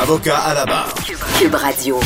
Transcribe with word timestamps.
Avocat 0.00 0.38
à 0.38 0.54
la 0.54 0.64
barre. 0.64 0.94
Cube 1.40 1.54
Radio. 1.56 1.98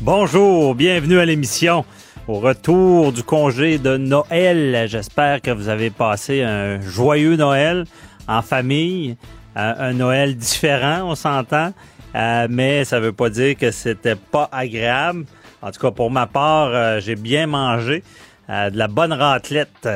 Bonjour, 0.00 0.74
bienvenue 0.74 1.18
à 1.18 1.26
l'émission. 1.26 1.84
Au 2.26 2.40
retour 2.40 3.12
du 3.12 3.22
congé 3.22 3.76
de 3.76 3.98
Noël, 3.98 4.86
j'espère 4.88 5.42
que 5.42 5.50
vous 5.50 5.68
avez 5.68 5.90
passé 5.90 6.42
un 6.42 6.80
joyeux 6.80 7.36
Noël 7.36 7.84
en 8.28 8.40
famille, 8.40 9.18
euh, 9.58 9.74
un 9.78 9.92
Noël 9.92 10.36
différent, 10.36 11.02
on 11.02 11.14
s'entend, 11.16 11.74
euh, 12.14 12.46
mais 12.48 12.86
ça 12.86 12.98
veut 12.98 13.12
pas 13.12 13.28
dire 13.28 13.54
que 13.54 13.70
c'était 13.70 14.16
pas 14.16 14.48
agréable. 14.52 15.26
En 15.60 15.70
tout 15.70 15.80
cas, 15.80 15.90
pour 15.90 16.10
ma 16.10 16.26
part, 16.26 16.68
euh, 16.68 16.98
j'ai 16.98 17.16
bien 17.16 17.46
mangé. 17.46 18.02
de 18.48 18.78
la 18.78 18.88
bonne 18.88 19.12
raclette, 19.12 19.68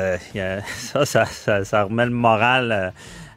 ça, 0.76 1.06
ça, 1.06 1.24
ça, 1.24 1.64
ça, 1.64 1.84
remet 1.84 2.04
le 2.04 2.10
moral 2.10 2.92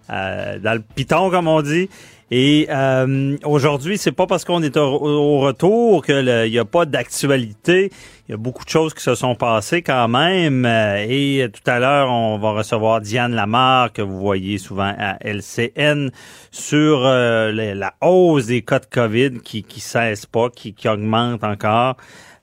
dans 0.09 0.73
le 0.73 0.81
piton, 0.95 1.29
comme 1.29 1.47
on 1.47 1.61
dit. 1.61 1.87
Et 2.35 2.65
euh, 2.71 3.37
aujourd'hui, 3.43 3.99
c'est 3.99 4.11
pas 4.11 4.25
parce 4.25 4.43
qu'on 4.43 4.63
est 4.63 4.75
au, 4.75 5.37
retour 5.37 6.03
qu'il 6.03 6.25
n'y 6.49 6.57
a 6.57 6.65
pas 6.65 6.87
d'actualité. 6.87 7.91
Il 8.27 8.31
y 8.31 8.33
a 8.33 8.37
beaucoup 8.37 8.65
de 8.65 8.69
choses 8.71 8.95
qui 8.95 9.03
se 9.03 9.13
sont 9.13 9.35
passées 9.35 9.83
quand 9.83 10.07
même. 10.07 10.65
Euh, 10.65 11.05
et 11.07 11.47
tout 11.53 11.69
à 11.69 11.77
l'heure, 11.77 12.09
on 12.09 12.39
va 12.39 12.53
recevoir 12.53 13.01
Diane 13.01 13.35
Lamar, 13.35 13.93
que 13.93 14.01
vous 14.01 14.19
voyez 14.19 14.57
souvent 14.57 14.95
à 14.97 15.17
LCN, 15.23 16.09
sur 16.49 17.05
euh, 17.05 17.51
la 17.51 17.93
hausse 18.01 18.47
des 18.47 18.63
cas 18.63 18.79
de 18.79 18.87
COVID 18.87 19.41
qui 19.43 19.61
qui 19.61 19.79
cesse 19.79 20.25
pas, 20.25 20.49
qui, 20.49 20.73
qui 20.73 20.89
augmente 20.89 21.43
encore. 21.43 21.97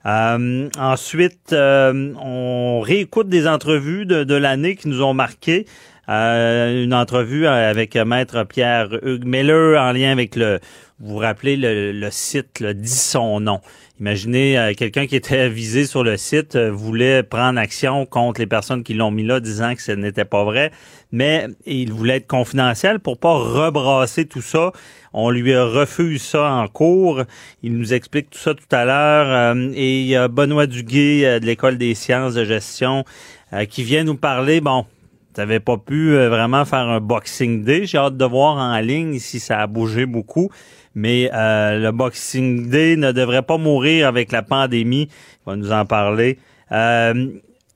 Euh, 0.05 0.69
ensuite, 0.79 1.53
on 1.53 2.79
réécoute 2.79 3.27
des 3.27 3.45
entrevues 3.45 4.05
de, 4.05 4.23
de 4.23 4.35
l'année 4.35 4.77
qui 4.77 4.87
nous 4.87 5.03
ont 5.03 5.13
marqué. 5.13 5.65
Euh, 6.09 6.83
une 6.83 6.93
entrevue 6.93 7.45
avec 7.45 7.95
Maître 7.95 8.43
Pierre 8.43 8.89
Hugues 9.03 9.25
Miller 9.25 9.79
en 9.79 9.91
lien 9.91 10.11
avec 10.11 10.35
le, 10.35 10.59
vous 10.99 11.13
vous 11.13 11.17
rappelez, 11.17 11.55
le, 11.57 12.09
site 12.11 12.59
le 12.59 12.73
dit 12.73 12.89
son 12.89 13.39
nom. 13.39 13.61
Imaginez 13.99 14.57
euh, 14.57 14.73
quelqu'un 14.73 15.05
qui 15.05 15.15
était 15.15 15.47
visé 15.47 15.85
sur 15.85 16.03
le 16.03 16.17
site 16.17 16.55
euh, 16.55 16.71
voulait 16.71 17.21
prendre 17.21 17.59
action 17.59 18.07
contre 18.07 18.41
les 18.41 18.47
personnes 18.47 18.83
qui 18.83 18.95
l'ont 18.95 19.11
mis 19.11 19.23
là, 19.23 19.39
disant 19.39 19.75
que 19.75 19.81
ce 19.81 19.91
n'était 19.91 20.25
pas 20.25 20.43
vrai, 20.43 20.71
mais 21.11 21.47
il 21.67 21.93
voulait 21.93 22.17
être 22.17 22.27
confidentiel 22.27 22.99
pour 22.99 23.19
pas 23.19 23.33
rebrasser 23.33 24.25
tout 24.25 24.41
ça. 24.41 24.71
On 25.13 25.29
lui 25.29 25.55
refuse 25.55 26.23
ça 26.23 26.51
en 26.51 26.67
cours. 26.67 27.23
Il 27.61 27.77
nous 27.77 27.93
explique 27.93 28.31
tout 28.31 28.39
ça 28.39 28.55
tout 28.55 28.75
à 28.75 28.85
l'heure. 28.85 29.55
et 29.75 30.01
il 30.01 30.07
y 30.07 30.15
a 30.15 30.27
Benoît 30.27 30.67
Duguay 30.67 31.39
de 31.39 31.45
l'École 31.45 31.77
des 31.77 31.93
sciences 31.95 32.33
de 32.33 32.45
gestion 32.45 33.05
qui 33.69 33.83
vient 33.83 34.05
nous 34.05 34.15
parler, 34.15 34.61
bon, 34.61 34.85
n'avais 35.37 35.59
pas 35.59 35.77
pu 35.77 36.13
euh, 36.13 36.29
vraiment 36.29 36.65
faire 36.65 36.87
un 36.89 36.99
Boxing 36.99 37.63
Day. 37.63 37.85
J'ai 37.85 37.97
hâte 37.97 38.17
de 38.17 38.25
voir 38.25 38.57
en 38.57 38.79
ligne 38.79 39.19
si 39.19 39.39
ça 39.39 39.59
a 39.59 39.67
bougé 39.67 40.05
beaucoup. 40.05 40.49
Mais 40.93 41.29
euh, 41.33 41.79
le 41.79 41.91
Boxing 41.91 42.69
Day 42.69 42.97
ne 42.97 43.11
devrait 43.11 43.43
pas 43.43 43.57
mourir 43.57 44.07
avec 44.07 44.31
la 44.31 44.41
pandémie. 44.41 45.07
Il 45.09 45.49
va 45.49 45.55
nous 45.55 45.71
en 45.71 45.85
parler. 45.85 46.37
Euh, 46.71 47.27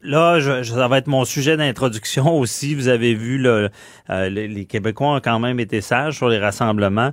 là, 0.01 0.39
je, 0.39 0.63
ça 0.63 0.87
va 0.87 0.97
être 0.97 1.07
mon 1.07 1.23
sujet 1.23 1.55
d'introduction 1.55 2.37
aussi. 2.39 2.75
Vous 2.75 2.87
avez 2.89 3.13
vu, 3.13 3.37
le, 3.37 3.69
les, 4.09 4.65
Québécois 4.65 5.15
ont 5.15 5.21
quand 5.21 5.39
même 5.39 5.59
été 5.59 5.81
sages 5.81 6.17
sur 6.17 6.29
les 6.29 6.39
rassemblements 6.39 7.11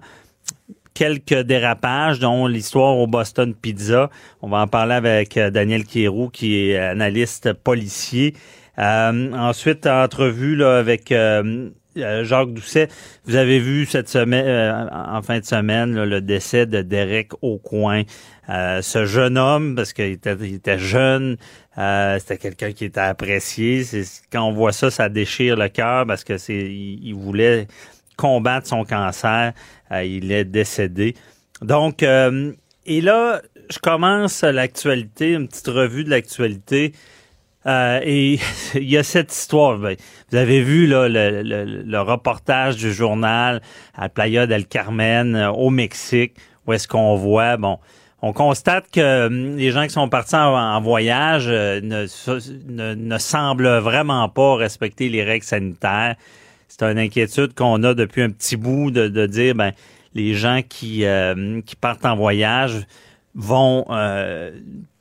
quelques 0.94 1.40
dérapages, 1.40 2.18
dont 2.18 2.46
l'histoire 2.46 2.98
au 2.98 3.06
Boston 3.06 3.54
Pizza. 3.54 4.10
On 4.42 4.50
va 4.50 4.58
en 4.58 4.66
parler 4.66 4.92
avec 4.92 5.38
Daniel 5.38 5.84
Kierou, 5.84 6.28
qui 6.28 6.54
est 6.58 6.76
analyste 6.76 7.54
policier. 7.54 8.34
Euh, 8.78 9.32
ensuite, 9.32 9.86
entrevue 9.86 10.56
là, 10.56 10.78
avec 10.78 11.12
euh, 11.12 11.70
euh, 11.98 12.24
Jacques 12.24 12.52
Doucet. 12.52 12.88
Vous 13.26 13.36
avez 13.36 13.58
vu 13.58 13.84
cette 13.84 14.08
semaine, 14.08 14.88
en 14.92 15.20
fin 15.22 15.40
de 15.40 15.44
semaine, 15.44 16.02
le 16.04 16.20
décès 16.20 16.66
de 16.66 16.80
Derek 16.82 17.32
Aucoin. 17.42 18.02
ce 18.48 19.04
jeune 19.04 19.36
homme, 19.36 19.74
parce 19.74 19.92
qu'il 19.92 20.06
était, 20.06 20.36
il 20.40 20.54
était 20.54 20.78
jeune, 20.78 21.36
c'était 21.76 22.38
quelqu'un 22.38 22.72
qui 22.72 22.86
était 22.86 23.00
apprécié. 23.00 23.84
quand 24.30 24.42
on 24.42 24.52
voit 24.52 24.72
ça, 24.72 24.90
ça 24.90 25.08
déchire 25.08 25.56
le 25.56 25.68
cœur 25.68 26.06
parce 26.06 26.24
que 26.24 26.38
c'est, 26.38 26.64
il, 26.64 27.14
voulait 27.14 27.66
combattre 28.16 28.66
son 28.66 28.84
cancer. 28.84 29.52
il 29.90 30.32
est 30.32 30.44
décédé. 30.44 31.14
Donc, 31.60 32.02
et 32.02 33.00
là, 33.00 33.42
je 33.70 33.78
commence 33.78 34.42
l'actualité, 34.42 35.32
une 35.34 35.48
petite 35.48 35.68
revue 35.68 36.04
de 36.04 36.10
l'actualité. 36.10 36.92
Euh, 37.66 38.00
et 38.02 38.38
il 38.74 38.90
y 38.90 38.96
a 38.96 39.02
cette 39.02 39.32
histoire. 39.32 39.78
Ben, 39.78 39.96
vous 40.30 40.36
avez 40.36 40.62
vu 40.62 40.86
là, 40.86 41.08
le, 41.08 41.42
le, 41.42 42.00
reportage 42.00 42.76
du 42.76 42.92
journal 42.92 43.62
à 43.94 44.08
Playa 44.08 44.46
del 44.46 44.66
Carmen 44.66 45.36
euh, 45.36 45.50
au 45.50 45.70
Mexique, 45.70 46.34
où 46.66 46.72
est-ce 46.72 46.88
qu'on 46.88 47.16
voit, 47.16 47.56
bon, 47.56 47.78
on 48.20 48.32
constate 48.32 48.90
que 48.90 49.26
hum, 49.26 49.56
les 49.56 49.70
gens 49.70 49.84
qui 49.84 49.90
sont 49.90 50.08
partis 50.08 50.34
en, 50.34 50.80
voyage 50.80 51.46
euh, 51.48 51.80
ne, 51.80 52.06
ne, 52.72 52.94
ne, 52.94 53.18
semblent 53.18 53.78
vraiment 53.78 54.28
pas 54.28 54.56
respecter 54.56 55.08
les 55.08 55.22
règles 55.22 55.44
sanitaires. 55.44 56.16
C'est 56.68 56.82
une 56.82 56.98
inquiétude 56.98 57.54
qu'on 57.54 57.82
a 57.84 57.94
depuis 57.94 58.22
un 58.22 58.30
petit 58.30 58.56
bout 58.56 58.90
de, 58.90 59.06
de 59.06 59.26
dire, 59.26 59.54
ben, 59.54 59.72
les 60.14 60.34
gens 60.34 60.62
qui, 60.66 61.04
qui 61.66 61.76
partent 61.76 62.04
en 62.04 62.16
voyage 62.16 62.86
vont 63.34 63.84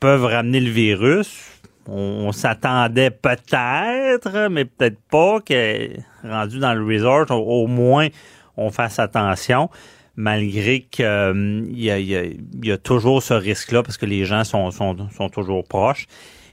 peuvent 0.00 0.24
ramener 0.24 0.60
le 0.60 0.70
virus 0.70 1.51
on, 1.88 2.32
s'attendait 2.32 3.10
peut-être, 3.10 4.48
mais 4.48 4.64
peut-être 4.64 5.00
pas 5.10 5.40
que 5.40 5.88
rendu 6.24 6.58
dans 6.58 6.74
le 6.74 6.84
resort, 6.84 7.30
au, 7.30 7.66
moins 7.66 8.08
on 8.56 8.70
fasse 8.70 8.98
attention, 8.98 9.70
malgré 10.16 10.80
qu'il 10.80 11.04
euh, 11.04 11.64
y, 11.70 12.70
a, 12.70 12.78
toujours 12.78 13.22
ce 13.22 13.34
risque-là 13.34 13.82
parce 13.82 13.96
que 13.96 14.06
les 14.06 14.24
gens 14.24 14.44
sont, 14.44 14.70
toujours 15.32 15.64
proches. 15.64 16.06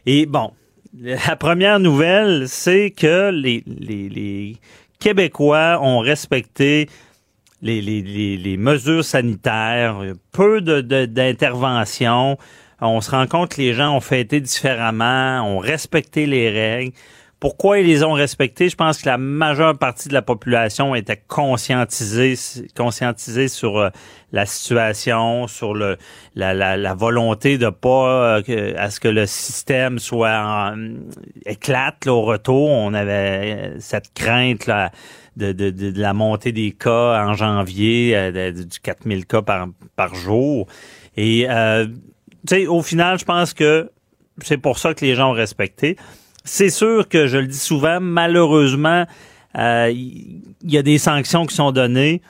Et 0.05 0.25
bon, 0.25 0.51
la 0.99 1.35
première 1.35 1.79
nouvelle, 1.79 2.47
c'est 2.47 2.91
que 2.91 3.29
les, 3.31 4.57
Québécois 4.99 5.79
ont 5.81 5.99
respecté 5.99 6.89
les, 7.61 8.57
mesures 8.57 9.03
sanitaires, 9.05 10.01
peu 10.31 10.61
d'interventions. 10.61 12.37
On 12.81 13.01
se 13.01 13.11
rend 13.11 13.27
compte 13.27 13.55
que 13.55 13.61
les 13.61 13.73
gens 13.73 13.95
ont 13.95 14.01
fêté 14.01 14.39
différemment, 14.39 15.41
ont 15.41 15.59
respecté 15.59 16.25
les 16.25 16.49
règles. 16.49 16.93
Pourquoi 17.39 17.79
ils 17.79 17.87
les 17.87 18.03
ont 18.03 18.11
respectés? 18.11 18.67
Je 18.67 18.75
pense 18.75 19.01
que 19.01 19.07
la 19.07 19.17
majeure 19.17 19.77
partie 19.77 20.09
de 20.09 20.13
la 20.13 20.21
population 20.21 20.93
était 20.93 21.21
conscientisée, 21.25 22.35
conscientisée 22.75 23.47
sur 23.47 23.77
euh, 23.77 23.89
la 24.33 24.45
situation, 24.45 25.47
sur 25.47 25.73
le 25.73 25.97
la, 26.35 26.53
la, 26.53 26.93
volonté 26.93 27.57
de 27.57 27.69
pas 27.69 28.41
euh, 28.49 28.73
à 28.77 28.89
ce 28.89 28.99
que 28.99 29.07
le 29.07 29.25
système 29.25 29.99
soit 29.99 30.37
en, 30.37 30.95
éclate 31.45 32.07
au 32.07 32.23
retour. 32.23 32.71
On 32.71 32.93
avait 32.93 33.55
euh, 33.55 33.75
cette 33.79 34.13
crainte 34.13 34.65
là, 34.65 34.91
de, 35.37 35.53
de, 35.53 35.93
la 35.95 36.13
montée 36.13 36.51
des 36.51 36.71
cas 36.71 37.23
en 37.25 37.35
janvier, 37.35 38.31
du 38.51 38.79
4000 38.83 39.25
cas 39.25 39.41
par, 39.41 39.69
par 39.95 40.13
jour. 40.13 40.67
Et 41.15 41.47
sais, 42.47 42.67
au 42.67 42.81
final, 42.81 43.19
je 43.19 43.25
pense 43.25 43.53
que 43.53 43.89
c'est 44.43 44.57
pour 44.57 44.79
ça 44.79 44.93
que 44.93 45.03
les 45.03 45.15
gens 45.15 45.31
ont 45.31 45.33
respecté. 45.33 45.97
C'est 46.43 46.69
sûr 46.69 47.07
que 47.07 47.27
je 47.27 47.37
le 47.37 47.47
dis 47.47 47.57
souvent, 47.57 47.99
malheureusement, 47.99 49.05
euh, 49.57 49.91
il 49.91 50.43
y 50.63 50.77
a 50.77 50.81
des 50.81 50.97
sanctions 50.97 51.45
qui 51.45 51.55
sont 51.55 51.71
données. 51.71 52.21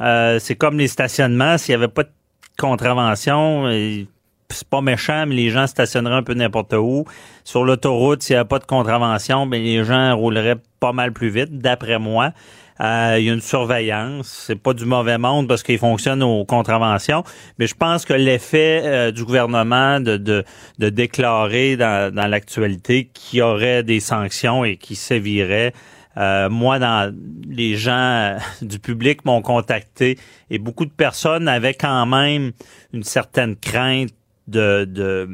Euh, 0.00 0.38
c'est 0.38 0.54
comme 0.54 0.78
les 0.78 0.88
stationnements. 0.88 1.58
S'il 1.58 1.72
n'y 1.72 1.82
avait 1.82 1.92
pas 1.92 2.04
de 2.04 2.10
contravention, 2.56 3.68
et 3.68 4.06
c'est 4.50 4.68
pas 4.68 4.80
méchant, 4.80 5.26
mais 5.26 5.34
les 5.34 5.50
gens 5.50 5.66
stationneraient 5.66 6.16
un 6.16 6.22
peu 6.22 6.34
n'importe 6.34 6.72
où. 6.72 7.04
Sur 7.44 7.64
l'autoroute, 7.64 8.22
s'il 8.22 8.34
n'y 8.34 8.40
avait 8.40 8.48
pas 8.48 8.58
de 8.58 8.64
contravention, 8.64 9.46
ben 9.46 9.62
les 9.62 9.84
gens 9.84 10.16
rouleraient 10.16 10.58
pas 10.80 10.92
mal 10.92 11.12
plus 11.12 11.28
vite, 11.28 11.58
d'après 11.58 11.98
moi. 11.98 12.32
Euh, 12.80 13.16
il 13.18 13.24
y 13.24 13.30
a 13.30 13.32
une 13.32 13.40
surveillance. 13.40 14.44
C'est 14.46 14.60
pas 14.60 14.74
du 14.74 14.84
mauvais 14.84 15.18
monde 15.18 15.48
parce 15.48 15.62
qu'il 15.62 15.78
fonctionne 15.78 16.22
aux 16.22 16.44
contraventions. 16.44 17.24
Mais 17.58 17.66
je 17.66 17.74
pense 17.74 18.04
que 18.04 18.14
l'effet 18.14 18.82
euh, 18.84 19.10
du 19.10 19.24
gouvernement 19.24 20.00
de, 20.00 20.16
de, 20.16 20.44
de 20.78 20.88
déclarer 20.88 21.76
dans, 21.76 22.14
dans 22.14 22.26
l'actualité 22.26 23.10
qu'il 23.12 23.40
y 23.40 23.42
aurait 23.42 23.82
des 23.82 24.00
sanctions 24.00 24.64
et 24.64 24.76
qui 24.76 24.94
séviraient 24.94 25.72
euh, 26.18 26.48
moi, 26.48 26.80
dans 26.80 27.14
les 27.48 27.76
gens 27.76 28.36
du 28.60 28.80
public 28.80 29.24
m'ont 29.24 29.40
contacté 29.40 30.18
et 30.50 30.58
beaucoup 30.58 30.84
de 30.84 30.90
personnes 30.90 31.46
avaient 31.46 31.74
quand 31.74 32.06
même 32.06 32.52
une 32.92 33.04
certaine 33.04 33.54
crainte 33.54 34.10
de, 34.48 34.84
de, 34.84 35.28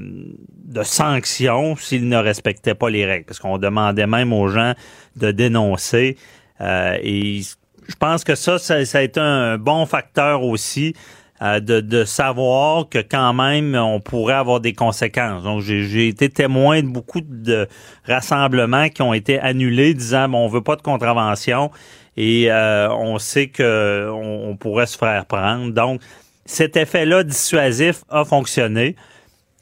de 0.64 0.82
sanctions 0.82 1.76
s'ils 1.76 2.08
ne 2.08 2.17
respectaient 2.17 2.75
pas 2.75 2.91
les 2.91 3.06
règles. 3.06 3.25
Parce 3.25 3.38
qu'on 3.38 3.58
demandait 3.58 4.06
même 4.06 4.32
aux 4.32 4.49
gens 4.49 4.75
de 5.17 5.31
dénoncer. 5.31 6.17
Euh, 6.61 6.97
et 7.03 7.41
je 7.43 7.95
pense 7.99 8.25
que 8.25 8.35
ça, 8.35 8.59
ça, 8.59 8.75
a 8.77 9.03
été 9.03 9.21
un 9.21 9.59
bon 9.59 9.87
facteur 9.87 10.43
aussi 10.43 10.95
euh, 11.43 11.61
de, 11.61 11.81
de, 11.81 12.05
savoir 12.05 12.89
que 12.89 12.99
quand 12.99 13.35
même 13.35 13.75
on 13.75 14.01
pourrait 14.01 14.35
avoir 14.35 14.61
des 14.61 14.73
conséquences. 14.73 15.43
Donc 15.43 15.62
j'ai 15.62 16.09
été 16.09 16.29
témoin 16.29 16.83
de 16.83 16.89
beaucoup 16.89 17.21
de 17.21 17.67
rassemblements 18.06 18.89
qui 18.89 19.03
ont 19.03 19.12
été 19.12 19.41
annulés 19.41 19.95
disant 19.95 20.29
bon 20.29 20.45
on 20.45 20.49
veut 20.49 20.62
pas 20.62 20.77
de 20.77 20.83
contravention 20.83 21.71
et 22.17 22.51
euh, 22.51 22.89
on 22.91 23.19
sait 23.19 23.49
que 23.49 24.09
on, 24.12 24.56
pourrait 24.56 24.87
se 24.87 24.97
faire 24.97 25.27
prendre. 25.27 25.73
Donc 25.73 26.01
cet 26.47 26.77
effet-là 26.77 27.25
dissuasif 27.25 28.05
a 28.09 28.25
fonctionné. 28.25 28.97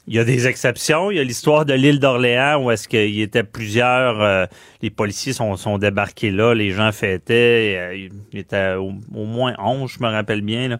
Il 0.07 0.15
y 0.15 0.19
a 0.19 0.25
des 0.25 0.47
exceptions. 0.47 1.11
Il 1.11 1.17
y 1.17 1.19
a 1.19 1.23
l'histoire 1.23 1.65
de 1.65 1.73
l'île 1.73 1.99
d'Orléans 1.99 2.61
où 2.61 2.71
est-ce 2.71 2.87
qu'il 2.89 3.09
y 3.09 3.21
était 3.21 3.43
plusieurs, 3.43 4.21
euh, 4.21 4.45
les 4.81 4.89
policiers 4.89 5.31
sont, 5.31 5.55
sont 5.55 5.77
débarqués 5.77 6.29
là, 6.29 6.53
les 6.53 6.71
gens 6.71 6.91
fêtaient, 6.91 7.75
euh, 7.77 8.09
il 8.33 8.39
était 8.39 8.73
au, 8.73 8.91
moins 9.13 9.53
11, 9.57 9.89
je 9.89 10.03
me 10.03 10.09
rappelle 10.09 10.41
bien, 10.41 10.67
là, 10.67 10.79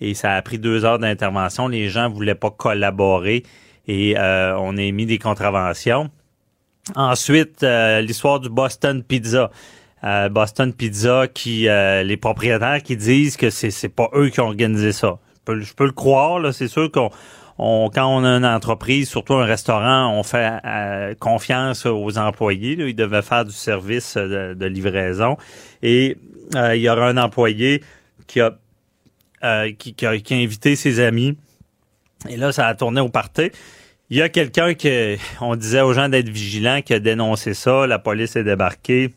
et 0.00 0.14
ça 0.14 0.32
a 0.32 0.42
pris 0.42 0.58
deux 0.58 0.84
heures 0.84 0.98
d'intervention. 0.98 1.68
Les 1.68 1.88
gens 1.88 2.10
voulaient 2.10 2.34
pas 2.34 2.50
collaborer 2.50 3.44
et 3.86 4.18
euh, 4.18 4.56
on 4.58 4.76
a 4.76 4.82
émis 4.82 5.06
des 5.06 5.18
contraventions. 5.18 6.10
Ensuite, 6.96 7.62
l'histoire 7.62 8.40
du 8.40 8.50
Boston 8.50 9.02
Pizza. 9.02 9.50
Boston 10.30 10.74
Pizza, 10.74 11.28
qui 11.32 11.62
les 11.62 12.18
propriétaires 12.18 12.82
qui 12.82 12.94
disent 12.94 13.38
que 13.38 13.48
c'est 13.48 13.70
c'est 13.70 13.88
pas 13.88 14.10
eux 14.14 14.28
qui 14.28 14.40
ont 14.40 14.48
organisé 14.48 14.92
ça. 14.92 15.18
Je 15.34 15.40
peux, 15.46 15.60
je 15.60 15.72
peux 15.72 15.86
le 15.86 15.92
croire, 15.92 16.40
là, 16.40 16.52
c'est 16.52 16.68
sûr 16.68 16.92
qu'on 16.92 17.08
on, 17.58 17.90
quand 17.92 18.06
on 18.06 18.24
a 18.24 18.28
une 18.28 18.44
entreprise, 18.44 19.08
surtout 19.08 19.34
un 19.34 19.44
restaurant, 19.44 20.12
on 20.12 20.22
fait 20.22 20.58
euh, 20.64 21.14
confiance 21.14 21.86
aux 21.86 22.18
employés. 22.18 22.76
Ils 22.78 22.96
devaient 22.96 23.22
faire 23.22 23.44
du 23.44 23.52
service 23.52 24.16
de, 24.16 24.66
livraison. 24.66 25.36
Et 25.82 26.16
euh, 26.56 26.74
il 26.74 26.82
y 26.82 26.88
aura 26.88 27.08
un 27.08 27.16
employé 27.16 27.82
qui 28.26 28.40
a, 28.40 28.56
euh, 29.44 29.72
qui, 29.72 29.94
a, 30.04 30.10
invité 30.10 30.74
ses 30.74 31.00
amis. 31.00 31.36
Et 32.28 32.36
là, 32.36 32.50
ça 32.50 32.66
a 32.66 32.74
tourné 32.74 33.00
au 33.00 33.08
party. 33.08 33.50
Il 34.10 34.16
y 34.16 34.22
a 34.22 34.28
quelqu'un 34.28 34.74
qui, 34.74 35.16
on 35.40 35.54
disait 35.54 35.80
aux 35.80 35.92
gens 35.92 36.08
d'être 36.08 36.28
vigilants, 36.28 36.82
qui 36.82 36.92
a 36.92 36.98
dénoncé 36.98 37.54
ça. 37.54 37.86
La 37.86 37.98
police 37.98 38.36
est 38.36 38.44
débarquée. 38.44 39.14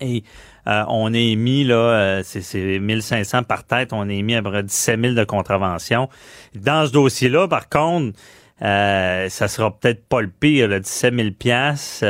Et 0.00 0.24
euh, 0.68 0.84
on 0.88 1.14
a 1.14 1.18
émis, 1.18 1.64
là, 1.64 1.74
euh, 1.76 2.22
c'est 2.24 2.78
1500 2.78 3.44
par 3.44 3.64
tête, 3.64 3.92
on 3.92 4.08
a 4.08 4.12
émis 4.12 4.34
à 4.34 4.42
peu 4.42 4.50
près 4.50 4.62
17 4.64 5.00
000 5.00 5.14
de 5.14 5.24
contraventions. 5.24 6.08
Dans 6.54 6.86
ce 6.86 6.92
dossier-là, 6.92 7.46
par 7.46 7.68
contre, 7.68 8.18
euh, 8.62 9.28
ça 9.28 9.48
sera 9.48 9.70
peut-être 9.70 10.04
pas 10.08 10.20
le 10.20 10.28
pire, 10.28 10.68
là, 10.68 10.80
17 10.80 11.14
000 11.14 11.28
piastres, 11.38 12.04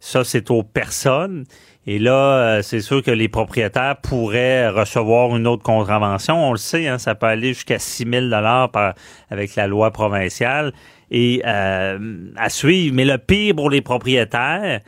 ça, 0.00 0.24
c'est 0.24 0.50
aux 0.50 0.62
personnes. 0.62 1.44
Et 1.86 1.98
là, 1.98 2.62
c'est 2.62 2.80
sûr 2.80 3.02
que 3.02 3.10
les 3.10 3.28
propriétaires 3.28 3.96
pourraient 4.02 4.68
recevoir 4.70 5.36
une 5.36 5.46
autre 5.46 5.62
contravention. 5.62 6.48
On 6.48 6.52
le 6.52 6.58
sait, 6.58 6.88
hein, 6.88 6.98
ça 6.98 7.14
peut 7.14 7.26
aller 7.26 7.48
jusqu'à 7.48 7.78
6 7.78 8.06
000 8.10 8.28
par, 8.72 8.94
avec 9.30 9.54
la 9.54 9.66
loi 9.66 9.90
provinciale. 9.92 10.72
Et 11.10 11.42
à 11.44 12.48
suivre. 12.48 12.94
Mais 12.94 13.04
le 13.04 13.18
pire 13.18 13.54
pour 13.54 13.70
les 13.70 13.82
propriétaires, 13.82 14.80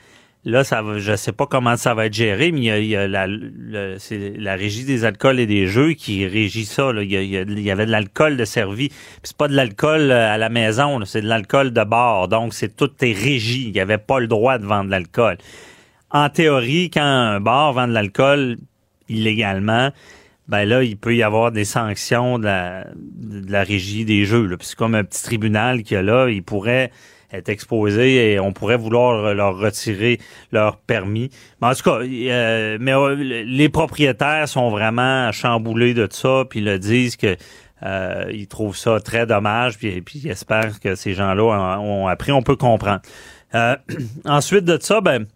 Là, 0.46 0.62
ça 0.62 0.81
va, 0.81 1.00
je 1.00 1.16
sais 1.16 1.32
pas 1.32 1.46
comment 1.46 1.76
ça 1.76 1.93
va 1.94 2.06
être 2.06 2.14
géré, 2.14 2.52
mais 2.52 2.60
il 2.60 2.87
y 2.87 2.94
a, 2.94 3.08
la, 3.08 3.26
c'est 3.98 4.34
la 4.38 4.54
régie 4.54 4.84
des 4.84 5.04
alcools 5.04 5.40
et 5.40 5.46
des 5.46 5.66
jeux 5.66 5.94
qui 5.94 6.25
régit 6.25 6.64
ça. 6.64 6.93
Il, 7.02 7.10
y 7.10 7.70
avait 7.72 7.84
de 7.84 7.90
l'alcool 7.90 8.37
de 8.37 8.44
servi. 8.44 8.93
c'est 9.25 9.37
pas 9.37 9.48
de 9.48 9.54
l'alcool 9.54 10.12
euh, 10.12 10.32
à 10.32 10.38
la 10.38 10.48
maison, 10.48 11.04
c'est 11.04 11.20
de 11.20 11.26
l'alcool 11.26 11.72
de 11.72 11.82
bord. 11.82 12.28
Donc, 12.28 12.54
c'est 12.54 12.76
tout 12.76 12.93
est 13.00 13.12
régi. 13.12 13.64
Il 13.66 13.72
n'y 13.72 13.81
avait 13.81 13.98
pas 13.98 14.20
le 14.20 14.28
droit 14.28 14.58
de 14.58 14.64
vendre 14.64 14.88
l'alcool. 14.88 15.37
En 16.12 16.28
théorie, 16.28 16.90
quand 16.90 17.02
un 17.02 17.40
bar 17.40 17.72
vend 17.72 17.88
de 17.88 17.93
l'alcool 17.93 18.56
illégalement, 19.08 19.90
ben 20.46 20.64
là, 20.64 20.84
il 20.84 20.96
peut 20.96 21.16
y 21.16 21.25
avoir 21.25 21.50
des 21.50 21.64
sanctions 21.64 22.38
de 22.38 22.44
la, 22.44 22.87
de 22.94 23.50
la 23.50 23.64
régie 23.64 24.04
des 24.04 24.25
jeux. 24.25 24.46
Là. 24.46 24.56
c'est 24.60 24.76
comme 24.76 24.94
un 24.94 25.02
petit 25.02 25.25
tribunal 25.25 25.82
qu'il 25.82 25.96
y 25.96 25.98
a 25.98 26.02
là, 26.02 26.28
il 26.28 26.44
pourrait 26.44 26.93
exposé 27.48 28.32
et 28.32 28.40
on 28.40 28.52
pourrait 28.52 28.76
vouloir 28.76 29.34
leur 29.34 29.56
retirer 29.56 30.18
leur 30.52 30.76
permis. 30.78 31.30
Mais 31.60 31.68
en 31.68 31.74
tout 31.74 31.82
cas, 31.82 32.00
euh, 32.02 32.78
mais 32.80 32.92
euh, 32.92 33.14
les 33.14 33.68
propriétaires 33.68 34.48
sont 34.48 34.70
vraiment 34.70 35.30
chamboulés 35.32 35.94
de 35.94 36.08
ça, 36.10 36.44
puis 36.48 36.60
le 36.60 36.78
disent 36.78 37.16
que 37.16 37.36
euh, 37.82 38.24
ils 38.32 38.48
trouvent 38.48 38.76
ça 38.76 39.00
très 39.00 39.26
dommage, 39.26 39.76
puis, 39.78 40.00
puis 40.00 40.20
ils 40.24 40.30
espèrent 40.30 40.80
que 40.80 40.94
ces 40.94 41.14
gens-là 41.14 41.78
ont 41.78 42.06
appris. 42.06 42.32
On 42.32 42.42
peut 42.42 42.56
comprendre. 42.56 43.00
ensuite 44.24 44.64
de 44.64 44.78
ça, 44.80 45.00
ben 45.00 45.26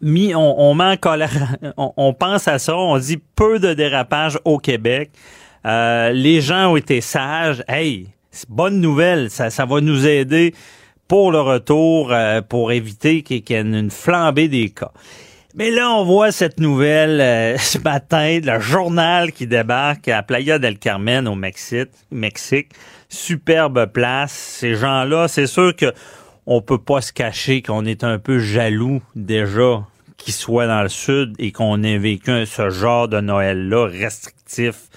mis, 0.00 0.34
on, 0.34 0.54
on 0.58 0.80
en 0.80 0.96
colère, 0.96 1.56
on, 1.76 2.14
pense 2.14 2.48
à 2.48 2.58
ça, 2.58 2.76
on 2.76 2.98
dit 2.98 3.18
peu 3.36 3.58
de 3.58 3.74
dérapage 3.74 4.38
au 4.44 4.58
Québec. 4.58 5.10
les 5.64 6.40
gens 6.40 6.72
ont 6.72 6.76
été 6.76 7.00
sages. 7.00 7.62
Hey, 7.68 8.08
bonne 8.48 8.80
nouvelle, 8.80 9.30
ça, 9.30 9.50
ça 9.50 9.64
va 9.64 9.80
nous 9.80 10.06
aider 10.06 10.54
pour 11.08 11.30
le 11.30 11.40
retour, 11.40 12.12
euh, 12.12 12.42
pour 12.42 12.72
éviter 12.72 13.22
qu'il 13.22 13.42
y 13.48 13.52
ait 13.52 13.60
une 13.60 13.90
flambée 13.90 14.48
des 14.48 14.70
cas. 14.70 14.92
Mais 15.54 15.70
là, 15.70 15.90
on 15.90 16.04
voit 16.04 16.32
cette 16.32 16.60
nouvelle 16.60 17.20
euh, 17.20 17.56
ce 17.58 17.78
matin, 17.78 18.40
le 18.42 18.60
journal 18.60 19.32
qui 19.32 19.46
débarque 19.46 20.08
à 20.08 20.22
Playa 20.22 20.58
del 20.58 20.78
Carmen 20.78 21.26
au 21.26 21.34
Mexique. 21.34 22.68
Superbe 23.08 23.86
place. 23.86 24.32
Ces 24.32 24.74
gens-là, 24.74 25.28
c'est 25.28 25.46
sûr 25.46 25.74
que 25.74 25.92
on 26.46 26.60
peut 26.60 26.78
pas 26.78 27.00
se 27.00 27.12
cacher 27.12 27.62
qu'on 27.62 27.84
est 27.84 28.04
un 28.04 28.18
peu 28.18 28.38
jaloux 28.38 29.02
déjà 29.14 29.82
qu'ils 30.16 30.34
soient 30.34 30.66
dans 30.66 30.82
le 30.82 30.88
sud 30.88 31.34
et 31.38 31.52
qu'on 31.52 31.82
ait 31.82 31.98
vécu 31.98 32.46
ce 32.46 32.70
genre 32.70 33.08
de 33.08 33.20
Noël-là 33.20 33.86
restrictif. 33.86 34.88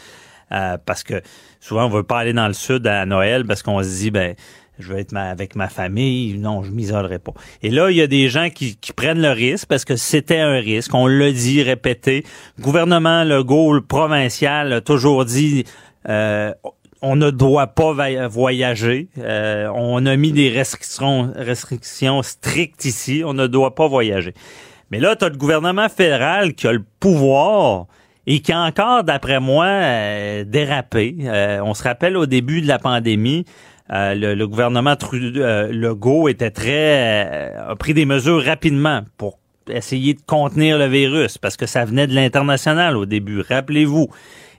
Euh, 0.51 0.77
parce 0.86 1.03
que 1.03 1.22
souvent, 1.60 1.86
on 1.86 1.89
veut 1.89 2.03
pas 2.03 2.19
aller 2.19 2.33
dans 2.33 2.48
le 2.48 2.53
sud 2.53 2.86
à 2.88 3.05
Noël 3.05 3.45
parce 3.45 3.63
qu'on 3.63 3.81
se 3.81 3.89
dit, 3.89 4.12
ben, 4.12 4.36
je 4.79 4.88
veux 4.88 4.98
être 4.98 5.15
avec 5.15 5.55
ma 5.55 5.67
famille, 5.67 6.38
non, 6.38 6.63
je 6.63 6.71
m'isolerai 6.71 7.19
pas. 7.19 7.33
Et 7.62 7.69
là, 7.69 7.91
il 7.91 7.98
y 7.98 8.01
a 8.01 8.07
des 8.07 8.29
gens 8.29 8.50
qui, 8.50 8.77
prennent 8.95 9.21
le 9.21 9.31
risque 9.31 9.67
parce 9.67 9.86
que 9.86 9.95
c'était 9.95 10.39
un 10.39 10.59
risque. 10.59 10.93
On 10.93 11.05
l'a 11.05 11.31
dit, 11.31 11.62
répété. 11.62 12.25
Le 12.57 12.63
gouvernement 12.63 13.24
Legault, 13.24 13.81
provincial, 13.81 14.74
a 14.74 14.81
toujours 14.81 15.25
dit 15.25 15.65
euh, 16.07 16.53
on 17.01 17.15
ne 17.15 17.29
doit 17.29 17.67
pas 17.67 17.93
voyager. 18.27 19.09
Euh, 19.17 19.69
on 19.75 20.05
a 20.05 20.15
mis 20.15 20.31
des 20.31 20.50
restrictions, 20.50 21.31
restrictions 21.36 22.24
strictes 22.24 22.86
ici. 22.86 23.21
On 23.25 23.33
ne 23.33 23.48
doit 23.48 23.75
pas 23.75 23.88
voyager. 23.88 24.33
Mais 24.91 25.00
là, 25.00 25.15
tu 25.15 25.25
as 25.25 25.29
le 25.29 25.38
gouvernement 25.38 25.88
fédéral 25.88 26.53
qui 26.55 26.67
a 26.67 26.74
le 26.74 26.83
pouvoir 27.00 27.86
et 28.27 28.41
qui 28.41 28.51
a 28.51 28.62
encore, 28.62 29.03
d'après 29.03 29.39
moi, 29.39 29.65
euh, 29.65 30.43
dérapé. 30.45 31.15
on 31.63 31.74
se 31.74 31.83
rappelle 31.83 32.17
au 32.17 32.25
début 32.25 32.62
de 32.62 32.67
la 32.67 32.79
pandémie, 32.79 33.45
euh, 33.91 34.13
le, 34.13 34.48
gouvernement 34.48 34.96
Trudeau, 34.96 35.41
euh, 35.41 35.72
Legault 35.72 36.27
était 36.27 36.51
très 36.51 37.53
euh, 37.55 37.72
a 37.72 37.75
pris 37.75 37.96
des 37.96 38.05
mesures 38.05 38.43
rapidement 38.43 39.01
pour 39.17 39.39
essayer 39.67 40.13
de 40.13 40.22
contenir 40.22 40.77
le 40.77 40.86
virus 40.86 41.39
parce 41.39 41.58
que 41.58 41.65
ça 41.65 41.86
venait 41.86 42.05
de 42.05 42.13
l'international 42.13 42.98
au 42.98 43.05
début. 43.05 43.41
Rappelez-vous. 43.41 44.10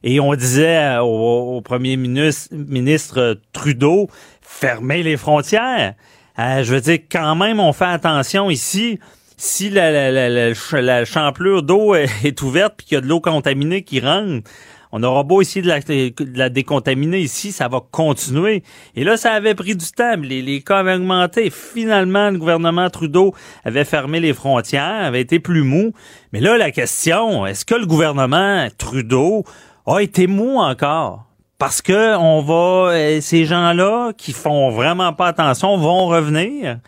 Et 0.02 0.18
on 0.18 0.34
disait 0.34 0.96
au, 0.98 1.60
premier 1.62 1.96
ministre, 1.96 3.38
Trudeau, 3.52 4.08
fermez 4.40 5.02
les 5.02 5.18
frontières. 5.18 5.94
je 6.38 6.74
veux 6.74 6.80
dire, 6.80 7.00
quand 7.12 7.36
même, 7.36 7.60
on 7.60 7.74
fait 7.74 7.84
attention 7.84 8.48
ici. 8.48 8.98
Si 9.36 9.68
la, 9.68 10.10
la, 10.10 11.04
champlure 11.04 11.62
d'eau 11.62 11.94
est 11.94 12.40
ouverte 12.40 12.74
puis 12.78 12.86
qu'il 12.86 12.94
y 12.94 12.98
a 12.98 13.02
de 13.02 13.08
l'eau 13.08 13.20
contaminée 13.20 13.82
qui 13.82 14.00
rentre, 14.00 14.48
on 14.92 15.02
aura 15.02 15.22
beau 15.22 15.40
essayer 15.40 15.62
de 15.62 16.38
la, 16.38 16.48
décontaminer 16.48 17.20
ici, 17.20 17.52
ça 17.52 17.68
va 17.68 17.80
continuer. 17.90 18.62
Et 18.96 19.04
là, 19.04 19.16
ça 19.16 19.32
avait 19.32 19.54
pris 19.54 19.76
du 19.76 19.86
temps. 19.86 20.16
Les, 20.20 20.42
les 20.42 20.62
cas 20.62 20.78
avaient 20.78 20.94
augmenté. 20.94 21.50
Finalement, 21.50 22.30
le 22.30 22.38
gouvernement 22.38 22.90
Trudeau 22.90 23.34
avait 23.64 23.84
fermé 23.84 24.20
les 24.20 24.34
frontières, 24.34 25.04
avait 25.04 25.20
été 25.20 25.38
plus 25.38 25.62
mou. 25.62 25.92
Mais 26.32 26.40
là, 26.40 26.58
la 26.58 26.70
question, 26.70 27.46
est-ce 27.46 27.64
que 27.64 27.74
le 27.74 27.86
gouvernement 27.86 28.66
Trudeau 28.78 29.44
a 29.86 30.00
été 30.00 30.26
mou 30.26 30.58
encore? 30.58 31.24
Parce 31.58 31.82
que 31.82 32.16
on 32.16 32.40
va, 32.40 32.92
euh, 32.92 33.20
ces 33.20 33.44
gens-là 33.44 34.12
qui 34.16 34.32
font 34.32 34.70
vraiment 34.70 35.12
pas 35.12 35.26
attention 35.26 35.76
vont 35.76 36.06
revenir 36.06 36.78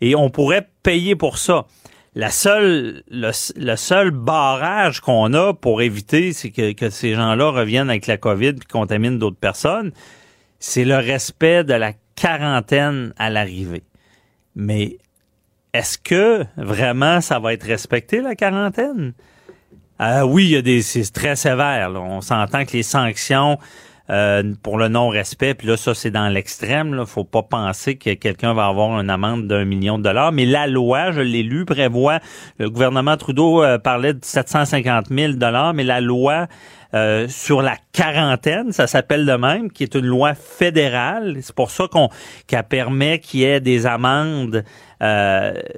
et 0.00 0.14
on 0.14 0.30
pourrait 0.30 0.68
payer 0.82 1.14
pour 1.14 1.38
ça. 1.38 1.66
La 2.16 2.30
seule, 2.30 3.02
le, 3.10 3.32
le 3.56 3.76
seul 3.76 4.10
barrage 4.12 5.00
qu'on 5.00 5.34
a 5.34 5.52
pour 5.52 5.82
éviter, 5.82 6.32
c'est 6.32 6.50
que, 6.50 6.72
que 6.72 6.88
ces 6.90 7.14
gens-là 7.14 7.50
reviennent 7.50 7.90
avec 7.90 8.06
la 8.06 8.16
COVID 8.16 8.50
et 8.50 8.72
contaminent 8.72 9.18
d'autres 9.18 9.36
personnes, 9.36 9.90
c'est 10.60 10.84
le 10.84 10.96
respect 10.96 11.64
de 11.64 11.74
la 11.74 11.92
quarantaine 12.14 13.12
à 13.18 13.30
l'arrivée. 13.30 13.82
Mais 14.54 14.98
est-ce 15.72 15.98
que 15.98 16.44
vraiment 16.56 17.20
ça 17.20 17.40
va 17.40 17.52
être 17.52 17.66
respecté, 17.66 18.20
la 18.20 18.36
quarantaine? 18.36 19.12
Euh, 20.00 20.22
oui, 20.22 20.44
il 20.44 20.50
y 20.50 20.56
a 20.56 20.62
des, 20.62 20.82
c'est 20.82 21.12
très 21.12 21.34
sévère. 21.34 21.90
Là. 21.90 22.00
On 22.00 22.20
s'entend 22.20 22.64
que 22.64 22.72
les 22.72 22.82
sanctions 22.84 23.58
euh, 24.10 24.52
pour 24.62 24.76
le 24.76 24.88
non-respect, 24.88 25.54
puis 25.54 25.66
là, 25.66 25.76
ça, 25.76 25.94
c'est 25.94 26.10
dans 26.10 26.28
l'extrême. 26.28 26.94
Il 26.98 27.06
faut 27.06 27.24
pas 27.24 27.42
penser 27.42 27.96
que 27.96 28.12
quelqu'un 28.14 28.52
va 28.52 28.66
avoir 28.66 29.00
une 29.00 29.08
amende 29.08 29.46
d'un 29.46 29.64
million 29.64 29.98
de 29.98 30.02
dollars. 30.02 30.30
Mais 30.32 30.44
la 30.44 30.66
loi, 30.66 31.10
je 31.10 31.20
l'ai 31.20 31.42
lu, 31.42 31.64
prévoit, 31.64 32.18
le 32.58 32.68
gouvernement 32.68 33.16
Trudeau 33.16 33.62
euh, 33.62 33.78
parlait 33.78 34.12
de 34.12 34.22
750 34.22 35.06
000 35.10 35.32
dollars, 35.34 35.72
mais 35.72 35.84
la 35.84 36.02
loi 36.02 36.48
euh, 36.94 37.26
sur 37.28 37.60
la 37.60 37.76
quarantaine, 37.92 38.70
ça 38.72 38.86
s'appelle 38.86 39.26
de 39.26 39.32
même, 39.32 39.72
qui 39.72 39.82
est 39.82 39.94
une 39.94 40.06
loi 40.06 40.34
fédérale. 40.34 41.38
C'est 41.40 41.54
pour 41.54 41.70
ça 41.70 41.88
qu'on 41.88 42.08
qu'elle 42.46 42.62
permet 42.62 43.18
qu'il 43.18 43.40
y 43.40 43.44
ait 43.44 43.60
des 43.60 43.86
amendes 43.86 44.64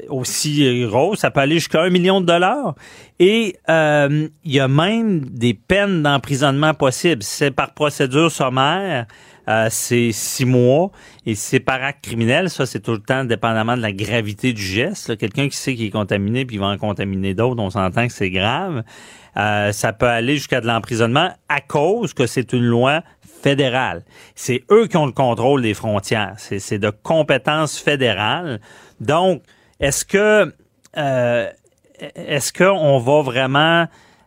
aussi 0.08 0.84
grosses. 0.86 1.20
Ça 1.20 1.30
peut 1.30 1.40
aller 1.40 1.56
jusqu'à 1.56 1.82
un 1.82 1.90
million 1.90 2.20
de 2.20 2.26
dollars. 2.26 2.74
Et 3.18 3.56
euh, 3.68 4.28
il 4.44 4.52
y 4.52 4.60
a 4.60 4.68
même 4.68 5.20
des 5.20 5.54
peines 5.54 6.02
d'emprisonnement 6.02 6.74
possibles. 6.74 7.22
C'est 7.22 7.50
par 7.50 7.74
procédure 7.74 8.30
sommaire. 8.30 9.06
c'est 9.70 10.10
six 10.12 10.44
mois 10.44 10.90
et 11.24 11.34
c'est 11.34 11.60
par 11.60 11.82
acte 11.82 12.04
criminel. 12.04 12.50
Ça, 12.50 12.66
c'est 12.66 12.80
tout 12.80 12.92
le 12.92 13.00
temps 13.00 13.24
dépendamment 13.24 13.76
de 13.76 13.82
la 13.82 13.92
gravité 13.92 14.52
du 14.52 14.62
geste. 14.62 15.16
Quelqu'un 15.16 15.48
qui 15.48 15.56
sait 15.56 15.74
qu'il 15.74 15.86
est 15.86 15.90
contaminé 15.90 16.44
puis 16.44 16.56
il 16.56 16.60
va 16.60 16.66
en 16.66 16.78
contaminer 16.78 17.34
d'autres, 17.34 17.62
on 17.62 17.70
s'entend 17.70 18.06
que 18.06 18.12
c'est 18.12 18.30
grave. 18.30 18.82
Euh, 19.36 19.72
ça 19.72 19.92
peut 19.92 20.08
aller 20.08 20.36
jusqu'à 20.36 20.60
de 20.60 20.66
l'emprisonnement 20.66 21.30
à 21.48 21.60
cause 21.60 22.14
que 22.14 22.26
c'est 22.26 22.52
une 22.52 22.64
loi 22.64 23.02
fédérale. 23.42 24.02
C'est 24.34 24.64
eux 24.70 24.86
qui 24.86 24.96
ont 24.96 25.06
le 25.06 25.12
contrôle 25.12 25.62
des 25.62 25.74
frontières. 25.74 26.34
C'est 26.38 26.78
de 26.78 26.90
compétences 26.90 27.78
fédérales. 27.78 28.60
Donc, 29.00 29.42
est-ce 29.80 30.04
que 30.04 30.54
euh, 30.96 31.50
est-ce 32.14 32.52
qu'on 32.52 32.98
va 32.98 33.22
vraiment 33.22 33.86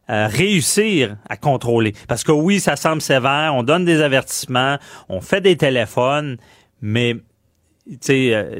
euh, 0.09 0.27
réussir 0.27 1.17
à 1.27 1.37
contrôler? 1.37 1.93
Parce 2.07 2.23
que 2.23 2.31
oui, 2.31 2.59
ça 2.59 2.75
semble 2.75 3.01
sévère, 3.01 3.53
on 3.55 3.63
donne 3.63 3.85
des 3.85 4.01
avertissements, 4.01 4.77
on 5.07 5.21
fait 5.21 5.41
des 5.41 5.57
téléphones, 5.57 6.37
mais 6.81 7.15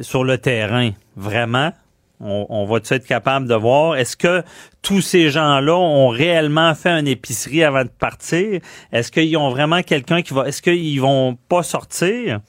sur 0.01 0.23
le 0.23 0.37
terrain, 0.37 0.91
vraiment, 1.15 1.71
on, 2.19 2.65
va 2.65 2.77
être 2.77 3.05
capable 3.05 3.47
de 3.47 3.55
voir? 3.55 3.95
Est-ce 3.95 4.17
que 4.17 4.43
tous 4.81 5.01
ces 5.01 5.29
gens-là 5.29 5.75
ont 5.75 6.09
réellement 6.09 6.75
fait 6.75 6.89
une 6.99 7.07
épicerie 7.07 7.63
avant 7.63 7.83
de 7.83 7.89
partir? 7.89 8.59
Est-ce 8.91 9.11
qu'ils 9.11 9.37
ont 9.37 9.49
vraiment 9.49 9.81
quelqu'un 9.83 10.21
qui 10.21 10.33
va... 10.33 10.47
Est-ce 10.47 10.61
qu'ils 10.61 10.99
vont 10.99 11.37
pas 11.47 11.63
sortir? 11.63 12.41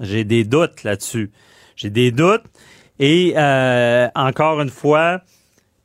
J'ai 0.00 0.24
des 0.24 0.44
doutes 0.44 0.82
là-dessus. 0.82 1.30
J'ai 1.76 1.90
des 1.90 2.10
doutes. 2.10 2.42
Et 2.98 3.34
euh, 3.36 4.08
encore 4.14 4.60
une 4.60 4.70
fois, 4.70 5.20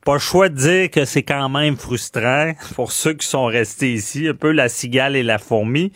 pas 0.05 0.13
le 0.13 0.19
choix 0.19 0.49
de 0.49 0.55
dire 0.55 0.91
que 0.91 1.05
c'est 1.05 1.23
quand 1.23 1.49
même 1.49 1.75
frustrant 1.75 2.53
pour 2.75 2.91
ceux 2.91 3.13
qui 3.13 3.27
sont 3.27 3.45
restés 3.45 3.93
ici, 3.93 4.27
un 4.27 4.33
peu 4.33 4.51
la 4.51 4.69
cigale 4.69 5.15
et 5.15 5.23
la 5.23 5.37
fourmi. 5.37 5.91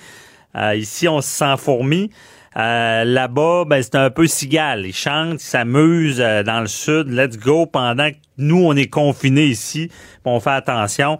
Euh, 0.55 0.75
ici, 0.75 1.07
on 1.07 1.21
se 1.21 1.29
sent 1.29 1.55
fourmi. 1.57 2.09
Euh, 2.55 3.03
là-bas, 3.03 3.65
ben, 3.65 3.81
c'est 3.81 3.95
un 3.95 4.09
peu 4.09 4.27
cigale. 4.27 4.85
Ils 4.85 4.93
chantent, 4.93 5.41
ils 5.41 5.45
s'amusent 5.45 6.21
euh, 6.21 6.43
dans 6.43 6.61
le 6.61 6.67
sud. 6.67 7.07
Let's 7.09 7.37
go 7.37 7.65
pendant 7.65 8.11
que 8.11 8.17
nous, 8.37 8.63
on 8.63 8.75
est 8.75 8.87
confinés 8.87 9.47
ici. 9.47 9.89
On 10.25 10.39
fait 10.39 10.51
attention. 10.51 11.17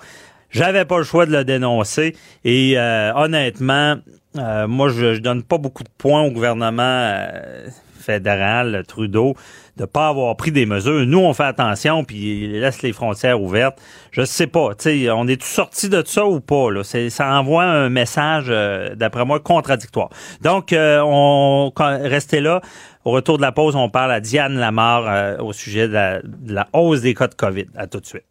J'avais 0.51 0.85
pas 0.85 0.99
le 0.99 1.03
choix 1.03 1.25
de 1.25 1.31
le 1.31 1.43
dénoncer. 1.43 2.15
Et 2.43 2.77
euh, 2.77 3.11
honnêtement, 3.15 3.97
moi, 4.35 4.89
je, 4.89 5.15
je 5.15 5.19
donne 5.19 5.43
pas 5.43 5.57
beaucoup 5.57 5.83
de 5.83 5.89
points 5.97 6.21
au 6.21 6.31
gouvernement 6.31 7.17
fédéral, 7.99 8.83
Trudeau 8.87 9.35
de 9.77 9.85
pas 9.85 10.09
avoir 10.09 10.35
pris 10.35 10.51
des 10.51 10.65
mesures. 10.65 11.05
Nous, 11.05 11.19
on 11.19 11.33
fait 11.33 11.43
attention, 11.43 12.03
puis 12.03 12.47
laisse 12.47 12.81
les 12.81 12.93
frontières 12.93 13.41
ouvertes. 13.41 13.79
Je 14.11 14.23
sais 14.23 14.47
pas, 14.47 14.75
tu 14.75 15.05
sais, 15.05 15.11
on 15.11 15.27
est 15.27 15.41
tous 15.41 15.47
sortis 15.47 15.89
de 15.89 16.03
ça 16.05 16.25
ou 16.25 16.39
pas 16.39 16.69
là? 16.71 16.83
Ça 16.83 17.39
envoie 17.39 17.63
un 17.63 17.89
message, 17.89 18.45
euh, 18.49 18.93
d'après 18.95 19.25
moi, 19.25 19.39
contradictoire. 19.39 20.09
Donc, 20.41 20.73
euh, 20.73 21.01
on 21.03 21.71
restez 21.75 22.39
là. 22.39 22.61
Au 23.05 23.11
retour 23.11 23.37
de 23.37 23.41
la 23.41 23.51
pause, 23.51 23.75
on 23.75 23.89
parle 23.89 24.11
à 24.11 24.19
Diane 24.19 24.57
Lamar 24.57 25.05
euh, 25.07 25.37
au 25.39 25.53
sujet 25.53 25.87
de 25.87 26.21
la 26.47 26.67
hausse 26.73 27.01
des 27.01 27.13
cas 27.13 27.27
de 27.27 27.35
COVID. 27.35 27.65
À 27.75 27.87
tout 27.87 27.99
de 27.99 28.05
suite. 28.05 28.23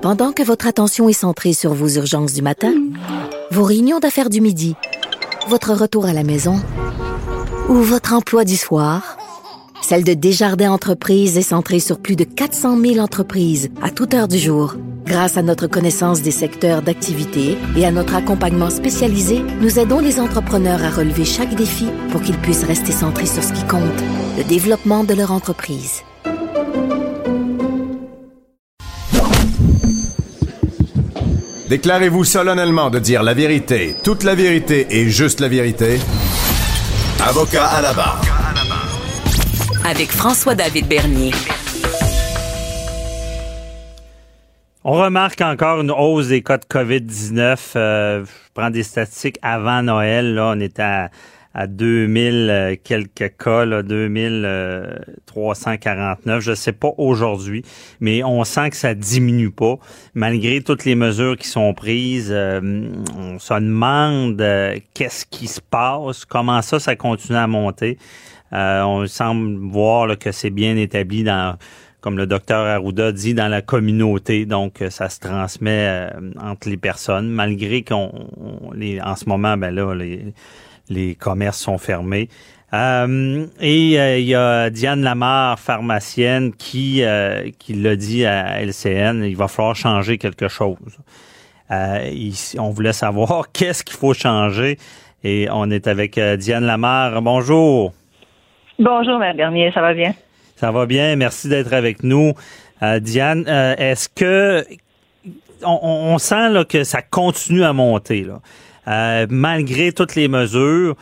Pendant 0.00 0.32
que 0.32 0.42
votre 0.42 0.66
attention 0.66 1.08
est 1.08 1.14
centrée 1.14 1.54
sur 1.54 1.72
vos 1.72 1.88
urgences 1.88 2.34
du 2.34 2.42
matin, 2.42 2.74
vos 3.50 3.64
réunions 3.64 4.00
d'affaires 4.00 4.28
du 4.28 4.40
midi, 4.40 4.76
votre 5.48 5.72
retour 5.72 6.06
à 6.06 6.12
la 6.12 6.22
maison 6.22 6.60
ou 7.68 7.74
votre 7.74 8.12
emploi 8.12 8.44
du 8.44 8.56
soir. 8.56 9.16
Celle 9.86 10.02
de 10.02 10.14
Desjardins 10.14 10.72
Entreprises 10.72 11.36
est 11.36 11.42
centrée 11.42 11.78
sur 11.78 11.98
plus 11.98 12.16
de 12.16 12.24
400 12.24 12.80
000 12.80 12.98
entreprises 13.00 13.68
à 13.82 13.90
toute 13.90 14.14
heure 14.14 14.28
du 14.28 14.38
jour. 14.38 14.76
Grâce 15.04 15.36
à 15.36 15.42
notre 15.42 15.66
connaissance 15.66 16.22
des 16.22 16.30
secteurs 16.30 16.80
d'activité 16.80 17.58
et 17.76 17.84
à 17.84 17.90
notre 17.90 18.14
accompagnement 18.14 18.70
spécialisé, 18.70 19.42
nous 19.60 19.78
aidons 19.78 19.98
les 19.98 20.20
entrepreneurs 20.20 20.82
à 20.82 20.90
relever 20.90 21.26
chaque 21.26 21.54
défi 21.54 21.84
pour 22.12 22.22
qu'ils 22.22 22.38
puissent 22.38 22.64
rester 22.64 22.92
centrés 22.92 23.26
sur 23.26 23.42
ce 23.42 23.52
qui 23.52 23.62
compte, 23.64 23.82
le 24.38 24.44
développement 24.44 25.04
de 25.04 25.12
leur 25.12 25.32
entreprise. 25.32 26.00
Déclarez-vous 31.68 32.24
solennellement 32.24 32.88
de 32.88 33.00
dire 33.00 33.22
la 33.22 33.34
vérité, 33.34 33.94
toute 34.02 34.22
la 34.22 34.34
vérité 34.34 34.86
et 34.88 35.10
juste 35.10 35.40
la 35.40 35.48
vérité. 35.48 36.00
Avocat 37.20 37.66
à 37.66 37.82
la 37.82 37.92
barre 37.92 38.43
avec 39.84 40.10
François-David 40.10 40.88
Bernier. 40.88 41.32
On 44.82 44.92
remarque 44.92 45.40
encore 45.40 45.80
une 45.80 45.90
hausse 45.90 46.28
des 46.28 46.42
cas 46.42 46.58
de 46.58 46.64
COVID-19. 46.64 47.72
Euh, 47.76 48.24
je 48.24 48.30
prends 48.54 48.70
des 48.70 48.82
statistiques 48.82 49.38
avant 49.42 49.82
Noël. 49.82 50.34
Là, 50.34 50.52
on 50.54 50.60
était 50.60 50.82
à, 50.82 51.10
à 51.54 51.66
2000 51.66 52.48
euh, 52.50 52.76
quelques 52.82 53.36
cas, 53.36 53.64
là, 53.64 53.82
2349. 53.82 56.40
Je 56.40 56.54
sais 56.54 56.72
pas 56.72 56.92
aujourd'hui, 56.98 57.64
mais 58.00 58.22
on 58.24 58.44
sent 58.44 58.70
que 58.70 58.76
ça 58.76 58.94
diminue 58.94 59.50
pas. 59.50 59.76
Malgré 60.14 60.62
toutes 60.62 60.84
les 60.84 60.94
mesures 60.94 61.36
qui 61.36 61.48
sont 61.48 61.74
prises, 61.74 62.30
euh, 62.30 62.60
on 63.16 63.38
se 63.38 63.54
demande 63.54 64.42
qu'est-ce 64.94 65.26
qui 65.26 65.46
se 65.46 65.60
passe, 65.60 66.24
comment 66.24 66.62
ça, 66.62 66.78
ça 66.78 66.96
continue 66.96 67.38
à 67.38 67.46
monter? 67.46 67.98
Euh, 68.54 68.82
on 68.82 69.06
semble 69.06 69.58
voir 69.70 70.18
que 70.18 70.32
c'est 70.32 70.50
bien 70.50 70.76
établi 70.76 71.24
dans 71.24 71.56
comme 72.00 72.18
le 72.18 72.26
docteur 72.26 72.66
Arruda 72.66 73.12
dit, 73.12 73.32
dans 73.32 73.48
la 73.48 73.62
communauté. 73.62 74.44
Donc, 74.44 74.82
euh, 74.82 74.90
ça 74.90 75.08
se 75.08 75.20
transmet 75.20 75.86
euh, 75.88 76.10
entre 76.38 76.68
les 76.68 76.76
personnes, 76.76 77.30
malgré 77.30 77.82
qu'on, 77.82 78.10
en 78.12 79.16
ce 79.16 79.26
moment, 79.26 79.56
ben 79.56 79.74
là, 79.74 79.94
les, 79.94 80.34
les 80.90 81.14
commerces 81.14 81.58
sont 81.58 81.78
fermés. 81.78 82.28
et 82.74 84.18
il 84.20 84.26
y 84.26 84.34
a 84.34 84.68
Diane 84.68 85.00
Lamar, 85.00 85.58
pharmacienne, 85.58 86.52
qui, 86.52 87.02
qui 87.58 87.72
l'a 87.72 87.96
dit 87.96 88.26
à 88.26 88.60
LCN, 88.62 89.24
il 89.24 89.36
va 89.36 89.48
falloir 89.48 89.74
changer 89.74 90.18
quelque 90.18 90.48
chose. 90.48 90.76
on 91.70 92.70
voulait 92.70 92.92
savoir 92.92 93.50
qu'est-ce 93.52 93.82
qu'il 93.82 93.96
faut 93.96 94.12
changer. 94.12 94.76
Et 95.22 95.48
on 95.50 95.70
est 95.70 95.86
avec 95.86 96.20
Diane 96.20 96.66
Lamar. 96.66 97.22
Bonjour. 97.22 97.94
Bonjour, 98.80 99.20
Mme 99.20 99.36
Bernier, 99.36 99.70
ça 99.72 99.80
va 99.80 99.94
bien? 99.94 100.14
Ça 100.56 100.72
va 100.72 100.84
bien, 100.84 101.14
merci 101.14 101.48
d'être 101.48 101.72
avec 101.72 102.02
nous. 102.02 102.32
Euh, 102.82 102.98
Diane, 102.98 103.44
euh, 103.46 103.76
est-ce 103.78 104.08
que 104.08 104.64
on, 105.64 106.18
sent 106.18 106.50
là, 106.50 106.64
que 106.64 106.82
ça 106.82 107.00
continue 107.00 107.62
à 107.62 107.72
monter, 107.72 108.24
là? 108.24 108.40
Euh, 108.88 109.26
malgré 109.30 109.92
toutes 109.92 110.16
les 110.16 110.26
mesures? 110.26 110.96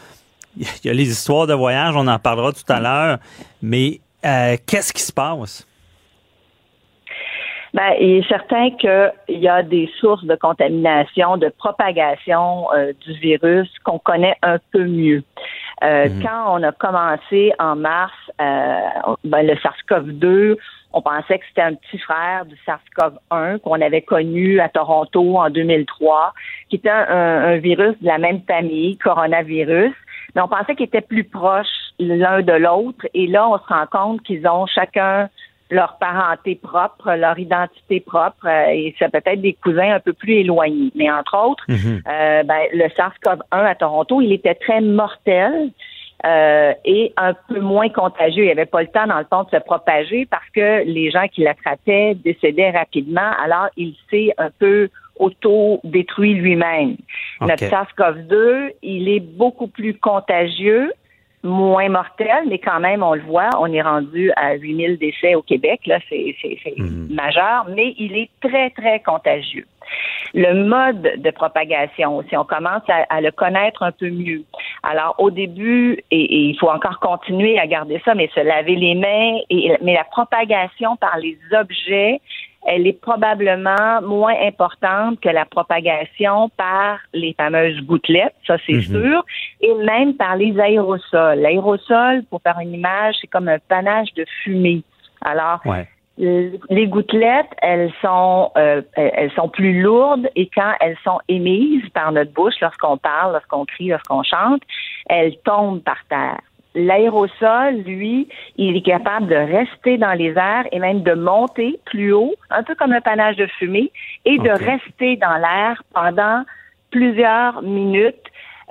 Il 0.56 0.66
y 0.84 0.90
a 0.90 0.92
les 0.92 1.10
histoires 1.10 1.46
de 1.46 1.54
voyage, 1.54 1.96
on 1.96 2.06
en 2.06 2.18
parlera 2.18 2.52
tout 2.52 2.70
à 2.70 2.78
l'heure, 2.78 3.18
mais 3.62 4.00
qu'est-ce 4.22 4.92
qui 4.92 5.00
se 5.00 5.12
passe? 5.12 5.66
Ben, 7.72 7.94
il 7.98 8.18
est 8.18 8.28
certain 8.28 8.70
qu'il 8.72 9.40
y 9.40 9.48
a 9.48 9.62
des 9.62 9.90
sources 9.98 10.24
de 10.24 10.36
contamination, 10.36 11.38
de 11.38 11.48
propagation 11.48 12.66
du 13.00 13.14
virus 13.14 13.70
qu'on 13.82 13.98
connaît 13.98 14.36
un 14.42 14.58
peu 14.72 14.84
mieux. 14.84 15.24
Euh, 15.82 16.08
mhm. 16.08 16.22
Quand 16.22 16.58
on 16.58 16.62
a 16.62 16.72
commencé 16.72 17.52
en 17.58 17.76
mars, 17.76 18.12
euh, 18.40 18.78
ben, 19.24 19.46
le 19.46 19.54
SARS-CoV-2, 19.54 20.56
On 20.94 21.00
pensait 21.00 21.38
que 21.38 21.44
c'était 21.48 21.62
un 21.62 21.74
petit 21.74 21.98
frère 21.98 22.44
du 22.44 22.54
SARS-CoV-1 22.66 23.60
qu'on 23.60 23.80
avait 23.80 24.02
connu 24.02 24.60
à 24.60 24.68
Toronto 24.68 25.38
en 25.38 25.48
2003, 25.48 26.34
qui 26.68 26.76
était 26.76 26.90
un, 26.90 27.08
un 27.08 27.56
virus 27.56 27.96
de 28.02 28.06
la 28.06 28.18
même 28.18 28.42
famille, 28.46 28.98
coronavirus. 28.98 29.94
Mais 30.34 30.42
on 30.42 30.48
pensait 30.48 30.74
qu'ils 30.74 30.86
étaient 30.86 31.00
plus 31.00 31.24
proches 31.24 31.66
l'un 31.98 32.42
de 32.42 32.52
l'autre. 32.52 33.06
Et 33.14 33.26
là, 33.26 33.48
on 33.48 33.58
se 33.58 33.66
rend 33.66 33.86
compte 33.90 34.22
qu'ils 34.22 34.46
ont 34.46 34.66
chacun 34.66 35.30
leur 35.72 35.96
parenté 35.98 36.54
propre, 36.54 37.14
leur 37.14 37.38
identité 37.38 38.00
propre, 38.00 38.46
euh, 38.46 38.66
et 38.70 38.94
c'est 38.98 39.10
peut-être 39.10 39.40
des 39.40 39.54
cousins 39.54 39.94
un 39.94 40.00
peu 40.00 40.12
plus 40.12 40.34
éloignés. 40.34 40.90
Mais 40.94 41.10
entre 41.10 41.34
autres, 41.48 41.64
Mhm. 41.68 42.02
euh, 42.06 42.42
ben, 42.42 42.60
le 42.74 42.88
SARS-CoV-1 42.90 43.64
à 43.66 43.74
Toronto, 43.74 44.20
il 44.20 44.32
était 44.32 44.54
très 44.54 44.80
mortel. 44.80 45.70
euh, 46.24 46.72
et 46.84 47.12
un 47.16 47.34
peu 47.48 47.58
moins 47.58 47.88
contagieux. 47.88 48.44
Il 48.44 48.46
n'y 48.46 48.52
avait 48.52 48.64
pas 48.64 48.80
le 48.82 48.86
temps, 48.86 49.08
dans 49.08 49.18
le 49.18 49.24
fond, 49.28 49.42
de 49.42 49.50
se 49.50 49.56
propager 49.56 50.24
parce 50.24 50.48
que 50.54 50.84
les 50.84 51.10
gens 51.10 51.26
qui 51.26 51.42
l'attrapaient 51.42 52.14
décédaient 52.14 52.70
rapidement. 52.70 53.32
Alors, 53.44 53.66
il 53.76 53.96
s'est 54.08 54.32
un 54.38 54.50
peu 54.56 54.88
auto-détruit 55.16 56.34
lui-même. 56.34 56.96
Notre 57.40 57.64
SARS-CoV-2, 57.64 58.70
il 58.84 59.08
est 59.08 59.18
beaucoup 59.18 59.66
plus 59.66 59.94
contagieux, 59.98 60.92
moins 61.42 61.88
mortel, 61.88 62.44
mais 62.48 62.58
quand 62.58 62.78
même, 62.80 63.02
on 63.02 63.14
le 63.14 63.22
voit, 63.22 63.50
on 63.58 63.66
est 63.72 63.82
rendu 63.82 64.30
à 64.36 64.54
8000 64.54 64.98
décès 64.98 65.34
au 65.34 65.42
Québec. 65.42 65.80
Là, 65.86 65.98
c'est 66.08 66.36
c'est- 66.40 66.58
c'est 66.62 66.78
Mhm. 66.78 67.08
majeur, 67.10 67.66
mais 67.68 67.94
il 67.98 68.16
est 68.16 68.30
très, 68.40 68.70
très 68.70 69.00
contagieux. 69.00 69.66
Le 70.34 70.64
mode 70.64 71.20
de 71.20 71.30
propagation, 71.30 72.22
si 72.28 72.36
on 72.36 72.44
commence 72.44 72.82
à, 72.88 73.04
à 73.10 73.20
le 73.20 73.30
connaître 73.32 73.82
un 73.82 73.92
peu 73.92 74.08
mieux. 74.08 74.44
Alors, 74.82 75.14
au 75.18 75.30
début, 75.30 75.98
et, 76.10 76.20
et 76.22 76.38
il 76.50 76.58
faut 76.58 76.70
encore 76.70 77.00
continuer 77.00 77.58
à 77.58 77.66
garder 77.66 78.00
ça, 78.04 78.14
mais 78.14 78.30
se 78.34 78.40
laver 78.40 78.76
les 78.76 78.94
mains, 78.94 79.38
et, 79.50 79.72
mais 79.82 79.94
la 79.94 80.04
propagation 80.04 80.96
par 80.96 81.18
les 81.18 81.36
objets, 81.52 82.20
elle 82.64 82.86
est 82.86 83.00
probablement 83.00 84.00
moins 84.02 84.34
importante 84.46 85.20
que 85.20 85.28
la 85.28 85.44
propagation 85.44 86.48
par 86.50 86.98
les 87.12 87.34
fameuses 87.34 87.80
gouttelettes, 87.80 88.34
ça 88.46 88.56
c'est 88.66 88.74
Mhm. 88.74 88.82
sûr, 88.82 89.24
et 89.60 89.74
même 89.74 90.14
par 90.14 90.36
les 90.36 90.58
aérosols. 90.58 91.38
L'aérosol, 91.40 92.22
pour 92.30 92.40
faire 92.42 92.58
une 92.60 92.74
image, 92.74 93.16
c'est 93.20 93.26
comme 93.26 93.48
un 93.48 93.58
panache 93.58 94.12
de 94.14 94.24
fumée. 94.42 94.82
Alors, 95.24 95.60
Ouais. 95.64 95.88
les 96.18 96.86
gouttelettes, 96.86 97.50
elles 97.62 97.92
sont, 98.00 98.50
euh, 98.56 98.82
elles 98.96 99.32
sont 99.32 99.48
plus 99.48 99.80
lourdes 99.80 100.28
et 100.36 100.48
quand 100.54 100.72
elles 100.80 100.98
sont 101.02 101.18
émises 101.28 101.88
par 101.90 102.12
notre 102.12 102.32
bouche, 102.32 102.54
lorsqu'on 102.60 102.96
parle, 102.96 103.32
lorsqu'on 103.32 103.64
crie, 103.64 103.88
lorsqu'on 103.88 104.22
chante, 104.22 104.62
elles 105.08 105.36
tombent 105.44 105.82
par 105.82 105.98
terre. 106.08 106.38
L'aérosol, 106.74 107.82
lui, 107.84 108.28
il 108.56 108.76
est 108.76 108.82
capable 108.82 109.26
de 109.26 109.34
rester 109.34 109.98
dans 109.98 110.12
les 110.12 110.30
airs 110.30 110.66
et 110.72 110.78
même 110.78 111.02
de 111.02 111.12
monter 111.12 111.78
plus 111.84 112.12
haut, 112.12 112.34
un 112.50 112.62
peu 112.62 112.74
comme 112.74 112.92
un 112.92 113.00
panache 113.00 113.36
de 113.36 113.46
fumée, 113.46 113.92
et 114.24 114.38
de 114.38 114.50
rester 114.50 115.16
dans 115.16 115.36
l'air 115.36 115.82
pendant 115.92 116.44
plusieurs 116.90 117.62
minutes. 117.62 118.16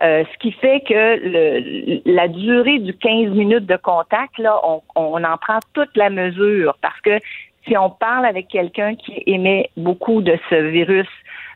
Euh, 0.02 0.24
ce 0.34 0.38
qui 0.40 0.52
fait 0.52 0.82
que 0.82 0.94
le, 0.94 2.02
la 2.06 2.28
durée 2.28 2.80
du 2.80 2.94
15 2.96 3.34
minutes 3.34 3.68
de 3.68 3.78
contact, 3.78 4.36
là, 4.40 4.60
on, 4.64 4.82
on 4.96 5.24
en 5.24 5.38
prend 5.38 5.60
toute 5.74 5.96
la 5.96 6.10
mesure 6.10 6.76
parce 6.82 7.00
que 7.02 7.20
si 7.68 7.78
on 7.78 7.92
parle 7.92 8.26
avec 8.26 8.48
quelqu'un 8.48 8.96
qui 8.96 9.22
émet 9.28 9.70
beaucoup 9.78 10.22
de 10.22 10.38
ce 10.50 10.56
virus 10.56 11.08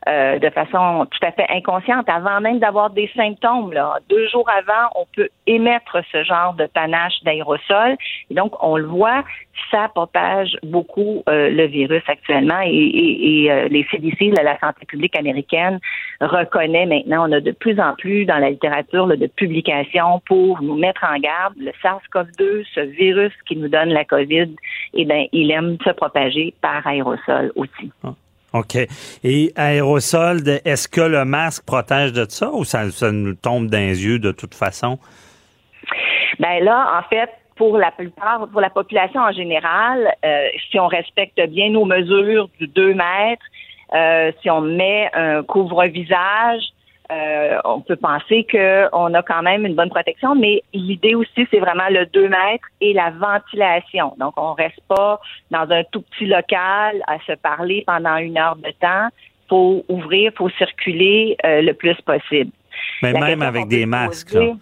euh, 0.08 0.38
de 0.38 0.50
façon 0.50 1.06
tout 1.10 1.26
à 1.26 1.32
fait 1.32 1.46
inconsciente, 1.48 2.08
avant 2.08 2.40
même 2.40 2.58
d'avoir 2.58 2.90
des 2.90 3.10
symptômes, 3.16 3.72
là, 3.72 3.98
deux 4.08 4.28
jours 4.28 4.48
avant, 4.48 4.90
on 4.94 5.04
peut 5.16 5.28
émettre 5.46 5.98
ce 6.12 6.22
genre 6.22 6.54
de 6.54 6.66
panache 6.66 7.14
d'aérosol. 7.24 7.96
Et 8.30 8.34
donc, 8.34 8.52
on 8.62 8.76
le 8.76 8.86
voit, 8.86 9.24
ça 9.70 9.88
propage 9.88 10.56
beaucoup 10.62 11.24
euh, 11.28 11.50
le 11.50 11.66
virus 11.66 12.02
actuellement 12.06 12.60
et, 12.62 12.68
et, 12.68 13.42
et 13.42 13.50
euh, 13.50 13.68
les 13.68 13.84
CDC, 13.90 14.36
là, 14.36 14.42
la 14.42 14.58
santé 14.60 14.86
publique 14.86 15.18
américaine, 15.18 15.80
reconnaît 16.20 16.86
maintenant, 16.86 17.28
on 17.28 17.32
a 17.32 17.40
de 17.40 17.52
plus 17.52 17.80
en 17.80 17.94
plus 17.94 18.24
dans 18.26 18.38
la 18.38 18.50
littérature 18.50 19.06
là, 19.06 19.16
de 19.16 19.26
publications 19.26 20.20
pour 20.26 20.62
nous 20.62 20.76
mettre 20.76 21.04
en 21.04 21.18
garde. 21.18 21.54
Le 21.58 21.72
SARS-CoV-2, 21.82 22.64
ce 22.74 22.80
virus 22.80 23.32
qui 23.48 23.56
nous 23.56 23.68
donne 23.68 23.88
la 23.88 24.04
COVID, 24.04 24.54
eh 24.94 25.04
bien, 25.04 25.26
il 25.32 25.50
aime 25.50 25.76
se 25.84 25.90
propager 25.90 26.54
par 26.60 26.86
aérosol 26.86 27.52
aussi. 27.56 27.90
OK. 28.58 28.76
Et 29.24 29.52
aérosol, 29.56 30.38
est-ce 30.64 30.88
que 30.88 31.00
le 31.00 31.24
masque 31.24 31.64
protège 31.64 32.12
de 32.12 32.26
ça 32.28 32.50
ou 32.50 32.64
ça, 32.64 32.90
ça 32.90 33.12
nous 33.12 33.34
tombe 33.34 33.68
dans 33.68 33.78
les 33.78 34.04
yeux 34.04 34.18
de 34.18 34.32
toute 34.32 34.54
façon? 34.54 34.98
Ben 36.38 36.62
là, 36.62 36.98
en 36.98 37.08
fait, 37.08 37.30
pour 37.56 37.78
la 37.78 37.90
plupart, 37.90 38.46
pour 38.48 38.60
la 38.60 38.70
population 38.70 39.20
en 39.20 39.32
général, 39.32 40.14
euh, 40.24 40.48
si 40.70 40.78
on 40.78 40.86
respecte 40.86 41.40
bien 41.48 41.70
nos 41.70 41.84
mesures 41.84 42.48
du 42.58 42.66
2 42.66 42.94
mètres, 42.94 43.44
euh, 43.94 44.32
si 44.42 44.50
on 44.50 44.60
met 44.60 45.10
un 45.14 45.42
couvre-visage, 45.42 46.62
euh, 47.12 47.58
on 47.64 47.80
peut 47.80 47.96
penser 47.96 48.46
qu'on 48.50 49.14
a 49.14 49.22
quand 49.22 49.42
même 49.42 49.64
une 49.64 49.74
bonne 49.74 49.90
protection, 49.90 50.34
mais 50.34 50.62
l'idée 50.72 51.14
aussi, 51.14 51.46
c'est 51.50 51.60
vraiment 51.60 51.88
le 51.90 52.06
2 52.06 52.28
mètres 52.28 52.66
et 52.80 52.92
la 52.92 53.10
ventilation. 53.10 54.14
Donc, 54.18 54.34
on 54.36 54.54
reste 54.54 54.80
pas 54.88 55.20
dans 55.50 55.70
un 55.70 55.82
tout 55.92 56.02
petit 56.02 56.26
local 56.26 57.02
à 57.06 57.18
se 57.26 57.32
parler 57.34 57.84
pendant 57.86 58.16
une 58.16 58.36
heure 58.38 58.56
de 58.56 58.70
temps. 58.80 59.08
faut 59.48 59.84
ouvrir, 59.88 60.32
faut 60.36 60.48
circuler 60.50 61.36
euh, 61.44 61.62
le 61.62 61.72
plus 61.74 61.94
possible. 62.02 62.50
Mais 63.02 63.12
La 63.12 63.20
même 63.20 63.42
avec 63.42 63.68
des 63.68 63.86
masques. 63.86 64.32
poser- 64.32 64.46
là. 64.48 64.54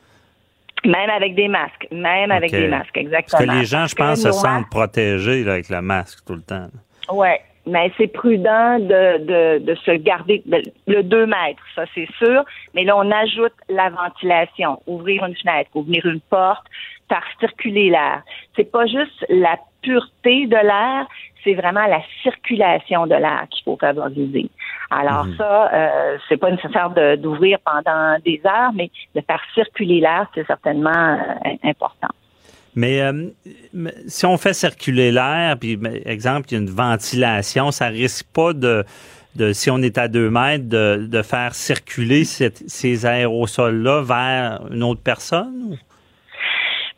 Même 0.84 1.08
avec 1.10 1.34
des 1.34 1.48
masques. 1.48 1.88
Même 1.90 2.30
avec 2.30 2.50
des 2.50 2.68
masques, 2.68 2.96
exactement. 2.98 3.38
Parce 3.38 3.44
que 3.46 3.58
les 3.58 3.64
gens, 3.64 3.86
je 3.86 3.94
pense, 3.94 4.20
se 4.22 4.30
sentent 4.32 4.68
protégés 4.68 5.42
là, 5.42 5.52
avec 5.52 5.70
le 5.70 5.80
masque 5.80 6.18
tout 6.26 6.34
le 6.34 6.42
temps. 6.42 6.66
Ouais, 7.10 7.40
mais 7.66 7.90
c'est 7.96 8.08
prudent 8.08 8.78
de, 8.78 9.18
de, 9.24 9.58
de 9.64 9.74
se 9.76 9.92
garder 9.92 10.42
de- 10.46 10.62
le 10.86 11.02
2 11.02 11.26
mètres, 11.26 11.62
ça 11.74 11.84
c'est 11.94 12.08
sûr. 12.18 12.44
Mais 12.74 12.84
là, 12.84 12.96
on 12.96 13.10
ajoute 13.10 13.52
la 13.68 13.90
ventilation, 13.90 14.80
ouvrir 14.86 15.24
une 15.24 15.36
fenêtre, 15.36 15.70
ouvrir 15.74 16.04
une 16.06 16.20
porte, 16.20 16.64
faire 17.08 17.24
circuler 17.40 17.90
l'air. 17.90 18.22
C'est 18.56 18.70
pas 18.70 18.86
juste 18.86 19.24
la 19.28 19.56
pureté 19.82 20.46
de 20.46 20.56
l'air, 20.56 21.06
c'est 21.42 21.54
vraiment 21.54 21.86
la 21.86 22.00
circulation 22.22 23.06
de 23.06 23.14
l'air 23.14 23.44
qu'il 23.50 23.64
faut 23.64 23.76
favoriser. 23.78 24.48
Alors 24.90 25.26
Mhm. 25.26 25.36
ça, 25.36 25.70
euh, 25.74 26.18
c'est 26.28 26.38
pas 26.38 26.50
nécessaire 26.50 26.90
de- 26.90 27.16
d'ouvrir 27.16 27.58
pendant 27.64 28.16
des 28.24 28.40
heures, 28.46 28.72
mais 28.74 28.90
de 29.14 29.20
faire 29.20 29.42
circuler 29.54 30.00
l'air, 30.00 30.26
c'est 30.34 30.46
certainement 30.46 30.90
euh, 31.44 31.50
important. 31.64 32.08
Mais 32.76 33.00
euh, 33.00 33.28
si 34.06 34.26
on 34.26 34.36
fait 34.36 34.52
circuler 34.54 35.12
l'air, 35.12 35.56
puis 35.58 35.76
mais, 35.76 36.02
exemple, 36.06 36.48
il 36.50 36.52
y 36.52 36.56
a 36.56 36.60
une 36.60 36.70
ventilation, 36.70 37.70
ça 37.70 37.86
risque 37.86 38.26
pas 38.34 38.52
de, 38.52 38.84
de 39.36 39.52
si 39.52 39.70
on 39.70 39.78
est 39.78 39.96
à 39.98 40.08
deux 40.08 40.30
mètres, 40.30 40.68
de, 40.68 41.06
de 41.08 41.22
faire 41.22 41.54
circuler 41.54 42.24
cette- 42.24 42.68
ces 42.68 43.06
aérosols-là 43.06 44.02
vers 44.02 44.60
une 44.72 44.82
autre 44.82 45.02
personne? 45.02 45.78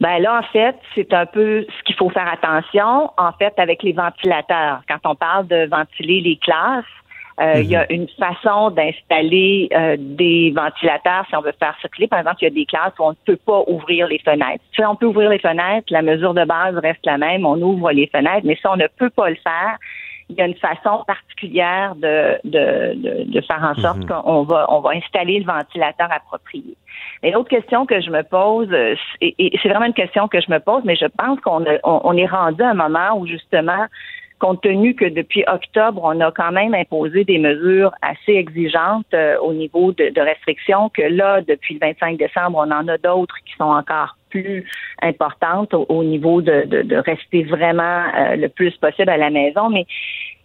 Ben 0.00 0.18
là, 0.18 0.40
en 0.40 0.52
fait, 0.52 0.76
c'est 0.94 1.12
un 1.14 1.24
peu 1.24 1.64
ce 1.66 1.82
qu'il 1.84 1.96
faut 1.96 2.10
faire 2.10 2.28
attention, 2.30 3.10
en 3.16 3.32
fait, 3.32 3.54
avec 3.56 3.82
les 3.82 3.92
ventilateurs. 3.94 4.82
Quand 4.88 4.98
on 5.10 5.14
parle 5.14 5.46
de 5.46 5.66
ventiler 5.70 6.20
les 6.20 6.36
classes, 6.36 6.84
euh, 7.40 7.60
il 7.60 7.66
y 7.70 7.76
a 7.76 7.90
une 7.92 8.08
façon 8.18 8.70
d'installer 8.70 9.68
euh, 9.74 9.96
des 9.98 10.52
ventilateurs 10.56 11.24
si 11.28 11.36
on 11.36 11.42
veut 11.42 11.52
faire 11.58 11.76
circuler. 11.80 12.06
Par 12.08 12.20
exemple, 12.20 12.36
il 12.40 12.44
y 12.44 12.48
a 12.48 12.50
des 12.50 12.64
classes 12.66 12.92
où 12.98 13.04
on 13.04 13.10
ne 13.10 13.14
peut 13.26 13.36
pas 13.36 13.62
ouvrir 13.66 14.06
les 14.08 14.18
fenêtres. 14.20 14.64
Si 14.74 14.82
on 14.84 14.96
peut 14.96 15.06
ouvrir 15.06 15.28
les 15.30 15.38
fenêtres, 15.38 15.86
la 15.90 16.02
mesure 16.02 16.32
de 16.34 16.44
base 16.44 16.76
reste 16.78 17.04
la 17.04 17.18
même, 17.18 17.44
on 17.44 17.60
ouvre 17.60 17.92
les 17.92 18.06
fenêtres, 18.06 18.44
mais 18.46 18.56
si 18.56 18.66
on 18.66 18.76
ne 18.76 18.86
peut 18.86 19.10
pas 19.10 19.28
le 19.28 19.36
faire, 19.36 19.76
il 20.28 20.36
y 20.36 20.40
a 20.42 20.46
une 20.46 20.56
façon 20.56 21.04
particulière 21.06 21.94
de, 21.94 22.36
de, 22.42 22.94
de, 22.94 23.30
de 23.30 23.40
faire 23.42 23.62
en 23.62 23.74
sorte 23.80 23.98
Mhm. 23.98 24.06
qu'on 24.08 24.42
va, 24.42 24.66
on 24.70 24.80
va 24.80 24.90
installer 24.90 25.38
le 25.38 25.44
ventilateur 25.44 26.08
approprié. 26.10 26.74
Et 27.22 27.30
l'autre 27.30 27.48
question 27.50 27.86
que 27.86 28.00
je 28.00 28.10
me 28.10 28.22
pose, 28.22 28.72
et, 29.20 29.34
et 29.38 29.56
c'est 29.62 29.68
vraiment 29.68 29.84
une 29.86 29.92
question 29.94 30.26
que 30.26 30.40
je 30.40 30.50
me 30.50 30.58
pose, 30.58 30.82
mais 30.84 30.96
je 30.96 31.06
pense 31.06 31.38
qu'on 31.40 31.62
a- 31.64 31.78
on, 31.84 32.00
on 32.02 32.16
est 32.16 32.26
rendu 32.26 32.62
à 32.62 32.70
un 32.70 32.74
moment 32.74 33.16
où 33.16 33.26
justement, 33.26 33.84
compte 34.38 34.60
tenu 34.62 34.94
que 34.94 35.06
depuis 35.06 35.44
octobre, 35.46 36.00
on 36.04 36.20
a 36.20 36.30
quand 36.30 36.52
même 36.52 36.74
imposé 36.74 37.24
des 37.24 37.38
mesures 37.38 37.92
assez 38.02 38.32
exigeantes 38.32 39.06
euh, 39.14 39.38
au 39.38 39.52
niveau 39.52 39.92
de, 39.92 40.20
restrictions, 40.20 40.88
que 40.90 41.02
là, 41.02 41.40
depuis 41.40 41.74
le 41.74 41.80
25 41.80 42.18
décembre, 42.18 42.58
on 42.58 42.70
en 42.70 42.86
a 42.88 42.98
d'autres 42.98 43.36
qui 43.46 43.54
sont 43.56 43.64
encore 43.64 44.16
plus 44.30 44.64
importantes 45.02 45.72
au, 45.72 45.86
au 45.88 46.04
niveau 46.04 46.42
de, 46.42 46.66
de, 46.66 46.82
de 46.82 46.96
rester 46.96 47.44
vraiment 47.44 48.02
euh, 48.14 48.36
le 48.36 48.48
plus 48.48 48.76
possible 48.76 49.08
à 49.08 49.16
la 49.16 49.30
maison. 49.30 49.70
Mais 49.70 49.86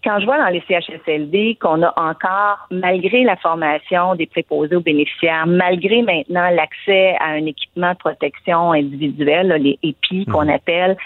quand 0.04 0.20
je 0.20 0.26
vois 0.26 0.38
dans 0.38 0.48
les 0.48 0.64
CHSLD 0.68 1.58
qu'on 1.62 1.84
a 1.84 1.94
encore, 1.96 2.68
malgré 2.72 3.24
la 3.24 3.36
formation 3.36 4.16
des 4.16 4.26
préposés 4.26 4.76
aux 4.76 4.82
bénéficiaires, 4.82 5.46
malgré 5.46 6.02
maintenant 6.02 6.50
l'accès 6.50 7.16
à 7.20 7.30
un 7.32 7.46
équipement 7.46 7.92
de 7.92 7.98
protection 7.98 8.72
individuelle, 8.72 9.48
là, 9.48 9.58
les 9.58 9.78
EPI 9.84 10.26
qu'on 10.26 10.50
appelle, 10.50 10.98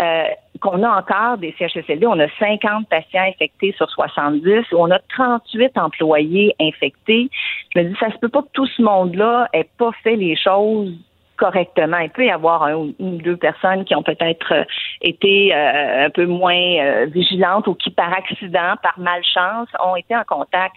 euh, 0.00 0.24
qu'on 0.60 0.82
a 0.82 0.98
encore 0.98 1.38
des 1.38 1.54
CHSLD, 1.58 2.06
on 2.06 2.20
a 2.20 2.28
50 2.38 2.88
patients 2.88 3.24
infectés 3.26 3.72
sur 3.76 3.88
70, 3.90 4.66
on 4.72 4.90
a 4.90 4.98
38 5.16 5.78
employés 5.78 6.54
infectés. 6.60 7.30
Je 7.74 7.80
me 7.80 7.84
dis, 7.88 7.96
ça 7.98 8.10
se 8.10 8.18
peut 8.18 8.28
pas 8.28 8.42
que 8.42 8.52
tout 8.52 8.66
ce 8.66 8.82
monde-là 8.82 9.48
ait 9.54 9.68
pas 9.78 9.90
fait 10.02 10.16
les 10.16 10.36
choses 10.36 10.94
correctement. 11.42 11.98
Il 11.98 12.10
peut 12.10 12.26
y 12.26 12.30
avoir 12.30 12.62
un 12.62 12.74
ou 12.76 12.94
deux 12.98 13.36
personnes 13.36 13.84
qui 13.84 13.96
ont 13.96 14.04
peut-être 14.04 14.52
euh, 14.52 14.64
été 15.00 15.52
euh, 15.52 16.06
un 16.06 16.10
peu 16.10 16.24
moins 16.24 16.54
euh, 16.54 17.06
vigilantes 17.06 17.66
ou 17.66 17.74
qui, 17.74 17.90
par 17.90 18.12
accident, 18.12 18.74
par 18.80 18.96
malchance, 18.96 19.68
ont 19.84 19.96
été 19.96 20.14
en 20.16 20.22
contact. 20.22 20.76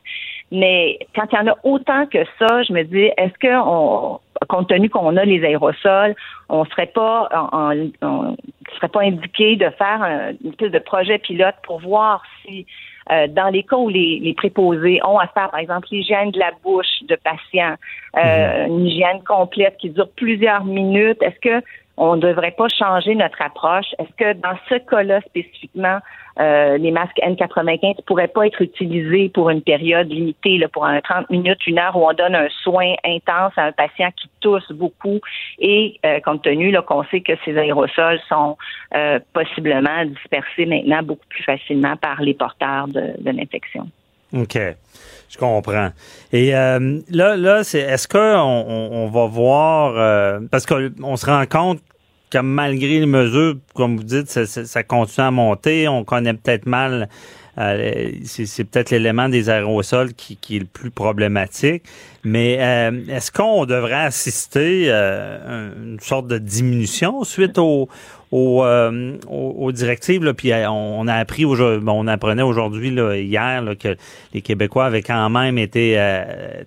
Mais 0.51 0.97
quand 1.13 1.28
il 1.32 1.36
y 1.36 1.39
en 1.39 1.51
a 1.51 1.56
autant 1.63 2.08
que 2.08 2.25
ça, 2.39 2.63
je 2.63 2.73
me 2.73 2.82
dis, 2.84 3.12
est-ce 3.15 3.38
que 3.39 3.56
on, 3.56 4.19
compte 4.49 4.69
tenu 4.69 4.89
qu'on 4.89 5.15
a 5.17 5.23
les 5.23 5.43
aérosols, 5.43 6.15
on 6.49 6.65
serait 6.65 6.88
pas, 6.88 7.30
on, 7.54 7.91
on 8.01 8.38
serait 8.75 8.89
pas 8.89 9.01
indiqué 9.01 9.56
de 9.58 9.69
faire 9.69 10.01
un, 10.01 10.32
une 10.43 10.49
espèce 10.49 10.71
de 10.71 10.80
projet 10.80 11.19
pilote 11.19 11.56
pour 11.63 11.80
voir 11.80 12.23
si 12.41 12.65
euh, 13.12 13.28
dans 13.28 13.50
les 13.50 13.63
cas 13.63 13.78
où 13.78 13.89
les, 13.89 14.20
les, 14.20 14.34
préposés 14.34 15.00
ont 15.04 15.20
à 15.20 15.28
faire, 15.28 15.52
par 15.52 15.60
exemple, 15.60 15.88
l'hygiène 15.91 16.32
de 16.32 16.39
la 16.39 16.52
bouche 16.63 17.04
de 17.04 17.15
patients, 17.15 17.76
euh, 18.18 18.65
une 18.68 18.88
hygiène 18.88 19.22
complète 19.24 19.78
qui 19.78 19.89
dure 19.89 20.10
plusieurs 20.15 20.65
minutes, 20.65 21.22
est-ce 21.22 21.39
que 21.39 21.65
on 21.98 22.16
ne 22.16 22.22
devrait 22.22 22.56
pas 22.58 22.68
changer 22.68 23.16
notre 23.16 23.42
approche? 23.42 23.88
Est-ce 24.00 24.14
que 24.18 24.34
dans 24.34 24.58
ce 24.70 24.76
cas-là 24.76 25.22
spécifiquement, 25.22 26.00
euh, 26.40 26.78
les 26.78 26.92
masques 26.92 27.18
N95 27.24 28.04
pourraient 28.06 28.28
pas 28.28 28.48
être 28.48 28.62
utilisés 28.62 29.30
pour 29.30 29.50
une 29.50 29.62
période 29.62 30.12
limitée, 30.12 30.58
là, 30.58 30.68
pour 30.68 30.86
un 30.86 31.00
30 31.00 31.30
minutes, 31.30 31.66
une 31.66 31.80
heure 31.80 31.96
où 31.96 32.08
on 32.08 32.14
donne 32.14 32.36
un 32.36 32.50
soin 32.64 32.94
intense 33.06 33.54
à 33.56 33.66
un 33.66 33.72
patient 33.72 34.10
qui 34.18 34.30
tousse 34.42 34.70
beaucoup 34.72 35.20
et 35.60 35.98
euh, 36.06 36.20
compte 36.20 36.44
tenu 36.44 36.76
qu'on 36.86 37.04
sait 37.06 37.22
que 37.22 37.34
ces 37.46 37.58
aérosols 37.58 38.20
sont 38.28 38.58
euh, 38.94 39.20
possiblement 39.34 40.04
dispersés 40.06 40.66
maintenant 40.66 41.04
beaucoup 41.04 41.26
plus 41.30 41.44
facilement 41.44 41.96
par 41.96 42.22
les 42.22 42.34
porteurs 42.34 42.88
de, 42.88 43.14
de 43.18 43.32
l'infection? 43.32 43.88
OK. 44.34 44.58
Je 45.30 45.38
comprends. 45.38 45.90
Et 46.32 46.52
là, 46.52 46.80
là, 47.10 47.64
c'est 47.64 47.80
est-ce 47.80 48.08
qu'on 48.08 48.20
on, 48.20 49.06
on, 49.06 49.08
va 49.10 49.26
voir 49.26 50.40
parce 50.50 50.66
qu'on 50.66 51.16
se 51.18 51.26
rend 51.26 51.46
compte 51.46 51.80
malgré 52.42 53.00
les 53.00 53.06
mesures, 53.06 53.56
comme 53.74 53.98
vous 53.98 54.04
dites, 54.04 54.28
ça, 54.28 54.84
continue 54.84 55.28
à 55.28 55.32
monter. 55.32 55.88
On 55.88 56.04
connaît 56.04 56.34
peut-être 56.34 56.66
mal, 56.66 57.10
euh, 57.58 58.12
c'est 58.24 58.64
peut-être 58.64 58.92
l'élément 58.92 59.30
des 59.30 59.50
aérosols 59.50 60.14
qui, 60.14 60.38
est 60.56 60.60
le 60.60 60.66
plus 60.66 60.92
problématique. 60.92 61.84
Mais 62.24 62.58
euh, 62.60 63.02
est-ce 63.10 63.32
qu'on 63.32 63.66
devrait 63.66 63.94
assister 64.06 64.92
à 64.92 64.96
euh, 64.96 65.94
une 65.94 66.00
sorte 66.00 66.28
de 66.28 66.38
diminution 66.38 67.24
suite 67.24 67.58
aux, 68.36 68.63
aux, 69.30 69.71
directives? 69.71 70.34
puis 70.34 70.52
on, 70.67 71.08
a 71.08 71.13
appris, 71.13 71.45
on 71.45 72.08
apprenait 72.08 72.43
aujourd'hui, 72.43 72.89
hier, 72.89 73.63
que 73.80 73.95
les 74.34 74.41
Québécois 74.41 74.86
avaient 74.86 75.02
quand 75.02 75.30
même 75.30 75.58
été 75.58 75.98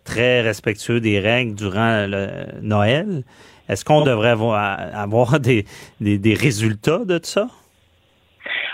très 0.04 0.40
respectueux 0.40 1.00
des 1.00 1.20
règles 1.20 1.54
durant 1.54 2.06
le 2.08 2.28
Noël. 2.62 3.22
Est-ce 3.68 3.84
qu'on 3.84 4.02
devrait 4.02 4.30
avoir, 4.30 5.40
des, 5.40 5.64
des, 6.00 6.34
résultats 6.34 7.04
de 7.04 7.20
ça? 7.22 7.48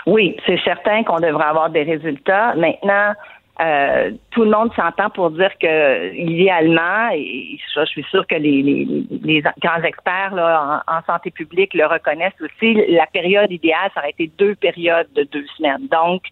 Oui, 0.05 0.37
c'est 0.45 0.59
certain 0.63 1.03
qu'on 1.03 1.19
devrait 1.19 1.45
avoir 1.45 1.69
des 1.69 1.83
résultats. 1.83 2.55
Maintenant, 2.55 3.13
euh, 3.61 4.11
tout 4.31 4.43
le 4.43 4.51
monde 4.51 4.71
s'entend 4.75 5.09
pour 5.09 5.31
dire 5.31 5.51
que 5.59 6.13
idéalement, 6.13 7.09
et 7.13 7.57
ça, 7.73 7.85
je 7.85 7.89
suis 7.89 8.03
sûre 8.03 8.27
que 8.27 8.35
les, 8.35 8.61
les, 8.61 9.43
grands 9.61 9.81
experts 9.81 10.35
là, 10.35 10.83
en, 10.87 11.01
santé 11.03 11.31
publique 11.31 11.73
le 11.73 11.85
reconnaissent 11.85 12.33
aussi, 12.41 12.73
la 12.89 13.05
période 13.07 13.51
idéale, 13.51 13.91
ça 13.93 14.01
aurait 14.01 14.09
été 14.09 14.29
deux 14.37 14.55
périodes 14.55 15.07
de 15.15 15.23
deux 15.23 15.45
semaines. 15.57 15.87
Donc, 15.89 16.23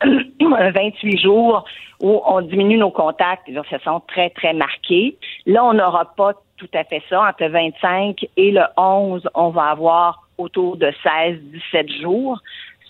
28 0.04 1.18
jours 1.18 1.64
où 2.00 2.20
on 2.26 2.42
diminue 2.42 2.76
nos 2.76 2.90
contacts 2.90 3.50
de 3.50 3.62
façon 3.62 4.00
très, 4.06 4.30
très 4.30 4.52
marquée. 4.52 5.16
Là, 5.46 5.64
on 5.64 5.72
n'aura 5.72 6.04
pas 6.16 6.34
tout 6.58 6.68
à 6.74 6.84
fait 6.84 7.02
ça. 7.08 7.28
Entre 7.28 7.44
le 7.44 7.50
25 7.50 8.26
et 8.36 8.52
le 8.52 8.62
11, 8.76 9.28
on 9.34 9.48
va 9.48 9.70
avoir 9.70 10.28
autour 10.36 10.76
de 10.76 10.92
16-17 11.04 12.02
jours. 12.02 12.40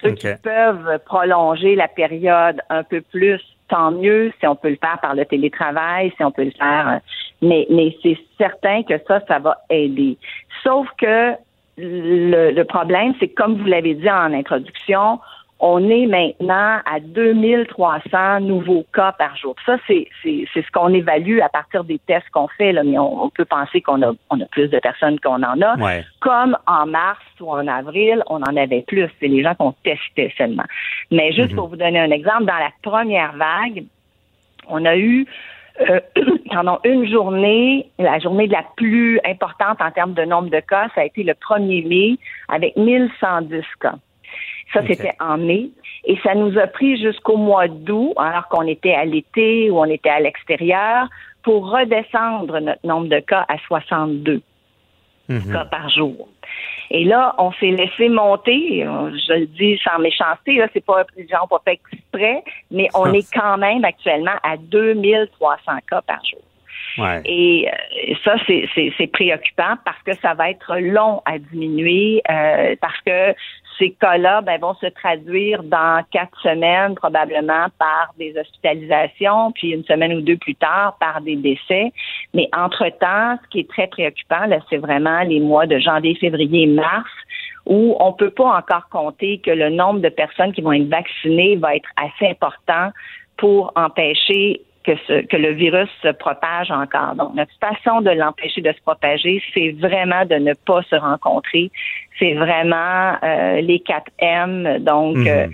Ceux 0.02 0.12
qui 0.12 0.28
peuvent 0.42 0.98
prolonger 1.06 1.74
la 1.74 1.88
période 1.88 2.60
un 2.70 2.84
peu 2.84 3.00
plus, 3.00 3.40
tant 3.68 3.90
mieux 3.90 4.32
si 4.40 4.46
on 4.46 4.56
peut 4.56 4.70
le 4.70 4.78
faire 4.80 4.98
par 5.00 5.14
le 5.14 5.24
télétravail, 5.24 6.12
si 6.16 6.24
on 6.24 6.30
peut 6.30 6.44
le 6.44 6.52
faire. 6.52 6.88
Euh, 6.88 6.98
mais, 7.42 7.66
mais 7.70 7.96
c'est 8.02 8.18
certain 8.36 8.82
que 8.82 8.94
ça, 9.06 9.20
ça 9.26 9.38
va 9.38 9.58
aider. 9.70 10.16
Sauf 10.62 10.88
que 10.98 11.34
le, 11.76 12.50
le 12.50 12.64
problème, 12.64 13.14
c'est 13.20 13.28
comme 13.28 13.56
vous 13.56 13.66
l'avez 13.66 13.94
dit 13.94 14.10
en 14.10 14.32
introduction, 14.32 15.20
on 15.60 15.90
est 15.90 16.06
maintenant 16.06 16.78
à 16.84 17.00
2300 17.00 18.40
nouveaux 18.40 18.84
cas 18.94 19.12
par 19.12 19.36
jour. 19.36 19.56
Ça, 19.66 19.76
c'est, 19.86 20.06
c'est, 20.22 20.44
c'est 20.54 20.64
ce 20.64 20.70
qu'on 20.70 20.92
évalue 20.94 21.40
à 21.40 21.48
partir 21.48 21.82
des 21.82 21.98
tests 21.98 22.28
qu'on 22.30 22.46
fait, 22.46 22.72
là, 22.72 22.84
mais 22.84 22.96
on, 22.98 23.28
peut 23.30 23.44
penser 23.44 23.80
qu'on 23.80 24.00
a, 24.02 24.12
on 24.30 24.40
a 24.40 24.46
plus 24.46 24.68
de 24.68 24.78
personnes 24.78 25.18
qu'on 25.18 25.42
en 25.42 25.60
a. 25.60 25.76
Comme 26.20 26.56
en 26.66 26.86
mars 26.86 27.24
ou 27.40 27.50
en 27.50 27.66
avril, 27.66 28.22
on 28.28 28.40
en 28.42 28.56
avait 28.56 28.82
plus. 28.82 29.08
C'est 29.20 29.26
les 29.26 29.42
gens 29.42 29.54
qu'on 29.56 29.72
testait 29.82 30.32
seulement. 30.38 30.66
Mais 31.10 31.32
juste 31.32 31.50
mhm. 31.50 31.56
pour 31.56 31.68
vous 31.68 31.76
donner 31.76 31.98
un 31.98 32.10
exemple, 32.10 32.44
dans 32.44 32.58
la 32.58 32.70
première 32.82 33.32
vague, 33.32 33.84
on 34.68 34.84
a 34.84 34.96
eu 34.96 35.26
euh, 35.88 36.00
pendant 36.52 36.78
une 36.84 37.10
journée, 37.10 37.90
la 37.98 38.20
journée 38.20 38.46
la 38.46 38.64
plus 38.76 39.18
importante 39.24 39.80
en 39.80 39.90
termes 39.90 40.14
de 40.14 40.24
nombre 40.24 40.50
de 40.50 40.60
cas, 40.60 40.88
ça 40.94 41.00
a 41.00 41.04
été 41.04 41.24
le 41.24 41.32
1er 41.32 41.88
mai 41.88 42.18
avec 42.48 42.76
1110 42.76 43.64
cas. 43.80 43.94
Ça, 44.72 44.82
c'était 44.86 45.14
en 45.20 45.38
mai. 45.38 45.70
Et 46.04 46.16
ça 46.22 46.34
nous 46.34 46.58
a 46.58 46.66
pris 46.66 47.00
jusqu'au 47.00 47.36
mois 47.36 47.68
d'août, 47.68 48.12
alors 48.16 48.48
qu'on 48.48 48.66
était 48.66 48.94
à 48.94 49.04
l'été 49.04 49.70
ou 49.70 49.78
on 49.78 49.84
était 49.84 50.10
à 50.10 50.20
l'extérieur, 50.20 51.08
pour 51.42 51.70
redescendre 51.70 52.60
notre 52.60 52.86
nombre 52.86 53.08
de 53.08 53.20
cas 53.20 53.44
à 53.48 53.56
62 53.66 54.42
mhm. 55.28 55.52
cas 55.52 55.64
par 55.64 55.88
jour. 55.88 56.28
Et 56.90 57.04
là, 57.04 57.34
on 57.38 57.52
s'est 57.52 57.70
laissé 57.70 58.08
monter, 58.08 58.80
je 58.82 59.32
le 59.32 59.46
dis 59.46 59.78
sans 59.84 59.98
méchanceté, 59.98 60.56
là, 60.56 60.68
c'est 60.72 60.84
pas, 60.84 61.04
les 61.16 61.28
gens 61.28 61.46
pas 61.46 61.60
fait 61.64 61.80
exprès, 61.92 62.42
mais 62.70 62.88
on 62.94 63.12
est 63.12 63.30
quand 63.32 63.58
même 63.58 63.84
actuellement 63.84 64.36
à 64.42 64.56
2300 64.56 65.72
cas 65.88 66.02
par 66.02 66.24
jour. 66.24 66.40
Et 67.24 67.68
euh, 67.68 68.14
ça, 68.24 68.34
c'est 68.46 69.06
préoccupant 69.12 69.76
parce 69.84 70.02
que 70.04 70.14
ça 70.16 70.34
va 70.34 70.50
être 70.50 70.78
long 70.78 71.22
à 71.24 71.38
diminuer, 71.38 72.22
euh, 72.28 72.74
parce 72.80 73.00
que 73.06 73.34
ces 73.78 73.92
cas-là 73.92 74.40
ben, 74.40 74.60
vont 74.60 74.74
se 74.74 74.86
traduire 74.86 75.62
dans 75.62 76.04
quatre 76.10 76.38
semaines 76.40 76.94
probablement 76.94 77.66
par 77.78 78.12
des 78.18 78.36
hospitalisations, 78.36 79.52
puis 79.52 79.70
une 79.70 79.84
semaine 79.84 80.14
ou 80.14 80.20
deux 80.20 80.36
plus 80.36 80.54
tard 80.54 80.96
par 81.00 81.20
des 81.20 81.36
décès. 81.36 81.92
Mais 82.34 82.48
entre-temps, 82.56 83.38
ce 83.44 83.48
qui 83.50 83.60
est 83.60 83.68
très 83.68 83.86
préoccupant, 83.86 84.46
là, 84.46 84.58
c'est 84.68 84.78
vraiment 84.78 85.20
les 85.20 85.40
mois 85.40 85.66
de 85.66 85.78
janvier, 85.78 86.14
février 86.16 86.66
mars 86.66 87.10
où 87.66 87.96
on 88.00 88.12
peut 88.14 88.30
pas 88.30 88.56
encore 88.56 88.88
compter 88.88 89.38
que 89.38 89.50
le 89.50 89.68
nombre 89.68 90.00
de 90.00 90.08
personnes 90.08 90.52
qui 90.52 90.62
vont 90.62 90.72
être 90.72 90.88
vaccinées 90.88 91.56
va 91.56 91.76
être 91.76 91.88
assez 91.96 92.30
important 92.30 92.90
pour 93.36 93.72
empêcher 93.76 94.62
que, 94.88 94.96
ce, 95.06 95.26
que 95.26 95.36
le 95.36 95.52
virus 95.52 95.88
se 96.02 96.08
propage 96.08 96.70
encore. 96.70 97.14
Donc, 97.14 97.34
notre 97.34 97.52
façon 97.60 98.00
de 98.00 98.10
l'empêcher 98.10 98.62
de 98.62 98.72
se 98.72 98.80
propager, 98.80 99.42
c'est 99.52 99.72
vraiment 99.72 100.24
de 100.24 100.36
ne 100.36 100.54
pas 100.54 100.82
se 100.84 100.96
rencontrer. 100.96 101.70
C'est 102.18 102.32
vraiment 102.34 103.16
euh, 103.22 103.60
les 103.60 103.80
4 103.80 104.10
M, 104.18 104.78
donc 104.80 105.16
mhm. 105.16 105.26
euh, 105.26 105.30
euh, 105.30 105.46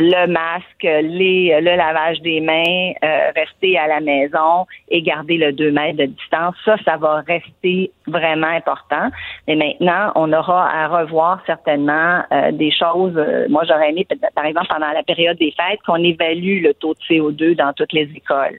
le 0.00 0.26
masque, 0.26 0.82
les, 0.82 1.60
le 1.60 1.76
lavage 1.76 2.20
des 2.20 2.40
mains, 2.40 2.92
rester 3.36 3.78
à 3.78 3.86
la 3.86 4.00
maison 4.00 4.66
et 4.88 5.02
garder 5.02 5.36
le 5.36 5.52
2 5.52 5.70
mètres 5.70 5.98
de 5.98 6.06
distance. 6.06 6.54
Ça, 6.64 6.76
ça 6.84 6.96
va 6.96 7.22
rester 7.26 7.90
vraiment 8.06 8.48
important. 8.48 9.10
Mais 9.46 9.56
maintenant, 9.56 10.12
on 10.14 10.32
aura 10.32 10.70
à 10.70 10.88
revoir 10.88 11.42
certainement 11.46 12.22
des 12.52 12.70
choses. 12.70 13.18
moi, 13.48 13.64
j'aurais 13.68 13.90
aimé, 13.90 14.06
par 14.34 14.44
exemple, 14.44 14.68
pendant 14.68 14.92
la 14.92 15.02
période 15.02 15.38
des 15.38 15.52
fêtes, 15.52 15.80
qu'on 15.86 16.02
évalue 16.02 16.62
le 16.62 16.74
taux 16.74 16.94
de 16.94 17.14
CO2 17.14 17.56
dans 17.56 17.72
toutes 17.72 17.92
les 17.92 18.08
écoles. 18.14 18.58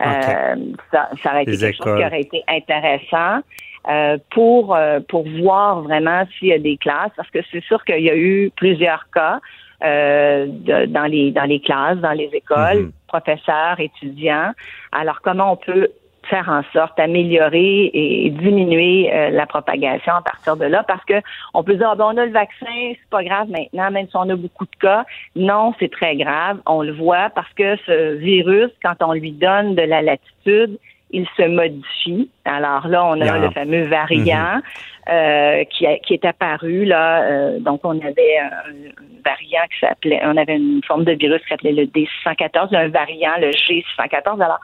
Euh, 0.00 0.54
ça, 0.92 1.08
ça 1.22 1.30
aurait 1.30 1.42
été 1.42 1.56
quelque 1.56 1.76
chose 1.76 1.98
qui 1.98 2.04
aurait 2.04 2.20
été 2.20 2.44
intéressant. 2.48 3.40
Euh, 3.88 4.18
pour 4.32 4.74
euh, 4.74 4.98
pour 5.08 5.26
voir 5.40 5.82
vraiment 5.82 6.24
s'il 6.38 6.48
y 6.48 6.52
a 6.52 6.58
des 6.58 6.76
classes 6.76 7.12
parce 7.16 7.30
que 7.30 7.38
c'est 7.50 7.62
sûr 7.62 7.82
qu'il 7.84 8.00
y 8.00 8.10
a 8.10 8.16
eu 8.16 8.50
plusieurs 8.56 9.06
cas 9.14 9.38
euh, 9.82 10.46
dans 10.86 11.08
les 11.10 11.30
dans 11.30 11.44
les 11.44 11.60
classes 11.60 11.98
dans 11.98 12.12
les 12.12 12.30
écoles 12.32 12.84
mhm. 12.84 12.92
professeurs 13.06 13.78
étudiants 13.78 14.52
alors 14.92 15.20
comment 15.22 15.52
on 15.52 15.56
peut 15.56 15.88
faire 16.28 16.48
en 16.48 16.62
sorte 16.72 16.96
d'améliorer 16.98 17.90
et 17.92 18.30
diminuer 18.30 19.10
euh, 19.12 19.30
la 19.30 19.46
propagation 19.46 20.12
à 20.12 20.22
partir 20.22 20.56
de 20.56 20.64
là? 20.66 20.84
Parce 20.86 21.04
que 21.04 21.14
on 21.54 21.62
peut 21.62 21.74
dire 21.74 21.88
ah, 21.90 21.94
ben, 21.94 22.04
on 22.12 22.16
a 22.16 22.26
le 22.26 22.32
vaccin, 22.32 22.66
c'est 22.66 23.10
pas 23.10 23.24
grave 23.24 23.48
maintenant 23.48 23.90
même 23.90 24.06
si 24.08 24.16
on 24.16 24.28
a 24.28 24.36
beaucoup 24.36 24.66
de 24.66 24.76
cas. 24.80 25.04
Non, 25.36 25.74
c'est 25.78 25.90
très 25.90 26.16
grave, 26.16 26.58
on 26.66 26.82
le 26.82 26.92
voit 26.92 27.30
parce 27.30 27.52
que 27.54 27.76
ce 27.86 28.14
virus 28.14 28.70
quand 28.82 28.96
on 29.00 29.12
lui 29.12 29.32
donne 29.32 29.74
de 29.74 29.82
la 29.82 30.02
latitude, 30.02 30.78
il 31.10 31.26
se 31.36 31.42
modifie. 31.42 32.30
Alors 32.44 32.86
là, 32.88 33.04
on 33.06 33.20
a 33.20 33.38
le 33.38 33.50
fameux 33.50 33.84
variant 33.84 34.58
mm-hmm. 34.58 35.10
euh, 35.10 35.64
qui, 35.64 35.86
qui 36.06 36.14
est 36.14 36.24
apparu 36.24 36.84
là. 36.84 37.22
Euh, 37.22 37.60
donc 37.60 37.80
on 37.84 37.98
avait 37.98 38.38
un 38.38 38.92
variant 39.24 39.64
qui 39.72 39.78
s'appelait, 39.80 40.20
on 40.24 40.36
avait 40.36 40.56
une 40.56 40.82
forme 40.86 41.04
de 41.04 41.12
virus 41.12 41.40
qui 41.42 41.48
s'appelait 41.48 41.72
le 41.72 41.84
D614, 41.84 42.74
un 42.76 42.88
variant 42.88 43.32
le 43.40 43.50
G614. 43.50 44.42
Alors 44.42 44.60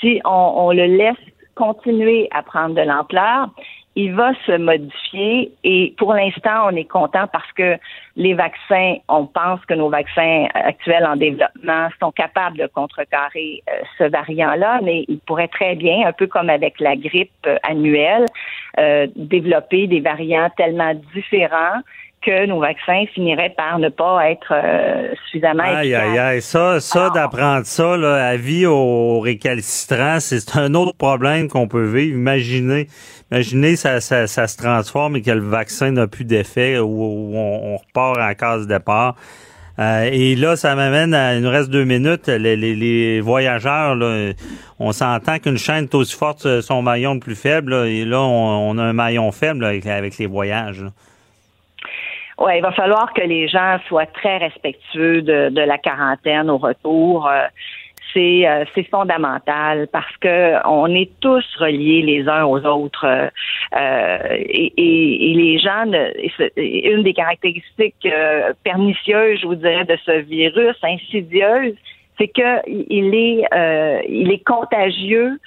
si 0.00 0.20
on, 0.24 0.72
le 0.72 0.86
laisse 0.86 1.16
continuer 1.54 2.28
à 2.30 2.42
prendre 2.42 2.74
de 2.74 2.82
l'ampleur, 2.82 3.48
il 3.96 4.14
va 4.14 4.32
se 4.46 4.56
modifier 4.56 5.52
et 5.64 5.94
pour 5.98 6.14
l'instant, 6.14 6.66
on 6.66 6.76
est 6.76 6.84
content 6.84 7.26
parce 7.32 7.50
que 7.52 7.76
les 8.16 8.34
vaccins, 8.34 8.96
on 9.08 9.26
pense 9.26 9.64
que 9.66 9.74
nos 9.74 9.88
vaccins 9.88 10.46
actuels 10.54 11.04
en 11.04 11.16
développement 11.16 11.88
sont 11.98 12.12
capables 12.12 12.56
de 12.58 12.66
contrecarrer 12.68 13.62
euh, 13.68 13.72
ce 13.98 14.04
variant-là, 14.04 14.80
mais 14.82 15.04
il 15.08 15.18
pourrait 15.18 15.48
très 15.48 15.74
bien, 15.74 16.06
un 16.06 16.12
peu 16.12 16.28
comme 16.28 16.50
avec 16.50 16.78
la 16.78 16.94
grippe 16.94 17.30
euh, 17.46 17.56
annuelle, 17.64 18.26
euh, 18.78 19.08
développer 19.16 19.88
des 19.88 20.00
variants 20.00 20.50
tellement 20.56 20.94
différents 21.14 21.80
que 22.22 22.46
nos 22.46 22.60
vaccins 22.60 23.04
finiraient 23.14 23.54
par 23.56 23.78
ne 23.78 23.88
pas 23.88 24.30
être 24.30 24.52
euh, 24.52 25.14
suffisamment 25.24 25.62
Aïe, 25.64 25.92
efficaces. 25.92 26.08
aïe, 26.10 26.18
aïe. 26.18 26.42
Ça, 26.42 26.78
ça 26.80 27.00
Alors- 27.04 27.12
d'apprendre 27.14 27.64
ça, 27.64 27.96
là, 27.96 28.26
à 28.28 28.36
vie 28.36 28.66
aux 28.66 29.20
récalcitrants, 29.20 30.20
c'est 30.20 30.56
un 30.56 30.74
autre 30.74 30.96
problème 30.96 31.48
qu'on 31.48 31.66
peut 31.66 31.86
vivre. 31.86 32.16
Imaginez, 32.18 32.88
imaginez, 33.32 33.76
ça, 33.76 34.00
ça, 34.02 34.26
ça 34.26 34.46
se 34.48 34.56
transforme 34.58 35.16
et 35.16 35.22
que 35.22 35.30
le 35.30 35.40
vaccin 35.40 35.92
n'a 35.92 36.06
plus 36.06 36.24
d'effet 36.24 36.78
ou, 36.78 37.32
on, 37.34 37.74
on 37.74 37.76
repart 37.78 38.18
en 38.18 38.34
case 38.34 38.66
départ. 38.66 39.14
Euh, 39.78 40.10
et 40.12 40.36
là, 40.36 40.56
ça 40.56 40.74
m'amène 40.74 41.14
à, 41.14 41.36
il 41.36 41.42
nous 41.42 41.48
reste 41.48 41.70
deux 41.70 41.84
minutes, 41.84 42.26
les, 42.26 42.54
les, 42.54 42.74
les 42.74 43.20
voyageurs, 43.22 43.94
là, 43.94 44.32
on 44.78 44.92
s'entend 44.92 45.38
qu'une 45.38 45.56
chaîne 45.56 45.84
est 45.84 45.94
aussi 45.94 46.14
forte 46.14 46.42
que 46.42 46.60
son 46.60 46.82
maillon 46.82 47.14
le 47.14 47.20
plus 47.20 47.34
faible, 47.36 47.70
là, 47.74 47.86
et 47.86 48.04
là, 48.04 48.20
on, 48.20 48.72
on 48.72 48.76
a 48.78 48.82
un 48.82 48.92
maillon 48.92 49.32
faible 49.32 49.62
là, 49.62 49.68
avec, 49.68 49.86
avec 49.86 50.18
les 50.18 50.26
voyages. 50.26 50.84
Ouais, 52.40 52.58
il 52.58 52.62
va 52.62 52.72
falloir 52.72 53.12
que 53.12 53.20
les 53.22 53.48
gens 53.48 53.78
soient 53.86 54.06
très 54.06 54.38
respectueux 54.38 55.20
de, 55.22 55.50
de 55.50 55.60
la 55.60 55.76
quarantaine 55.78 56.48
au 56.50 56.56
retour. 56.58 57.28
Euh, 57.28 57.46
c'est 58.12 58.48
euh, 58.48 58.64
c'est 58.74 58.88
fondamental 58.90 59.86
parce 59.92 60.16
que 60.16 60.66
on 60.66 60.92
est 60.92 61.10
tous 61.20 61.44
reliés 61.60 62.02
les 62.02 62.26
uns 62.28 62.44
aux 62.44 62.64
autres 62.66 63.06
euh, 63.06 63.28
et, 64.32 64.72
et- 64.76 65.30
et 65.30 65.34
les 65.34 65.58
gens 65.60 65.86
ne- 65.86 66.10
une 66.56 67.04
des 67.04 67.12
caractéristiques 67.12 67.94
euh, 68.06 68.52
pernicieuses 68.64 69.38
je 69.42 69.46
vous 69.46 69.54
dirais 69.54 69.84
de 69.84 69.96
ce 70.04 70.22
virus 70.22 70.74
insidieuse 70.82 71.74
c'est 72.18 72.26
que 72.28 72.68
il 72.68 73.14
est 73.14 73.44
il 74.08 74.32
est 74.32 74.44
contagieux 74.44 75.38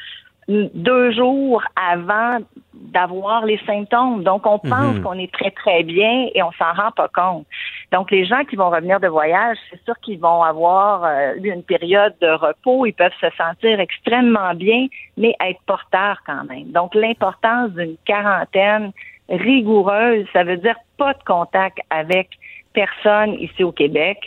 deux 0.48 1.12
jours 1.12 1.64
avant 1.76 2.40
d'avoir 2.74 3.46
les 3.46 3.60
symptômes. 3.66 4.24
Donc, 4.24 4.46
on 4.46 4.60
pense 4.60 4.96
Mhm. 4.96 5.02
qu'on 5.02 5.18
est 5.18 5.32
très, 5.32 5.52
très 5.52 5.84
bien 5.84 6.28
et 6.34 6.44
on 6.44 6.52
s'en 6.54 6.74
rend 6.74 6.92
pas 6.92 7.08
compte. 7.08 7.46
Donc, 7.92 8.12
les 8.12 8.26
gens 8.26 8.44
qui 8.44 8.56
vont 8.56 8.70
revenir 8.70 9.00
de 9.00 9.08
voyage, 9.08 9.58
c'est 9.70 9.84
sûr 9.84 9.96
qu'ils 10.02 10.20
vont 10.20 10.44
avoir 10.44 11.06
eu 11.38 11.52
une 11.52 11.64
période 11.64 12.14
de 12.22 12.30
repos. 12.30 12.86
Ils 12.86 12.94
peuvent 12.94 13.12
se 13.22 13.30
sentir 13.38 13.80
extrêmement 13.80 14.54
bien, 14.54 14.88
mais 15.18 15.36
être 15.40 15.62
porteurs 15.66 16.20
quand 16.26 16.44
même. 16.46 16.72
Donc, 16.72 16.94
l'importance 16.96 17.72
d'une 17.72 17.96
quarantaine 18.06 18.92
rigoureuse, 19.30 20.26
ça 20.34 20.44
veut 20.44 20.58
dire 20.58 20.76
pas 20.98 21.14
de 21.14 21.24
contact 21.26 21.80
avec 21.90 22.30
personne 22.74 23.34
ici 23.34 23.64
au 23.64 23.72
Québec. 23.72 24.18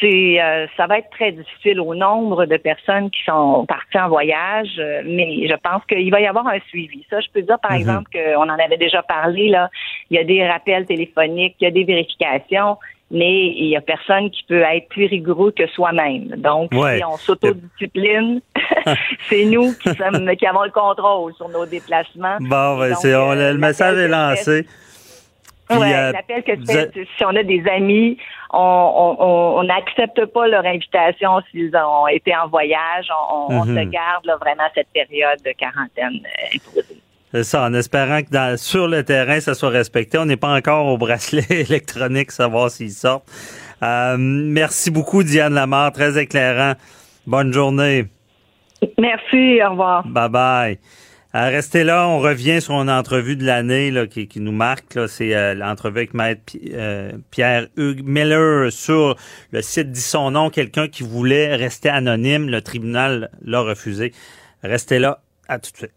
C'est, 0.00 0.40
euh, 0.40 0.66
ça 0.76 0.86
va 0.86 0.98
être 0.98 1.10
très 1.10 1.32
difficile 1.32 1.80
au 1.80 1.94
nombre 1.94 2.46
de 2.46 2.56
personnes 2.56 3.10
qui 3.10 3.22
sont 3.24 3.64
parties 3.66 3.98
en 3.98 4.08
voyage, 4.08 4.68
euh, 4.78 5.02
mais 5.04 5.48
je 5.48 5.54
pense 5.56 5.82
qu'il 5.86 6.10
va 6.10 6.20
y 6.20 6.26
avoir 6.26 6.46
un 6.46 6.60
suivi. 6.68 7.04
Ça, 7.10 7.20
je 7.20 7.28
peux 7.32 7.42
dire 7.42 7.58
par 7.60 7.72
Mhm. 7.72 7.78
exemple 7.80 8.10
qu'on 8.12 8.42
en 8.48 8.58
avait 8.58 8.76
déjà 8.76 9.02
parlé 9.02 9.48
là. 9.48 9.70
Il 10.10 10.16
y 10.16 10.20
a 10.20 10.24
des 10.24 10.46
rappels 10.46 10.86
téléphoniques, 10.86 11.56
il 11.60 11.64
y 11.64 11.66
a 11.66 11.70
des 11.70 11.84
vérifications, 11.84 12.76
mais 13.10 13.46
il 13.48 13.66
y 13.68 13.76
a 13.76 13.80
personne 13.80 14.30
qui 14.30 14.42
peut 14.44 14.60
être 14.62 14.88
plus 14.88 15.06
rigoureux 15.06 15.52
que 15.52 15.66
soi-même. 15.68 16.26
Donc, 16.36 16.70
Ouais. 16.74 16.98
si 16.98 17.04
on 17.04 17.16
s'autodiscipline, 17.16 18.40
c'est 19.30 19.44
nous 19.44 19.72
qui 19.74 19.88
sommes 19.96 20.30
qui 20.36 20.46
avons 20.46 20.64
le 20.64 20.70
contrôle 20.70 21.34
sur 21.34 21.48
nos 21.48 21.66
déplacements. 21.66 22.36
Bon, 22.40 22.78
ben, 22.78 22.90
Donc, 22.90 22.98
on- 23.04 23.06
euh, 23.08 23.52
le 23.52 23.58
message 23.58 23.96
est 23.98 24.08
lancé. 24.08 24.66
Puis, 25.68 25.78
Ouais, 25.78 25.92
euh, 25.94 26.12
l'appel 26.12 26.42
que 26.44 26.52
fais, 26.66 26.90
si 27.16 27.24
on 27.26 27.36
a 27.36 27.42
des 27.42 27.62
amis, 27.68 28.16
on 28.52 28.58
on- 28.58 29.16
on- 29.24 29.58
on 29.58 29.62
n'accepte 29.64 30.24
pas 30.26 30.46
leur 30.48 30.64
invitation 30.64 31.40
s'ils 31.50 31.74
ont 31.76 32.06
été 32.08 32.34
en 32.36 32.48
voyage. 32.48 33.06
On, 33.32 33.54
on 33.54 33.64
Mhm. 33.64 33.76
se 33.76 33.82
garde 33.90 34.24
là, 34.24 34.36
vraiment 34.40 34.68
cette 34.74 34.88
période 34.94 35.38
de 35.44 35.52
quarantaine 35.52 36.20
euh, 36.24 36.56
imposée. 36.56 37.00
C'est 37.30 37.44
ça, 37.44 37.64
en 37.64 37.74
espérant 37.74 38.22
que 38.22 38.30
dans- 38.30 38.56
sur 38.58 38.88
le 38.88 39.02
terrain, 39.04 39.38
ça 39.40 39.52
soit 39.54 39.68
respecté. 39.68 40.16
On 40.18 40.24
n'est 40.24 40.38
pas 40.38 40.54
encore 40.56 40.86
au 40.86 40.96
bracelet 40.96 41.44
électronique, 41.50 42.30
savoir 42.30 42.70
s'ils 42.70 42.90
sortent. 42.92 43.28
Euh, 43.82 44.16
merci 44.18 44.90
beaucoup, 44.90 45.22
Diane 45.22 45.52
Lamar, 45.54 45.92
très 45.92 46.18
éclairant. 46.18 46.72
Bonne 47.26 47.52
journée. 47.52 48.06
Merci, 48.96 49.60
au 49.62 49.70
revoir. 49.70 50.06
Bye 50.06 50.28
bye. 50.30 50.78
Euh, 51.34 51.48
restez 51.50 51.84
là, 51.84 52.08
on 52.08 52.20
revient 52.20 52.62
sur 52.62 52.74
une 52.80 52.88
entrevue 52.88 53.36
de 53.36 53.44
l'année 53.44 53.90
là, 53.90 54.06
qui, 54.06 54.28
qui 54.28 54.40
nous 54.40 54.52
marque. 54.52 54.94
là. 54.94 55.08
C'est 55.08 55.34
euh, 55.34 55.54
l'entrevue 55.54 55.98
avec 55.98 56.14
Maître 56.14 56.56
euh, 56.72 57.12
Pierre-Hugues 57.30 58.02
Miller 58.02 58.72
sur 58.72 59.14
le 59.52 59.60
site 59.60 59.92
dit 59.92 60.00
son 60.00 60.30
nom, 60.30 60.48
quelqu'un 60.48 60.88
qui 60.88 61.02
voulait 61.02 61.54
rester 61.54 61.90
anonyme. 61.90 62.48
Le 62.48 62.62
tribunal 62.62 63.30
l'a 63.44 63.60
refusé. 63.60 64.12
Restez 64.62 64.98
là, 64.98 65.20
à 65.48 65.58
tout 65.58 65.70
de 65.72 65.76
suite. 65.76 65.92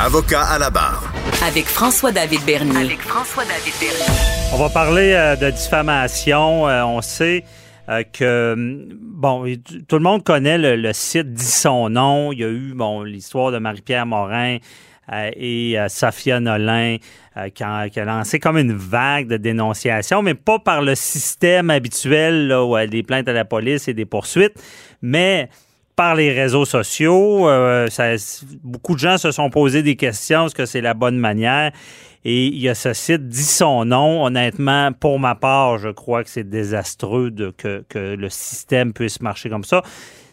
Avocat 0.00 0.42
à 0.42 0.58
la 0.58 0.70
barre. 0.70 1.12
Avec 1.46 1.66
François-David 1.66 2.44
Bernier. 2.44 2.76
Avec 2.76 3.00
François-David 3.00 3.72
Bernier. 3.80 4.52
On 4.52 4.58
va 4.58 4.68
parler 4.68 5.12
euh, 5.12 5.36
de 5.36 5.50
diffamation. 5.50 6.68
Euh, 6.68 6.84
on 6.84 7.00
sait 7.00 7.44
euh, 7.88 8.02
que 8.12 8.54
bon, 9.00 9.44
tout 9.88 9.96
le 9.96 10.02
monde 10.02 10.22
connaît 10.22 10.58
le, 10.58 10.92
site 10.92 11.32
dit 11.32 11.44
son 11.44 11.90
nom. 11.90 12.32
Il 12.32 12.38
y 12.38 12.44
a 12.44 12.48
eu 12.48 12.74
bon 12.74 13.02
l'histoire 13.02 13.50
de 13.52 13.58
Marie-Pierre 13.58 14.06
Morin 14.06 14.58
euh, 15.12 15.30
et 15.34 15.78
euh, 15.78 15.88
Sophia 15.88 16.38
Nolin 16.38 16.96
euh, 17.36 17.48
qui, 17.48 17.64
a, 17.64 18.04
lancé 18.04 18.38
comme 18.38 18.56
une 18.56 18.72
vague 18.72 19.26
de 19.26 19.36
dénonciation, 19.36 20.22
mais 20.22 20.34
pas 20.34 20.60
par 20.60 20.80
le 20.80 20.94
système 20.94 21.70
habituel 21.70 22.52
où 22.52 22.76
des 22.86 23.02
plaintes 23.02 23.28
à 23.28 23.32
la 23.32 23.44
police 23.44 23.88
et 23.88 23.94
des 23.94 24.06
poursuites, 24.06 24.54
mais 25.02 25.48
par 25.96 26.14
les 26.14 26.32
réseaux 26.32 26.64
sociaux. 26.64 27.48
Beaucoup 28.62 28.94
de 28.94 29.00
gens 29.00 29.18
se 29.18 29.30
sont 29.32 29.50
posé 29.50 29.82
des 29.82 29.96
questions. 29.96 30.46
Est-ce 30.46 30.54
que 30.54 30.66
c'est 30.66 30.80
la 30.80 30.94
bonne 30.94 31.18
manière? 31.18 31.72
Et 32.24 32.46
il 32.46 32.58
y 32.58 32.68
a 32.68 32.74
ce 32.74 32.92
site 32.92 33.28
dit 33.28 33.42
son 33.42 33.84
nom. 33.84 34.24
Honnêtement, 34.24 34.92
pour 34.92 35.18
ma 35.18 35.34
part, 35.34 35.78
je 35.78 35.88
crois 35.88 36.22
que 36.22 36.30
c'est 36.30 36.48
désastreux 36.48 37.32
que, 37.56 37.84
que 37.88 38.14
le 38.14 38.28
système 38.28 38.92
puisse 38.92 39.20
marcher 39.20 39.50
comme 39.50 39.64
ça. 39.64 39.82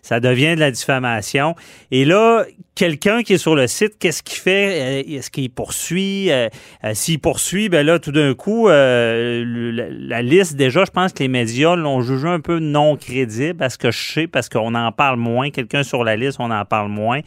Ça 0.09 0.19
devient 0.19 0.55
de 0.55 0.59
la 0.59 0.71
diffamation. 0.71 1.55
Et 1.91 2.03
là, 2.03 2.43
quelqu'un 2.73 3.21
qui 3.21 3.33
est 3.33 3.37
sur 3.37 3.53
le 3.53 3.67
site, 3.67 3.99
qu'est-ce 3.99 4.23
qu'il 4.23 4.39
fait? 4.39 5.03
Euh, 5.05 5.17
Est-ce 5.17 5.29
qu'il 5.29 5.51
poursuit? 5.51 6.31
Euh, 6.31 6.49
euh, 6.83 6.95
S'il 6.95 7.19
poursuit, 7.19 7.69
ben 7.69 7.85
là, 7.85 7.99
tout 7.99 8.11
d'un 8.11 8.33
coup, 8.33 8.69
la, 8.69 10.21
liste, 10.23 10.55
déjà, 10.55 10.83
je 10.83 10.89
pense 10.89 11.13
que 11.13 11.19
les 11.19 11.27
médias 11.27 11.75
l'ont 11.75 12.01
jugé 12.01 12.27
un 12.27 12.39
peu 12.39 12.57
non 12.57 12.95
crédible, 12.95 13.63
à 13.63 13.69
ce 13.69 13.77
que 13.77 13.91
je 13.91 14.13
sais, 14.13 14.25
parce 14.25 14.49
qu'on 14.49 14.73
en 14.73 14.91
parle 14.91 15.19
moins. 15.19 15.51
Quelqu'un 15.51 15.83
sur 15.83 16.03
la 16.03 16.15
liste, 16.15 16.37
on 16.39 16.49
en 16.49 16.65
parle 16.65 16.89
moins. 16.89 17.19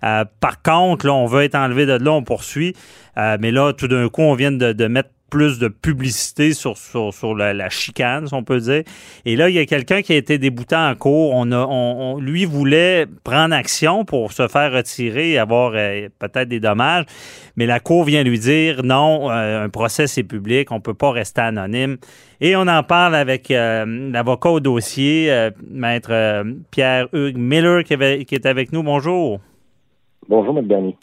Par 0.00 0.62
contre, 0.62 1.06
là, 1.06 1.14
on 1.14 1.26
veut 1.26 1.42
être 1.42 1.56
enlevé 1.56 1.86
de 1.86 1.94
là, 1.94 2.12
on 2.12 2.22
poursuit. 2.22 2.72
Mais 3.16 3.50
là, 3.50 3.72
tout 3.72 3.88
d'un 3.88 4.08
coup, 4.08 4.22
on 4.22 4.34
vient 4.34 4.52
de, 4.52 4.72
de 4.72 4.86
mettre 4.86 5.10
plus 5.30 5.58
de 5.58 5.68
publicité 5.68 6.52
sur, 6.52 6.76
sur, 6.76 7.12
sur 7.12 7.34
la, 7.34 7.68
chicane, 7.68 8.26
si 8.26 8.34
on 8.34 8.42
peut 8.42 8.60
dire. 8.60 8.82
Et 9.24 9.36
là, 9.36 9.48
il 9.48 9.56
y 9.56 9.58
a 9.58 9.66
quelqu'un 9.66 10.02
qui 10.02 10.12
a 10.12 10.16
été 10.16 10.38
débouté 10.38 10.76
en 10.76 10.94
cours. 10.94 11.32
On 11.34 11.52
a, 11.52 11.66
on, 11.66 12.18
lui 12.18 12.44
voulait 12.44 13.06
prendre 13.24 13.54
action 13.54 14.04
pour 14.04 14.32
se 14.32 14.48
faire 14.48 14.72
retirer 14.72 15.32
et 15.32 15.38
avoir 15.38 15.72
euh, 15.74 16.08
peut-être 16.18 16.48
des 16.48 16.60
dommages. 16.60 17.04
Mais 17.56 17.66
la 17.66 17.80
cour 17.80 18.04
vient 18.04 18.22
lui 18.22 18.38
dire 18.38 18.82
non, 18.82 19.30
euh, 19.30 19.64
un 19.64 19.68
procès 19.68 20.06
c'est 20.06 20.22
public, 20.22 20.70
on 20.72 20.80
peut 20.80 20.94
pas 20.94 21.10
rester 21.10 21.40
anonyme. 21.40 21.96
Et 22.40 22.56
on 22.56 22.62
en 22.68 22.82
parle 22.82 23.14
avec 23.14 23.50
euh, 23.50 24.10
l'avocat 24.12 24.50
au 24.50 24.60
dossier, 24.60 25.48
maître 25.68 26.44
Pierre-Hugues 26.70 27.36
Miller, 27.36 27.84
qui 27.84 27.94
est 27.94 28.46
avec 28.46 28.72
nous. 28.72 28.82
Bonjour. 28.82 29.40
Bonjour, 30.28 30.56
M. 30.56 30.66
Bernier. 30.66 30.96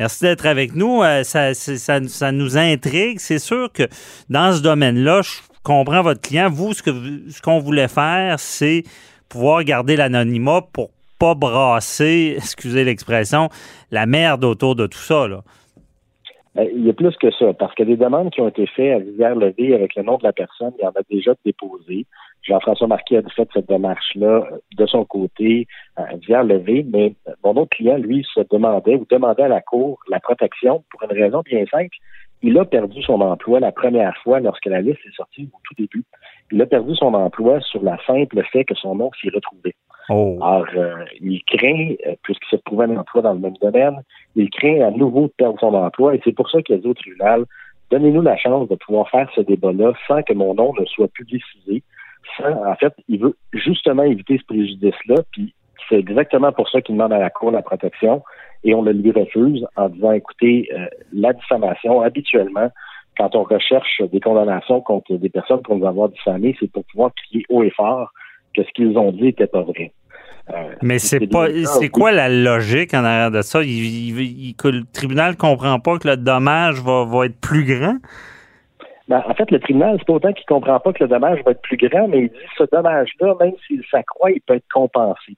Merci 0.00 0.24
d'être 0.24 0.46
avec 0.46 0.74
nous. 0.74 1.02
Euh, 1.02 1.22
ça, 1.24 1.52
ça, 1.52 2.02
ça 2.08 2.32
nous 2.32 2.56
intrigue. 2.56 3.18
C'est 3.18 3.38
sûr 3.38 3.70
que 3.70 3.82
dans 4.30 4.50
ce 4.56 4.62
domaine-là, 4.62 5.20
je 5.20 5.30
comprends 5.62 6.00
votre 6.00 6.22
client. 6.22 6.48
Vous, 6.50 6.72
ce 6.72 6.88
vous- 6.90 7.30
ce 7.30 7.42
qu'on 7.42 7.58
voulait 7.58 7.86
faire, 7.86 8.40
c'est 8.40 8.82
pouvoir 9.28 9.62
garder 9.62 9.96
l'anonymat 9.96 10.62
pour 10.72 10.88
pas 11.18 11.34
brasser, 11.34 12.32
excusez 12.38 12.82
l'expression, 12.84 13.50
la 13.90 14.06
merde 14.06 14.42
autour 14.44 14.74
de 14.74 14.86
tout 14.86 14.98
ça. 14.98 15.24
Euh, 15.24 16.64
Il 16.74 16.86
y 16.86 16.88
a 16.88 16.94
plus 16.94 17.14
que 17.20 17.30
ça, 17.32 17.52
parce 17.52 17.74
que 17.74 17.82
des 17.82 17.96
demandes 17.98 18.30
qui 18.30 18.40
ont 18.40 18.48
été 18.48 18.66
faites 18.66 18.94
à 18.94 18.96
Rivière-Levée 19.04 19.74
avec 19.74 19.94
le 19.96 20.02
nom 20.02 20.16
de 20.16 20.24
la 20.24 20.32
personne, 20.32 20.72
il 20.78 20.82
y 20.82 20.86
en 20.86 20.90
a 20.92 21.02
déjà 21.10 21.32
déposé. 21.44 22.06
Jean-François 22.42 22.86
Marquis 22.86 23.16
a 23.16 23.22
fait 23.22 23.48
cette 23.52 23.68
démarche-là 23.68 24.46
euh, 24.52 24.58
de 24.76 24.86
son 24.86 25.04
côté 25.04 25.66
à 25.96 26.04
Rivière-Levée, 26.04 26.86
mais 26.90 27.14
euh, 27.28 27.32
mon 27.44 27.56
autre 27.56 27.76
client, 27.76 27.96
lui, 27.98 28.26
se 28.34 28.40
demandait 28.50 28.96
ou 28.96 29.06
demandait 29.08 29.44
à 29.44 29.48
la 29.48 29.60
Cour 29.60 30.00
la 30.08 30.20
protection 30.20 30.84
pour 30.90 31.02
une 31.04 31.18
raison 31.18 31.42
bien 31.44 31.64
simple. 31.70 31.96
Il 32.42 32.58
a 32.58 32.64
perdu 32.64 33.02
son 33.02 33.20
emploi 33.20 33.60
la 33.60 33.72
première 33.72 34.16
fois 34.22 34.40
lorsque 34.40 34.66
la 34.66 34.80
liste 34.80 35.00
est 35.06 35.14
sortie 35.14 35.50
au 35.52 35.58
tout 35.64 35.74
début. 35.76 36.04
Il 36.50 36.60
a 36.62 36.66
perdu 36.66 36.94
son 36.96 37.12
emploi 37.12 37.60
sur 37.60 37.82
la 37.82 37.98
simple 38.06 38.42
fait 38.50 38.64
que 38.64 38.74
son 38.74 38.94
nom 38.94 39.10
s'y 39.20 39.28
retrouvait. 39.28 39.74
Oh. 40.08 40.38
Alors, 40.42 40.66
euh, 40.74 41.04
il 41.20 41.42
craint, 41.44 41.94
euh, 42.06 42.14
puisqu'il 42.22 42.56
se 42.56 42.62
trouvait 42.64 42.86
un 42.86 42.96
emploi 42.96 43.22
dans 43.22 43.34
le 43.34 43.40
même 43.40 43.56
domaine, 43.60 44.02
il 44.34 44.48
craint 44.50 44.80
à 44.80 44.90
nouveau 44.90 45.26
de 45.26 45.32
perdre 45.36 45.60
son 45.60 45.74
emploi 45.74 46.14
et 46.14 46.20
c'est 46.24 46.32
pour 46.32 46.50
ça 46.50 46.62
qu'il 46.62 46.74
a 46.74 46.78
dit 46.78 46.88
au 46.88 46.94
tribunal, 46.94 47.44
donnez-nous 47.90 48.22
la 48.22 48.36
chance 48.36 48.68
de 48.68 48.74
pouvoir 48.76 49.08
faire 49.10 49.30
ce 49.34 49.42
débat-là 49.42 49.92
sans 50.08 50.22
que 50.22 50.32
mon 50.32 50.54
nom 50.54 50.72
ne 50.78 50.84
soit 50.86 51.08
publicisé. 51.08 51.82
En 52.42 52.74
fait, 52.76 52.94
il 53.08 53.20
veut 53.20 53.36
justement 53.52 54.02
éviter 54.04 54.38
ce 54.38 54.44
préjudice-là, 54.44 55.16
puis 55.32 55.54
c'est 55.88 55.98
exactement 55.98 56.52
pour 56.52 56.68
ça 56.68 56.80
qu'il 56.80 56.94
demande 56.94 57.12
à 57.12 57.18
la 57.18 57.30
Cour 57.30 57.50
la 57.50 57.62
protection 57.62 58.22
et 58.64 58.74
on 58.74 58.82
le 58.82 58.92
lui 58.92 59.10
refuse 59.10 59.66
en 59.76 59.88
disant, 59.88 60.12
écoutez, 60.12 60.68
euh, 60.72 60.86
la 61.12 61.32
diffamation, 61.32 62.00
habituellement, 62.02 62.70
quand 63.16 63.34
on 63.34 63.42
recherche 63.42 64.02
des 64.12 64.20
condamnations 64.20 64.80
contre 64.80 65.16
des 65.16 65.28
personnes 65.28 65.62
qu'on 65.62 65.78
va 65.78 65.88
avoir 65.88 66.08
diffamées, 66.08 66.56
c'est 66.60 66.70
pour 66.70 66.84
pouvoir 66.84 67.10
crier 67.14 67.44
haut 67.48 67.62
et 67.62 67.70
fort 67.70 68.12
que 68.54 68.62
ce 68.62 68.70
qu'ils 68.72 68.96
ont 68.96 69.12
dit 69.12 69.24
n'était 69.24 69.46
pas 69.46 69.62
vrai. 69.62 69.92
Euh, 70.50 70.74
Mais 70.82 70.98
c'est 70.98 71.26
pas, 71.26 71.46
c'est 71.64 71.88
quoi 71.88 72.12
la 72.12 72.28
logique 72.28 72.94
en 72.94 73.04
arrière 73.04 73.30
de 73.30 73.42
ça? 73.42 73.62
Il, 73.62 74.54
que 74.56 74.68
le 74.68 74.82
tribunal 74.92 75.36
comprend 75.36 75.78
pas 75.80 75.98
que 75.98 76.08
le 76.08 76.16
dommage 76.16 76.80
va, 76.82 77.04
va 77.04 77.26
être 77.26 77.40
plus 77.40 77.64
grand? 77.64 77.96
Ben, 79.10 79.24
en 79.26 79.34
fait, 79.34 79.50
le 79.50 79.58
tribunal, 79.58 79.96
c'est 79.98 80.06
pas 80.06 80.12
autant 80.12 80.32
qu'il 80.32 80.46
comprend 80.46 80.78
pas 80.78 80.92
que 80.92 81.02
le 81.02 81.08
dommage 81.08 81.42
va 81.44 81.50
être 81.50 81.62
plus 81.62 81.76
grand, 81.76 82.06
mais 82.06 82.20
il 82.20 82.28
dit 82.28 82.38
ce 82.56 82.62
dommage-là, 82.70 83.34
même 83.40 83.54
s'il 83.66 83.82
s'accroît, 83.90 84.30
il 84.30 84.40
peut 84.40 84.54
être 84.54 84.68
compensé. 84.72 85.36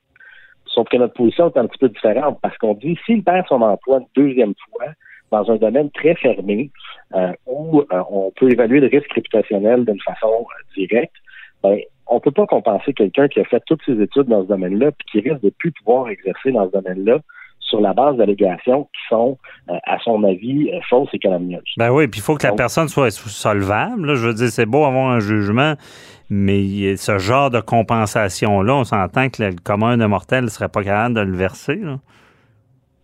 Sauf 0.67 0.87
que 0.91 0.99
notre 0.99 1.15
position 1.15 1.51
est 1.51 1.57
un 1.57 1.67
petit 1.67 1.79
peu 1.79 1.89
différente 1.89 2.39
parce 2.43 2.57
qu'on 2.59 2.75
dit 2.75 2.99
s'il 3.07 3.25
perd 3.25 3.47
son 3.49 3.63
emploi 3.63 4.01
une 4.01 4.25
deuxième 4.25 4.53
fois 4.69 4.89
dans 5.31 5.51
un 5.51 5.57
domaine 5.57 5.91
très 5.91 6.15
fermé 6.17 6.71
euh, 7.15 7.33
où 7.47 7.81
euh, 7.81 8.03
on 8.11 8.31
peut 8.37 8.51
évaluer 8.51 8.81
le 8.81 8.89
risque 8.89 9.11
réputationnel 9.15 9.87
d'une 9.87 10.01
façon 10.01 10.27
euh, 10.29 10.75
directe, 10.77 11.15
ben, 11.63 11.79
on 12.07 12.21
peut 12.21 12.31
pas 12.31 12.47
compenser 12.47 12.93
quelqu'un 12.93 13.29
qui 13.29 13.41
a 13.41 13.45
fait 13.45 13.63
toutes 13.67 13.83
ses 13.87 13.99
études 14.03 14.27
dans 14.27 14.43
ce 14.43 14.49
domaine-là 14.49 14.93
puis 14.93 15.07
qui 15.11 15.31
risque 15.31 15.43
de 15.43 15.51
plus 15.51 15.73
pouvoir 15.73 16.11
exercer 16.11 16.53
dans 16.53 16.67
ce 16.67 16.73
domaine-là 16.73 17.21
sur 17.73 17.81
la 17.81 17.95
base 17.95 18.17
d'allégations 18.19 18.85
qui 18.85 19.01
sont, 19.09 19.39
à 19.69 19.99
son 20.05 20.23
avis, 20.25 20.71
fausses 20.91 21.09
et 21.15 21.19
calomnieuses. 21.19 21.63
Ben 21.79 21.91
oui, 21.91 22.07
puis 22.07 22.21
il 22.21 22.23
faut 22.23 22.37
que 22.37 22.47
la 22.47 22.53
personne 22.53 22.89
soit 22.89 23.11
solvable. 23.11 24.15
Je 24.15 24.27
veux 24.27 24.35
dire, 24.35 24.49
c'est 24.49 24.67
beau 24.67 24.85
avoir 24.85 25.11
un 25.11 25.21
jugement, 25.21 25.73
mais 26.29 26.97
ce 26.97 27.17
genre 27.17 27.49
de 27.49 27.61
compensation-là, 27.61 28.75
on 28.75 28.85
s'entend 28.85 29.31
que 29.31 29.43
le 29.43 29.53
commun 29.65 29.97
de 29.97 30.05
mortel 30.05 30.45
ne 30.45 30.51
serait 30.51 30.69
pas 30.69 30.85
capable 30.85 31.15
de 31.15 31.23
le 31.23 31.35
verser. 31.35 31.81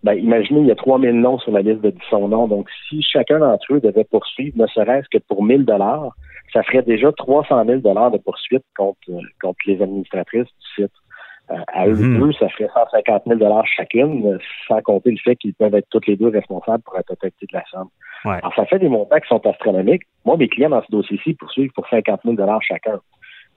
Ben, 0.02 0.12
imaginez, 0.12 0.60
il 0.60 0.66
y 0.66 0.70
a 0.70 0.76
3000 0.76 1.12
noms 1.12 1.38
sur 1.38 1.50
la 1.52 1.62
liste 1.62 1.80
de 1.80 1.90
10 1.90 1.98
noms. 2.28 2.46
Donc, 2.46 2.68
si 2.88 3.02
chacun 3.02 3.38
d'entre 3.38 3.72
eux 3.72 3.80
devait 3.80 4.04
poursuivre, 4.04 4.56
ne 4.56 4.66
serait-ce 4.66 5.08
que 5.10 5.22
pour 5.26 5.42
1000 5.42 5.64
dollars, 5.64 6.14
ça 6.52 6.62
ferait 6.62 6.82
déjà 6.82 7.10
300 7.12 7.64
000 7.64 7.80
dollars 7.80 8.10
de 8.10 8.18
poursuite 8.18 8.64
contre, 8.76 8.98
contre 9.40 9.58
les 9.66 9.80
administratrices 9.82 10.44
du 10.44 10.84
site. 10.84 10.92
Euh, 11.50 11.56
à 11.68 11.86
eux 11.86 11.94
mhm. 11.94 12.18
deux, 12.18 12.32
ça 12.32 12.48
ferait 12.48 12.68
150 12.74 13.22
000 13.26 13.38
dollars 13.38 13.66
chacune, 13.66 14.38
sans 14.66 14.80
compter 14.82 15.10
le 15.10 15.16
fait 15.16 15.36
qu'ils 15.36 15.54
peuvent 15.54 15.74
être 15.74 15.88
toutes 15.90 16.06
les 16.06 16.16
deux 16.16 16.28
responsables 16.28 16.82
pour 16.82 16.94
la 16.94 17.02
totalité 17.02 17.46
de 17.46 17.56
la 17.56 17.64
somme. 17.70 17.88
Alors, 18.24 18.52
ça 18.54 18.66
fait 18.66 18.78
des 18.78 18.88
montants 18.88 19.18
qui 19.20 19.28
sont 19.28 19.46
astronomiques. 19.46 20.02
Moi, 20.24 20.36
mes 20.36 20.48
clients 20.48 20.70
dans 20.70 20.82
ce 20.82 20.90
dossier-ci 20.90 21.34
poursuivent 21.34 21.72
pour 21.72 21.88
50 21.88 22.20
000 22.24 22.34
dollars 22.34 22.62
chacun. 22.62 23.00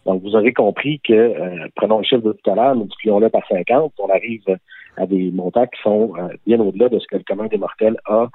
Donc, 0.05 0.21
vous 0.23 0.35
aurez 0.35 0.53
compris 0.53 0.99
que, 1.03 1.13
euh, 1.13 1.67
prenons 1.75 1.99
le 1.99 2.03
chiffre 2.03 2.21
de 2.21 2.33
tout 2.33 2.51
à 2.51 2.55
l'heure, 2.55 2.75
multiplions-le 2.75 3.29
par 3.29 3.45
50, 3.47 3.93
on 3.99 4.09
arrive 4.09 4.43
à 4.97 5.05
des 5.05 5.31
montants 5.31 5.67
qui 5.67 5.81
sont 5.81 6.13
euh, 6.17 6.29
bien 6.45 6.59
au-delà 6.59 6.89
de 6.89 6.99
ce 6.99 7.07
que 7.07 7.17
le 7.17 7.23
commun 7.23 7.47
des 7.47 7.57
mortels 7.57 7.97
a 8.05 8.23
euh, 8.23 8.27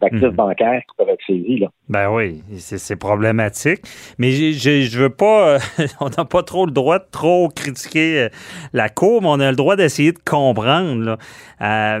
d'actifs 0.00 0.22
mhm. 0.22 0.30
bancaires 0.30 0.80
qui 0.88 0.96
peuvent 0.96 1.08
être 1.08 1.24
saisis. 1.26 1.58
Là. 1.58 1.68
Ben 1.88 2.10
oui, 2.10 2.42
c'est 2.58 2.96
problématique. 2.96 3.82
Mais 4.18 4.30
je 4.30 4.98
veux 4.98 5.10
pas, 5.10 5.58
on 6.00 6.08
n'a 6.08 6.24
pas 6.24 6.42
trop 6.42 6.66
le 6.66 6.72
droit 6.72 6.98
de 6.98 7.06
trop 7.10 7.48
critiquer 7.48 8.28
la 8.72 8.88
Cour, 8.88 9.22
mais 9.22 9.28
on 9.28 9.40
a 9.40 9.50
le 9.50 9.56
droit 9.56 9.76
d'essayer 9.76 10.12
de 10.12 10.18
comprendre. 10.24 11.16
Là 11.60 12.00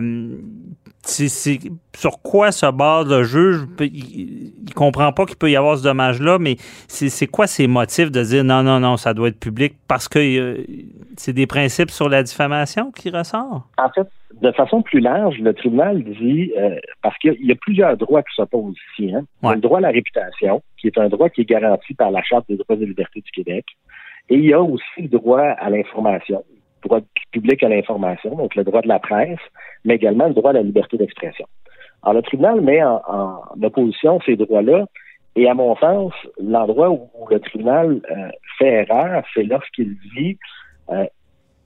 c'est 1.06 1.58
sur 1.94 2.22
quoi 2.22 2.50
se 2.52 2.70
base 2.70 3.08
le 3.08 3.24
juge? 3.24 3.66
Il, 3.80 4.52
comprend 4.74 5.12
pas 5.12 5.24
qu'il 5.24 5.36
peut 5.36 5.50
y 5.50 5.56
avoir 5.56 5.78
ce 5.78 5.84
dommage-là, 5.84 6.38
mais 6.38 6.56
c'est 6.88 7.26
quoi 7.26 7.46
ses 7.46 7.68
motifs 7.68 8.10
de 8.10 8.22
dire 8.22 8.42
non, 8.42 8.62
non, 8.62 8.80
non, 8.80 8.96
ça 8.96 9.14
doit 9.14 9.28
être 9.28 9.38
public 9.38 9.74
parce 9.86 10.08
que 10.08 10.18
euh, 10.18 10.64
c'est 11.16 11.32
des 11.32 11.46
principes 11.46 11.90
sur 11.90 12.08
la 12.08 12.24
diffamation 12.24 12.90
qui 12.90 13.10
ressort? 13.10 13.68
En 13.78 13.88
fait, 13.90 14.08
de 14.40 14.50
façon 14.52 14.82
plus 14.82 15.00
large, 15.00 15.38
le 15.38 15.54
tribunal 15.54 16.02
dit, 16.02 16.52
euh, 16.58 16.76
parce 17.02 17.16
qu'il 17.18 17.36
y 17.46 17.52
a 17.52 17.54
plusieurs 17.54 17.96
droits 17.96 18.22
qui 18.22 18.34
s'opposent 18.34 18.74
ici. 18.92 19.14
Hein? 19.14 19.24
le 19.42 19.60
droit 19.60 19.78
à 19.78 19.82
la 19.82 19.90
réputation, 19.90 20.62
qui 20.78 20.88
est 20.88 20.98
un 20.98 21.08
droit 21.08 21.28
qui 21.28 21.42
est 21.42 21.48
garanti 21.48 21.94
par 21.94 22.10
la 22.10 22.22
Charte 22.22 22.46
des 22.48 22.56
droits 22.56 22.76
et 22.76 22.86
libertés 22.86 23.20
du 23.20 23.30
Québec. 23.30 23.64
Et 24.28 24.36
il 24.36 24.46
y 24.46 24.52
a 24.52 24.60
aussi 24.60 24.82
le 24.98 25.08
droit 25.08 25.42
à 25.42 25.70
l'information, 25.70 26.42
droit 26.84 27.00
public 27.32 27.62
à 27.62 27.68
l'information, 27.68 28.34
donc 28.36 28.54
le 28.54 28.64
droit 28.64 28.82
de 28.82 28.88
la 28.88 28.98
presse, 28.98 29.40
mais 29.84 29.96
également 29.96 30.28
le 30.28 30.34
droit 30.34 30.50
à 30.50 30.54
la 30.54 30.62
liberté 30.62 30.96
d'expression. 30.96 31.46
Alors, 32.02 32.14
le 32.14 32.22
tribunal 32.22 32.60
met 32.60 32.82
en, 32.82 33.40
opposition 33.62 34.20
ces 34.24 34.36
droits-là, 34.36 34.86
et 35.36 35.48
à 35.48 35.54
mon 35.54 35.74
sens, 35.76 36.12
l'endroit 36.40 36.90
où, 36.90 37.08
le 37.30 37.40
tribunal 37.40 38.00
euh, 38.10 38.28
fait 38.58 38.86
erreur, 38.88 39.24
c'est 39.34 39.42
lorsqu'il 39.42 39.96
dit 40.14 40.38
euh, 40.90 41.06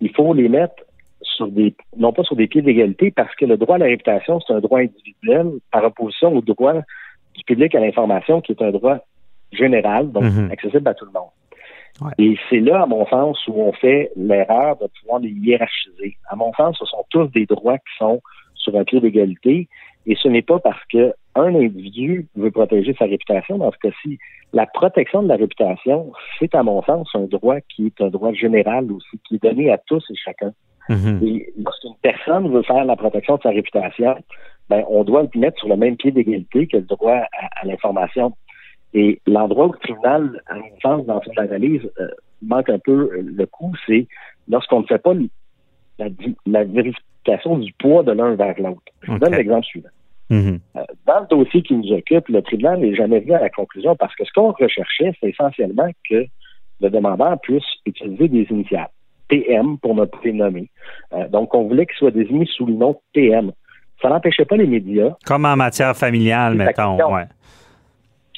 il 0.00 0.14
faut 0.14 0.32
les 0.32 0.48
mettre 0.48 0.84
sur 1.22 1.48
des, 1.48 1.74
non 1.96 2.12
pas 2.12 2.22
sur 2.22 2.36
des 2.36 2.46
pieds 2.46 2.62
d'égalité, 2.62 3.10
parce 3.10 3.34
que 3.34 3.44
le 3.44 3.56
droit 3.56 3.74
à 3.76 3.78
la 3.78 3.86
réputation, 3.86 4.40
c'est 4.40 4.54
un 4.54 4.60
droit 4.60 4.80
individuel, 4.80 5.50
par 5.72 5.84
opposition 5.84 6.34
au 6.34 6.40
droit 6.40 6.74
du 7.34 7.44
public 7.44 7.74
à 7.74 7.80
l'information, 7.80 8.40
qui 8.40 8.52
est 8.52 8.62
un 8.62 8.70
droit 8.70 8.98
général, 9.52 10.12
donc 10.12 10.24
mm-hmm. 10.24 10.52
accessible 10.52 10.88
à 10.88 10.94
tout 10.94 11.04
le 11.04 11.12
monde. 11.12 11.30
Et 12.18 12.36
c'est 12.48 12.60
là, 12.60 12.82
à 12.82 12.86
mon 12.86 13.06
sens, 13.06 13.38
où 13.48 13.60
on 13.60 13.72
fait 13.72 14.12
l'erreur 14.16 14.76
de 14.76 14.86
pouvoir 15.00 15.20
les 15.20 15.30
hiérarchiser. 15.30 16.16
À 16.28 16.36
mon 16.36 16.52
sens, 16.54 16.76
ce 16.78 16.84
sont 16.86 17.04
tous 17.10 17.26
des 17.28 17.46
droits 17.46 17.78
qui 17.78 17.96
sont 17.98 18.20
sur 18.54 18.76
un 18.76 18.84
pied 18.84 19.00
d'égalité. 19.00 19.68
Et 20.06 20.14
ce 20.14 20.28
n'est 20.28 20.42
pas 20.42 20.58
parce 20.58 20.82
que 20.92 21.12
un 21.34 21.54
individu 21.54 22.26
veut 22.36 22.50
protéger 22.50 22.94
sa 22.98 23.04
réputation. 23.04 23.58
Dans 23.58 23.70
ce 23.70 23.78
cas-ci, 23.78 24.18
la 24.52 24.66
protection 24.66 25.22
de 25.22 25.28
la 25.28 25.36
réputation, 25.36 26.12
c'est 26.38 26.54
à 26.54 26.62
mon 26.62 26.82
sens 26.82 27.08
un 27.14 27.24
droit 27.24 27.60
qui 27.60 27.86
est 27.86 28.00
un 28.00 28.08
droit 28.08 28.32
général 28.32 28.90
aussi, 28.90 29.20
qui 29.26 29.36
est 29.36 29.42
donné 29.42 29.70
à 29.70 29.78
tous 29.78 30.04
et 30.10 30.16
chacun. 30.16 30.52
Mm-hmm. 30.88 31.26
Et 31.26 31.52
lorsqu'une 31.58 31.94
personne 32.02 32.50
veut 32.50 32.62
faire 32.62 32.84
la 32.84 32.96
protection 32.96 33.36
de 33.36 33.42
sa 33.42 33.50
réputation, 33.50 34.16
ben, 34.68 34.84
on 34.88 35.04
doit 35.04 35.22
le 35.22 35.40
mettre 35.40 35.58
sur 35.58 35.68
le 35.68 35.76
même 35.76 35.96
pied 35.96 36.10
d'égalité 36.10 36.66
que 36.66 36.78
le 36.78 36.82
droit 36.84 37.20
à 37.60 37.66
l'information. 37.66 38.32
Et 38.94 39.20
l'endroit 39.26 39.66
où 39.66 39.72
le 39.72 39.78
tribunal, 39.78 40.42
à 40.46 40.54
mon 40.54 40.80
sens, 40.80 41.06
dans 41.06 41.20
son 41.22 41.32
analyse, 41.36 41.82
euh, 42.00 42.08
manque 42.42 42.70
un 42.70 42.78
peu 42.78 43.10
euh, 43.12 43.22
le 43.22 43.46
coup, 43.46 43.72
c'est 43.86 44.06
lorsqu'on 44.48 44.80
ne 44.80 44.86
fait 44.86 44.98
pas 44.98 45.12
la, 45.98 46.64
vérification 46.64 47.58
du 47.58 47.72
poids 47.74 48.02
de 48.02 48.12
l'un 48.12 48.34
vers 48.34 48.54
l'autre. 48.58 48.80
Je 49.02 49.12
vous 49.12 49.18
donne 49.18 49.34
l'exemple 49.34 49.66
suivant. 49.66 49.88
Mm-hmm. 50.30 50.60
Euh, 50.76 50.82
dans 51.06 51.20
le 51.20 51.26
dossier 51.26 51.62
qui 51.62 51.74
nous 51.74 51.92
occupe, 51.92 52.28
le 52.28 52.40
tribunal 52.42 52.80
n'est 52.80 52.94
jamais 52.94 53.20
venu 53.20 53.34
à 53.34 53.40
la 53.40 53.50
conclusion 53.50 53.94
parce 53.96 54.14
que 54.14 54.24
ce 54.24 54.32
qu'on 54.32 54.52
recherchait, 54.52 55.12
c'est 55.20 55.30
essentiellement 55.30 55.90
que 56.08 56.24
le 56.80 56.90
demandeur 56.90 57.38
puisse 57.40 57.64
utiliser 57.84 58.28
des 58.28 58.46
initiales. 58.50 58.88
PM 59.28 59.76
pour 59.78 59.94
ne 59.94 60.06
pas 60.06 60.18
les 60.24 60.32
nommer. 60.32 60.70
donc, 61.28 61.54
on 61.54 61.68
voulait 61.68 61.84
qu'il 61.84 61.96
soit 61.96 62.10
désigné 62.10 62.46
sous 62.46 62.64
le 62.64 62.72
nom 62.72 62.98
PM. 63.12 63.52
Ça 64.00 64.08
n'empêchait 64.08 64.46
pas 64.46 64.56
les 64.56 64.66
médias. 64.66 65.10
Comme 65.26 65.44
en 65.44 65.54
matière 65.54 65.94
familiale, 65.94 66.54
mettons. 66.54 66.96
Ouais 67.12 67.26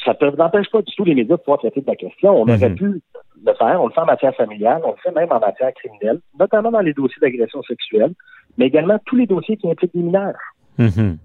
ça 0.04 0.16
ne 0.20 0.30
n'empêche 0.36 0.70
pas 0.70 0.82
du 0.82 0.94
tout 0.94 1.04
les 1.04 1.14
médias 1.14 1.36
de 1.36 1.40
pouvoir 1.40 1.58
traiter 1.58 1.80
de 1.80 1.86
la 1.86 1.96
question. 1.96 2.30
On 2.30 2.42
aurait 2.42 2.70
mhm. 2.70 2.74
pu 2.74 3.02
le 3.44 3.54
faire. 3.54 3.80
On 3.80 3.86
le 3.86 3.92
fait 3.92 4.00
en 4.00 4.06
matière 4.06 4.34
familiale, 4.34 4.80
on 4.84 4.92
le 4.92 4.96
fait 5.02 5.12
même 5.12 5.30
en 5.30 5.40
matière 5.40 5.72
criminelle, 5.74 6.20
notamment 6.38 6.70
dans 6.70 6.80
les 6.80 6.94
dossiers 6.94 7.20
d'agression 7.20 7.62
sexuelle, 7.62 8.12
mais 8.58 8.66
également 8.66 8.98
tous 9.06 9.16
les 9.16 9.26
dossiers 9.26 9.56
qui 9.56 9.70
impliquent 9.70 9.94
des 9.94 10.02
mineurs. 10.02 10.38
Mhm. 10.78 11.18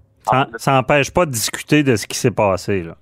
Ça 0.56 0.72
n'empêche 0.72 1.10
pas 1.12 1.24
de 1.24 1.30
discuter 1.30 1.82
de 1.82 1.96
ce 1.96 2.06
qui 2.06 2.18
s'est 2.18 2.32
passé. 2.32 2.82
Là. 2.82 2.96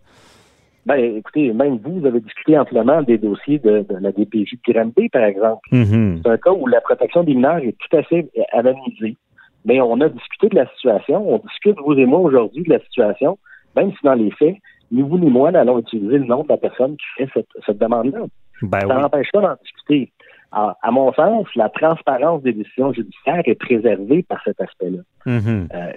Ben, 0.86 1.16
écoutez, 1.16 1.52
même 1.52 1.78
vous, 1.82 2.00
vous 2.00 2.06
avez 2.06 2.20
discuté 2.20 2.58
amplement 2.58 3.02
des 3.02 3.16
dossiers 3.16 3.58
de, 3.58 3.86
la 3.88 4.12
DPJ 4.12 4.58
de 4.66 4.72
Granby, 4.72 5.08
par 5.08 5.24
exemple. 5.24 5.66
Mhm. 5.72 6.20
C'est 6.22 6.30
un 6.30 6.36
cas 6.36 6.50
où 6.50 6.66
la 6.66 6.80
protection 6.82 7.24
des 7.24 7.34
mineurs 7.34 7.58
est 7.58 7.76
tout 7.78 7.96
à 7.96 8.02
fait 8.02 8.28
anonymisée. 8.52 9.16
Mais 9.64 9.80
on 9.80 9.98
a 10.02 10.10
discuté 10.10 10.50
de 10.50 10.56
la 10.56 10.68
situation, 10.74 11.26
on 11.26 11.38
discute, 11.38 11.78
vous 11.82 11.94
et 11.94 12.04
moi, 12.04 12.20
aujourd'hui, 12.20 12.64
de 12.64 12.70
la 12.70 12.80
situation, 12.80 13.38
même 13.74 13.92
si 13.92 13.98
dans 14.04 14.14
les 14.14 14.30
faits, 14.32 14.56
ni 14.90 15.02
vous 15.02 15.18
ni 15.18 15.30
moi 15.30 15.50
n'allons 15.50 15.78
utiliser 15.78 16.18
le 16.18 16.24
nom 16.24 16.42
de 16.42 16.48
la 16.48 16.56
personne 16.56 16.96
qui 16.96 17.24
fait 17.24 17.46
cette, 17.66 17.78
demande-là. 17.78 18.20
Ben 18.62 18.80
ça 18.80 18.98
n'empêche 18.98 19.30
pas 19.32 19.40
d'en 19.40 19.56
discuter. 19.62 20.12
à 20.52 20.90
mon 20.90 21.12
sens, 21.12 21.46
la 21.56 21.68
transparence 21.68 22.42
des 22.42 22.52
décisions 22.52 22.92
judiciaires 22.92 23.42
est 23.44 23.54
préservée 23.54 24.22
par 24.22 24.40
cet 24.44 24.60
aspect-là. 24.60 25.00
Mm-hmm. 25.26 25.68
Euh, 25.74 25.92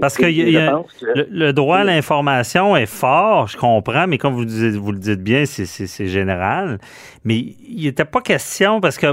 parce 0.00 0.16
que, 0.16 0.26
le, 0.26 1.52
droit 1.52 1.78
à 1.78 1.84
l'information 1.84 2.76
est 2.76 2.86
fort, 2.86 3.48
je 3.48 3.56
comprends, 3.56 4.06
mais 4.06 4.18
comme 4.18 4.34
vous, 4.34 4.46
vous 4.80 4.92
le 4.92 4.98
dites 4.98 5.22
bien, 5.22 5.44
c'est 5.46 6.06
général. 6.06 6.78
Mais 7.24 7.38
il 7.38 7.84
n'était 7.84 8.04
pas 8.04 8.20
question, 8.20 8.80
parce 8.80 8.98
que 8.98 9.06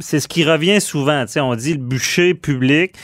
c'est 0.00 0.20
ce 0.20 0.28
qui 0.28 0.44
revient 0.44 0.80
souvent. 0.80 1.24
On 1.36 1.54
dit 1.54 1.74
le 1.74 1.80
bûcher 1.80 2.34
public. 2.34 2.94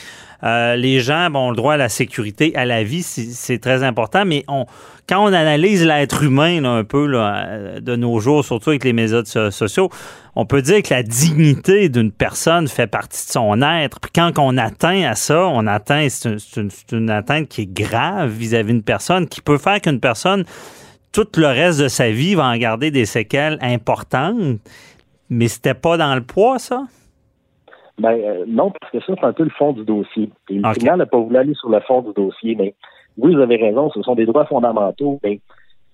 Euh, 0.43 0.75
les 0.75 0.99
gens 0.99 1.33
ont 1.33 1.49
le 1.49 1.55
droit 1.55 1.73
à 1.73 1.77
la 1.77 1.89
sécurité, 1.89 2.55
à 2.55 2.65
la 2.65 2.83
vie, 2.83 3.03
c'est 3.03 3.59
très 3.59 3.83
important, 3.83 4.23
mais 4.25 4.45
on, 4.47 4.65
quand 5.07 5.23
on 5.23 5.33
analyse 5.33 5.85
l'être 5.85 6.23
humain 6.23 6.63
un 6.63 6.83
peu 6.83 7.07
là, 7.07 7.79
de 7.81 7.95
nos 7.95 8.19
jours, 8.19 8.45
surtout 8.45 8.69
avec 8.69 8.83
les 8.83 8.93
médias 8.93 9.23
sociaux, 9.51 9.89
on 10.35 10.45
peut 10.45 10.61
dire 10.61 10.81
que 10.83 10.93
la 10.93 11.03
dignité 11.03 11.89
d'une 11.89 12.11
personne 12.11 12.67
fait 12.67 12.87
partie 12.87 13.25
de 13.25 13.31
son 13.31 13.61
être. 13.61 13.99
Puis 13.99 14.11
quand 14.13 14.31
on 14.37 14.55
atteint 14.57 15.03
à 15.09 15.15
ça, 15.15 15.47
on 15.47 15.67
atteint, 15.67 16.07
c'est 16.09 16.29
une, 16.55 16.69
une, 16.91 17.09
atteinte 17.09 17.49
qui 17.49 17.63
est 17.63 17.73
grave 17.73 18.29
vis-à-vis 18.29 18.71
d'une 18.71 18.83
personne, 18.83 19.27
qui 19.27 19.41
peut 19.41 19.57
faire 19.57 19.81
qu'une 19.81 19.99
personne, 19.99 20.45
tout 21.11 21.27
le 21.35 21.47
reste 21.47 21.79
de 21.79 21.87
sa 21.87 22.11
vie, 22.11 22.35
va 22.35 22.45
en 22.45 22.57
garder 22.57 22.91
des 22.91 23.05
séquelles 23.05 23.57
importantes. 23.61 24.59
Mais 25.29 25.47
c'était 25.47 25.73
pas 25.73 25.97
dans 25.97 26.15
le 26.15 26.21
poids, 26.21 26.59
ça? 26.59 26.85
Ben 27.99 28.11
euh, 28.11 28.45
non, 28.47 28.71
parce 28.71 28.91
que 28.91 28.99
ça, 29.01 29.13
c'est 29.19 29.25
un 29.25 29.33
peu 29.33 29.43
le 29.43 29.49
fond 29.49 29.73
du 29.73 29.83
dossier. 29.83 30.29
Et 30.49 30.55
le 30.55 30.67
okay. 30.67 30.95
n'a 30.95 31.05
pas 31.05 31.17
voulu 31.17 31.37
aller 31.37 31.53
sur 31.53 31.69
le 31.69 31.79
fond 31.81 32.01
du 32.01 32.13
dossier, 32.13 32.55
mais 32.55 32.73
oui, 33.17 33.35
vous 33.35 33.41
avez 33.41 33.57
raison, 33.57 33.91
ce 33.91 34.01
sont 34.01 34.15
des 34.15 34.25
droits 34.25 34.45
fondamentaux, 34.45 35.19
mais 35.23 35.41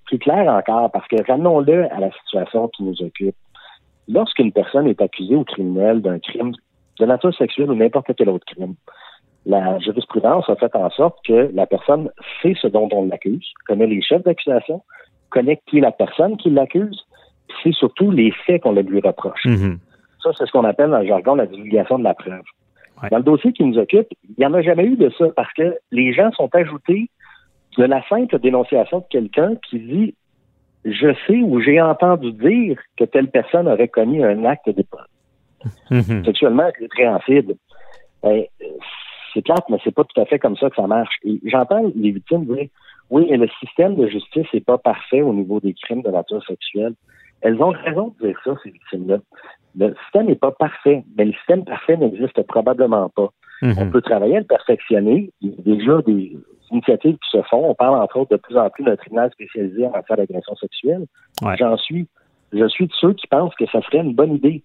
plus 0.06 0.20
clair 0.20 0.48
encore, 0.52 0.92
parce 0.92 1.08
que 1.08 1.16
ramenons-le 1.28 1.92
à 1.92 2.00
la 2.00 2.12
situation 2.12 2.68
qui 2.70 2.84
nous 2.84 3.02
occupe. 3.02 3.36
Lorsqu'une 4.08 4.52
personne 4.52 4.88
est 4.88 5.02
accusée 5.02 5.36
ou 5.36 5.44
criminelle 5.44 6.02
d'un 6.02 6.20
crime 6.20 6.52
de 7.00 7.06
nature 7.06 7.34
sexuelle 7.36 7.72
ou 7.72 7.76
n'importe 7.76 8.12
quel 8.16 8.30
autre 8.30 8.46
crime, 8.46 8.76
la 9.48 9.80
jurisprudence 9.80 10.48
a 10.50 10.56
fait 10.56 10.76
en 10.76 10.90
sorte 10.92 11.18
que 11.26 11.50
la 11.54 11.66
personne 11.66 12.10
sait 12.42 12.56
ce 12.62 12.68
dont 12.68 12.90
on 12.92 13.06
l'accuse, 13.06 13.46
connaît 13.68 13.88
les 13.88 14.02
chefs 14.02 14.24
d'accusation, 14.24 14.82
connaît 15.30 15.60
qui 15.68 15.80
est 15.80 15.82
la 15.82 15.92
personne 15.92 16.38
qui 16.38 16.50
l'accuse, 16.52 17.04
c'est 17.64 17.74
surtout 17.74 18.12
les 18.12 18.32
faits 18.46 18.62
qu'on 18.62 18.74
lui 18.74 19.02
reproche. 19.02 19.46
Mm-hmm. 19.46 19.78
Ça, 20.26 20.32
c'est 20.38 20.48
ce 20.48 20.52
qu'on 20.52 20.64
appelle 20.64 20.90
dans 20.90 21.00
le 21.00 21.08
jargon 21.08 21.36
la 21.36 21.46
divulgation 21.46 22.00
de 22.00 22.04
la 22.04 22.16
preuve. 22.16 22.42
Dans 23.12 23.18
le 23.18 23.24
dossier 23.24 23.54
qui 23.54 23.64
nous 23.64 23.78
occupe, 23.78 24.08
il 24.24 24.36
n'y 24.40 24.46
en 24.46 24.54
a 24.56 24.62
jamais 24.64 24.86
eu 24.86 24.96
de 24.96 25.12
ça 25.18 25.26
parce 25.36 25.54
que 25.54 25.78
les 25.92 26.14
gens 26.14 26.32
sont 26.32 26.50
ajoutés 26.56 27.12
de 27.78 27.84
la 27.84 28.02
simple 28.08 28.40
dénonciation 28.40 29.00
de 29.00 29.06
quelqu'un 29.10 29.56
qui 29.70 29.80
dit 29.80 30.16
je 30.86 31.14
sais 31.28 31.42
ou 31.44 31.60
j'ai 31.62 31.80
entendu 31.80 32.32
dire 32.32 32.80
que 32.98 33.04
telle 33.04 33.30
personne 33.30 33.68
aurait 33.68 33.88
commis 33.88 34.24
un 34.24 34.46
acte 34.46 34.70
de 34.70 34.84
Mhm. 35.92 36.24
sexuellement 36.26 36.70
répréhensible. 36.80 37.56
Ben, 38.24 38.44
c'est 39.34 39.44
plate, 39.44 39.66
mais 39.70 39.78
c'est 39.84 39.94
pas 39.94 40.04
tout 40.04 40.20
à 40.20 40.26
fait 40.26 40.40
comme 40.40 40.56
ça 40.58 40.70
que 40.70 40.76
ça 40.76 40.88
marche. 40.88 41.16
Et 41.24 41.40
j'entends 41.46 41.92
les 41.96 42.12
victimes 42.12 42.46
dire 42.46 42.68
oui, 43.12 43.28
mais 43.30 43.38
le 43.38 43.48
système 43.60 43.96
de 43.96 44.08
justice 44.08 44.48
n'est 44.54 44.62
pas 44.62 44.78
parfait 44.80 45.22
au 45.22 45.34
niveau 45.34 45.60
des 45.60 45.74
crimes 45.74 46.02
de 46.02 46.10
nature 46.10 46.44
sexuelle. 46.46 46.94
Elles 47.46 47.62
ont 47.62 47.70
raison 47.70 48.12
de 48.20 48.28
dire 48.28 48.40
ça, 48.44 48.56
ces 48.64 48.72
victimes-là. 48.72 49.20
Le 49.78 49.94
système 50.04 50.26
n'est 50.26 50.36
pas 50.36 50.52
parfait, 50.52 51.04
mais 51.16 51.26
le 51.26 51.34
système 51.34 51.64
parfait 51.64 51.96
n'existe 51.96 52.42
probablement 52.48 53.10
pas. 53.10 53.30
Mhm. 53.62 53.76
On 53.78 53.92
peut 53.92 54.02
travailler 54.02 54.38
à 54.38 54.40
le 54.40 54.48
perfectionner. 54.48 55.32
Il 55.42 55.52
y 55.52 55.54
a 55.54 55.76
déjà 55.76 56.02
des 56.02 56.36
initiatives 56.72 57.18
qui 57.18 57.30
se 57.30 57.44
font. 57.44 57.70
On 57.70 57.76
parle 57.76 58.02
entre 58.02 58.18
autres 58.18 58.32
de 58.32 58.38
plus 58.38 58.58
en 58.58 58.68
plus 58.72 58.84
d'un 58.84 58.96
tribunal 58.96 59.30
spécialisé 59.32 59.86
en 59.86 59.92
matière 59.92 60.18
d'agression 60.18 60.56
sexuelle. 60.56 61.06
Ouais. 61.44 61.56
J'en 61.58 61.78
suis. 61.78 62.08
Je 62.52 62.68
suis 62.68 62.88
de 62.88 62.94
ceux 63.00 63.14
qui 63.14 63.28
pensent 63.28 63.54
que 63.56 63.68
ça 63.68 63.80
serait 63.84 64.00
une 64.00 64.16
bonne 64.16 64.34
idée. 64.34 64.64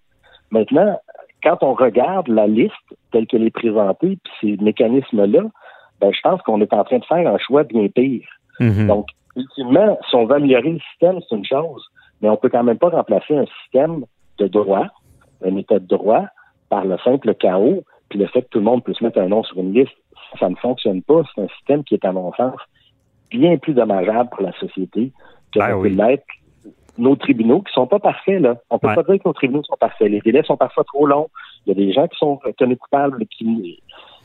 Maintenant, 0.49 0.99
quand 1.43 1.61
on 1.61 1.75
regarde 1.75 2.29
la 2.29 2.47
liste 2.47 2.73
telle 3.11 3.27
qu'elle 3.27 3.43
est 3.43 3.51
présentée, 3.51 4.17
puis 4.23 4.33
ces 4.41 4.63
mécanismes-là, 4.63 5.43
ben, 5.99 6.11
je 6.11 6.21
pense 6.23 6.41
qu'on 6.41 6.61
est 6.61 6.73
en 6.73 6.83
train 6.83 6.97
de 6.97 7.05
faire 7.05 7.31
un 7.31 7.37
choix 7.37 7.63
bien 7.63 7.87
pire. 7.89 8.27
Mhm. 8.59 8.87
Donc, 8.87 9.05
ultimement, 9.35 9.99
si 10.09 10.15
on 10.15 10.25
veut 10.25 10.37
améliorer 10.37 10.71
le 10.71 10.79
système, 10.79 11.19
c'est 11.21 11.35
une 11.35 11.45
chose, 11.45 11.90
mais 12.21 12.29
on 12.29 12.37
peut 12.37 12.49
quand 12.49 12.63
même 12.63 12.77
pas 12.77 12.89
remplacer 12.89 13.35
un 13.35 13.45
système 13.63 14.05
de 14.37 14.47
droit, 14.47 14.87
un 15.45 15.55
état 15.57 15.79
de 15.79 15.85
droit, 15.87 16.25
par 16.69 16.85
le 16.85 16.97
simple 16.99 17.33
chaos, 17.35 17.83
puis 18.09 18.19
le 18.19 18.27
fait 18.27 18.43
que 18.43 18.49
tout 18.49 18.59
le 18.59 18.65
monde 18.65 18.83
puisse 18.83 19.01
mettre 19.01 19.19
un 19.19 19.27
nom 19.27 19.43
sur 19.43 19.57
une 19.59 19.73
liste. 19.73 19.91
Ça 20.39 20.49
ne 20.49 20.55
fonctionne 20.55 21.01
pas. 21.01 21.21
C'est 21.35 21.41
un 21.41 21.47
système 21.57 21.83
qui 21.83 21.95
est, 21.95 22.05
à 22.05 22.11
mon 22.11 22.31
sens, 22.33 22.55
bien 23.29 23.57
plus 23.57 23.73
dommageable 23.73 24.29
pour 24.29 24.41
la 24.43 24.53
société 24.53 25.11
que 25.53 25.59
Ben 25.59 25.75
oui. 25.75 25.89
l'être 25.95 26.23
nos 26.97 27.15
tribunaux 27.15 27.61
qui 27.61 27.73
sont 27.73 27.87
pas 27.87 27.99
parfaits, 27.99 28.41
là. 28.41 28.55
On 28.69 28.77
peut 28.77 28.87
Ouais. 28.89 28.95
pas 28.95 29.03
dire 29.03 29.15
que 29.15 29.27
nos 29.27 29.33
tribunaux 29.33 29.63
sont 29.63 29.77
parfaits. 29.79 30.09
Les 30.11 30.19
délais 30.19 30.43
sont 30.43 30.57
parfois 30.57 30.83
trop 30.83 31.05
longs. 31.05 31.27
Il 31.65 31.69
y 31.69 31.71
a 31.71 31.85
des 31.85 31.91
gens 31.93 32.07
qui 32.07 32.17
sont 32.17 32.39
tenus 32.57 32.77
coupables 32.77 33.25
qui. 33.27 33.81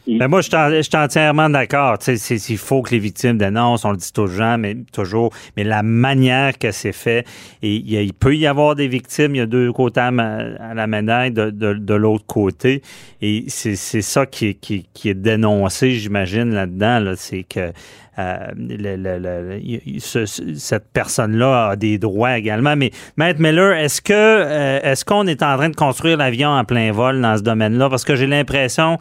Mais 0.09 0.29
moi, 0.29 0.41
je 0.41 0.83
suis 0.83 0.97
entièrement 0.97 1.51
d'accord. 1.51 1.99
Il 2.07 2.59
faut 2.59 2.83
que 2.83 2.91
les 2.93 2.99
victimes 2.99 3.39
dénoncent, 3.39 3.85
on 3.85 3.91
le 3.91 3.97
dit 3.97 4.13
toujours, 4.13 4.57
mais 4.59 4.77
toujours. 4.93 5.33
Mais 5.57 5.65
la 5.65 5.83
manière 5.83 6.59
que 6.59 6.71
c'est 6.71 6.93
fait, 6.93 7.27
et 7.63 7.75
il, 7.75 8.13
peut 8.15 8.37
y 8.37 8.47
avoir 8.47 8.77
des 8.77 8.87
victimes, 8.89 9.35
il 9.35 9.39
y 9.39 9.43
a 9.43 9.47
deux 9.47 9.73
côtés 9.73 10.01
à, 10.01 10.11
la 10.11 10.87
médaille 10.87 11.33
de, 11.33 11.51
de- 11.51 11.75
de 11.75 11.95
l'autre 11.95 12.27
côté. 12.27 12.83
Et 13.21 13.45
c'est 13.49 13.75
ça 13.77 14.27
qui 14.27 14.55
qui, 14.55 14.87
qui 14.95 15.09
est 15.09 15.15
dénoncé, 15.15 15.91
j'imagine, 15.93 16.53
là-dedans. 16.55 17.01
Là, 17.01 17.13
c'est 17.17 17.43
que 17.43 17.73
euh, 18.19 18.37
le- 18.57 18.97
le- 18.97 19.19
le- 19.19 19.99
ce- 20.01 20.25
ce- 20.25 20.55
cette 20.55 20.91
personne-là 20.93 21.71
a 21.71 21.77
des 21.77 21.99
droits 21.99 22.39
également. 22.39 22.75
Mais 22.77 22.91
Maître 23.17 23.41
Miller, 23.41 23.73
est-ce 23.75 24.01
que 24.01 24.13
euh, 24.15 24.81
est-ce 24.83 25.05
qu'on 25.05 25.27
est 25.27 25.43
en 25.43 25.57
train 25.57 25.69
de 25.69 25.77
construire 25.77 26.17
l'avion 26.17 26.49
en 26.51 26.65
plein 26.65 26.93
vol 26.93 27.21
dans 27.21 27.37
ce 27.37 27.43
domaine-là? 27.43 27.91
Parce 27.91 28.05
que 28.05 28.15
j'ai 28.17 28.27
l'impression 28.27 28.99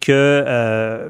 que 0.00 0.12
euh, 0.46 1.08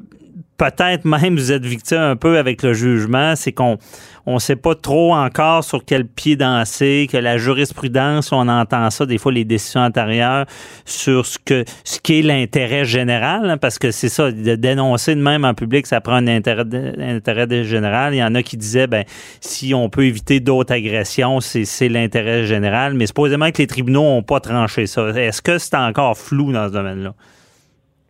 peut-être 0.57 1.05
même 1.05 1.37
vous 1.37 1.53
êtes 1.53 1.65
victime 1.65 1.99
un 1.99 2.17
peu 2.17 2.39
avec 2.39 2.63
le 2.63 2.73
jugement, 2.73 3.37
c'est 3.37 3.53
qu'on 3.53 3.79
on 4.25 4.39
sait 4.39 4.57
pas 4.57 4.75
trop 4.75 5.15
encore 5.15 5.63
sur 5.63 5.85
quel 5.85 6.05
pied 6.07 6.35
danser, 6.35 7.07
que 7.11 7.17
la 7.17 7.39
jurisprudence, 7.39 8.33
on 8.33 8.49
entend 8.49 8.91
ça 8.91 9.07
des 9.07 9.19
fois 9.19 9.33
les 9.33 9.45
décisions 9.45 9.83
antérieures 9.83 10.47
sur 10.85 11.27
ce 11.27 11.39
que 11.39 11.65
ce 11.85 12.01
qui 12.01 12.19
est 12.19 12.23
l'intérêt 12.23 12.85
général, 12.85 13.49
hein, 13.49 13.57
parce 13.57 13.79
que 13.79 13.91
c'est 13.91 14.09
ça, 14.09 14.33
de 14.33 14.55
dénoncer 14.57 15.15
de 15.15 15.21
même 15.21 15.45
en 15.45 15.55
public, 15.55 15.87
ça 15.87 16.01
prend 16.01 16.15
un 16.15 16.27
intérêt, 16.27 16.65
intérêt 16.99 17.65
général. 17.65 18.15
Il 18.15 18.19
y 18.19 18.25
en 18.25 18.35
a 18.35 18.43
qui 18.43 18.57
disaient, 18.57 18.87
ben 18.87 19.05
si 19.41 19.75
on 19.75 19.89
peut 19.89 20.07
éviter 20.07 20.41
d'autres 20.41 20.75
agressions, 20.75 21.41
c'est 21.41 21.65
c'est 21.65 21.89
l'intérêt 21.89 22.47
général, 22.47 22.95
mais 22.95 23.07
supposément 23.07 23.51
que 23.51 23.59
les 23.59 23.67
tribunaux 23.67 24.03
ont 24.03 24.23
pas 24.23 24.41
tranché 24.41 24.87
ça. 24.87 25.09
Est-ce 25.11 25.43
que 25.43 25.59
c'est 25.59 25.77
encore 25.77 26.17
flou 26.17 26.53
dans 26.53 26.69
ce 26.69 26.73
domaine-là? 26.73 27.15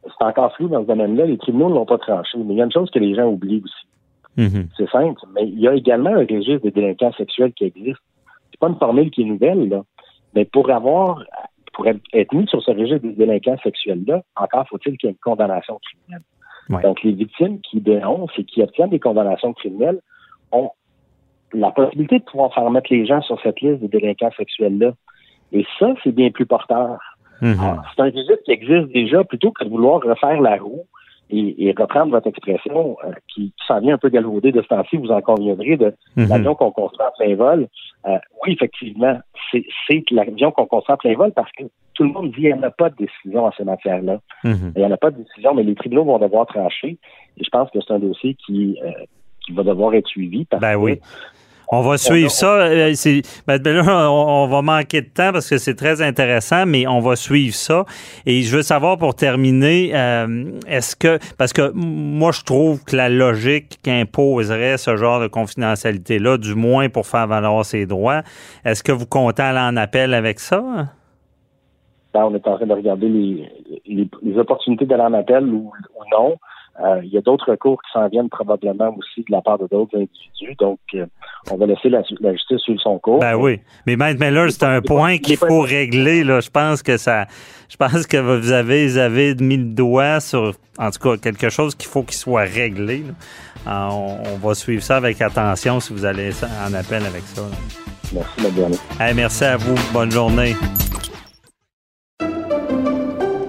C'est 0.06 0.24
encore 0.24 0.54
flou 0.54 0.68
dans 0.68 0.82
ce 0.82 0.86
domaine-là. 0.86 1.26
Les 1.26 1.38
tribunaux 1.38 1.68
ne 1.68 1.74
l'ont 1.74 1.86
pas 1.86 1.98
tranché. 1.98 2.38
Mais 2.38 2.54
il 2.54 2.56
y 2.56 2.60
a 2.60 2.64
une 2.64 2.72
chose 2.72 2.90
que 2.90 2.98
les 2.98 3.14
gens 3.14 3.26
oublient 3.26 3.62
aussi. 3.64 3.86
Mhm. 4.36 4.68
C'est 4.76 4.88
simple. 4.90 5.20
Mais 5.34 5.46
il 5.46 5.58
y 5.60 5.68
a 5.68 5.74
également 5.74 6.10
un 6.10 6.20
registre 6.20 6.62
des 6.62 6.70
délinquants 6.70 7.12
sexuels 7.12 7.52
qui 7.52 7.64
existe. 7.64 8.00
C'est 8.50 8.60
pas 8.60 8.68
une 8.68 8.78
formule 8.78 9.10
qui 9.10 9.22
est 9.22 9.26
nouvelle, 9.26 9.68
là. 9.68 9.82
Mais 10.34 10.44
pour 10.44 10.70
avoir, 10.70 11.22
pour 11.72 11.86
être, 11.86 12.00
être 12.12 12.32
mis 12.34 12.46
sur 12.46 12.62
ce 12.62 12.70
registre 12.70 13.06
des 13.06 13.14
délinquants 13.14 13.56
sexuels-là, 13.62 14.22
encore 14.36 14.68
faut-il 14.68 14.98
qu'il 14.98 15.08
y 15.08 15.10
ait 15.10 15.14
une 15.14 15.18
condamnation 15.18 15.78
criminelle. 15.78 16.24
Ouais. 16.68 16.82
Donc, 16.82 17.02
les 17.02 17.12
victimes 17.12 17.60
qui 17.60 17.80
dénoncent 17.80 18.38
et 18.38 18.44
qui 18.44 18.62
obtiennent 18.62 18.90
des 18.90 19.00
condamnations 19.00 19.52
criminelles 19.52 20.00
ont 20.52 20.70
la 21.52 21.70
possibilité 21.70 22.18
de 22.18 22.24
pouvoir 22.24 22.52
faire 22.52 22.68
mettre 22.70 22.92
les 22.92 23.06
gens 23.06 23.22
sur 23.22 23.40
cette 23.40 23.60
liste 23.60 23.80
des 23.80 23.88
délinquants 23.88 24.32
sexuels-là. 24.36 24.92
Et 25.52 25.64
ça, 25.78 25.94
c'est 26.02 26.12
bien 26.12 26.30
plus 26.30 26.44
porteur. 26.44 26.98
Mhm. 27.42 27.56
Ah, 27.60 27.82
c'est 27.94 28.02
un 28.02 28.06
registre 28.06 28.42
qui 28.44 28.52
existe 28.52 28.88
déjà 28.92 29.24
plutôt 29.24 29.50
que 29.52 29.64
de 29.64 29.68
vouloir 29.70 30.00
refaire 30.02 30.40
la 30.40 30.56
roue 30.56 30.84
et, 31.30 31.66
et 31.68 31.74
reprendre 31.76 32.12
votre 32.12 32.28
expression 32.28 32.96
euh, 33.04 33.10
qui, 33.34 33.46
qui 33.50 33.66
s'en 33.66 33.80
vient 33.80 33.94
un 33.94 33.98
peu 33.98 34.08
galvaudée 34.08 34.52
de 34.52 34.62
ce 34.62 34.68
temps-ci, 34.68 34.96
vous 34.96 35.10
en 35.10 35.20
conviendrez, 35.20 35.76
de 35.76 35.94
Mhm. 36.16 36.28
l'avion 36.28 36.54
qu'on 36.54 36.70
construit 36.70 37.06
en 37.06 37.10
plein 37.18 37.34
vol. 37.34 37.68
Euh, 38.06 38.18
oui, 38.44 38.52
effectivement, 38.54 39.18
c'est 39.50 39.64
l'avion 40.12 40.52
qu'on 40.52 40.66
construit 40.66 40.94
en 40.94 40.98
plein 40.98 41.14
vol 41.14 41.32
parce 41.32 41.50
que 41.52 41.64
tout 41.94 42.04
le 42.04 42.10
monde 42.10 42.28
dit 42.28 42.36
qu'il 42.36 42.44
n'y 42.46 42.52
en 42.54 42.62
a 42.62 42.70
pas 42.70 42.90
de 42.90 42.96
décision 42.96 43.46
en 43.46 43.52
ces 43.52 43.64
matières-là. 43.64 44.20
Mhm. 44.44 44.72
Il 44.76 44.80
n'y 44.80 44.86
en 44.86 44.92
a 44.92 44.96
pas 44.98 45.10
de 45.10 45.16
décision, 45.22 45.54
mais 45.54 45.62
les 45.64 45.74
tribunaux 45.74 46.04
vont 46.04 46.18
devoir 46.18 46.46
trancher. 46.46 46.98
Et 47.38 47.44
je 47.44 47.48
pense 47.50 47.70
que 47.70 47.78
c'est 47.80 47.92
un 47.92 47.98
dossier 47.98 48.34
qui, 48.46 48.78
euh, 48.84 48.90
qui 49.44 49.52
va 49.52 49.62
devoir 49.62 49.94
être 49.94 50.06
suivi 50.06 50.44
parce 50.44 50.60
Ben 50.60 50.74
que 50.74 50.78
oui. 50.78 51.00
On 51.72 51.80
va 51.80 51.98
suivre 51.98 52.30
ça. 52.30 52.58
Euh, 52.60 52.92
c'est- 52.94 53.22
Ben, 53.46 53.58
ben 53.58 53.76
là, 53.76 54.10
on, 54.10 54.44
on 54.44 54.46
va 54.46 54.62
manquer 54.62 55.00
de 55.00 55.08
temps 55.08 55.32
parce 55.32 55.50
que 55.50 55.58
c'est 55.58 55.74
très 55.74 56.00
intéressant, 56.00 56.64
mais 56.64 56.86
on 56.86 57.00
va 57.00 57.16
suivre 57.16 57.54
ça. 57.54 57.84
Et 58.24 58.42
je 58.42 58.56
veux 58.56 58.62
savoir 58.62 58.98
pour 58.98 59.16
terminer, 59.16 59.90
euh, 59.94 60.50
est-ce 60.68 60.94
que 60.94 61.18
parce 61.38 61.52
que 61.52 61.72
moi 61.74 62.30
je 62.32 62.42
trouve 62.44 62.84
que 62.84 62.94
la 62.94 63.08
logique 63.08 63.78
qu'imposerait 63.82 64.78
ce 64.78 64.96
genre 64.96 65.20
de 65.20 65.26
confidentialité-là, 65.26 66.38
du 66.38 66.54
moins 66.54 66.88
pour 66.88 67.06
faire 67.06 67.26
valoir 67.26 67.64
ses 67.64 67.84
droits, 67.86 68.22
est-ce 68.64 68.84
que 68.84 68.92
vous 68.92 69.06
comptez 69.06 69.42
aller 69.42 69.58
en 69.58 69.76
appel 69.76 70.14
avec 70.14 70.38
ça? 70.38 70.62
Ben, 72.14 72.24
on 72.24 72.34
est 72.34 72.46
en 72.48 72.56
train 72.56 72.66
de 72.66 72.72
regarder 72.72 73.08
les, 73.08 73.50
les, 73.86 74.08
les 74.22 74.38
opportunités 74.38 74.86
d'aller 74.86 75.02
en 75.02 75.12
appel 75.14 75.44
ou, 75.46 75.70
ou 75.96 76.02
non. 76.16 76.36
Euh, 76.84 77.00
il 77.04 77.10
y 77.10 77.16
a 77.16 77.22
d'autres 77.22 77.50
recours 77.50 77.80
qui 77.82 77.90
s'en 77.92 78.06
viennent 78.08 78.28
probablement 78.28 78.94
aussi 78.98 79.20
de 79.20 79.30
la 79.32 79.40
part 79.40 79.58
de 79.58 79.66
d'autres 79.66 79.96
individus. 79.96 80.54
Donc, 80.58 80.78
euh, 80.94 81.06
on 81.50 81.56
va 81.56 81.64
laisser 81.64 81.88
la, 81.88 82.02
la 82.20 82.32
justice 82.32 82.58
suivre 82.60 82.80
son 82.82 82.98
cours. 82.98 83.20
Ben 83.20 83.34
oui. 83.34 83.60
Mais 83.86 83.96
Maître 83.96 84.20
Miller, 84.20 84.50
c'est 84.50 84.64
un 84.64 84.82
point 84.82 85.16
qu'il 85.16 85.38
faut 85.38 85.60
régler. 85.60 86.22
Là. 86.22 86.40
Je 86.40 86.50
pense 86.50 86.82
que 86.82 86.98
ça. 86.98 87.24
Je 87.68 87.76
pense 87.76 88.06
que 88.06 88.18
vous 88.18 88.52
avez, 88.52 88.86
vous 88.88 88.98
avez 88.98 89.34
mis 89.36 89.56
le 89.56 89.64
doigt 89.74 90.20
sur, 90.20 90.52
en 90.78 90.90
tout 90.90 90.98
cas, 91.00 91.16
quelque 91.16 91.48
chose 91.48 91.74
qu'il 91.74 91.88
faut 91.88 92.02
qu'il 92.02 92.14
soit 92.16 92.42
réglé. 92.42 92.98
là. 92.98 93.12
Euh, 93.68 93.88
on, 93.90 94.18
on 94.34 94.36
va 94.46 94.54
suivre 94.54 94.82
ça 94.82 94.96
avec 94.96 95.20
attention 95.22 95.80
si 95.80 95.92
vous 95.94 96.04
allez 96.04 96.30
en 96.68 96.74
appel 96.74 97.04
avec 97.06 97.22
ça. 97.22 97.40
là. 97.40 97.56
Merci, 98.12 98.42
ma 98.42 98.50
dernière. 98.50 98.78
Hey, 99.00 99.14
merci 99.14 99.44
à 99.44 99.56
vous. 99.56 99.74
Bonne 99.92 100.10
journée. 100.10 100.54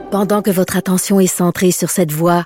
Pendant 0.09 0.41
que 0.41 0.49
votre 0.49 0.78
attention 0.78 1.19
est 1.19 1.28
centrée 1.28 1.71
sur 1.71 1.89
cette 1.89 2.11
voix 2.11 2.45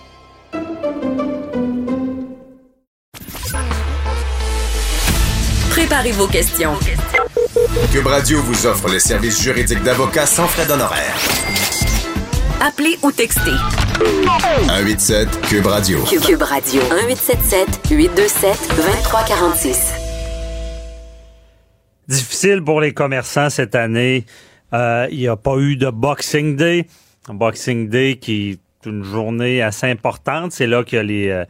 Préparez 5.91 6.13
vos 6.13 6.27
questions. 6.27 6.71
Cube 7.91 8.07
Radio 8.07 8.41
vous 8.43 8.65
offre 8.65 8.87
les 8.87 9.01
services 9.01 9.43
juridiques 9.43 9.83
d'avocats 9.83 10.25
sans 10.25 10.47
frais 10.47 10.65
d'honoraires. 10.65 11.17
Appelez 12.61 12.97
ou 13.03 13.11
textez. 13.11 13.51
187 13.99 15.41
Cube 15.41 15.65
Radio. 15.65 16.01
Cube, 16.05 16.21
Cube 16.21 16.43
Radio. 16.43 16.81
1877 16.81 17.81
827 17.91 18.69
2346. 18.69 19.93
Difficile 22.07 22.63
pour 22.63 22.79
les 22.79 22.93
commerçants 22.93 23.49
cette 23.49 23.75
année. 23.75 24.25
Euh, 24.71 25.07
Il 25.11 25.19
n'y 25.19 25.27
a 25.27 25.35
pas 25.35 25.57
eu 25.57 25.75
de 25.75 25.89
Boxing 25.89 26.55
Day. 26.55 26.87
Boxing 27.27 27.89
Day 27.89 28.15
qui 28.15 28.51
est 28.51 28.89
une 28.89 29.03
journée 29.03 29.61
assez 29.61 29.87
importante. 29.87 30.53
C'est 30.53 30.67
là 30.67 30.85
qu'il 30.85 30.95
y 30.95 30.99
a 30.99 31.03
les 31.03 31.27
euh, 31.31 31.43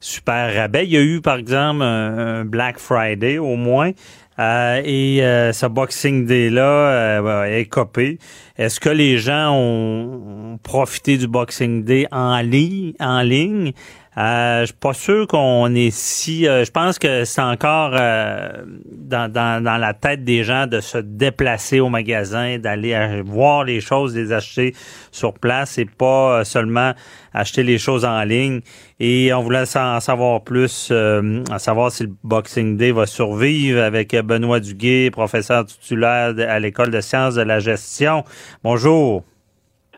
super 0.00 0.54
rabais. 0.54 0.86
Il 0.86 0.92
y 0.92 0.96
a 0.96 1.02
eu, 1.02 1.20
par 1.20 1.36
exemple, 1.36 1.82
un, 1.82 2.44
Black 2.44 2.78
Friday 2.78 3.38
au 3.38 3.56
moins. 3.56 3.92
Euh, 4.38 4.80
et 4.82 5.22
euh, 5.22 5.52
ce 5.52 5.66
Boxing 5.66 6.24
Day-là 6.24 6.62
euh, 6.62 7.58
est 7.58 7.66
copé. 7.66 8.18
Est-ce 8.56 8.80
que 8.80 8.88
les 8.88 9.18
gens 9.18 9.52
ont, 9.54 10.58
profité 10.62 11.18
du 11.18 11.28
Boxing 11.28 11.84
Day? 11.84 12.06
En 12.10 12.40
ligne? 12.40 13.72
Euh, 14.18 14.62
je 14.62 14.66
suis 14.66 14.74
pas 14.74 14.92
sûr 14.92 15.28
qu'on 15.28 15.72
est 15.72 15.92
si. 15.92 16.48
euh, 16.48 16.64
je 16.64 16.70
pense 16.72 16.98
que 16.98 17.24
c'est 17.24 17.40
encore 17.40 17.92
euh, 17.94 18.50
dans, 18.90 19.30
dans, 19.30 19.62
dans 19.62 19.76
la 19.76 19.94
tête 19.94 20.24
des 20.24 20.42
gens 20.42 20.66
de 20.66 20.80
se 20.80 20.98
déplacer 20.98 21.78
au 21.78 21.88
magasin, 21.88 22.58
d'aller 22.58 22.92
euh, 22.92 23.22
voir 23.24 23.62
les 23.62 23.80
choses, 23.80 24.16
les 24.16 24.32
acheter 24.32 24.74
sur 25.12 25.34
place 25.34 25.78
et 25.78 25.84
pas 25.84 26.40
euh, 26.40 26.44
seulement 26.44 26.92
acheter 27.32 27.62
les 27.62 27.78
choses 27.78 28.04
en 28.04 28.24
ligne. 28.24 28.62
Et 28.98 29.32
on 29.32 29.42
voulait 29.42 29.76
en 29.76 29.96
en 29.96 30.00
savoir 30.00 30.42
plus, 30.42 30.88
euh, 30.90 31.44
à 31.48 31.60
savoir 31.60 31.92
si 31.92 32.02
le 32.02 32.10
Boxing 32.24 32.76
Day 32.76 32.90
va 32.90 33.06
survivre 33.06 33.80
avec 33.80 34.16
Benoît 34.16 34.58
Duguay, 34.58 35.10
professeur 35.12 35.66
titulaire 35.66 36.34
à 36.48 36.58
l'école 36.58 36.90
de 36.90 37.00
sciences 37.00 37.36
de 37.36 37.42
la 37.42 37.60
gestion. 37.60 38.24
Bonjour. 38.64 39.22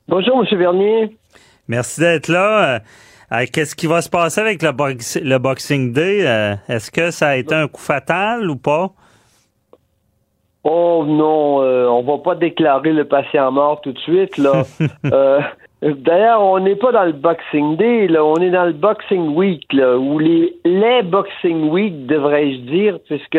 Bonjour, 0.06 0.44
M. 0.44 0.58
Vernier. 0.58 1.16
Merci 1.66 2.00
d'être 2.00 2.28
là. 2.28 2.82
Euh, 3.33 3.45
Qu'est-ce 3.53 3.74
qui 3.74 3.87
va 3.87 4.03
se 4.03 4.11
passer 4.11 4.41
avec 4.41 4.62
le, 4.62 4.72
box- 4.72 5.20
le 5.22 5.39
Boxing 5.39 5.93
Day? 5.93 6.26
Euh, 6.26 6.55
Est-ce 6.68 6.91
que 6.91 7.11
ça 7.11 7.28
a 7.28 7.37
été 7.37 7.55
un 7.55 7.68
coup 7.68 7.80
fatal 7.80 8.51
ou 8.51 8.57
pas? 8.57 8.91
Oh 10.64 11.05
non, 11.07 11.61
euh, 11.62 11.87
on 11.89 12.03
va 12.03 12.18
pas 12.18 12.35
déclarer 12.37 12.93
le 12.93 13.05
patient 13.05 13.51
mort 13.51 13.80
tout 13.80 13.93
de 13.93 13.99
suite, 13.99 14.37
là. 14.39 14.62
Euh, 15.12 15.41
D'ailleurs, 15.83 16.41
on 16.43 16.61
n'est 16.61 16.76
pas 16.76 16.93
dans 16.93 17.03
le 17.03 17.11
Boxing 17.12 17.76
Day, 17.76 18.07
là, 18.07 18.24
on 18.24 18.37
est 18.37 18.51
dans 18.51 18.66
le 18.66 18.72
Boxing 18.72 19.35
Week, 19.35 19.64
là, 19.72 19.97
ou 19.99 20.20
les, 20.20 20.55
les 20.64 21.03
Boxing 21.03 21.68
Week, 21.70 22.07
devrais-je 22.07 22.59
dire, 22.59 22.99
puisque 23.09 23.39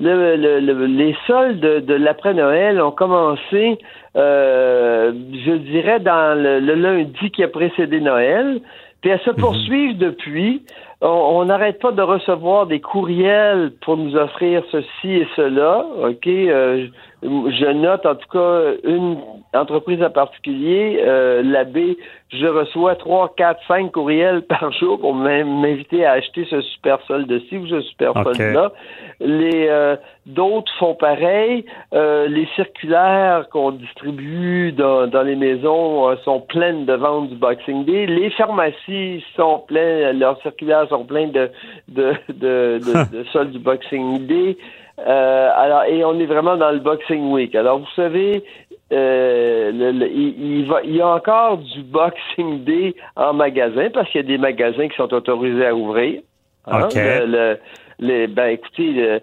le, 0.00 0.34
le- 0.34 0.58
le- 0.58 0.86
les 0.86 1.14
soldes 1.28 1.60
de, 1.60 1.78
de 1.78 1.94
l'après-Noël 1.94 2.80
ont 2.82 2.90
commencé, 2.90 3.78
euh, 4.16 5.12
je 5.46 5.52
dirais, 5.52 6.00
dans 6.00 6.36
le 6.36 6.58
lundi 6.74 7.30
qui 7.30 7.44
a 7.44 7.48
précédé 7.48 8.00
Noël, 8.00 8.60
puis 9.04 9.10
elles 9.10 9.20
se 9.20 9.32
poursuivent 9.32 9.98
depuis. 9.98 10.62
On 11.02 11.34
on 11.34 11.44
n'arrête 11.44 11.78
pas 11.78 11.92
de 11.92 12.00
recevoir 12.00 12.66
des 12.66 12.80
courriels 12.80 13.74
pour 13.82 13.98
nous 13.98 14.16
offrir 14.16 14.62
ceci 14.72 15.10
et 15.10 15.28
cela. 15.36 15.84
OK? 16.02 16.26
Euh, 16.26 16.86
je 17.24 17.72
note 17.72 18.04
en 18.04 18.14
tout 18.14 18.28
cas 18.30 18.60
une 18.84 19.16
entreprise 19.54 20.02
en 20.02 20.10
particulier, 20.10 21.00
euh, 21.02 21.42
l'abbé, 21.42 21.96
je 22.30 22.46
reçois 22.46 22.96
trois, 22.96 23.32
quatre, 23.34 23.60
cinq 23.66 23.92
courriels 23.92 24.42
par 24.48 24.70
jour 24.72 25.00
pour 25.00 25.14
m'in- 25.14 25.44
m'inviter 25.44 26.04
à 26.04 26.12
acheter 26.12 26.44
ce 26.50 26.60
super 26.60 26.98
solde-ci 27.06 27.56
ou 27.56 27.66
ce 27.66 27.80
super 27.82 28.12
solde-là. 28.24 28.72
Les 29.20 29.68
euh, 29.68 29.96
d'autres 30.26 30.70
font 30.78 30.94
pareil. 30.94 31.64
Euh, 31.94 32.26
les 32.28 32.46
circulaires 32.56 33.48
qu'on 33.50 33.70
distribue 33.70 34.72
dans, 34.72 35.06
dans 35.06 35.22
les 35.22 35.36
maisons 35.36 36.10
euh, 36.10 36.16
sont 36.24 36.40
pleines 36.40 36.84
de 36.84 36.94
ventes 36.94 37.30
du 37.30 37.36
Boxing 37.36 37.84
Day. 37.84 38.06
Les 38.06 38.30
pharmacies 38.30 39.24
sont 39.36 39.60
pleines, 39.66 40.18
leurs 40.18 40.40
circulaires 40.42 40.88
sont 40.88 41.04
pleins 41.04 41.28
de 41.28 41.50
de 41.88 42.12
de, 42.28 42.78
de, 42.80 43.12
de 43.18 43.24
soldes 43.32 43.52
du 43.52 43.58
Boxing 43.60 44.26
Day. 44.26 44.56
Euh, 44.98 45.50
alors 45.56 45.84
et 45.84 46.04
on 46.04 46.18
est 46.20 46.26
vraiment 46.26 46.56
dans 46.56 46.70
le 46.70 46.78
Boxing 46.78 47.30
Week. 47.32 47.54
Alors 47.54 47.78
vous 47.78 47.90
savez. 47.96 48.44
euh, 48.92 49.72
le- 49.72 49.92
le- 49.92 50.08
il, 50.10 50.58
il 50.60 50.66
va, 50.68 50.82
il 50.84 50.94
y 50.94 51.00
a 51.00 51.08
encore 51.08 51.56
du 51.58 51.82
Boxing 51.82 52.62
Day 52.64 52.94
en 53.16 53.32
magasin 53.32 53.88
parce 53.92 54.08
qu'il 54.10 54.20
y 54.20 54.24
a 54.24 54.26
des 54.26 54.38
magasins 54.38 54.88
qui 54.88 54.94
sont 54.96 55.12
autorisés 55.12 55.66
à 55.66 55.74
ouvrir. 55.74 56.20
Hein, 56.66 56.84
OK. 56.84 56.94
le- 56.94 57.26
le- 57.26 57.58
les- 57.98 58.26
ben 58.28 58.48
écoutez, 58.48 59.20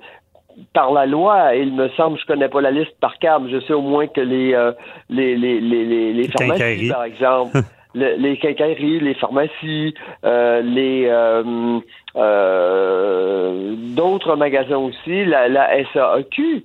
par 0.74 0.92
la 0.92 1.06
loi, 1.06 1.56
il 1.56 1.74
me 1.74 1.88
semble, 1.90 2.20
je 2.20 2.26
connais 2.26 2.50
pas 2.50 2.60
la 2.60 2.72
liste 2.72 2.92
par 3.00 3.14
mais 3.40 3.50
je 3.52 3.60
sais 3.62 3.74
au 3.74 3.82
moins 3.82 4.08
que 4.08 4.20
les 4.22 4.54
euh, 4.54 4.74
les, 5.10 5.38
les, 5.38 5.62
les, 5.62 5.86
les, 5.86 6.14
les 6.14 6.28
pharmacies, 6.28 6.90
par 6.90 7.04
exemple, 7.06 7.58
le- 7.94 8.16
les 8.18 8.38
quincailleries, 8.38 9.00
les 9.00 9.14
pharmacies, 9.16 9.94
euh, 10.26 10.62
les 10.62 11.06
euh, 11.08 11.80
euh, 12.16 13.76
d'autres 13.96 14.36
magasins 14.36 14.78
aussi, 14.78 15.26
la, 15.26 15.48
la 15.48 15.70
SAQ. 15.94 16.64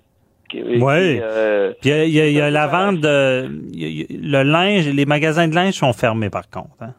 Ouais. 0.55 1.19
euh, 1.23 1.73
Puis 1.81 1.91
il 1.91 2.09
y 2.09 2.13
y 2.17 2.21
a- 2.21 2.27
il 2.29 2.33
y 2.35 2.41
a 2.41 2.51
la 2.51 2.69
vente 2.69 3.01
de 3.01 3.49
y 3.73 3.85
a- 3.85 3.89
il 3.89 4.01
y 4.01 4.03
a- 4.05 4.43
le 4.45 4.49
linge, 4.49 4.89
les 4.89 5.05
magasins 5.05 5.49
de 5.49 5.55
linge 5.55 5.75
sont 5.75 5.93
fermés 5.93 6.31
par 6.31 6.49
contre. 6.49 6.71
hein? 6.81 6.95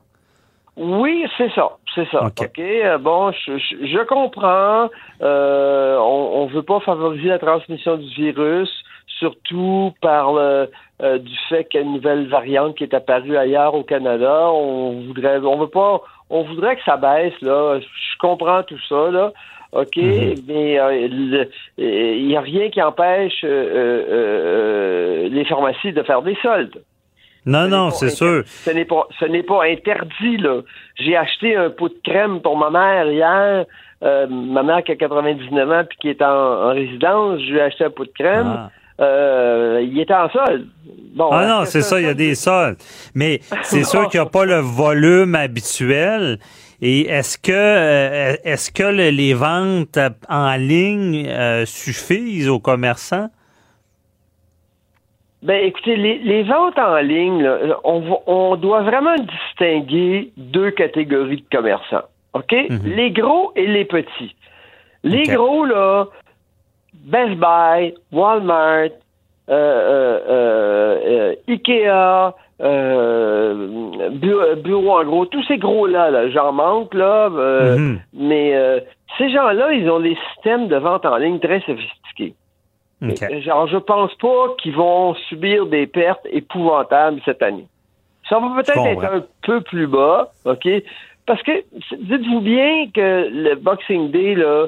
Oui, 0.76 1.26
c'est 1.38 1.50
ça, 1.56 1.70
c'est 1.96 2.08
ça. 2.12 2.26
OK. 2.26 2.40
OK. 2.42 2.60
euh, 2.60 2.98
bon, 3.00 3.32
je, 3.32 3.58
je, 3.58 3.76
je 3.88 4.04
comprends. 4.06 4.90
Euh, 5.22 5.98
on, 5.98 6.42
on 6.42 6.46
veut 6.48 6.62
pas 6.62 6.80
favoriser 6.82 7.30
la 7.30 7.40
transmission 7.40 7.96
du 7.98 8.08
virus, 8.16 8.70
surtout 9.08 9.94
par 10.02 10.34
le 10.34 10.70
euh, 11.02 11.18
du 11.20 11.36
fait 11.50 11.66
qu'il 11.66 11.80
y 11.80 11.84
a 11.84 11.86
une 11.86 11.94
nouvelle 11.94 12.28
variante 12.28 12.76
qui 12.76 12.84
est 12.84 12.94
apparue 12.94 13.38
ailleurs 13.38 13.74
au 13.76 13.84
Canada. 13.84 14.50
On 14.52 15.02
voudrait, 15.08 15.38
on 15.40 15.58
veut 15.58 15.68
pas, 15.70 16.02
on 16.30 16.44
voudrait 16.44 16.76
que 16.76 16.84
ça 16.84 16.98
baisse 16.98 17.40
là. 17.42 17.80
Je 17.80 18.18
comprends 18.20 18.64
tout 18.64 18.80
ça 18.90 19.10
là. 19.12 19.32
OK, 19.74 19.98
mais 20.48 20.80
euh, 20.80 21.08
euh, 21.44 21.46
il 21.78 22.26
n'y 22.28 22.38
a 22.38 22.42
rien 22.42 22.70
qui 22.70 22.82
empêche 22.82 23.44
euh, 23.44 23.48
euh, 23.50 24.06
euh, 24.10 25.30
les 25.30 25.46
pharmacies 25.46 25.92
de 25.94 26.02
faire 26.04 26.22
des 26.22 26.38
soldes. 26.42 26.82
Non, 27.46 27.66
Ce 27.66 27.70
non, 27.70 27.90
c'est 27.92 28.06
inter- 28.08 28.16
sûr. 28.16 28.44
Ce 28.46 28.72
n'est 28.72 28.86
pas, 28.86 29.08
ce 29.20 29.26
n'est 29.26 29.44
pas 29.44 29.64
interdit, 29.66 30.38
là. 30.38 30.62
J'ai 30.96 31.16
acheté 31.16 31.56
un 31.56 31.70
pot 31.70 31.90
de 31.90 31.96
crème 32.04 32.42
pour 32.42 32.58
ma 32.58 32.70
mère 32.70 33.10
hier. 33.12 33.66
Euh, 34.04 34.28
ma 34.28 34.64
mère 34.64 34.84
qui 34.84 34.92
a 34.92 34.96
99 34.96 35.72
ans 35.72 35.84
puis 35.88 35.98
qui 36.00 36.10
est 36.10 36.22
en, 36.22 36.70
en 36.70 36.70
résidence, 36.74 37.40
je 37.42 37.52
lui 37.52 37.58
ai 37.58 37.62
acheté 37.62 37.86
un 37.86 37.90
pot 37.90 38.06
de 38.06 38.12
crème. 38.18 38.54
Ah. 38.58 38.70
Euh, 39.00 39.82
il 39.84 40.00
était 40.00 40.14
en 40.14 40.30
solde. 40.30 40.68
Bon, 41.16 41.30
Ah 41.32 41.42
est-ce 41.44 41.50
non, 41.50 41.66
c'est 41.66 41.82
ça, 41.82 42.00
il 42.00 42.06
y 42.06 42.10
a 42.10 42.14
des 42.14 42.36
soldes. 42.36 42.78
Mais 43.16 43.42
c'est 43.64 43.84
sûr 43.92 44.10
qu'il 44.10 44.20
n'y 44.20 44.26
a 44.26 44.30
pas 44.30 44.46
le 44.46 44.60
volume 44.60 45.36
habituel. 45.36 46.40
Et 46.82 47.08
est-ce 47.08 47.38
que 47.40 47.52
euh, 47.52 48.36
est-ce 48.44 48.72
que 48.72 48.84
le- 48.84 49.10
les 49.10 49.34
ventes 49.34 49.98
en 50.30 50.56
ligne 50.58 51.26
euh, 51.28 51.66
suffisent 51.66 52.50
aux 52.50 52.60
commerçants? 52.60 53.30
Ben, 55.44 55.64
écoutez, 55.64 55.96
les, 55.96 56.18
les 56.20 56.44
ventes 56.44 56.78
en 56.80 56.98
ligne, 56.98 57.44
là, 57.44 57.80
on, 57.84 58.56
doit 58.58 58.82
vraiment 58.82 59.16
distinguer 59.16 60.32
deux 60.36 60.72
catégories 60.72 61.38
de 61.50 61.56
commerçants. 61.56 62.04
OK? 62.34 62.54
Les 62.84 63.12
gros 63.12 63.52
et 63.56 63.68
les 63.68 63.86
petits. 63.86 64.36
Les 65.04 65.24
gros, 65.24 65.64
là, 65.64 66.08
Best 67.08 67.36
Buy, 67.40 67.94
Walmart, 68.12 68.90
euh, 69.50 69.52
euh, 69.52 70.20
euh, 70.30 71.36
Ikea, 71.48 72.36
euh, 72.62 74.10
Bu- 74.12 74.56
Bureau 74.62 75.00
en 75.00 75.04
gros, 75.06 75.26
tous 75.26 75.44
ces 75.44 75.58
gros-là, 75.58 76.10
là, 76.12 76.30
j'en 76.30 76.52
manque, 76.52 76.94
là, 76.94 77.30
euh, 77.32 77.78
Mhm. 77.78 78.00
mais 78.14 78.56
euh, 78.56 78.80
ces 79.18 79.30
gens-là, 79.30 79.72
ils 79.74 79.90
ont 79.90 80.00
des 80.00 80.18
systèmes 80.34 80.68
de 80.68 80.76
vente 80.78 81.06
en 81.06 81.18
ligne 81.18 81.40
très 81.40 81.62
sophistiqués. 81.62 82.34
OK. 83.02 83.24
Euh, 83.24 83.42
Genre, 83.42 83.68
je 83.68 83.78
pense 83.78 84.14
pas 84.16 84.56
qu'ils 84.62 84.76
vont 84.76 85.14
subir 85.30 85.66
des 85.68 85.88
pertes 85.88 86.26
épouvantables 86.30 87.22
cette 87.26 87.42
année. 87.42 87.68
Ça 88.28 88.40
va 88.40 88.48
peut-être 88.56 88.86
être 88.86 88.96
comprends. 89.02 89.18
un 89.18 89.24
peu 89.44 89.62
plus 89.62 89.88
bas, 89.88 90.32
OK? 90.46 90.68
Parce 91.26 91.42
que 91.44 91.52
dites-vous 91.96 92.42
bien 92.42 92.88
que 92.94 93.30
le 93.30 93.56
Boxing 93.56 94.12
Day, 94.12 94.36
là, 94.36 94.66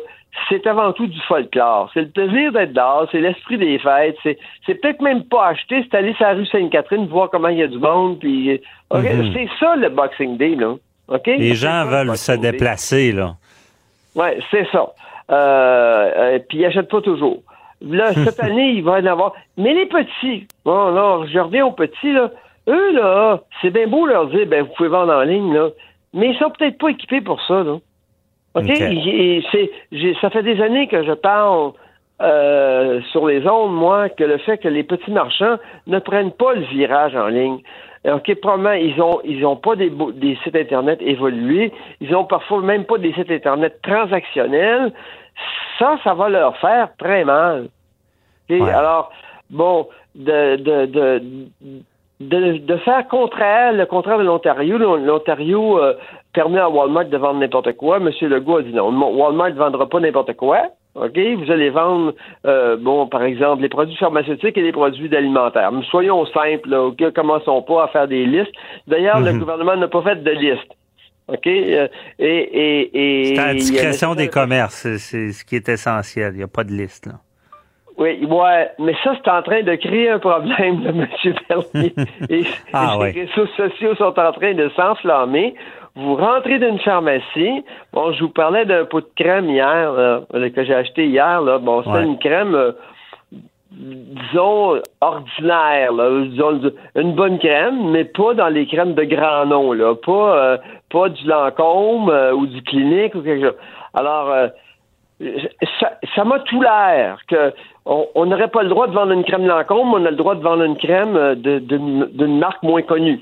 c'est 0.47 0.65
avant 0.67 0.93
tout 0.93 1.07
du 1.07 1.19
folklore. 1.27 1.89
C'est 1.93 2.01
le 2.01 2.09
plaisir 2.09 2.51
d'être 2.51 2.73
dehors, 2.73 3.07
c'est 3.11 3.19
l'esprit 3.19 3.57
des 3.57 3.79
fêtes. 3.79 4.15
C'est, 4.23 4.37
c'est 4.65 4.75
peut-être 4.75 5.01
même 5.01 5.23
pas 5.23 5.47
acheter, 5.47 5.83
c'est 5.89 5.97
aller 5.97 6.13
sur 6.13 6.25
la 6.25 6.33
rue 6.33 6.45
Sainte-Catherine, 6.45 7.07
voir 7.07 7.29
comment 7.29 7.47
il 7.49 7.57
y 7.57 7.63
a 7.63 7.67
du 7.67 7.79
monde. 7.79 8.19
Puis, 8.19 8.61
ok, 8.89 9.03
Mhm. 9.03 9.33
C'est 9.33 9.49
ça 9.59 9.75
le 9.75 9.89
Boxing 9.89 10.37
Day, 10.37 10.55
là. 10.55 10.75
OK? 11.07 11.25
Les 11.25 11.55
gens 11.55 11.83
ça, 11.83 11.85
veulent 11.85 12.15
se 12.17 12.31
Day. 12.33 12.51
déplacer, 12.51 13.11
là. 13.11 13.35
Oui, 14.15 14.27
c'est 14.51 14.67
ça. 14.71 14.85
Euh, 15.31 16.11
euh, 16.35 16.39
puis 16.47 16.59
ils 16.59 16.61
n'achètent 16.61 16.89
pas 16.89 17.01
toujours. 17.01 17.41
Là, 17.81 18.13
cette 18.25 18.39
année, 18.39 18.71
il 18.71 18.83
va 18.83 18.99
y 18.99 19.03
en 19.03 19.11
avoir. 19.13 19.33
Mais 19.57 19.73
les 19.73 19.85
petits, 19.87 20.47
bon, 20.65 20.91
là, 20.91 21.25
je 21.31 21.39
reviens 21.39 21.65
aux 21.65 21.71
petits, 21.71 22.11
là. 22.13 22.29
Eux, 22.67 22.91
là, 22.93 23.39
c'est 23.61 23.71
bien 23.71 23.87
beau 23.87 24.05
leur 24.05 24.27
dire, 24.27 24.45
ben, 24.47 24.63
vous 24.63 24.73
pouvez 24.75 24.89
vendre 24.89 25.13
en 25.13 25.21
ligne, 25.21 25.53
là. 25.53 25.69
Mais 26.13 26.29
ils 26.29 26.37
sont 26.37 26.49
peut-être 26.51 26.77
pas 26.77 26.89
équipés 26.89 27.21
pour 27.21 27.41
ça, 27.47 27.63
là. 27.63 27.77
OK? 28.59 28.69
OK. 28.69 28.81
Et 28.81 29.43
c'est, 29.51 29.71
j'ai- 29.91 30.15
ça 30.21 30.29
fait 30.29 30.43
des 30.43 30.61
années 30.61 30.87
que 30.87 31.03
je 31.03 31.13
parle 31.13 31.73
euh, 32.21 32.99
sur 33.11 33.27
les 33.27 33.47
ondes, 33.47 33.73
moi, 33.73 34.09
que 34.09 34.23
le 34.23 34.37
fait 34.39 34.57
que 34.57 34.67
les 34.67 34.83
petits 34.83 35.11
marchands 35.11 35.57
ne 35.87 35.99
prennent 35.99 36.31
pas 36.31 36.53
le 36.53 36.61
virage 36.61 37.15
en 37.15 37.27
ligne. 37.27 37.59
OK, 38.05 38.33
probablement, 38.35 38.71
ils 38.73 39.01
ont 39.01 39.19
ils 39.23 39.45
ont 39.45 39.57
pas 39.57 39.75
des, 39.75 39.91
sites 40.43 40.55
Internet 40.55 40.99
évolués. 41.01 41.71
Ils 41.99 42.15
ont 42.15 42.23
parfois 42.23 42.61
même 42.61 42.85
pas 42.85 42.97
des 42.97 43.13
sites 43.13 43.31
Internet 43.31 43.79
transactionnels. 43.81 44.93
Ça, 45.77 45.97
ça 46.03 46.13
va 46.13 46.29
leur 46.29 46.57
faire 46.57 46.89
très 46.97 47.23
mal. 47.25 47.67
OK? 48.49 48.59
Ouais. 48.61 48.71
Alors, 48.71 49.11
bon, 49.49 49.87
de, 50.15 50.55
de, 50.57 50.85
de, 50.85 51.23
de, 52.19 52.57
de 52.57 52.77
faire 52.77 53.07
contraire, 53.07 53.73
le 53.73 53.85
contraire 53.85 54.17
de 54.17 54.23
l'Ontario. 54.23 54.77
L'Ontario 54.77 55.79
euh, 55.79 55.93
permet 56.33 56.59
à 56.59 56.69
Walmart 56.69 57.05
de 57.05 57.17
vendre 57.17 57.39
n'importe 57.39 57.73
quoi. 57.77 57.97
M. 57.97 58.09
Legault 58.21 58.57
a 58.57 58.61
dit 58.61 58.73
non. 58.73 58.89
Walmart 58.91 59.49
ne 59.49 59.55
vendra 59.55 59.87
pas 59.89 59.99
n'importe 59.99 60.35
quoi. 60.35 60.61
OK? 60.95 61.17
Vous 61.17 61.51
allez 61.51 61.69
vendre, 61.69 62.13
euh, 62.45 62.75
bon, 62.77 63.07
par 63.07 63.23
exemple, 63.23 63.61
les 63.61 63.69
produits 63.69 63.95
pharmaceutiques 63.95 64.57
et 64.57 64.61
les 64.61 64.71
produits 64.71 65.15
alimentaires. 65.15 65.71
Mais 65.71 65.83
soyons 65.89 66.25
simples, 66.27 66.67
là, 66.69 66.83
OK? 66.83 67.13
Commençons 67.13 67.61
pas 67.61 67.83
à 67.83 67.87
faire 67.89 68.07
des 68.07 68.25
listes. 68.25 68.51
D'ailleurs, 68.87 69.19
le 69.19 69.31
Mhm. 69.33 69.39
gouvernement 69.39 69.75
n'a 69.77 69.87
pas 69.87 70.01
fait 70.01 70.23
de 70.23 70.31
liste. 70.31 70.71
OK? 71.27 71.45
Euh, 71.45 71.87
et, 72.17 72.25
et, 72.27 72.89
et, 73.29 73.35
C'est 73.35 73.41
à 73.41 73.47
la 73.47 73.53
discrétion 73.53 74.15
des 74.15 74.29
commerces, 74.29 74.87
c'est- 74.97 75.31
ce 75.31 75.45
qui 75.45 75.55
est 75.55 75.69
essentiel. 75.69 76.31
Il 76.33 76.37
n'y 76.37 76.43
a 76.43 76.47
pas 76.47 76.63
de 76.63 76.71
liste, 76.71 77.05
là. 77.05 77.13
Oui, 77.97 78.25
ouais, 78.25 78.69
mais 78.79 78.93
ça, 79.03 79.13
c'est 79.21 79.29
en 79.29 79.41
train 79.41 79.61
de 79.61 79.75
créer 79.75 80.09
un 80.09 80.19
problème, 80.19 80.83
là, 80.85 80.91
M. 81.25 81.33
Bernier. 81.49 81.93
Et 82.29 82.43
Ah, 82.73 82.93
les 82.95 82.99
ouais. 82.99 83.11
réseaux 83.11 83.47
sociaux 83.57 83.93
sont 83.95 84.17
en 84.17 84.31
train 84.31 84.53
de 84.53 84.69
s'enflammer. 84.69 85.53
Vous 85.99 86.15
rentrez 86.15 86.59
d'une 86.59 86.79
pharmacie. 86.79 87.63
Bon, 87.93 88.11
je 88.13 88.23
vous 88.23 88.29
parlais 88.29 88.65
d'un 88.65 88.85
pot 88.85 89.01
de 89.01 89.09
crème 89.15 89.49
hier, 89.49 89.91
là, 89.91 90.21
euh, 90.33 90.49
que 90.49 90.63
j'ai 90.63 90.73
acheté 90.75 91.05
hier. 91.07 91.41
Là. 91.41 91.57
Bon, 91.57 91.83
c'est 91.83 91.89
Ouais. 91.89 92.03
une 92.03 92.17
crème, 92.19 92.55
euh, 92.55 92.71
disons, 93.71 94.79
ordinaire. 95.01 95.91
Là. 95.93 96.09
Disons, 96.25 96.61
une 96.95 97.13
bonne 97.13 97.37
crème, 97.39 97.91
mais 97.91 98.05
pas 98.05 98.33
dans 98.33 98.47
les 98.49 98.65
crèmes 98.67 98.93
de 98.93 99.03
grand 99.03 99.45
nom. 99.45 99.73
Là. 99.73 99.95
Pas, 99.95 100.37
euh, 100.37 100.57
pas 100.91 101.09
du 101.09 101.25
Lancôme 101.27 102.09
euh, 102.09 102.33
ou 102.33 102.45
du 102.47 102.61
Clinique 102.61 103.15
ou 103.15 103.21
quelque 103.21 103.47
chose. 103.47 103.57
Alors, 103.93 104.31
ça, 106.15 106.23
m'a 106.23 106.39
tout 106.39 106.61
l'air 106.61 107.17
que 107.27 107.51
on 107.85 108.25
n'aurait 108.27 108.47
pas 108.49 108.63
le 108.63 108.69
droit 108.69 108.87
de 108.87 108.93
vendre 108.93 109.11
une 109.11 109.23
crème 109.23 109.47
Lancôme, 109.47 109.93
on 109.93 110.05
a 110.05 110.11
le 110.11 110.15
droit 110.15 110.35
de 110.35 110.43
vendre 110.43 110.63
une 110.63 110.77
crème 110.77 111.35
de- 111.35 111.59
d'une 111.59 112.37
marque 112.39 112.61
moins 112.63 112.83
connue. 112.83 113.19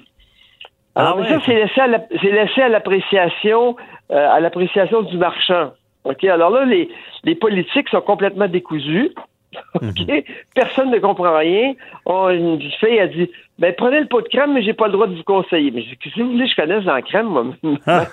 Alors, 0.98 1.16
Ah 1.18 1.22
ouais. 1.22 1.28
ça, 1.30 1.40
c'est 1.46 1.54
laissé 1.56 1.80
à 1.82 1.88
la- 1.88 2.06
c'est 2.22 2.32
laissé 2.32 2.62
à 2.62 2.70
l'appréciation 2.70 3.76
euh, 4.12 4.30
à 4.36 4.40
l'appréciation 4.40 5.02
du 5.04 5.18
marchand. 5.18 5.72
OK? 6.06 6.24
Alors 6.26 6.50
là, 6.50 6.64
les, 6.66 6.90
les 7.24 7.36
politiques 7.36 7.90
sont 7.90 8.02
complètement 8.02 8.48
décousus. 8.48 9.12
OK? 9.76 10.24
Personne 10.56 10.92
ne 10.92 11.00
comprend 11.00 11.38
rien. 11.38 11.74
On, 12.06 12.30
une 12.30 12.62
fille 12.80 13.00
a 13.00 13.08
dit 13.08 13.30
Ben 13.60 13.74
prenez 13.78 14.00
le 14.02 14.08
pot 14.08 14.22
de 14.22 14.28
crème, 14.28 14.54
mais 14.54 14.62
j'ai 14.64 14.74
pas 14.74 14.88
le 14.88 14.94
droit 14.94 15.08
de 15.08 15.16
vous 15.16 15.24
conseiller. 15.24 15.72
Mais 15.72 15.82
je 15.82 15.90
dis, 15.90 15.98
que 15.98 16.22
vous 16.22 16.32
voulez 16.32 16.48
je 16.48 16.56
connaisse 16.56 16.84
dans 16.84 16.94
la 16.96 17.02
crème, 17.02 17.28
moi? 17.28 17.46
Ah. 17.88 18.06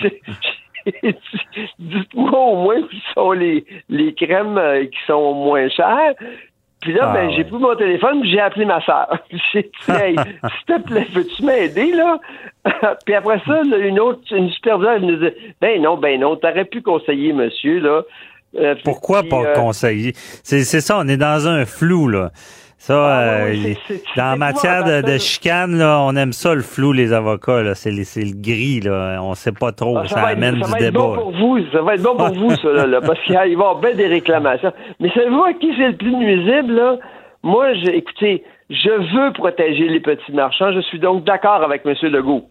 C'est- 0.00 0.20
Dites-moi 1.80 2.38
au 2.38 2.56
moins 2.62 2.78
où 2.80 2.88
sont 3.14 3.32
les, 3.32 3.64
les 3.88 4.14
crèmes 4.14 4.56
euh, 4.58 4.84
qui 4.84 4.98
sont 5.06 5.34
moins 5.34 5.68
chères. 5.68 6.14
Puis 6.86 6.94
là, 6.94 7.08
Ah, 7.10 7.14
ben, 7.14 7.26
ouais. 7.26 7.34
j'ai 7.34 7.42
pris 7.42 7.58
mon 7.58 7.74
téléphone, 7.74 8.24
j'ai 8.24 8.38
appelé 8.38 8.64
ma. 8.64 8.78
Puis 9.28 9.42
j'ai 9.52 9.62
dit, 9.62 9.92
hey, 9.92 10.14
s'il 10.66 10.76
te 10.76 10.80
plaît, 10.82 11.06
peux-tu 11.12 11.42
m'aider, 11.42 11.90
là? 11.90 12.20
puis 13.04 13.12
après 13.16 13.40
ça, 13.44 13.64
là, 13.64 13.78
une 13.78 13.98
autre, 13.98 14.20
une 14.30 14.48
superviseure, 14.50 14.92
elle 14.92 15.06
nous 15.06 15.16
dit, 15.16 15.34
ben 15.60 15.82
non, 15.82 15.96
ben 15.96 16.20
non, 16.20 16.36
t'aurais 16.36 16.64
pu 16.64 16.82
conseiller 16.82 17.32
monsieur, 17.32 17.80
là. 17.80 18.02
Euh, 18.56 18.76
Pourquoi 18.84 19.22
puis, 19.22 19.30
pas 19.30 19.42
euh, 19.42 19.54
conseiller? 19.54 20.12
C'est 20.44 20.62
c'est 20.62 20.80
ça, 20.80 20.98
on 21.00 21.08
est 21.08 21.16
dans 21.16 21.48
un 21.48 21.64
flou, 21.66 22.06
là. 22.06 22.30
Ça, 22.86 22.94
Ah, 22.94 23.18
ouais, 23.18 23.40
euh, 23.40 23.44
ouais, 23.46 23.52
les- 23.54 23.78
dans 24.16 24.38
matière 24.38 24.84
de, 24.84 25.18
chicane, 25.18 25.76
là, 25.76 25.98
on 26.02 26.14
aime 26.14 26.32
ça, 26.32 26.54
le 26.54 26.62
flou, 26.62 26.92
les 26.92 27.12
avocats, 27.12 27.60
là. 27.62 27.74
C'est 27.74 27.90
le 27.90 28.40
gris, 28.40 28.78
là. 28.80 29.18
On 29.22 29.34
sait 29.34 29.50
pas 29.50 29.72
trop. 29.72 29.98
Ah, 29.98 30.06
ça, 30.06 30.20
va 30.22 30.30
être- 30.32 30.36
amène 30.38 30.60
ça 30.62 30.66
du 30.66 30.72
va 30.72 30.78
débat. 30.78 30.86
être 30.88 30.94
bon 30.94 31.14
pour 31.16 31.30
vous, 31.32 31.58
ça 31.72 31.82
va 31.82 31.94
être 31.94 32.02
bon 32.02 32.16
pour 32.16 32.32
vous, 32.34 32.50
ça, 32.54 32.68
là, 32.72 32.86
là, 32.86 33.00
parce 33.00 33.20
qu'il 33.24 33.34
va 33.34 33.46
y 33.48 33.54
avoir 33.54 33.80
bien 33.80 33.92
des 33.94 34.06
réclamations. 34.06 34.72
Mais 35.00 35.10
savez-vous 35.10 35.42
à 35.42 35.52
qui 35.54 35.72
c'est 35.76 35.88
le 35.88 35.96
plus 35.96 36.14
nuisible, 36.14 36.74
là? 36.74 36.96
Moi, 37.42 37.74
je, 37.74 37.90
écoutez, 37.90 38.44
je 38.70 38.88
veux 39.16 39.32
protéger 39.32 39.88
les 39.88 40.00
petits 40.00 40.32
marchands. 40.32 40.70
Je 40.72 40.80
suis 40.80 41.00
donc 41.00 41.24
d'accord 41.24 41.62
avec 41.64 41.82
M. 41.84 41.94
Legault. 42.10 42.44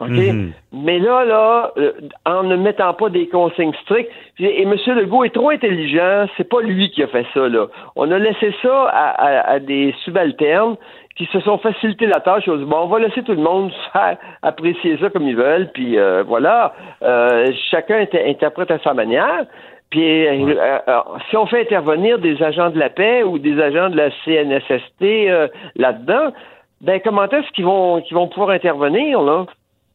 OK? 0.00 0.08
Mhm. 0.10 0.52
Mais 0.72 0.98
là, 0.98 1.24
là, 1.24 1.72
euh, 1.78 1.92
en 2.26 2.42
ne 2.42 2.56
mettant 2.56 2.92
pas 2.94 3.08
des 3.10 3.28
consignes 3.28 3.72
strictes, 3.82 4.10
et, 4.38 4.62
M. 4.62 4.74
Legault 4.86 5.24
est 5.24 5.34
trop 5.34 5.50
intelligent, 5.50 6.26
c'est 6.36 6.48
pas 6.48 6.60
lui 6.60 6.90
qui 6.90 7.02
a 7.02 7.06
fait 7.06 7.26
ça, 7.32 7.48
là. 7.48 7.66
On 7.96 8.10
a 8.10 8.18
laissé 8.18 8.52
ça 8.62 8.84
à, 8.88 9.08
à- 9.10 9.50
à 9.52 9.58
des 9.60 9.94
subalternes 10.04 10.76
qui 11.16 11.26
se 11.26 11.38
sont 11.40 11.58
facilité 11.58 12.06
la 12.06 12.18
tâche. 12.20 12.42
Ils 12.48 12.58
dit, 12.58 12.64
bon, 12.64 12.78
on 12.82 12.86
va 12.86 12.98
laisser 12.98 13.22
tout 13.22 13.32
le 13.34 13.40
monde 13.42 13.70
faire 13.92 14.16
apprécier 14.42 14.98
ça 14.98 15.10
comme 15.10 15.28
ils 15.28 15.36
veulent, 15.36 15.70
puis 15.72 15.96
euh, 15.96 16.24
voilà. 16.26 16.74
Euh, 17.02 17.52
chacun 17.70 17.98
inter- 18.00 18.28
interprète 18.28 18.72
à 18.72 18.80
sa 18.80 18.94
manière. 18.94 19.44
Puis 19.90 20.26
euh, 20.26 20.54
euh, 20.88 21.00
si 21.30 21.36
on 21.36 21.46
fait 21.46 21.60
intervenir 21.60 22.18
des 22.18 22.42
agents 22.42 22.70
de 22.70 22.78
la 22.80 22.90
paix 22.90 23.22
ou 23.22 23.38
des 23.38 23.60
agents 23.62 23.90
de 23.90 23.96
la 23.96 24.10
CNSST 24.24 25.02
euh, 25.02 25.46
là-dedans, 25.76 26.32
ben 26.80 27.00
comment 27.04 27.28
est-ce 27.28 27.48
qu'ils 27.52 27.64
vont 27.64 28.00
qu'ils 28.00 28.16
vont 28.16 28.26
pouvoir 28.26 28.50
intervenir 28.50 29.20
là? 29.22 29.44
Euh, 29.44 29.44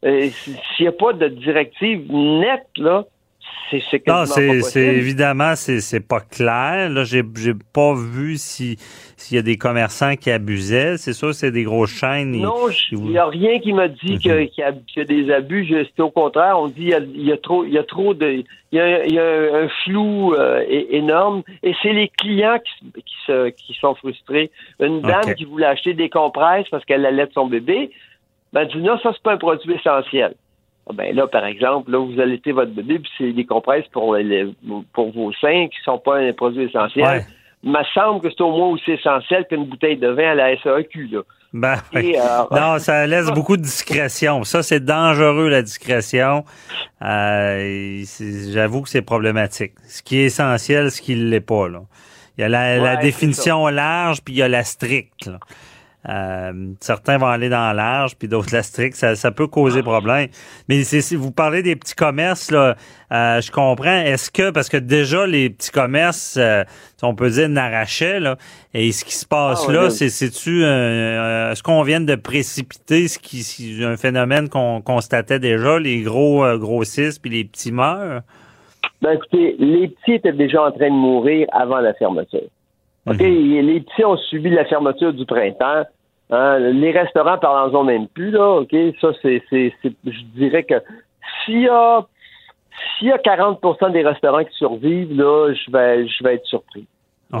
S'il 0.02 0.52
n'y 0.80 0.86
a 0.88 0.92
pas 0.92 1.12
de 1.12 1.28
directive 1.28 2.10
nette 2.10 2.66
là, 2.76 3.04
c'est 3.70 4.06
Non, 4.08 4.24
c'est 4.26 4.80
évidemment 4.84 5.54
c'est 5.54 6.00
pas 6.06 6.18
clair. 6.20 6.90
Là, 6.90 7.04
j'ai 7.04 7.22
pas 7.72 7.94
vu 7.94 8.36
si 8.36 8.76
s'il 9.16 9.36
y 9.36 9.38
a 9.38 9.42
des 9.42 9.56
commerçants 9.58 10.16
qui 10.16 10.30
abusaient. 10.32 10.96
C'est 10.96 11.12
sûr, 11.12 11.32
c'est 11.34 11.52
des 11.52 11.62
grosses 11.62 11.90
chaînes. 11.96 12.32
Non, 12.32 12.68
il 12.90 12.98
n'y 12.98 13.18
a 13.18 13.26
rien 13.26 13.60
qui 13.60 13.72
m'a 13.72 13.86
dit 13.86 14.14
Mhm. 14.14 14.18
qu'il 14.18 14.50
y, 14.56 14.60
y 14.60 15.00
a 15.00 15.04
des 15.04 15.30
abus. 15.32 15.68
C'est 15.94 16.02
au 16.02 16.10
contraire. 16.10 16.58
On 16.58 16.66
dit 16.66 16.92
il 17.14 17.20
y 17.20 17.26
y 17.26 17.32
a 17.32 17.36
trop, 17.36 17.64
il 17.64 17.72
y 17.72 17.78
a 17.78 17.84
trop 17.84 18.12
de, 18.12 18.42
il 18.72 18.76
y 18.76 18.80
a, 18.80 19.04
il 19.06 19.14
y 19.14 19.18
a 19.20 19.56
un 19.62 19.68
flou 19.84 20.34
euh, 20.34 20.64
énorme. 20.90 21.42
Et 21.62 21.72
c'est 21.80 21.92
les 21.92 22.08
clients 22.08 22.58
qui, 22.58 22.90
qui, 23.02 23.14
se, 23.26 23.50
qui 23.50 23.74
sont 23.74 23.94
frustrés. 23.94 24.50
Une 24.80 25.00
dame 25.00 25.34
qui 25.36 25.44
voulait 25.44 25.66
acheter 25.66 25.94
des 25.94 26.08
compresses 26.08 26.68
parce 26.70 26.84
qu'elle 26.84 27.06
allait 27.06 27.26
de 27.26 27.32
son 27.34 27.46
bébé, 27.46 27.90
ben 28.52 28.64
dit 28.66 28.78
non, 28.78 28.98
ça 29.02 29.10
c'est 29.12 29.22
pas 29.22 29.32
un 29.32 29.36
produit 29.38 29.74
essentiel. 29.74 30.34
Ah 30.88 30.92
Ben 30.94 31.14
là, 31.14 31.26
par 31.26 31.44
exemple, 31.44 31.90
là, 31.92 31.98
vous 31.98 32.18
allaitez 32.20 32.52
votre 32.52 32.72
bébé, 32.72 32.98
puis 32.98 33.10
c'est 33.18 33.32
des 33.32 33.44
compresses 33.46 33.86
pour, 33.92 34.14
les- 34.16 34.52
pour 34.92 35.12
vos 35.12 35.32
seins 35.34 35.68
qui 35.68 35.76
sont 35.84 35.98
pas 35.98 36.16
un 36.18 36.32
produit 36.32 36.64
essentiel. 36.64 37.04
Ouais. 37.06 37.26
Il 37.62 37.70
me 37.72 37.78
semble 37.94 38.22
que 38.22 38.28
c'est 38.30 38.40
au 38.42 38.50
moins 38.56 38.68
aussi 38.68 38.92
essentiel 38.92 39.44
qu'une 39.46 39.66
bouteille 39.66 39.98
de 39.98 40.08
vin 40.08 40.30
à 40.30 40.34
la 40.34 40.56
SAQ. 40.56 41.08
Là. 41.12 41.20
Ben. 41.52 41.74
Et, 41.92 42.18
euh, 42.18 42.22
Non, 42.50 42.78
ça 42.78 43.06
laisse 43.06 43.30
beaucoup 43.34 43.58
de 43.58 43.62
discrétion. 43.62 44.42
Ça, 44.44 44.62
c'est 44.62 44.80
dangereux, 44.82 45.48
la 45.50 45.60
discrétion. 45.60 46.44
Euh, 47.02 48.02
J'avoue 48.52 48.82
que 48.82 48.88
c'est 48.88 49.02
problématique. 49.02 49.72
Ce 49.86 50.02
qui 50.02 50.18
est 50.20 50.24
essentiel, 50.26 50.90
ce 50.90 51.00
qui 51.02 51.14
ne 51.16 51.24
l'est 51.28 51.40
pas. 51.40 51.68
Là. 51.68 51.80
Il 52.38 52.42
y 52.42 52.44
a 52.44 52.48
la, 52.48 52.78
la 52.78 52.94
Ouais, 52.94 53.02
définition 53.02 53.66
large, 53.68 54.22
puis 54.24 54.34
il 54.34 54.38
y 54.38 54.42
a 54.42 54.48
la 54.48 54.64
stricte. 54.64 55.26
là. 55.26 55.38
Euh, 56.08 56.52
certains 56.80 57.18
vont 57.18 57.26
aller 57.26 57.48
dans 57.50 57.74
large, 57.74 58.16
puis 58.16 58.26
d'autres 58.26 58.48
la 58.54 58.62
stricte. 58.62 58.96
Ça, 58.96 59.14
ça 59.16 59.30
peut 59.30 59.46
causer 59.46 59.82
problème. 59.82 60.28
Mais 60.68 60.82
c'est, 60.84 61.00
si 61.02 61.14
vous 61.16 61.30
parlez 61.30 61.62
des 61.62 61.76
petits 61.76 61.94
commerces, 61.94 62.50
là, 62.50 62.74
euh, 63.12 63.40
je 63.40 63.50
comprends. 63.50 63.98
Est-ce 64.00 64.30
que, 64.30 64.50
parce 64.50 64.68
que 64.68 64.78
déjà, 64.78 65.26
les 65.26 65.50
petits 65.50 65.70
commerces, 65.70 66.36
euh, 66.40 66.64
on 67.02 67.14
peut 67.14 67.28
dire, 67.30 67.48
n'arrachaient, 67.48 68.20
là, 68.20 68.36
et 68.72 68.92
ce 68.92 69.04
qui 69.04 69.14
se 69.14 69.26
passe 69.26 69.66
Ah, 69.68 69.72
là, 69.72 69.90
c'est, 69.90 70.08
c'est-tu, 70.08 70.64
euh, 70.64 71.52
est-ce 71.52 71.62
qu'on 71.62 71.82
vient 71.82 72.00
de 72.00 72.14
précipiter 72.14 73.08
ce 73.08 73.18
qui, 73.18 73.42
si- 73.42 73.84
un 73.84 73.96
phénomène 73.96 74.48
qu'on 74.48 74.80
constatait 74.80 75.38
déjà, 75.38 75.78
les 75.78 76.00
gros 76.02 76.44
euh, 76.44 76.56
grossissent 76.56 77.18
puis 77.18 77.30
les 77.30 77.44
petits 77.44 77.72
meurent? 77.72 78.22
Ben 79.02 79.12
écoutez, 79.12 79.56
les 79.58 79.88
petits 79.88 80.12
étaient 80.12 80.32
déjà 80.32 80.62
en 80.62 80.72
train 80.72 80.88
de 80.88 80.94
mourir 80.94 81.46
avant 81.52 81.80
la 81.80 81.92
fermeture. 81.94 82.48
OK? 83.06 83.20
Mhm. 83.20 83.66
Les 83.66 83.80
petits 83.80 84.04
ont 84.04 84.16
subi 84.16 84.50
la 84.50 84.64
fermeture 84.64 85.12
du 85.12 85.24
printemps. 85.24 85.84
Hein, 86.32 86.58
les 86.58 86.92
restaurants, 86.92 87.38
parlons-en 87.38 87.82
même 87.84 88.06
plus, 88.08 88.30
là, 88.30 88.60
OK? 88.60 88.74
Ça, 89.00 89.08
c'est, 89.20 89.42
c'est, 89.50 89.72
c'est- 89.82 89.92
je 90.06 90.22
dirais 90.36 90.62
que 90.62 90.74
s'il 91.44 91.62
y 91.62 91.68
a, 91.68 92.02
s'il 92.98 93.08
y 93.08 93.12
a 93.12 93.18
40% 93.18 93.90
des 93.90 94.02
restaurants 94.02 94.44
qui 94.44 94.54
survivent, 94.56 95.16
là, 95.16 95.52
je 95.52 95.70
vais, 95.72 96.06
je 96.06 96.22
vais 96.24 96.34
être 96.34 96.46
surpris. 96.46 96.86
OK? 97.32 97.40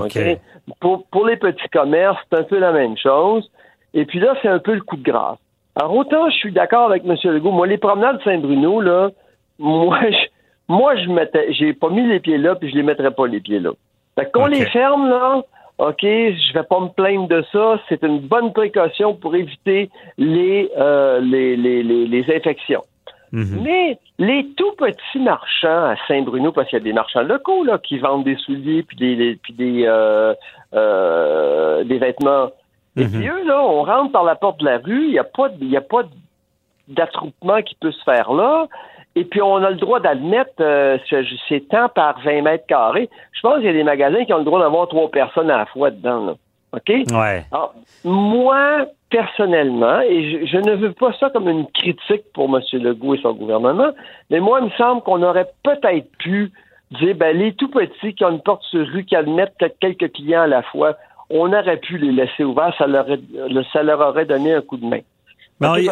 Pour, 0.80 1.06
pour 1.06 1.26
les 1.26 1.36
petits 1.36 1.68
commerces, 1.72 2.18
c'est 2.30 2.38
un 2.38 2.42
peu 2.44 2.58
la 2.58 2.72
même 2.72 2.96
chose. 2.96 3.48
Et 3.94 4.04
puis 4.06 4.18
là, 4.20 4.34
c'est 4.42 4.48
un 4.48 4.58
peu 4.58 4.74
le 4.74 4.80
coup 4.82 4.96
de 4.96 5.02
grâce. 5.02 5.38
Alors, 5.76 5.94
autant 5.96 6.28
je 6.30 6.34
suis 6.36 6.52
d'accord 6.52 6.90
avec 6.90 7.04
M. 7.04 7.14
Legault. 7.24 7.52
Moi, 7.52 7.66
les 7.68 7.78
promenades 7.78 8.20
Saint-Bruno, 8.24 8.80
là, 8.80 9.10
moi, 9.58 9.98
je, 10.10 10.26
moi, 10.68 10.96
je 10.96 11.08
mettais, 11.10 11.52
j'ai 11.52 11.72
pas 11.74 11.90
mis 11.90 12.06
les 12.06 12.18
pieds 12.20 12.38
là, 12.38 12.54
puis 12.56 12.70
je 12.70 12.74
les 12.76 12.82
mettrais 12.82 13.10
pas 13.12 13.26
les 13.26 13.40
pieds 13.40 13.60
là. 13.60 13.70
Fait 14.18 14.30
qu'on 14.32 14.46
les 14.46 14.66
ferme, 14.66 15.08
là, 15.08 15.42
OK, 15.78 16.02
je 16.02 16.52
vais 16.52 16.62
pas 16.64 16.80
me 16.80 16.88
plaindre 16.88 17.28
de 17.28 17.42
ça. 17.52 17.80
C'est 17.88 18.02
une 18.02 18.18
bonne 18.20 18.52
précaution 18.52 19.14
pour 19.14 19.34
éviter 19.34 19.88
les, 20.18 20.70
euh, 20.76 21.20
les, 21.20 21.56
les, 21.56 21.82
les, 21.82 22.06
les 22.06 22.36
infections. 22.36 22.82
Mhm. 23.32 23.60
Mais 23.62 23.98
les 24.18 24.46
tout 24.56 24.72
petits 24.76 25.20
marchands 25.20 25.84
à 25.90 25.94
Saint-Bruno, 26.08 26.50
parce 26.52 26.68
qu'il 26.68 26.78
y 26.78 26.82
a 26.82 26.84
des 26.84 26.92
marchands 26.92 27.22
locaux 27.22 27.62
là, 27.64 27.78
qui 27.78 27.98
vendent 27.98 28.24
des 28.24 28.36
souliers 28.36 28.82
puis 28.82 28.96
des, 28.96 29.16
des- 29.16 29.36
puis 29.36 29.52
des, 29.54 29.84
euh, 29.86 30.34
euh, 30.74 31.84
des 31.84 31.98
vêtements. 31.98 32.50
Et 32.96 33.04
Mhm. 33.04 33.10
puis 33.10 33.28
eux, 33.28 33.44
là, 33.46 33.62
on 33.62 33.82
rentre 33.84 34.10
par 34.12 34.24
la 34.24 34.34
porte 34.34 34.58
de 34.60 34.64
la 34.66 34.78
rue, 34.78 35.04
il 35.04 35.12
n'y 35.12 35.18
a 35.18 35.24
pas, 35.24 35.48
y 35.60 35.76
a 35.76 35.80
pas 35.80 36.02
d'attroupement 36.88 37.62
qui 37.62 37.76
peut 37.76 37.92
se 37.92 38.02
faire 38.02 38.32
là. 38.32 38.66
Et 39.16 39.24
puis 39.24 39.42
on 39.42 39.56
a 39.56 39.70
le 39.70 39.76
droit 39.76 39.98
d'admettre 40.00 40.52
euh, 40.60 40.96
ce- 41.08 41.24
c'est 41.48 41.68
tant 41.68 41.88
par 41.88 42.20
20 42.20 42.42
mètres 42.42 42.66
carrés. 42.66 43.08
Je 43.32 43.40
pense 43.40 43.56
qu'il 43.56 43.64
y 43.66 43.68
a 43.68 43.72
des 43.72 43.82
magasins 43.84 44.24
qui 44.24 44.32
ont 44.32 44.38
le 44.38 44.44
droit 44.44 44.60
d'avoir 44.60 44.86
trois 44.88 45.10
personnes 45.10 45.50
à 45.50 45.58
la 45.58 45.66
fois 45.66 45.90
dedans. 45.90 46.26
Là. 46.26 46.32
OK? 46.72 46.88
Ouais. 46.88 47.44
Alors, 47.50 47.74
moi, 48.04 48.86
personnellement, 49.10 50.00
et 50.00 50.40
je, 50.40 50.46
je 50.46 50.56
ne 50.58 50.76
veux 50.76 50.92
pas 50.92 51.12
ça 51.18 51.30
comme 51.30 51.48
une 51.48 51.66
critique 51.72 52.22
pour 52.32 52.44
M. 52.56 52.62
Legault 52.80 53.14
et 53.16 53.20
son 53.20 53.32
gouvernement, 53.32 53.90
mais 54.30 54.38
moi, 54.40 54.60
il 54.60 54.66
me 54.66 54.70
semble 54.78 55.02
qu'on 55.02 55.22
aurait 55.22 55.50
peut-être 55.64 56.08
pu 56.18 56.52
dire, 56.92 57.14
ben, 57.16 57.36
les 57.36 57.52
tout 57.54 57.68
petits 57.68 58.14
qui 58.14 58.24
ont 58.24 58.30
une 58.30 58.40
porte 58.40 58.62
sur 58.64 58.86
rue, 58.86 59.04
qui 59.04 59.16
admettent 59.16 59.54
peut-être 59.58 59.78
quelques 59.80 60.12
clients 60.12 60.42
à 60.42 60.46
la 60.46 60.62
fois, 60.62 60.94
on 61.28 61.52
aurait 61.52 61.76
pu 61.76 61.98
les 61.98 62.12
laisser 62.12 62.44
ouverts, 62.44 62.74
ça 62.78 62.86
leur, 62.86 63.06
ça 63.72 63.82
leur 63.82 64.00
aurait 64.00 64.24
donné 64.24 64.54
un 64.54 64.60
coup 64.60 64.76
de 64.76 64.86
main. 64.86 65.00
Mais 65.60 65.68
on, 65.68 65.74
c'est 65.74 65.84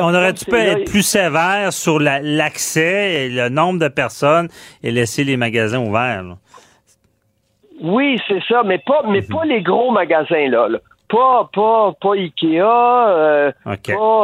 là- 0.64 0.78
être 0.80 0.90
plus 0.90 1.02
sévère 1.02 1.72
sur 1.72 1.98
la- 2.00 2.20
l'accès 2.20 3.26
et 3.26 3.28
le 3.28 3.48
nombre 3.48 3.78
de 3.78 3.88
personnes 3.88 4.48
et 4.82 4.90
laisser 4.90 5.24
les 5.24 5.36
magasins 5.36 5.78
ouverts? 5.80 6.22
là? 6.22 6.36
Oui, 7.80 8.18
c'est 8.26 8.42
ça, 8.48 8.62
mais 8.64 8.78
pas, 8.78 9.02
mais 9.08 9.20
Mhm. 9.20 9.28
pas 9.28 9.44
les 9.44 9.62
gros 9.62 9.90
magasins, 9.92 10.48
là. 10.48 10.68
là. 10.68 10.78
Pas, 11.08 11.48
pas, 11.54 11.92
pas 12.00 12.12
Ikea, 12.16 12.60
euh, 12.60 13.50
pas 13.64 13.80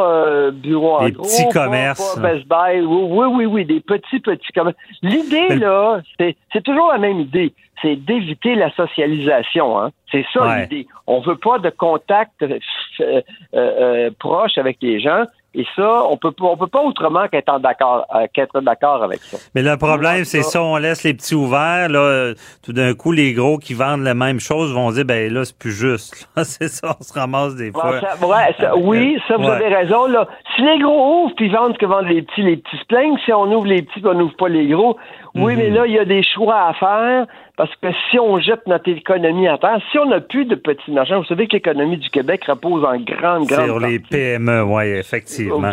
euh, 0.07 0.51
Bureau 0.51 1.03
Des 1.03 1.13
petits 1.13 1.45
pas- 1.45 1.65
commerces, 1.65 2.15
Pas, 2.15 2.21
là. 2.21 2.33
Best 2.33 2.47
Buy. 2.47 2.81
Oui, 2.85 3.25
oui, 3.31 3.45
oui, 3.45 3.65
des 3.65 3.79
petits, 3.81 4.19
petits 4.19 4.51
commerces. 4.53 4.77
L'idée, 5.01 5.47
Mais- 5.49 5.55
là, 5.57 6.01
c'est 6.19 6.35
c'est 6.53 6.63
toujours 6.63 6.91
la 6.91 6.99
même 6.99 7.19
idée. 7.19 7.53
C'est 7.81 7.95
d'éviter 7.95 8.55
la 8.55 8.71
socialisation. 8.75 9.79
Hein. 9.79 9.89
C'est 10.11 10.25
ça 10.31 10.45
Ouais. 10.45 10.61
l'idée. 10.61 10.87
On 11.07 11.19
veut 11.21 11.37
pas 11.37 11.57
de 11.59 11.69
contact 11.71 12.41
euh, 12.43 12.59
euh, 13.01 13.21
euh, 13.53 14.09
proche 14.17 14.57
avec 14.57 14.77
les 14.81 14.99
gens. 14.99 15.23
Et 15.57 15.65
ça, 15.75 16.03
on 16.09 16.17
peut, 16.17 16.31
pas- 16.31 16.45
on 16.45 16.57
peut 16.57 16.67
pas 16.67 16.81
autrement 16.81 17.27
qu'être 17.29 17.59
d'accord, 17.59 18.05
euh, 18.13 18.27
qu'être 18.33 18.59
d'accord 18.61 19.01
avec 19.03 19.19
ça. 19.21 19.37
Mais 19.55 19.61
le 19.61 19.77
problème, 19.77 20.25
c'est 20.25 20.43
ça. 20.43 20.61
on 20.61 20.75
laisse 20.77 21.03
les 21.03 21.13
petits 21.13 21.33
ouverts, 21.35 21.87
là, 21.89 22.33
tout 22.63 22.73
d'un 22.73 22.93
coup, 22.93 23.11
les 23.13 23.31
gros 23.33 23.57
qui 23.57 23.73
vendent 23.73 24.03
la 24.03 24.13
même 24.13 24.39
chose 24.39 24.73
vont 24.73 24.91
dire, 24.91 25.05
ben 25.05 25.31
là, 25.33 25.45
c'est 25.45 25.57
plus 25.57 25.71
juste. 25.71 26.27
c'est 26.43 26.67
ça, 26.67 26.95
on 26.99 27.03
se 27.03 27.13
ramasse 27.13 27.55
des 27.55 27.71
fois. 27.71 27.91
Ouais, 27.91 27.99
ça- 28.01 28.27
ouais, 28.27 28.55
ça- 28.59 28.75
oui, 28.77 29.17
ça, 29.27 29.37
vous 29.37 29.43
Ouais. 29.45 29.51
avez 29.51 29.73
raison. 29.73 30.07
Là. 30.07 30.27
Si 30.55 30.61
les 30.61 30.77
gros 30.79 31.23
ouvrent 31.23 31.35
puis 31.35 31.49
vendent 31.49 31.73
ce 31.73 31.77
que 31.79 31.85
vendent 31.85 32.07
les 32.07 32.21
petits, 32.21 32.41
les 32.43 32.57
petits 32.57 32.77
se 32.77 32.85
plaignent. 32.85 33.17
Si 33.25 33.31
on 33.31 33.45
ouvre 33.51 33.65
les 33.67 33.81
petits, 33.81 34.01
on 34.05 34.13
n'ouvre 34.13 34.35
pas 34.35 34.49
les 34.49 34.67
gros. 34.67 34.97
Oui, 35.35 35.53
Mhm. 35.53 35.57
mais 35.59 35.69
là, 35.69 35.85
il 35.85 35.93
y 35.93 35.99
a 35.99 36.05
des 36.05 36.23
choix 36.23 36.67
à 36.69 36.73
faire 36.73 37.25
parce 37.57 37.69
que 37.81 37.87
si 38.09 38.17
on 38.19 38.39
jette 38.39 38.65
notre 38.67 38.89
économie 38.89 39.47
à 39.47 39.57
terre, 39.57 39.79
si 39.91 39.99
on 39.99 40.05
n'a 40.05 40.21
plus 40.21 40.45
de 40.45 40.55
petits 40.55 40.91
marchands, 40.91 41.19
vous 41.19 41.25
savez 41.25 41.47
que 41.47 41.53
l'économie 41.53 41.97
du 41.97 42.09
Québec 42.09 42.43
repose 42.45 42.83
en 42.85 42.97
grande, 42.99 43.45
grande 43.45 43.65
Sur 43.65 43.79
les. 43.79 43.99
PME, 43.99 44.63
oui, 44.63 44.83
effectivement. 44.85 45.71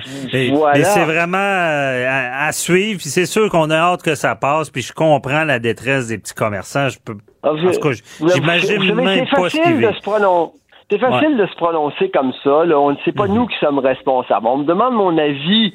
Voilà. 0.52 0.78
mais 0.78 0.84
c'est 0.84 1.04
vraiment 1.04 1.36
euh, 1.38 2.06
à, 2.08 2.46
à 2.46 2.52
suivre. 2.52 3.00
C'est 3.02 3.26
sûr 3.26 3.48
qu'on 3.50 3.70
a 3.70 3.76
hâte 3.76 4.02
que 4.02 4.14
ça 4.14 4.34
passe. 4.34 4.70
Puis 4.70 4.82
je 4.82 4.92
comprends 4.92 5.44
la 5.44 5.58
détresse 5.58 6.08
des 6.08 6.18
petits 6.18 6.34
commerçants. 6.34 6.88
Je 6.88 6.98
peux, 6.98 7.16
Ah, 7.44 7.50
en 7.52 7.56
tout 7.56 7.80
cas, 7.80 7.90
j'imagine 8.34 8.94
même 8.94 9.26
c'est 9.30 9.36
pas 9.36 9.48
ce 9.48 9.56
qu'ils 9.56 9.60
facile 9.62 9.80
de 9.80 9.86
vivent. 9.86 9.96
se 9.96 10.02
prononcer. 10.02 10.52
C'est 10.90 10.98
facile 10.98 11.36
de 11.38 11.46
se 11.46 11.54
prononcer 11.56 12.10
comme 12.10 12.32
ça. 12.44 12.64
Là. 12.66 12.78
On 12.78 12.90
ne 12.90 12.96
sait 13.04 13.12
pas 13.12 13.26
Mhm. 13.26 13.34
nous 13.34 13.46
qui 13.46 13.56
sommes 13.60 13.78
responsables. 13.78 14.46
On 14.46 14.58
me 14.58 14.64
demande 14.64 14.94
mon 14.94 15.16
avis 15.16 15.72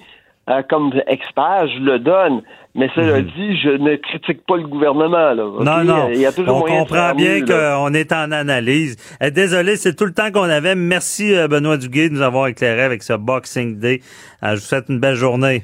euh, 0.50 0.62
comme 0.70 0.94
expert, 1.08 1.68
je 1.68 1.80
le 1.80 2.00
donne. 2.00 2.42
Mais 2.76 2.90
cela 2.94 3.22
dit, 3.22 3.58
je 3.58 3.70
ne 3.70 3.96
critique 3.96 4.46
pas 4.46 4.56
le 4.56 4.68
gouvernement. 4.68 5.34
Là? 5.34 5.34
Mhm. 5.34 5.64
Non, 5.64 5.84
non. 5.84 6.10
Il 6.14 6.20
y 6.20 6.28
a 6.28 6.32
on 6.48 6.62
comprend 6.62 7.16
bien 7.16 7.44
qu'on 7.44 7.92
est 7.94 8.12
en 8.14 8.32
analyse. 8.32 8.98
Eh, 9.20 9.32
désolé, 9.32 9.78
c'est 9.78 9.96
tout 9.96 10.06
le 10.06 10.14
temps 10.14 10.32
qu'on 10.32 10.44
avait. 10.44 10.76
Merci, 10.76 11.36
euh, 11.36 11.48
Benoît 11.48 11.78
Duguay, 11.78 12.10
de 12.10 12.14
nous 12.14 12.22
avoir 12.22 12.48
éclairé 12.48 12.84
avec 12.84 13.02
ce 13.02 13.14
Boxing 13.14 13.80
Day. 13.80 14.02
Euh, 14.44 14.50
je 14.50 14.56
vous 14.56 14.62
souhaite 14.62 14.86
une 14.90 15.00
belle 15.00 15.16
journée. 15.16 15.64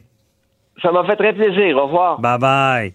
Ça 0.81 0.91
m'a 0.91 1.05
fait 1.05 1.15
très 1.15 1.33
plaisir. 1.33 1.77
Au 1.77 1.85
revoir. 1.85 2.19
Bye 2.19 2.39
bye. 2.39 2.93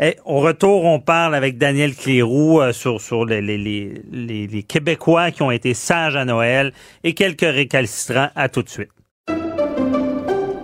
Eh, 0.00 0.14
au 0.24 0.38
retour, 0.38 0.84
on 0.86 0.98
parle 0.98 1.34
avec 1.34 1.58
Daniel 1.58 1.94
Clérou 1.94 2.62
euh, 2.62 2.72
sur, 2.72 3.00
sur 3.02 3.26
les, 3.26 3.42
les, 3.42 3.58
les, 3.58 4.02
les, 4.10 4.46
les 4.46 4.62
Québécois 4.62 5.30
qui 5.30 5.42
ont 5.42 5.50
été 5.50 5.74
sages 5.74 6.16
à 6.16 6.24
Noël 6.24 6.72
et 7.04 7.12
quelques 7.12 7.40
récalcitrants. 7.42 8.28
À 8.34 8.48
tout 8.48 8.62
de 8.62 8.68
suite. 8.70 8.90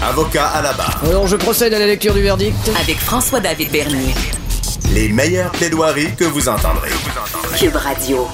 Avocat 0.00 0.46
à 0.46 0.62
la 0.62 0.72
barre. 0.72 1.00
Alors, 1.06 1.26
je 1.26 1.36
procède 1.36 1.74
à 1.74 1.78
la 1.78 1.86
lecture 1.86 2.14
du 2.14 2.22
verdict. 2.22 2.54
Avec 2.80 2.96
François-David 2.96 3.70
Bernier. 3.70 4.14
Les 4.94 5.08
meilleures 5.08 5.50
plaidoiries 5.52 6.14
que 6.16 6.24
vous 6.24 6.48
entendrez. 6.48 6.88
Cube 7.58 7.76
Radio. 7.76 8.26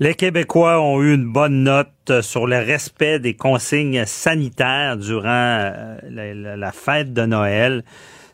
Les 0.00 0.14
Québécois 0.14 0.80
ont 0.80 1.02
eu 1.02 1.14
une 1.14 1.30
bonne 1.32 1.64
note 1.64 2.22
sur 2.22 2.46
le 2.46 2.56
respect 2.58 3.18
des 3.18 3.34
consignes 3.34 4.04
sanitaires 4.06 4.96
durant 4.96 5.24
euh, 5.28 5.96
la, 6.10 6.34
la- 6.34 6.56
la 6.56 6.72
fête 6.72 7.12
de 7.12 7.22
Noël. 7.26 7.84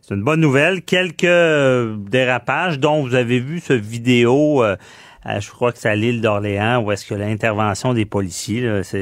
C'est 0.06 0.14
une 0.14 0.22
bonne 0.24 0.40
nouvelle. 0.40 0.82
Quelques 0.82 1.24
euh, 1.24 1.94
dérapages 1.98 2.78
dont 2.78 3.02
vous 3.02 3.14
avez 3.14 3.38
vu 3.40 3.60
ce 3.60 3.72
vidéo, 3.72 4.64
euh, 5.26 5.38
je 5.40 5.50
crois 5.50 5.72
que 5.72 5.78
c'est 5.78 5.88
à 5.88 5.94
l'île 5.94 6.20
d'Orléans, 6.20 6.82
où 6.82 6.90
est-ce 6.90 7.06
que 7.06 7.14
l'intervention 7.14 7.94
des 7.94 8.04
policiers, 8.04 8.60
là, 8.62 8.82
ça, 8.82 8.98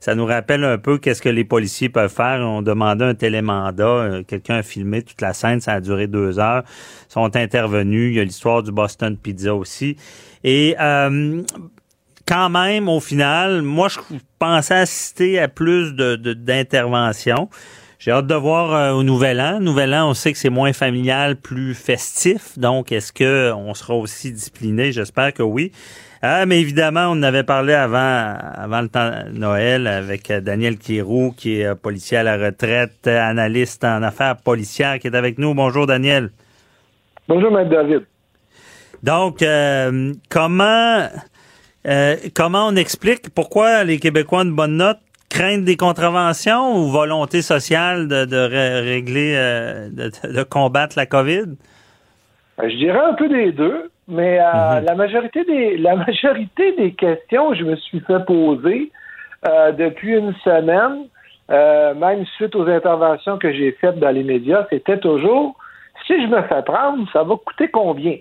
ça 0.00 0.14
nous 0.14 0.24
rappelle 0.24 0.62
un 0.64 0.78
peu 0.78 0.98
qu'est-ce 0.98 1.20
que 1.22 1.28
les 1.28 1.44
policiers 1.44 1.88
peuvent 1.88 2.12
faire. 2.12 2.40
On 2.40 2.62
demandait 2.62 3.04
un 3.04 3.14
télémandat, 3.14 3.84
euh, 3.84 4.22
quelqu'un 4.22 4.56
a 4.56 4.62
filmé 4.62 5.02
toute 5.02 5.20
la 5.20 5.32
scène, 5.32 5.60
ça 5.60 5.72
a 5.72 5.80
duré 5.80 6.06
deux 6.06 6.38
heures. 6.38 6.62
Ils 7.08 7.12
sont 7.12 7.36
intervenus. 7.36 8.12
Il 8.12 8.16
y 8.16 8.20
a 8.20 8.24
l'histoire 8.24 8.62
du 8.62 8.70
Boston 8.72 9.16
Pizza 9.16 9.54
aussi. 9.54 9.96
Et 10.44 10.76
euh, 10.80 11.42
quand 12.26 12.48
même, 12.48 12.88
au 12.88 13.00
final, 13.00 13.62
moi, 13.62 13.88
je 13.88 13.98
pensais 14.38 14.74
assister 14.74 15.40
à 15.40 15.48
plus 15.48 15.94
de 15.94 16.16
de- 16.16 16.34
d'interventions. 16.34 17.48
J'ai 18.04 18.10
hâte 18.10 18.26
de 18.26 18.34
voir 18.34 18.74
euh, 18.74 18.90
au 18.94 19.04
Nouvel 19.04 19.40
An. 19.40 19.60
Nouvel 19.60 19.94
An, 19.94 20.10
on 20.10 20.14
sait 20.14 20.32
que 20.32 20.38
c'est 20.38 20.50
moins 20.50 20.72
familial, 20.72 21.36
plus 21.36 21.72
festif. 21.72 22.58
Donc, 22.58 22.90
est-ce 22.90 23.12
que 23.12 23.52
on 23.52 23.74
sera 23.74 23.94
aussi 23.94 24.32
discipliné? 24.32 24.90
J'espère 24.90 25.32
que 25.32 25.44
oui. 25.44 25.70
Ah, 26.20 26.44
mais 26.44 26.60
évidemment, 26.60 27.04
on 27.10 27.12
en 27.12 27.22
avait 27.22 27.44
parlé 27.44 27.74
avant, 27.74 28.34
avant 28.54 28.80
le 28.80 28.88
temps 28.88 29.08
de 29.08 29.38
Noël 29.38 29.86
avec 29.86 30.32
euh, 30.32 30.40
Daniel 30.40 30.78
Kirou, 30.78 31.32
qui 31.36 31.60
est 31.60 31.66
euh, 31.66 31.76
policier 31.76 32.16
à 32.16 32.24
la 32.24 32.36
retraite, 32.36 33.06
euh, 33.06 33.20
analyste 33.20 33.84
en 33.84 34.02
affaires 34.02 34.36
policières, 34.36 34.98
qui 34.98 35.06
est 35.06 35.14
avec 35.14 35.38
nous. 35.38 35.54
Bonjour, 35.54 35.86
Daniel. 35.86 36.30
Bonjour, 37.28 37.52
Maître 37.52 37.70
David. 37.70 38.00
Donc, 39.04 39.42
euh, 39.42 40.12
comment 40.28 41.06
euh, 41.86 42.16
comment 42.34 42.66
on 42.68 42.76
explique 42.76 43.30
pourquoi 43.34 43.84
les 43.84 43.98
Québécois 43.98 44.44
de 44.44 44.50
bonne 44.50 44.76
note 44.76 44.98
craignent 45.32 45.64
des 45.64 45.76
contraventions 45.76 46.76
ou 46.76 46.90
volonté 46.90 47.42
sociale 47.42 48.06
de, 48.08 48.24
de 48.24 48.36
ré- 48.36 48.80
régler, 48.80 49.34
euh, 49.36 49.88
de, 49.90 50.06
de 50.38 50.42
combattre 50.42 50.94
la 50.96 51.06
COVID? 51.06 51.48
Euh, 52.60 52.68
Je 52.68 52.76
dirais 52.76 53.04
un 53.12 53.14
peu 53.14 53.28
des 53.28 53.52
deux, 53.52 53.90
mais 54.08 54.38
euh, 54.40 54.80
la 54.80 54.94
majorité 54.94 55.44
des 55.44 55.76
la 55.88 55.96
majorité 55.96 56.72
des 56.76 56.92
questions 56.92 57.50
que 57.50 57.56
je 57.56 57.64
me 57.64 57.76
suis 57.76 58.00
fait 58.00 58.24
poser 58.26 58.90
euh, 59.48 59.72
depuis 59.72 60.12
une 60.16 60.34
semaine, 60.44 60.96
même 61.48 62.24
suite 62.36 62.54
aux 62.54 62.66
interventions 62.68 63.36
que 63.38 63.52
j'ai 63.52 63.72
faites 63.80 63.98
dans 63.98 64.10
les 64.10 64.22
médias, 64.24 64.66
c'était 64.70 64.98
toujours 64.98 65.56
si 66.06 66.14
je 66.22 66.26
me 66.26 66.42
fais 66.42 66.62
prendre, 66.62 67.06
ça 67.12 67.22
va 67.22 67.34
coûter 67.36 67.68
combien? 67.68 68.16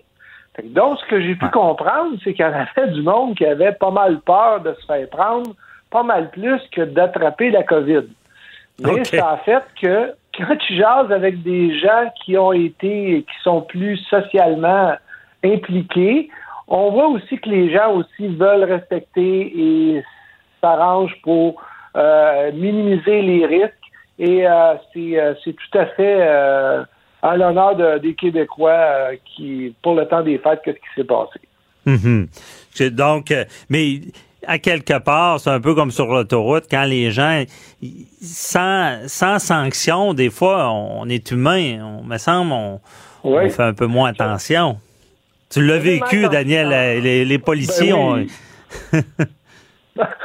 Donc, 0.64 0.99
ce 0.99 1.05
que 1.09 1.22
j'ai 1.22 1.36
pu 1.36 1.47
comprendre, 1.49 2.18
c'est 2.24 2.34
qu'il 2.34 2.45
y 2.45 2.47
en 2.47 2.53
avait 2.53 2.91
du 2.91 3.01
monde 3.01 3.36
qui 3.38 3.45
avait 3.45 3.72
pas 3.72 3.91
mal 3.91 4.20
peur 4.20 4.59
de 4.62 4.74
se 4.80 4.86
faire 4.86 5.09
prendre, 5.09 5.51
pas 5.92 6.04
mal 6.04 6.32
plus 6.32 6.60
que 6.72 6.82
d'attraper 6.82 7.52
la 7.52 7.64
COVID. 7.64 8.04
Mais 8.80 8.92
Ok. 9.02 9.06
ça 9.08 9.32
a 9.32 9.38
fait 9.38 9.64
que 9.80 10.14
quand 10.38 10.56
tu 10.58 10.76
jases 10.76 11.12
avec 11.12 11.44
des 11.44 11.78
gens 11.80 12.10
qui 12.24 12.38
ont 12.38 12.54
été, 12.54 13.24
qui 13.30 13.44
sont 13.44 13.62
plus 13.62 13.98
socialement 14.10 14.94
impliqués, 15.44 16.30
on 16.68 16.89
voit 16.92 17.08
aussi 17.10 17.38
que 17.38 17.50
les 17.50 17.72
gens 17.74 17.92
aussi 17.94 18.28
veulent 18.28 18.64
respecter 18.64 19.52
et 19.60 20.04
s'arrangent 20.62 21.20
pour 21.24 21.62
euh, 21.98 22.52
minimiser 22.54 23.22
les 23.22 23.46
risques. 23.46 23.74
Et 24.18 24.48
euh, 24.48 24.76
c'est 24.94 25.20
euh, 25.20 25.34
c'est 25.44 25.54
tout 25.54 25.78
à 25.78 25.86
fait 25.88 26.22
à 27.24 27.38
l'honneur 27.38 27.76
de- 27.76 27.98
des 28.00 28.16
Québécois 28.16 29.10
qui, 29.26 29.76
pour 29.84 29.96
le 29.96 30.06
temps 30.08 30.22
des 30.24 30.38
fêtes, 30.38 30.62
qu'est-ce 30.64 30.78
qui 30.78 30.94
s'est 30.96 31.04
passé. 31.04 31.39
Mhm. 31.86 32.28
C'est 32.72 32.92
Donc, 32.96 33.34
mais 33.70 34.00
à 34.48 34.58
quelque 34.60 34.98
part, 35.00 35.39
c'est 35.39 35.50
un 35.50 35.60
peu 35.60 35.76
comme 35.76 35.92
sur 35.92 36.08
l'autoroute, 36.08 36.66
quand 36.70 36.84
les 36.84 37.12
gens, 37.12 37.44
sans, 38.22 39.08
sans 39.08 39.39
sanction, 39.39 40.14
des 40.14 40.30
fois, 40.30 40.72
on, 40.72 41.08
est 41.10 41.32
humain, 41.32 41.80
on 41.82 42.04
me 42.04 42.18
semble, 42.18 42.52
on, 42.52 42.80
fait 43.50 43.64
un 43.64 43.74
peu 43.74 43.86
moins 43.86 44.10
attention. 44.10 44.78
Tu 45.50 45.66
l'as 45.66 45.78
vécu. 45.78 46.28
Daniel, 46.30 46.70
les, 47.02 47.26
les 47.26 47.39
policiers 47.39 47.92
Ben 47.92 47.98
ont... 47.98 48.26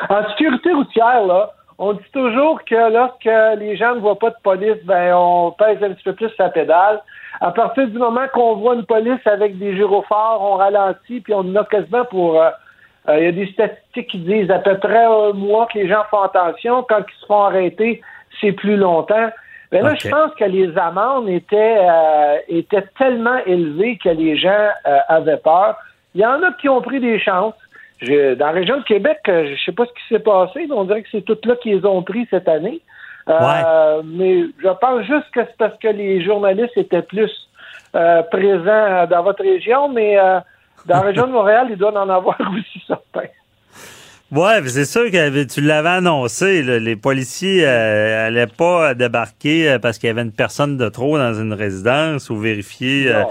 En 0.08 0.28
sécurité 0.30 0.72
routière, 0.72 1.26
là, 1.26 1.52
on 1.78 1.94
dit 1.94 2.10
toujours 2.12 2.60
que 2.64 2.92
lorsque 2.92 3.58
les 3.58 3.76
gens 3.76 3.96
ne 3.96 4.00
voient 4.00 4.18
pas 4.18 4.30
de 4.30 4.36
police, 4.42 4.82
ben 4.84 5.12
on 5.14 5.50
pèse 5.50 5.82
un 5.82 5.90
petit 5.90 6.04
peu 6.04 6.14
plus 6.14 6.30
sa 6.36 6.48
pédale. 6.48 7.02
À 7.40 7.50
partir 7.50 7.88
du 7.88 7.98
moment 7.98 8.26
qu'on 8.32 8.54
voit 8.54 8.76
une 8.76 8.86
police 8.86 9.26
avec 9.26 9.58
des 9.58 9.76
gyrophares, 9.76 10.40
on 10.40 10.54
ralentit, 10.54 11.20
puis 11.20 11.34
on 11.34 11.40
en 11.40 11.56
a 11.56 11.64
quasiment 11.64 12.04
pour... 12.04 12.40
euh, 12.40 12.50
euh, 13.08 13.18
Il 13.18 13.24
y 13.24 13.28
a 13.28 13.32
des 13.32 13.46
statistiques 13.52 14.08
qui 14.08 14.18
disent 14.18 14.50
à 14.50 14.58
peu 14.58 14.76
près 14.78 15.04
un 15.04 15.32
mois 15.32 15.66
que 15.72 15.78
les 15.78 15.88
gens 15.88 16.02
font 16.10 16.22
attention. 16.22 16.84
Quand 16.88 16.98
ils 17.00 17.20
se 17.20 17.26
font 17.26 17.42
arrêter, 17.44 18.00
c'est 18.40 18.52
plus 18.52 18.76
longtemps. 18.76 19.30
Mais 19.72 19.82
là, 19.82 19.94
je 19.94 20.08
pense 20.10 20.34
que 20.34 20.44
les 20.44 20.76
amendes 20.78 21.28
étaient, 21.28 21.78
euh, 21.80 22.36
étaient 22.48 22.84
tellement 22.98 23.38
élevées 23.46 23.98
que 24.02 24.08
les 24.10 24.36
gens 24.36 24.68
euh, 24.86 24.98
avaient 25.08 25.38
peur. 25.38 25.76
Il 26.14 26.20
y 26.20 26.26
en 26.26 26.42
a 26.42 26.52
qui 26.60 26.68
ont 26.68 26.80
pris 26.80 27.00
des 27.00 27.18
chances. 27.18 27.54
Je- 28.00 28.34
dans 28.34 28.46
la 28.46 28.52
région 28.52 28.76
de 28.78 28.84
Québec, 28.84 29.18
euh, 29.28 29.54
je 29.56 29.64
sais 29.64 29.72
pas 29.72 29.84
ce 29.86 29.92
qui 29.92 30.06
s'est 30.08 30.20
passé, 30.22 30.66
mais 30.68 30.74
on 30.74 30.84
dirait 30.84 31.02
que 31.02 31.08
c'est 31.10 31.24
toutes 31.24 31.44
là 31.46 31.56
qu'ils 31.56 31.84
ont 31.86 32.02
pris 32.02 32.26
cette 32.30 32.48
année. 32.48 32.80
Euh, 33.28 34.02
Mais 34.04 34.44
je 34.62 34.68
pense 34.80 35.02
juste 35.02 35.28
que 35.32 35.40
c'est 35.44 35.56
parce 35.58 35.76
que 35.78 35.88
les 35.88 36.22
journalistes 36.22 36.76
étaient 36.76 37.02
plus 37.02 37.32
euh, 37.96 38.22
présents 38.22 39.06
dans 39.10 39.22
votre 39.24 39.42
région, 39.42 39.88
mais 39.88 40.16
euh, 40.18 40.38
dans 40.86 40.96
la 40.96 41.00
région 41.00 41.26
de 41.26 41.32
Montréal, 41.32 41.68
ils 41.70 41.76
doivent 41.76 41.96
en 41.96 42.08
avoir 42.08 42.38
aussi 42.52 42.82
certains. 42.86 43.28
Ouais, 44.32 44.60
c'est 44.66 44.86
sûr 44.86 45.08
que 45.12 45.44
tu 45.44 45.60
l'avais 45.60 45.88
annoncé, 45.88 46.64
là, 46.64 46.80
les 46.80 46.96
policiers 46.96 47.64
euh, 47.64 48.26
allaient 48.26 48.48
pas 48.48 48.92
débarquer 48.94 49.70
euh, 49.70 49.78
parce 49.78 49.98
qu'il 49.98 50.08
y 50.08 50.10
avait 50.10 50.22
une 50.22 50.32
personne 50.32 50.76
de 50.76 50.88
trop 50.88 51.16
dans 51.16 51.32
une 51.32 51.52
résidence 51.52 52.28
ou 52.28 52.36
vérifier 52.36 53.06
euh, 53.06 53.20
euh, 53.20 53.24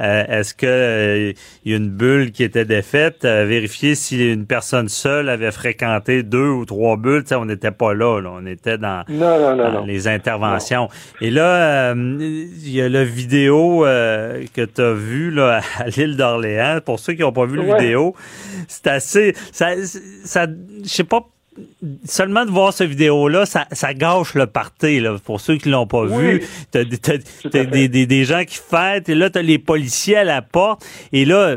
est-ce 0.00 0.54
que 0.54 0.66
euh, 0.66 1.32
il 1.64 1.70
y 1.72 1.74
a 1.74 1.76
une 1.76 1.90
bulle 1.90 2.32
qui 2.32 2.42
était 2.42 2.64
défaite, 2.64 3.24
euh, 3.24 3.44
vérifier 3.44 3.94
si 3.94 4.32
une 4.32 4.46
personne 4.46 4.88
seule 4.88 5.28
avait 5.28 5.50
fréquenté 5.50 6.22
deux 6.22 6.48
ou 6.48 6.64
trois 6.64 6.96
bulles, 6.96 7.22
Tu 7.22 7.28
sais, 7.28 7.34
on 7.34 7.44
n'était 7.44 7.70
pas 7.70 7.92
là, 7.92 8.20
là, 8.20 8.30
on 8.32 8.46
était 8.46 8.78
dans, 8.78 9.04
Non, 9.08 9.38
non, 9.38 9.56
non, 9.56 9.56
dans 9.56 9.72
non. 9.80 9.84
les 9.84 10.08
interventions. 10.08 10.88
Et 11.20 11.30
là, 11.30 11.92
euh, 11.92 12.16
il 12.18 12.70
y 12.70 12.80
a 12.80 12.88
la 12.88 13.04
vidéo 13.04 13.84
euh, 13.84 14.44
que 14.54 14.64
tu 14.64 14.80
as 14.80 14.92
vue 14.92 15.30
là, 15.30 15.60
à 15.78 15.88
l'île 15.88 16.16
d'Orléans. 16.16 16.80
Pour 16.84 16.98
ceux 16.98 17.12
qui 17.12 17.22
n'ont 17.22 17.32
pas 17.32 17.46
vu 17.46 17.56
la 17.56 17.76
vidéo, 17.76 18.14
c'est 18.68 18.86
assez... 18.86 19.34
Ça, 19.52 19.70
ça, 20.24 20.46
je 20.82 20.88
sais 20.88 21.04
pas, 21.04 21.26
seulement 22.04 22.44
de 22.44 22.50
voir 22.50 22.72
cette 22.72 22.88
vidéo-là, 22.90 23.46
ça, 23.46 23.66
ça 23.72 23.94
gâche 23.94 24.34
le 24.34 24.46
party. 24.46 25.00
Là. 25.00 25.16
Pour 25.24 25.40
ceux 25.40 25.56
qui 25.56 25.68
l'ont 25.68 25.86
pas 25.86 26.02
Oui. 26.02 26.16
vu, 26.38 26.42
t'as, 26.70 26.84
t'as- 26.84 27.64
des, 27.64 27.88
des, 27.88 28.06
des 28.06 28.24
gens 28.24 28.44
qui 28.44 28.58
fêtent, 28.58 29.08
et 29.08 29.14
là, 29.14 29.30
t'as 29.30 29.42
les 29.42 29.58
policiers 29.58 30.16
à 30.18 30.24
la 30.24 30.42
porte, 30.42 30.84
et 31.12 31.24
là... 31.24 31.56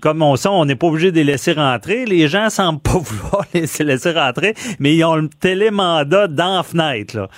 Comme 0.00 0.22
on 0.22 0.34
sait, 0.34 0.48
on 0.48 0.64
n'est 0.64 0.74
pas 0.74 0.88
obligé 0.88 1.12
de 1.12 1.16
les 1.16 1.24
laisser 1.24 1.52
rentrer. 1.52 2.04
Les 2.04 2.26
gens 2.26 2.50
semblent 2.50 2.80
pas 2.80 2.98
vouloir 2.98 3.44
les 3.54 3.60
laisser 3.84 4.10
rentrer, 4.10 4.54
mais 4.80 4.92
ils 4.96 5.04
ont 5.04 5.14
le 5.14 5.28
télémandat 5.28 6.26
dans 6.26 6.56
la 6.56 6.62
fenêtre. 6.64 7.16
Là. 7.16 7.28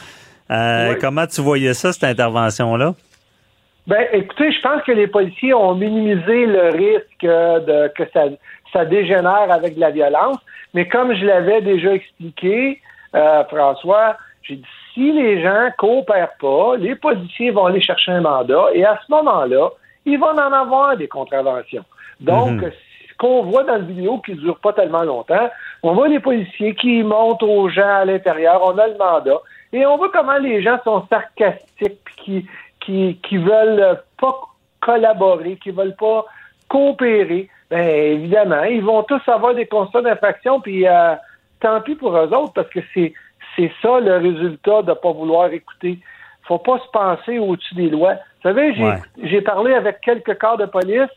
Euh, 0.51 0.93
Oui. 0.95 0.99
Comment 1.03 1.27
tu 1.27 1.43
voyais 1.43 1.75
ça, 1.75 1.93
cette 1.93 2.03
intervention-là? 2.05 2.95
Ben, 3.87 4.07
écoutez, 4.15 4.51
je 4.53 4.61
pense 4.63 4.83
que 4.85 4.93
les 4.93 5.07
policiers 5.07 5.53
ont 5.53 5.75
minimisé 5.75 6.47
le 6.47 6.71
risque 6.71 7.25
euh, 7.25 7.61
de 7.61 7.93
que 7.95 8.05
ça, 8.13 8.25
ça 8.73 8.85
dégénère 8.85 9.51
avec 9.51 9.75
de 9.77 9.81
la 9.81 9.91
violence. 9.91 10.39
Mais 10.75 10.87
comme 10.89 11.15
je 11.15 11.25
l'avais 11.25 11.61
déjà 11.61 11.93
expliqué, 11.93 12.81
euh, 13.15 13.45
François, 13.45 14.17
j'ai 14.43 14.57
dit 14.57 14.65
si 14.95 15.13
les 15.13 15.43
gens 15.43 15.69
coopèrent 15.79 16.37
pas, 16.41 16.77
les 16.77 16.95
policiers 16.95 17.51
vont 17.51 17.67
aller 17.67 17.81
chercher 17.81 18.13
un 18.13 18.21
mandat 18.23 18.67
et 18.75 18.85
à 18.85 18.99
ce 19.05 19.11
moment-là, 19.13 19.71
ils 20.05 20.19
vont 20.19 20.27
en 20.29 20.53
avoir 20.53 20.97
des 20.97 21.09
contraventions. 21.09 21.85
Donc, 22.21 22.61
Mhm. 22.63 22.71
ce 22.71 23.15
qu'on 23.19 23.43
voit 23.43 23.65
dans 23.65 23.75
la 23.75 23.79
vidéo 23.81 24.19
qui 24.19 24.33
ne 24.33 24.37
dure 24.39 24.59
pas 24.59 24.73
tellement 24.73 25.03
longtemps, 25.03 25.49
on 25.83 25.93
voit 25.93 26.09
les 26.09 26.21
policiers 26.21 26.75
qui 26.75 27.03
montrent 27.03 27.49
aux 27.49 27.69
gens 27.69 27.97
à 28.03 28.05
l'intérieur, 28.05 28.61
on 28.65 28.77
a 28.79 28.87
le 28.89 28.97
mandat, 28.97 29.41
et 29.73 29.87
on 29.87 29.97
voit 29.97 30.11
comment 30.11 30.39
les 30.39 30.63
gens 30.63 30.79
sont 30.85 31.07
sarcastiques, 31.09 32.01
puis 32.05 32.15
qui, 32.17 32.47
qui, 32.81 33.21
qui 33.23 33.37
veulent 33.37 34.01
pas 34.21 34.35
collaborer, 34.81 35.57
qui 35.63 35.71
veulent 35.71 35.97
pas 35.97 36.25
coopérer. 36.69 37.49
Ben 37.71 37.87
évidemment, 37.89 38.65
ils 38.65 38.83
vont 38.83 39.03
tous 39.05 39.23
avoir 39.29 39.55
des 39.55 39.67
constats 39.67 40.03
d'infraction, 40.03 40.61
puis 40.61 40.87
euh, 40.89 41.15
tant 41.61 41.81
pis 41.81 41.95
pour 41.95 42.17
eux 42.17 42.33
autres, 42.35 42.53
parce 42.53 42.69
que 42.71 42.81
c'est 42.95 43.13
c'est 43.57 43.71
ça 43.83 44.01
le 44.01 44.17
résultat 44.17 44.83
de 44.83 44.93
pas 44.93 45.13
vouloir 45.13 45.53
écouter. 45.53 45.99
Faut 46.45 46.59
pas 46.59 46.79
se 46.79 46.89
penser 46.93 47.39
au-dessus 47.39 47.75
des 47.75 47.91
lois. 47.91 48.15
Vous 48.15 48.43
savez, 48.49 48.75
j'ai 48.75 48.85
Ouais. 48.85 48.97
j'ai 49.23 49.41
parlé 49.41 49.75
avec 49.75 50.01
quelques 50.01 50.37
corps 50.39 50.57
de 50.57 50.67
police. 50.67 51.11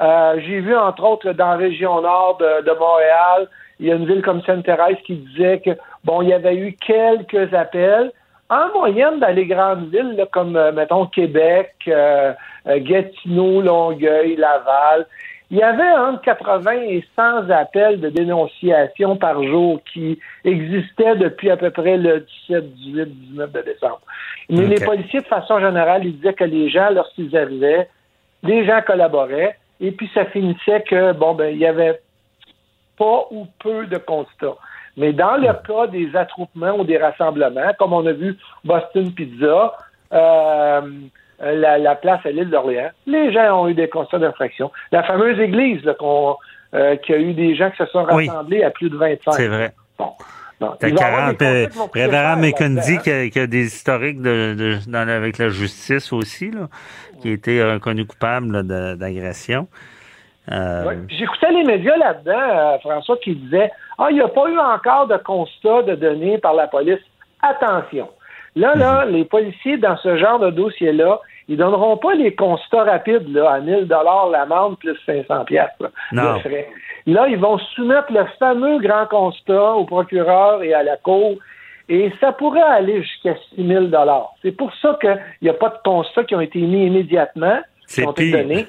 Euh, 0.00 0.34
j'ai 0.44 0.60
vu, 0.60 0.76
entre 0.76 1.04
autres, 1.04 1.32
dans 1.32 1.50
la 1.52 1.56
région 1.56 2.02
nord 2.02 2.36
de, 2.38 2.64
de 2.64 2.72
Montréal, 2.78 3.48
il 3.80 3.86
y 3.86 3.92
a 3.92 3.94
une 3.94 4.06
ville 4.06 4.22
comme 4.22 4.42
Sainte-Thérèse 4.42 4.98
qui 5.06 5.16
disait 5.16 5.60
que, 5.64 5.70
bon, 6.04 6.22
il 6.22 6.28
y 6.28 6.32
avait 6.34 6.56
eu 6.56 6.74
quelques 6.74 7.52
appels. 7.54 8.12
En 8.48 8.68
moyenne, 8.78 9.18
dans 9.18 9.34
les 9.34 9.46
grandes 9.46 9.90
villes, 9.90 10.14
là, 10.16 10.26
comme, 10.30 10.56
euh, 10.56 10.70
mettons, 10.70 11.06
Québec, 11.06 11.74
euh, 11.88 12.32
euh, 12.68 12.78
Gatineau, 12.80 13.60
Longueuil, 13.60 14.36
Laval, 14.36 15.06
il 15.50 15.58
y 15.58 15.62
avait 15.62 15.92
entre 15.92 16.22
80 16.22 16.72
et 16.72 17.04
100 17.14 17.50
appels 17.50 18.00
de 18.00 18.08
dénonciation 18.08 19.16
par 19.16 19.42
jour 19.44 19.80
qui 19.92 20.18
existaient 20.44 21.16
depuis 21.16 21.50
à 21.50 21.56
peu 21.56 21.70
près 21.70 21.96
le 21.96 22.26
17, 22.48 22.74
18, 22.74 23.06
19 23.30 23.52
de 23.52 23.60
décembre. 23.62 24.00
Mais 24.48 24.66
les 24.66 24.84
policiers, 24.84 25.20
de 25.20 25.26
façon 25.26 25.60
générale, 25.60 26.04
ils 26.04 26.16
disaient 26.16 26.34
que 26.34 26.44
les 26.44 26.68
gens, 26.68 26.90
lorsqu'ils 26.90 27.36
arrivaient, 27.36 27.88
les 28.42 28.66
gens 28.66 28.80
collaboraient, 28.84 29.56
et 29.80 29.92
puis 29.92 30.10
ça 30.14 30.24
finissait 30.26 30.82
que, 30.82 31.12
bon, 31.12 31.34
ben, 31.34 31.52
il 31.54 31.58
y 31.58 31.66
avait 31.66 32.00
pas 32.96 33.26
ou 33.30 33.46
peu 33.60 33.86
de 33.86 33.98
constats. 33.98 34.56
Mais 34.96 35.12
dans 35.12 35.36
le 35.36 35.52
cas 35.66 35.86
des 35.86 36.16
attroupements 36.16 36.78
ou 36.78 36.84
des 36.84 36.96
rassemblements, 36.96 37.72
comme 37.78 37.92
on 37.92 38.06
a 38.06 38.12
vu 38.12 38.36
Boston 38.64 39.12
Pizza, 39.12 39.76
euh, 40.12 40.80
la, 41.40 41.78
la 41.78 41.94
place 41.94 42.20
à 42.24 42.30
l'île 42.30 42.50
d'Orléans, 42.50 42.90
les 43.06 43.32
gens 43.32 43.62
ont 43.62 43.68
eu 43.68 43.74
des 43.74 43.88
constats 43.88 44.18
d'infraction. 44.18 44.70
La 44.92 45.02
fameuse 45.02 45.38
église, 45.38 45.84
là, 45.84 45.94
qu'on, 45.94 46.36
euh, 46.74 46.96
qui 46.96 47.12
a 47.12 47.18
eu 47.18 47.34
des 47.34 47.54
gens 47.54 47.70
qui 47.70 47.76
se 47.78 47.86
sont 47.86 48.06
Oui. 48.12 48.28
rassemblés 48.28 48.62
à 48.62 48.70
plus 48.70 48.88
de 48.90 48.96
25. 48.96 49.32
C'est 49.32 49.48
vrai. 49.48 49.72
Bon. 49.98 50.10
Bon. 50.58 50.72
T'as 50.80 50.88
Il 50.88 50.94
va 50.94 51.00
y 51.00 51.04
avoir 51.04 51.20
40, 51.36 51.38
des 51.38 51.64
constats 51.66 51.80
euh, 51.82 51.86
Révérend 51.92 52.36
Mécondi 52.36 52.76
là-dedans, 52.76 53.02
qui, 53.02 53.10
a- 53.10 53.28
qui 53.28 53.38
a 53.40 53.46
des 53.46 53.66
historiques 53.66 54.22
de, 54.22 54.54
de- 54.54 54.90
dans- 54.90 55.06
avec 55.08 55.36
la 55.36 55.50
justice 55.50 56.10
aussi, 56.14 56.50
là, 56.50 56.68
qui 57.20 57.28
a 57.28 57.32
été 57.32 57.62
reconnu 57.62 58.06
coupable 58.06 58.52
là, 58.52 58.62
de- 58.62 58.94
d'agression. 58.96 59.68
Euh, 60.50 60.84
Ouais. 60.86 60.96
J'écoutais 61.08 61.50
les 61.52 61.64
médias 61.64 61.96
là-dedans, 61.96 62.32
euh, 62.38 62.78
François, 62.78 63.16
qui 63.18 63.34
disaient 63.34 63.70
Ah, 63.98 64.06
il 64.10 64.14
n'y 64.14 64.22
a 64.22 64.28
pas 64.28 64.48
eu 64.48 64.58
encore 64.58 65.06
de 65.08 65.16
constat 65.18 65.82
de 65.82 65.94
données 65.96 66.38
par 66.38 66.54
la 66.54 66.68
police. 66.68 67.00
Attention. 67.42 68.08
Là, 68.56 68.74
là, 68.74 69.04
les 69.04 69.24
policiers, 69.24 69.76
dans 69.76 69.96
ce 69.98 70.16
genre 70.16 70.38
de 70.38 70.50
dossier-là, 70.50 71.20
ils 71.48 71.56
donneront 71.58 71.96
pas 71.98 72.14
les 72.14 72.34
constats 72.34 72.84
rapides 72.84 73.28
là, 73.28 73.52
à 73.52 73.60
1000 73.60 73.86
l'amende 74.32 74.78
plus 74.78 74.96
500 75.04 75.44
pièces 75.44 75.68
frais. 76.40 76.68
Là, 77.06 77.28
ils 77.28 77.38
vont 77.38 77.58
soumettre 77.58 78.12
le 78.12 78.24
fameux 78.38 78.80
grand 78.80 79.06
constat 79.06 79.74
au 79.74 79.84
procureur 79.84 80.62
et 80.62 80.74
à 80.74 80.82
la 80.82 80.96
cour. 80.96 81.36
Et 81.88 82.10
ça 82.18 82.32
pourrait 82.32 82.62
aller 82.62 83.02
jusqu'à 83.02 83.36
6 83.54 83.64
000 83.64 83.86
C'est 84.42 84.52
pour 84.52 84.74
ça 84.82 84.98
qu'il 85.00 85.22
n'y 85.42 85.48
a 85.48 85.54
pas 85.54 85.68
de 85.68 85.78
constats 85.84 86.24
qui 86.24 86.34
ont 86.34 86.40
été 86.40 86.60
mis 86.60 86.86
immédiatement, 86.86 87.60
qui 87.86 88.04
ont 88.04 88.10
été 88.10 88.32
donnés. 88.32 88.66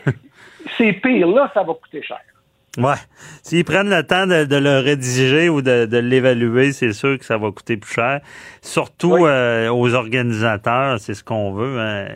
C'est 0.77 0.93
pire. 0.93 1.27
Là, 1.27 1.49
ça 1.53 1.63
va 1.63 1.73
coûter 1.73 2.03
cher. 2.03 2.19
Ouais. 2.77 2.93
S'ils 3.43 3.65
prennent 3.65 3.89
le 3.89 4.03
temps 4.03 4.27
de, 4.27 4.45
de 4.45 4.55
le 4.55 4.79
rédiger 4.79 5.49
ou 5.49 5.61
de, 5.61 5.85
de 5.85 5.97
l'évaluer, 5.97 6.71
c'est 6.73 6.93
sûr 6.93 7.17
que 7.17 7.25
ça 7.25 7.37
va 7.37 7.49
coûter 7.51 7.75
plus 7.77 7.91
cher. 7.93 8.21
Surtout 8.61 9.13
Oui. 9.13 9.21
euh, 9.25 9.69
aux 9.71 9.93
organisateurs, 9.95 10.99
c'est 10.99 11.13
ce 11.15 11.23
qu'on 11.23 11.51
veut. 11.53 11.79
hein. 11.79 12.07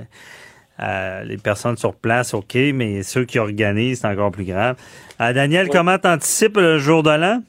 euh, 0.81 1.23
les 1.23 1.37
personnes 1.37 1.77
sur 1.77 1.93
place, 1.95 2.33
OK, 2.33 2.55
mais 2.73 3.03
ceux 3.03 3.25
qui 3.25 3.37
organisent, 3.39 3.99
c'est 4.01 4.07
encore 4.07 4.31
plus 4.31 4.45
grave. 4.45 4.75
Euh, 5.19 5.33
Daniel, 5.33 5.69
comment 5.69 5.97
t'anticipes 5.97 6.57
le 6.57 6.77
jour 6.79 7.03
de 7.03 7.11
l'an? 7.11 7.41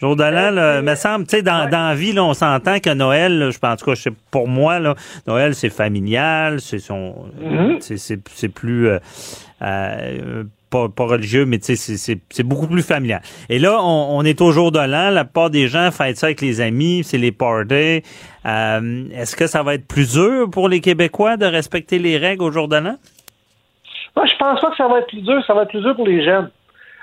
Jour 0.00 0.14
de 0.14 0.22
l'an, 0.22 0.52
là, 0.52 0.80
me 0.80 0.94
semble, 0.94 1.26
tu 1.26 1.36
sais, 1.38 1.42
dans, 1.42 1.68
dans 1.68 1.88
la 1.88 1.94
vie, 1.96 2.12
là, 2.12 2.22
on 2.22 2.32
s'entend 2.34 2.78
que 2.78 2.94
Noël, 2.94 3.36
là, 3.36 3.50
je 3.50 3.58
pense, 3.58 3.72
en 3.72 3.76
tout 3.76 3.92
cas, 3.92 4.10
pour 4.30 4.46
moi, 4.46 4.78
là, 4.78 4.94
Noël, 5.26 5.56
c'est 5.56 5.70
familial, 5.70 6.60
c'est 6.60 6.78
son, 6.78 7.26
c'est- 7.80 7.96
c'est 7.96 8.20
c'est 8.32 8.48
plus, 8.48 8.86
euh, 8.86 8.98
euh, 9.62 10.44
pas, 10.70 10.88
pas 10.88 11.04
religieux, 11.06 11.44
mais 11.46 11.58
tu 11.58 11.76
sais, 11.76 11.96
c'est- 11.96 12.42
beaucoup 12.42 12.66
plus 12.66 12.82
familial. 12.86 13.20
Et 13.48 13.58
là, 13.58 13.78
on, 13.82 14.18
on 14.18 14.22
est 14.24 14.40
au 14.40 14.50
jour 14.52 14.70
de 14.72 14.78
l'an, 14.78 15.10
la 15.10 15.24
plupart 15.24 15.50
des 15.50 15.66
gens 15.68 15.90
fêtent 15.90 16.16
ça 16.18 16.26
avec 16.26 16.40
les 16.40 16.60
amis, 16.60 17.02
c'est 17.04 17.18
les 17.18 17.32
parties. 17.32 18.02
Euh, 18.46 19.04
Est-ce 19.12 19.34
que 19.36 19.46
ça 19.46 19.62
va 19.62 19.74
être 19.74 19.86
plus 19.86 20.12
dur 20.14 20.48
pour 20.50 20.68
les 20.68 20.80
Québécois 20.80 21.36
de 21.36 21.46
respecter 21.46 21.98
les 21.98 22.16
règles 22.18 22.42
au 22.42 22.50
jour 22.50 22.68
de 22.68 22.76
l'an? 22.76 22.96
Moi, 24.16 24.26
je 24.26 24.36
pense 24.38 24.60
pas 24.60 24.70
que 24.70 24.76
ça 24.76 24.88
va 24.88 24.98
être 25.00 25.08
plus 25.08 25.22
dur. 25.22 25.42
Ça 25.46 25.54
va 25.54 25.62
être 25.62 25.68
plus 25.70 25.80
dur 25.82 25.94
pour 25.94 26.06
les 26.06 26.24
jeunes. 26.24 26.50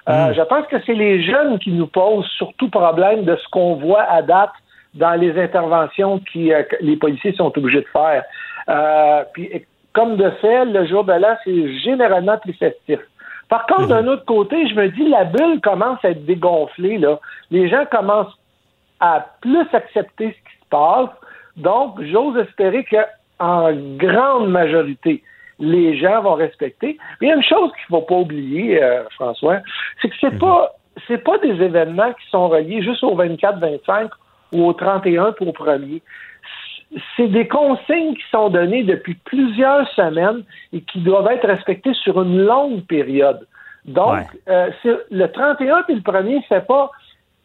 Euh, 0.09 0.34
Je 0.34 0.41
pense 0.43 0.68
que 0.68 0.76
c'est 0.86 0.93
les 0.93 1.24
jeunes 1.24 1.57
qui 1.59 1.72
nous 1.72 1.88
posent 1.88 2.28
surtout 2.38 2.70
problème 2.70 3.24
de 3.26 3.36
ce 3.36 3.47
qu'on 3.51 3.76
voit 3.76 4.03
à 4.03 4.22
date 4.22 4.51
dans 4.93 5.13
les 5.20 5.38
interventions 5.41 6.20
qui, 6.32 6.53
euh, 6.53 6.63
que 6.63 6.76
les 6.82 6.95
policiers 6.97 7.34
sont 7.34 7.51
obligés 7.57 7.82
de 7.82 7.88
faire. 7.91 8.24
Euh, 8.70 9.24
puis, 9.34 9.49
comme 9.93 10.18
de 10.18 10.30
fait, 10.41 10.66
le 10.66 10.86
jour 10.88 11.03
de 11.05 11.13
l'an, 11.13 11.36
c'est 11.43 11.78
généralement 11.80 12.38
plus 12.38 12.53
festif. 12.53 12.99
Par 13.50 13.66
contre, 13.68 13.88
d'un 13.88 14.08
autre 14.08 14.26
côté, 14.26 14.68
je 14.68 14.76
me 14.76 14.89
dis, 14.89 15.08
la 15.08 15.24
bulle 15.24 15.62
commence 15.62 16.04
à 16.04 16.10
être 16.10 16.26
dégonflée. 16.26 16.98
Là. 16.98 17.20
Les 17.52 17.70
gens 17.70 17.86
commencent 17.91 18.38
à 19.00 19.26
plus 19.41 19.68
accepter 19.74 20.30
ce 20.30 20.50
qui 20.50 20.58
se 20.60 20.70
passe. 20.70 21.10
Donc, 21.58 22.02
j'ose 22.02 22.38
espérer 22.38 22.84
que 22.84 22.98
en 23.39 23.72
grande 23.98 24.50
majorité, 24.50 25.22
les 25.60 25.98
gens 25.98 26.22
vont 26.22 26.34
respecter. 26.34 26.98
Mais 27.20 27.28
il 27.28 27.30
y 27.30 27.34
a 27.34 27.36
une 27.36 27.43
chose 27.43 27.72
qu'il 27.72 27.96
ne 27.96 28.00
faut 28.00 28.06
pas 28.06 28.16
oublier, 28.16 28.82
euh, 28.82 29.04
François, 29.12 29.60
c'est 30.02 30.10
que 30.10 30.16
c'est 30.20 30.38
pas 30.38 30.72
c'est 31.08 31.24
pas 31.24 31.38
des 31.39 31.62
événements 31.62 32.14
qui 32.14 32.30
sont 32.30 32.48
reliés 32.48 32.82
juste 32.82 33.04
au 33.04 33.16
24-25 33.16 34.10
ou 34.54 34.66
au 34.66 34.74
31 34.74 35.34
pour 35.34 35.54
premier. 35.54 36.02
C'est 37.17 37.27
des 37.27 37.47
consignes 37.47 38.13
qui 38.15 38.23
sont 38.31 38.49
données 38.49 38.83
depuis 38.83 39.15
plusieurs 39.15 39.88
semaines 39.93 40.43
et 40.71 40.81
qui 40.81 40.99
doivent 40.99 41.27
être 41.31 41.47
respectées 41.47 41.93
sur 41.93 42.21
une 42.21 42.45
longue 42.45 42.86
période. 42.86 43.45
Donc, 43.86 44.13
Ouais. 44.13 44.25
euh, 44.49 44.69
c'est- 44.81 45.05
le 45.11 45.27
31 45.31 45.83
puis 45.83 45.95
le 45.95 46.01
premier 46.01 46.36
ne 46.38 46.41
fait 46.41 46.65
pas 46.65 46.91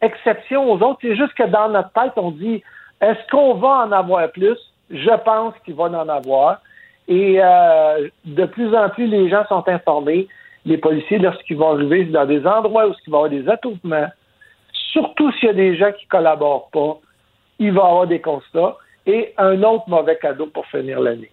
exception 0.02 0.70
aux 0.70 0.76
autres. 0.82 0.98
C'est 1.02 1.16
juste 1.16 1.34
que 1.34 1.44
dans 1.44 1.68
notre 1.68 1.90
tête, 1.92 2.12
on 2.16 2.30
dit 2.30 2.62
est-ce 3.00 3.30
qu'on 3.30 3.54
va 3.54 3.86
en 3.86 3.92
avoir 3.92 4.30
plus? 4.30 4.58
Je 4.90 5.16
pense 5.24 5.54
qu'il 5.64 5.74
va 5.74 5.84
en 5.84 6.08
avoir. 6.08 6.60
Et 7.08 7.38
euh, 7.42 8.08
de 8.24 8.44
plus 8.44 8.74
en 8.76 8.88
plus, 8.90 9.06
les 9.06 9.28
gens 9.28 9.44
sont 9.48 9.66
informés. 9.68 10.28
Les 10.66 10.76
policiers, 10.78 11.18
lorsqu'ils 11.18 11.56
vont 11.56 11.72
arriver 11.72 12.04
dans 12.04 12.26
des 12.26 12.46
endroits 12.46 12.86
où 12.88 12.92
il 13.06 13.10
va 13.10 13.16
y 13.18 13.20
avoir 13.20 13.30
des 13.30 13.48
attroupements, 13.48 14.08
surtout 14.92 15.32
s'il 15.32 15.46
y 15.48 15.50
a 15.50 15.54
des 15.54 15.76
gens 15.76 15.92
qui 15.98 16.06
collaborent 16.06 16.68
pas, 16.70 16.98
il 17.58 17.72
va 17.72 17.82
y 17.82 17.84
avoir 17.84 18.06
des 18.06 18.20
constats 18.20 18.76
et 19.06 19.34
un 19.38 19.62
autre 19.62 19.88
mauvais 19.88 20.18
cadeau 20.20 20.46
pour 20.46 20.66
finir 20.66 21.00
l'année. 21.00 21.30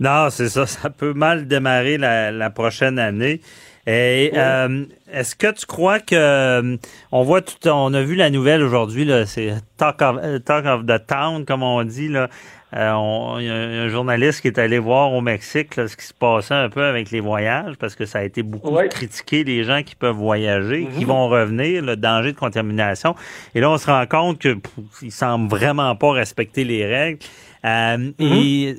Non, 0.00 0.30
c'est 0.30 0.48
ça. 0.48 0.66
Ça 0.66 0.90
peut 0.90 1.12
mal 1.12 1.46
démarrer 1.46 1.98
la, 1.98 2.30
la 2.30 2.50
prochaine 2.50 2.98
année. 2.98 3.40
Et 3.86 4.32
euh, 4.34 4.84
est-ce 5.10 5.34
que 5.34 5.50
tu 5.50 5.64
crois 5.64 5.98
que 5.98 6.14
euh, 6.14 6.76
on 7.10 7.22
voit 7.22 7.40
tout, 7.40 7.56
on 7.68 7.94
a 7.94 8.02
vu 8.02 8.16
la 8.16 8.28
nouvelle 8.28 8.62
aujourd'hui 8.62 9.06
là, 9.06 9.24
c'est 9.24 9.54
talk 9.78 10.02
of, 10.02 10.18
euh, 10.22 10.38
talk 10.40 10.66
of 10.66 10.84
the 10.84 11.06
town 11.06 11.46
comme 11.46 11.62
on 11.62 11.82
dit 11.84 12.08
là. 12.08 12.28
Euh, 12.76 12.92
on- 12.92 13.38
Il 13.38 13.46
y 13.46 13.50
a 13.50 13.54
un 13.54 13.88
journaliste 13.88 14.42
qui 14.42 14.48
est 14.48 14.58
allé 14.58 14.78
voir 14.78 15.12
au 15.12 15.20
Mexique 15.22 15.76
là, 15.76 15.88
ce 15.88 15.96
qui 15.96 16.04
se 16.04 16.12
passait 16.12 16.52
un 16.54 16.68
peu 16.68 16.82
avec 16.84 17.10
les 17.10 17.20
voyages 17.20 17.76
parce 17.78 17.94
que 17.94 18.04
ça 18.04 18.18
a 18.18 18.22
été 18.24 18.42
beaucoup 18.42 18.70
Ouais. 18.74 18.88
critiqué 18.88 19.42
les 19.44 19.64
gens 19.64 19.82
qui 19.82 19.94
peuvent 19.94 20.14
voyager, 20.16 20.86
qui 20.94 21.00
Mhm. 21.04 21.06
vont 21.08 21.28
revenir, 21.28 21.82
le 21.82 21.96
danger 21.96 22.32
de 22.32 22.36
contamination. 22.38 23.14
Et 23.54 23.60
là, 23.60 23.70
on 23.70 23.78
se 23.78 23.86
rend 23.86 24.04
compte 24.06 24.38
que 24.38 24.54
pff, 24.54 24.72
ils 25.02 25.12
semblent 25.12 25.48
vraiment 25.48 25.96
pas 25.96 26.12
respecter 26.12 26.64
les 26.64 26.84
règles. 26.84 27.20
Euh, 27.64 28.10
Et 28.18 28.76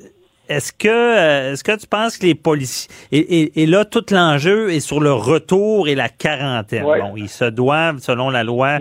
est-ce 0.48 0.72
que 0.72 0.88
euh, 0.88 1.52
est-ce 1.52 1.62
que 1.64 1.76
tu 1.76 1.86
penses 1.86 2.16
que 2.18 2.26
les 2.26 2.34
policiers 2.34 2.90
et, 3.12 3.18
et, 3.42 3.62
et 3.62 3.66
là 3.66 3.84
tout 3.84 4.04
l'enjeu 4.10 4.72
est 4.72 4.80
sur 4.80 5.00
le 5.00 5.12
retour 5.12 5.88
et 5.88 5.94
la 5.94 6.08
quarantaine. 6.08 6.84
Ouais. 6.84 7.00
Bon, 7.00 7.14
ils 7.16 7.28
se 7.28 7.44
doivent 7.44 7.98
selon 7.98 8.30
la 8.30 8.42
loi 8.44 8.78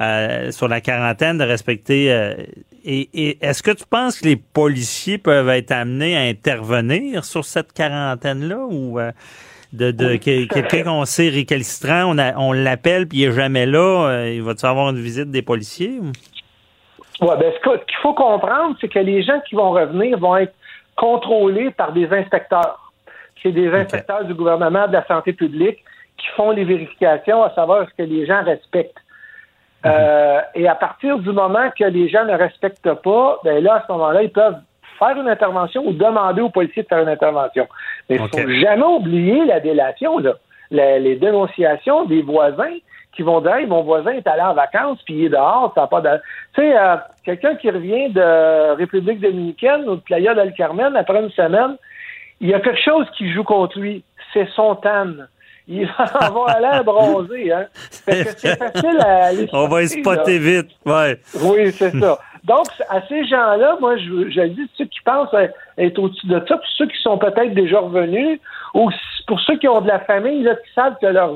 euh, 0.00 0.50
sur 0.52 0.68
la 0.68 0.80
quarantaine 0.80 1.38
de 1.38 1.44
respecter. 1.44 2.12
euh, 2.12 2.34
et 2.84 3.08
et 3.14 3.38
est-ce 3.44 3.62
que 3.62 3.70
tu 3.70 3.84
penses 3.88 4.20
que 4.20 4.26
les 4.26 4.36
policiers 4.36 5.18
peuvent 5.18 5.48
être 5.48 5.72
amenés 5.72 6.16
à 6.16 6.20
intervenir 6.22 7.24
sur 7.24 7.44
cette 7.44 7.72
quarantaine 7.72 8.48
là 8.48 8.58
ou 8.68 8.98
euh, 8.98 9.12
de, 9.72 9.90
de 9.90 10.16
que- 10.16 10.46
quelqu'un 10.46 10.82
qu'on 10.84 11.04
sait 11.04 11.28
récalcitrant, 11.30 12.04
on, 12.06 12.18
a- 12.18 12.36
on 12.38 12.52
l'appelle 12.52 13.06
puis 13.08 13.18
il 13.20 13.24
est 13.24 13.32
jamais 13.32 13.66
là, 13.66 14.08
euh, 14.08 14.32
il 14.34 14.42
va-tu 14.42 14.66
avoir 14.66 14.90
une 14.90 15.00
visite 15.00 15.30
des 15.30 15.42
policiers? 15.42 15.98
ou? 16.00 16.12
Ouais, 17.24 17.36
ben, 17.38 17.52
ce 17.52 17.78
qu'il 17.84 17.96
faut 18.02 18.14
comprendre, 18.14 18.76
c'est 18.80 18.88
que 18.88 18.98
les 18.98 19.22
gens 19.22 19.40
qui 19.48 19.54
vont 19.54 19.70
revenir 19.70 20.18
vont 20.18 20.36
être 20.36 20.54
contrôlés 20.96 21.70
par 21.70 21.92
des 21.92 22.06
inspecteurs. 22.12 22.92
C'est 23.42 23.52
des 23.52 23.68
inspecteurs 23.72 24.24
du 24.24 24.34
gouvernement 24.34 24.86
de 24.88 24.92
la 24.92 25.06
santé 25.06 25.32
publique 25.32 25.78
qui 26.18 26.26
font 26.36 26.50
les 26.50 26.64
vérifications 26.64 27.42
à 27.42 27.54
savoir 27.54 27.86
ce 27.88 27.94
que 28.02 28.08
les 28.08 28.26
gens 28.26 28.42
respectent. 28.44 28.98
Euh, 29.84 30.40
et 30.54 30.68
à 30.68 30.74
partir 30.74 31.18
du 31.18 31.30
moment 31.32 31.70
que 31.76 31.84
les 31.84 32.08
gens 32.08 32.24
ne 32.24 32.34
respectent 32.34 32.94
pas, 32.94 33.38
ben 33.44 33.62
là, 33.62 33.74
à 33.76 33.84
ce 33.86 33.92
moment-là, 33.92 34.22
ils 34.22 34.30
peuvent 34.30 34.58
faire 34.98 35.16
une 35.20 35.28
intervention 35.28 35.84
ou 35.84 35.92
demander 35.92 36.40
aux 36.40 36.50
policiers 36.50 36.84
de 36.84 36.88
faire 36.88 37.02
une 37.02 37.08
intervention. 37.08 37.66
Mais 38.08 38.16
il 38.16 38.22
ne 38.22 38.28
faut 38.28 38.48
jamais 38.60 38.84
oublier 38.84 39.44
la 39.44 39.58
délation, 39.60 40.18
là. 40.18 40.34
La- 40.70 40.98
les 40.98 41.16
dénonciations 41.16 42.04
des 42.04 42.22
voisins 42.22 42.76
qui 43.14 43.22
vont 43.22 43.40
dire 43.40 43.56
Hey, 43.56 43.66
mon 43.66 43.82
voisin 43.82 44.12
est 44.12 44.26
allé 44.26 44.40
en 44.42 44.54
vacances 44.54 45.02
puis 45.04 45.14
il 45.14 45.24
est 45.26 45.28
dehors, 45.30 45.72
ça 45.74 45.82
n'a 45.82 45.86
pas 45.86 46.00
de. 46.00 46.16
Tu 46.54 46.62
sais, 46.62 46.76
euh, 46.78 46.96
quelqu'un 47.24 47.56
qui 47.56 47.70
revient 47.70 48.08
de 48.10 48.74
République 48.76 49.20
dominicaine 49.20 49.86
ou 49.88 49.96
de 49.96 50.00
Playa 50.00 50.34
del 50.34 50.54
Carmen 50.54 50.96
après 50.96 51.20
une 51.20 51.30
semaine, 51.30 51.76
il 52.40 52.48
y 52.48 52.54
a 52.54 52.60
quelque 52.60 52.80
chose 52.80 53.06
qui 53.16 53.30
joue 53.32 53.44
contre 53.44 53.78
lui, 53.78 54.02
c'est 54.32 54.48
son 54.50 54.76
tan. 54.76 55.08
Il 55.68 55.86
va 55.86 56.04
avoir 56.26 56.60
l'air 56.60 56.84
bronzé, 56.84 57.52
hein. 57.52 57.66
Fait 57.72 58.24
que 58.24 58.30
c'est 58.36 58.56
facile 58.56 58.98
à 59.00 59.26
aller 59.26 59.48
On 59.52 59.68
va 59.68 59.82
y 59.82 59.88
spotter, 59.88 60.38
là. 60.38 60.62
vite. 60.62 60.70
Ouais. 60.84 61.20
Oui, 61.42 61.72
c'est 61.72 61.90
ça. 61.98 62.18
Donc, 62.44 62.66
à 62.88 63.00
ces 63.06 63.24
gens-là, 63.24 63.76
moi, 63.80 63.96
je, 63.96 64.28
je 64.30 64.46
dis, 64.48 64.68
ceux 64.76 64.86
qui 64.86 64.98
pensent 65.04 65.32
être 65.78 65.98
au-dessus 65.98 66.26
de 66.26 66.42
ça, 66.48 66.56
puis 66.56 66.70
ceux 66.76 66.86
qui 66.86 67.00
sont 67.00 67.16
peut-être 67.16 67.54
déjà 67.54 67.78
revenus, 67.78 68.40
ou 68.74 68.90
pour 69.28 69.40
ceux 69.40 69.56
qui 69.58 69.68
ont 69.68 69.80
de 69.80 69.88
la 69.88 70.00
famille, 70.00 70.42
là, 70.42 70.56
qui 70.56 70.72
savent 70.74 70.96
que 71.00 71.06
leurs 71.06 71.34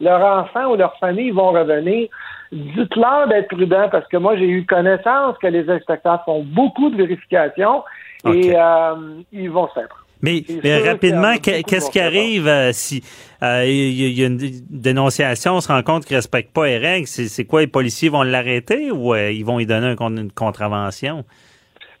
leurs 0.00 0.24
enfants 0.24 0.66
ou 0.70 0.76
leur 0.76 0.96
famille 0.98 1.30
vont 1.30 1.50
revenir, 1.50 2.08
dites-leur 2.52 3.26
d'être 3.28 3.48
prudents, 3.48 3.88
parce 3.90 4.06
que 4.06 4.16
moi, 4.16 4.36
j'ai 4.36 4.46
eu 4.48 4.64
connaissance 4.64 5.36
que 5.38 5.48
les 5.48 5.68
inspecteurs 5.68 6.22
font 6.24 6.44
beaucoup 6.44 6.90
de 6.90 6.96
vérifications 6.96 7.82
et 8.26 8.54
euh, 8.56 8.94
ils 9.32 9.50
vont 9.50 9.68
se 9.68 9.74
faire. 9.74 10.03
Mais, 10.24 10.42
C'est 10.46 10.60
mais 10.64 10.78
sûr 10.80 10.86
rapidement, 10.92 11.34
qu'il 11.36 11.62
qu'est-ce 11.64 11.90
qui 11.90 12.00
arrive 12.00 12.48
euh, 12.48 12.72
si 12.72 13.02
euh, 13.42 13.64
il 13.66 13.92
y, 13.92 14.04
a- 14.04 14.08
il 14.08 14.18
y 14.20 14.22
a 14.24 14.26
une 14.26 14.38
dénonciation, 14.70 15.54
on 15.56 15.60
se 15.60 15.68
rend 15.68 15.82
compte 15.82 16.04
qu'ils 16.04 16.14
ne 16.14 16.18
respectent 16.18 16.52
pas 16.54 16.66
les 16.66 16.78
règles? 16.78 17.06
C'est 17.06 17.44
quoi, 17.44 17.60
les 17.60 17.66
policiers 17.66 18.08
vont 18.08 18.22
l'arrêter 18.22 18.90
ou 18.90 19.14
euh, 19.14 19.30
ils 19.30 19.44
vont 19.44 19.58
lui 19.58 19.66
donner 19.66 19.88
un 19.98 20.16
une 20.16 20.32
contravention? 20.32 21.24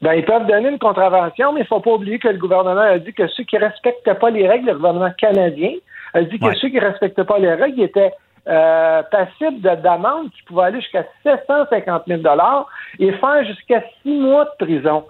Ben, 0.02 0.14
ils 0.14 0.24
peuvent 0.24 0.46
donner 0.46 0.68
une 0.68 0.78
contravention, 0.78 1.52
mais 1.52 1.60
il 1.60 1.62
ne 1.64 1.68
faut 1.68 1.80
pas 1.80 1.92
oublier 1.92 2.18
que 2.18 2.28
le 2.28 2.38
gouvernement 2.38 2.80
a 2.80 2.98
dit 2.98 3.12
que 3.12 3.26
ceux 3.28 3.44
qui 3.44 3.56
ne 3.56 3.62
respectent 3.62 4.12
pas 4.20 4.30
les 4.30 4.46
règles, 4.46 4.66
le 4.66 4.74
gouvernement 4.74 5.12
canadien 5.18 5.72
a 6.12 6.22
dit 6.22 6.38
que 6.38 6.44
Ouais. 6.46 6.54
ceux 6.60 6.68
qui 6.68 6.76
ne 6.76 6.80
respectent 6.82 7.22
pas 7.22 7.38
les 7.38 7.52
règles 7.54 7.82
étaient 7.82 8.12
euh, 8.46 9.02
passibles 9.10 9.62
de- 9.62 9.80
d'amende 9.82 10.30
qui 10.36 10.42
pouvaient 10.42 10.64
aller 10.64 10.80
jusqu'à 10.82 11.04
750 11.22 12.02
000 12.06 12.20
et 12.98 13.12
faire 13.12 13.44
jusqu'à 13.46 13.82
six 14.02 14.18
mois 14.18 14.44
de 14.44 14.64
prison. 14.66 15.04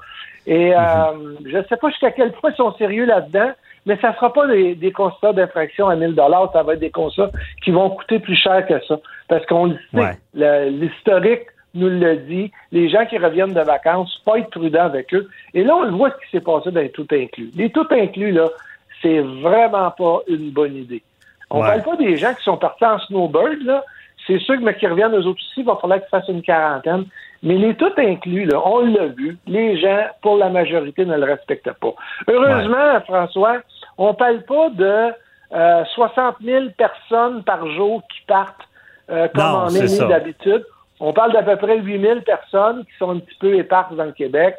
Et 0.47 0.75
euh, 0.75 0.79
je 1.47 1.57
ne 1.59 1.63
sais 1.65 1.77
pas 1.77 1.89
jusqu'à 1.89 2.11
quel 2.11 2.33
point 2.33 2.51
ils 2.51 2.57
sont 2.57 2.73
sérieux 2.75 3.07
là-dedans, 3.07 3.53
mais 3.87 3.97
ça 4.01 4.11
ne 4.11 4.15
sera 4.15 4.33
pas 4.33 4.47
des, 4.47 4.75
des 4.75 4.93
constats 4.93 5.33
d'infraction 5.33 5.89
à 5.89 5.97
1000 5.97 6.15
ça 6.53 6.63
va 6.63 6.75
être 6.75 6.81
des 6.81 6.91
constats 6.91 7.31
qui 7.63 7.71
vont 7.71 7.91
coûter 7.91 8.19
plus 8.19 8.37
cher 8.37 8.67
que 8.67 8.79
ça. 8.87 8.99
Parce 9.29 9.45
qu'on 9.47 9.67
le 9.67 9.79
sait, 9.93 9.99
Ouais. 10.35 10.71
l'historique 10.71 11.47
nous 11.75 11.89
le 11.89 12.17
dit, 12.19 12.53
les 12.73 12.89
gens 12.89 13.05
qui 13.05 13.19
reviennent 13.19 13.53
de 13.53 13.61
vacances, 13.61 14.21
pas 14.25 14.39
être 14.39 14.51
prudent 14.51 14.85
avec 14.85 15.13
eux. 15.13 15.29
Et 15.55 15.65
là, 15.65 15.75
on 15.77 15.83
le 15.83 15.91
voit 15.91 16.11
ce 16.11 16.25
qui 16.25 16.31
s'est 16.37 16.45
passé 16.45 16.71
dans 16.71 16.81
les 16.81 16.91
tout 16.91 17.07
inclus. 17.11 17.51
Les 17.57 17.71
tout 17.71 17.87
inclus, 17.91 18.31
là, 18.31 18.49
c'est 19.03 19.19
vraiment 19.21 19.91
pas 19.91 20.21
une 20.29 20.51
bonne 20.51 20.77
idée. 20.77 21.03
On 21.51 21.61
Ouais. 21.61 21.67
parle 21.67 21.83
pas 21.83 21.97
des 21.97 22.17
gens 22.17 22.33
qui 22.35 22.45
sont 22.45 22.57
partis 22.57 22.85
en 22.85 22.99
snowbird, 23.01 23.63
là. 23.65 23.85
C'est 24.27 24.39
sûr 24.39 24.55
que 24.57 24.61
mais 24.63 24.75
qui 24.77 24.87
reviennent 24.87 25.13
eux 25.15 25.27
autres 25.27 25.41
aussi, 25.41 25.61
il 25.61 25.65
va 25.67 25.77
falloir 25.77 25.99
qu'ils 26.01 26.09
fassent 26.09 26.29
une 26.29 26.43
quarantaine. 26.43 27.05
Mais 27.45 27.55
les 27.55 27.75
tout 27.75 27.93
inclus, 27.99 28.47
là, 28.47 28.61
on 28.65 28.81
l'a 28.81 29.07
vu, 29.07 29.37
les 29.47 29.79
gens, 29.79 30.07
pour 30.23 30.39
la 30.39 30.49
majorité, 30.49 31.05
ne 31.05 31.17
le 31.17 31.25
respectent 31.25 31.73
pas. 31.73 31.95
Heureusement, 32.27 33.01
François, 33.03 33.59
on 33.99 34.15
parle 34.15 34.43
pas 34.43 34.71
de 34.71 35.13
euh, 35.53 35.85
60 35.95 36.37
000 36.43 36.67
personnes 36.77 37.45
par 37.45 37.71
jour 37.73 38.03
qui 38.09 38.25
partent 38.27 38.67
euh, 39.11 39.29
comme 39.29 39.45
Non, 39.45 39.59
en 39.59 39.75
année 39.75 39.99
d'habitude. 40.09 40.65
On 41.01 41.13
parle 41.13 41.33
d'à 41.33 41.43
peu 41.43 41.57
près 41.57 41.79
8 41.79 42.01
000 42.01 42.21
personnes 42.21 42.85
qui 42.87 42.97
sont 42.99 43.11
un 43.11 43.19
petit 43.19 43.37
peu 43.39 43.55
éparses 43.55 43.95
dans 43.95 44.05
le 44.05 44.13
Québec. 44.13 44.57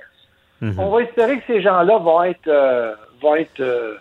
Mhm. 0.61 0.79
On 0.79 0.89
va 0.89 1.01
espérer 1.01 1.39
que 1.39 1.43
ces 1.47 1.61
gens-là 1.61 1.97
vont 1.97 2.23
être, 2.23 2.47
euh, 2.47 2.93
vont 3.21 3.35
être 3.35 3.59
euh, 3.59 3.95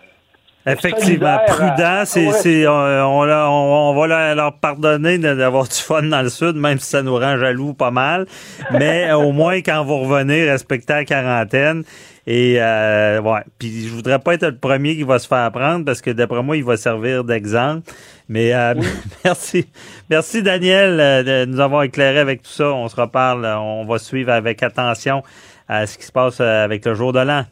Effectivement, 0.67 1.37
prudent, 1.47 2.03
c'est, 2.05 2.27
Ouais. 2.27 2.33
c'est, 2.33 2.65
euh, 2.65 3.05
on, 3.05 3.21
on, 3.29 3.91
on 3.91 3.99
va 4.07 4.33
leur, 4.33 4.53
pardonner 4.53 5.17
d'avoir 5.19 5.63
du 5.67 5.75
fun 5.75 6.01
dans 6.03 6.21
le 6.21 6.29
sud, 6.29 6.55
même 6.55 6.79
si 6.79 6.89
ça 6.89 7.03
nous 7.03 7.15
rend 7.15 7.37
jaloux 7.37 7.73
pas 7.73 7.91
mal. 7.91 8.25
Mais 8.71 9.09
euh, 9.09 9.17
au 9.17 9.31
moins, 9.31 9.57
quand 9.57 9.83
vous 9.83 9.99
revenez, 9.99 10.49
respectez 10.49 10.93
la 10.93 11.05
quarantaine. 11.05 11.83
Et 12.27 12.55
euh, 12.59 13.21
ouais, 13.21 13.41
puis 13.59 13.87
je 13.87 13.93
voudrais 13.93 14.17
pas 14.17 14.33
être 14.33 14.47
le 14.47 14.57
premier 14.57 14.95
qui 14.95 15.03
va 15.03 15.19
se 15.19 15.27
faire 15.27 15.51
prendre 15.51 15.85
parce 15.85 16.01
que 16.01 16.09
d'après 16.09 16.41
moi, 16.41 16.57
il 16.57 16.63
va 16.63 16.75
servir 16.75 17.23
d'exemple. 17.23 17.83
Mais 18.27 18.51
euh, 18.55 18.73
merci, 19.23 19.67
merci 20.09 20.41
Daniel 20.41 20.99
euh, 20.99 21.45
de 21.45 21.51
nous 21.51 21.59
avoir 21.59 21.83
éclairé 21.83 22.17
avec 22.17 22.41
tout 22.41 22.49
ça. 22.49 22.69
On 22.71 22.87
se 22.87 22.95
reparle, 22.99 23.45
on 23.45 23.85
va 23.85 23.99
suivre 23.99 24.31
avec 24.31 24.63
attention 24.63 25.21
à 25.69 25.85
ce 25.85 25.99
qui 25.99 26.05
se 26.05 26.11
passe 26.11 26.39
avec 26.41 26.83
le 26.85 26.95
jour 26.95 27.13
de 27.13 27.19
l'an. 27.19 27.43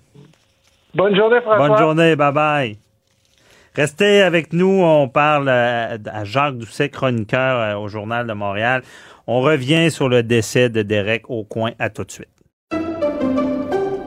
Bonne 0.95 1.15
journée, 1.15 1.41
François. 1.41 1.67
Bonne 1.67 1.77
journée, 1.77 2.15
bye 2.15 2.31
bye. 2.31 2.82
Restez 3.75 4.21
avec 4.21 4.53
nous, 4.53 4.67
on 4.83 5.09
parle 5.09 5.49
à 5.49 6.23
Jacques 6.23 6.59
Doucet, 6.59 6.89
chroniqueur 6.89 7.59
euh, 7.59 7.75
au 7.75 7.87
Journal 7.87 8.27
de 8.27 8.33
Montréal. 8.33 8.83
On 9.25 9.41
revient 9.41 9.89
sur 9.89 10.09
le 10.09 10.21
décès 10.21 10.69
de 10.69 10.83
Derek 10.83 11.23
Aucoin. 11.27 11.71
À 11.79 11.89
tout 11.89 12.03
de 12.03 12.11
suite. 12.11 12.27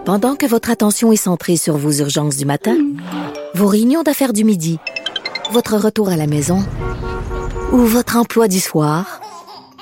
Pendant 0.04 0.36
que 0.36 0.46
votre 0.46 0.70
attention 0.70 1.10
est 1.10 1.16
centrée 1.16 1.56
sur 1.56 1.76
vos 1.76 1.90
urgences 1.90 2.36
du 2.36 2.44
matin, 2.44 2.76
vos 3.54 3.66
réunions 3.66 4.04
d'affaires 4.04 4.32
du 4.32 4.44
midi, 4.44 4.78
votre 5.50 5.76
retour 5.76 6.10
à 6.10 6.16
la 6.16 6.28
maison 6.28 6.64
ou 7.72 7.78
votre 7.78 8.16
emploi 8.16 8.46
du 8.46 8.60
soir, 8.60 9.20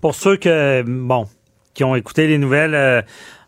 Pour 0.00 0.14
ceux 0.14 0.36
que, 0.36 0.82
bon, 0.86 1.26
qui 1.74 1.84
ont 1.84 1.94
écouté 1.96 2.26
les 2.26 2.38
nouvelles 2.38 2.74
euh, 2.74 3.02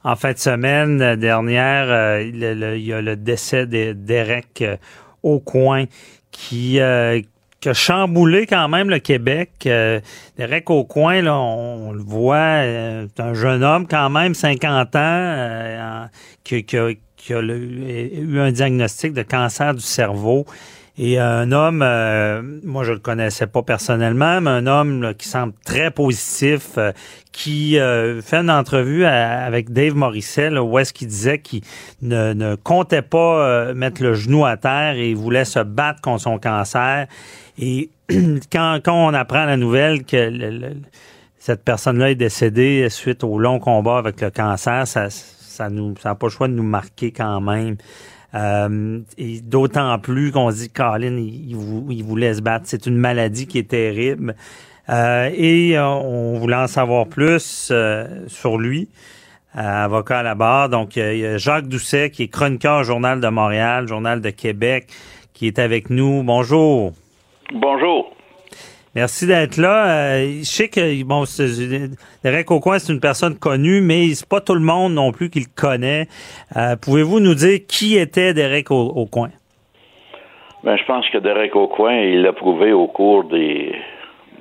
en 0.04 0.16
fin 0.16 0.32
de 0.32 0.38
semaine 0.38 1.00
euh, 1.02 1.16
dernière, 1.16 1.86
euh, 1.90 2.22
il 2.22 2.84
y 2.84 2.92
a 2.92 3.00
le 3.00 3.16
décès 3.16 3.66
de- 3.66 3.92
d'Éric 3.92 4.62
euh, 4.62 4.76
Aucoin 5.22 5.84
qui, 6.30 6.80
euh, 6.80 7.20
qui 7.60 7.68
a 7.68 7.74
chamboulé 7.74 8.46
quand 8.46 8.68
même 8.68 8.88
le 8.90 8.98
Québec. 8.98 9.50
Euh, 9.66 10.00
Derek 10.36 10.70
Aucoin, 10.70 11.22
là, 11.22 11.36
on, 11.36 11.92
le 11.92 12.02
voit, 12.02 12.36
euh, 12.36 13.06
c'est 13.14 13.22
un 13.22 13.34
jeune 13.34 13.64
homme 13.64 13.86
quand 13.88 14.10
même, 14.10 14.34
50 14.34 14.94
ans, 14.96 14.98
euh, 15.02 16.04
qui, 16.44 16.64
qui 16.64 16.76
a, 16.78 16.90
qui 17.16 17.34
a 17.34 17.40
eu 17.40 18.38
un 18.38 18.52
diagnostic 18.52 19.12
de 19.12 19.22
cancer 19.22 19.74
du 19.74 19.82
cerveau. 19.82 20.46
Et 21.00 21.16
un 21.18 21.52
homme, 21.52 21.80
euh, 21.82 22.42
moi 22.64 22.82
je 22.82 22.92
le 22.92 22.98
connaissais 22.98 23.46
pas 23.46 23.62
personnellement, 23.62 24.40
mais 24.40 24.50
un 24.50 24.66
homme 24.66 25.02
là, 25.02 25.14
qui 25.14 25.28
semble 25.28 25.52
très 25.64 25.92
positif, 25.92 26.70
euh, 26.76 26.90
qui 27.30 27.78
euh, 27.78 28.20
fait 28.20 28.38
une 28.38 28.50
entrevue 28.50 29.04
avec 29.04 29.72
Dave 29.72 29.94
Morissette, 29.94 30.52
là, 30.52 30.62
où 30.64 30.76
est-ce 30.76 30.92
qu'il 30.92 31.06
disait 31.06 31.38
qu'il 31.38 31.62
ne, 32.02 32.32
ne 32.32 32.56
comptait 32.56 33.02
pas 33.02 33.46
euh, 33.46 33.74
mettre 33.74 34.02
le 34.02 34.14
genou 34.14 34.44
à 34.44 34.56
terre 34.56 34.96
et 34.96 35.14
voulait 35.14 35.44
se 35.44 35.60
battre 35.60 36.00
contre 36.00 36.22
son 36.22 36.38
cancer. 36.38 37.06
Et 37.60 37.90
quand, 38.52 38.80
quand 38.84 38.94
on 39.08 39.14
apprend 39.14 39.44
la 39.44 39.56
nouvelle 39.56 40.04
que 40.04 40.16
le- 40.16 40.50
le- 40.50 40.76
cette 41.38 41.62
personne-là 41.64 42.10
est 42.10 42.16
décédée 42.16 42.88
suite 42.90 43.22
au 43.22 43.38
long 43.38 43.60
combat 43.60 43.98
avec 43.98 44.20
le 44.20 44.30
cancer, 44.30 44.86
ça 44.88 45.08
ça 45.10 45.70
nous 45.70 45.94
ça 46.00 46.10
n'a 46.10 46.14
pas 46.16 46.26
le 46.26 46.30
choix 46.30 46.48
de 46.48 46.52
nous 46.54 46.62
marquer 46.64 47.12
quand 47.12 47.40
même. 47.40 47.76
Euh, 48.38 49.00
et 49.18 49.40
d'autant 49.40 49.98
plus 49.98 50.30
qu'on 50.30 50.50
se 50.52 50.56
dit 50.58 50.70
Colin, 50.70 51.16
il, 51.16 51.50
il 51.50 51.56
vou- 51.56 51.86
il 51.90 52.04
voulait 52.04 52.34
se 52.34 52.40
battre. 52.40 52.66
C'est 52.68 52.86
une 52.86 52.96
maladie 52.96 53.46
qui 53.48 53.58
est 53.58 53.68
terrible. 53.68 54.36
Euh, 54.88 55.28
et 55.34 55.76
euh, 55.76 55.84
on 55.86 56.38
voulait 56.38 56.56
en 56.56 56.66
savoir 56.68 57.06
plus 57.08 57.68
euh, 57.70 58.06
sur 58.28 58.56
lui, 58.56 58.88
avocat 59.54 60.20
à 60.20 60.22
la 60.22 60.34
barre. 60.34 60.68
Donc, 60.68 60.96
il 60.96 61.18
y 61.18 61.26
a 61.26 61.36
Jacques 61.36 61.68
Doucet, 61.68 62.10
qui 62.10 62.22
est 62.24 62.28
chroniqueur 62.28 62.80
au 62.80 62.84
Journal 62.84 63.20
de 63.20 63.28
Montréal, 63.28 63.88
Journal 63.88 64.20
de 64.20 64.30
Québec, 64.30 64.86
qui 65.34 65.46
est 65.46 65.58
avec 65.58 65.90
nous. 65.90 66.22
Bonjour. 66.22 66.92
Bonjour. 67.52 68.14
Merci 68.98 69.28
d'être 69.28 69.58
là. 69.58 70.16
Euh, 70.16 70.38
je 70.40 70.44
sais 70.44 70.66
que 70.68 71.04
bon, 71.04 71.22
Derek 72.24 72.50
Aucoin, 72.50 72.80
c'est 72.80 72.92
une 72.92 72.98
personne 72.98 73.38
connue, 73.38 73.80
mais 73.80 74.08
c'est 74.14 74.28
pas 74.28 74.40
tout 74.40 74.54
le 74.54 74.60
monde 74.60 74.92
non 74.94 75.12
plus 75.12 75.30
qui 75.30 75.38
le 75.38 75.46
connaît. 75.54 76.08
Euh, 76.56 76.74
Pouvez-vous 76.74 77.20
nous 77.20 77.34
dire 77.34 77.60
qui 77.68 77.96
était 77.96 78.34
Derek 78.34 78.72
Au- 78.72 78.92
Aucoin? 78.96 79.30
Ben, 80.64 80.76
je 80.76 80.84
pense 80.84 81.08
que 81.10 81.18
Derek 81.18 81.54
Aucoin, 81.54 81.94
il 81.94 82.22
l'a 82.22 82.32
prouvé 82.32 82.72
au 82.72 82.88
cours 82.88 83.22
des, 83.22 83.72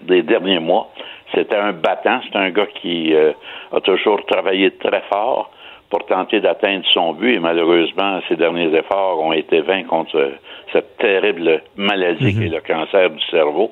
des 0.08 0.24
derniers 0.24 0.58
mois. 0.60 0.90
C'était 1.36 1.56
un 1.58 1.74
battant, 1.74 2.20
c'est 2.28 2.36
un 2.40 2.50
gars 2.50 2.66
qui 2.82 3.14
euh, 3.14 3.34
a 3.72 3.80
toujours 3.82 4.26
travaillé 4.26 4.72
très 4.72 5.04
fort 5.08 5.52
pour 5.92 6.04
tenter 6.08 6.40
d'atteindre 6.40 6.84
son 6.96 7.14
but 7.14 7.36
et 7.36 7.40
malheureusement, 7.40 8.22
ses 8.28 8.36
derniers 8.38 8.76
efforts 8.76 9.22
ont 9.22 9.34
été 9.34 9.62
vains 9.62 9.84
contre 9.84 10.32
cette 10.74 10.98
terrible 10.98 11.62
maladie 11.76 12.34
qui 12.34 12.46
est 12.46 12.50
le 12.50 12.60
cancer 12.62 13.12
du 13.12 13.22
cerveau. 13.30 13.72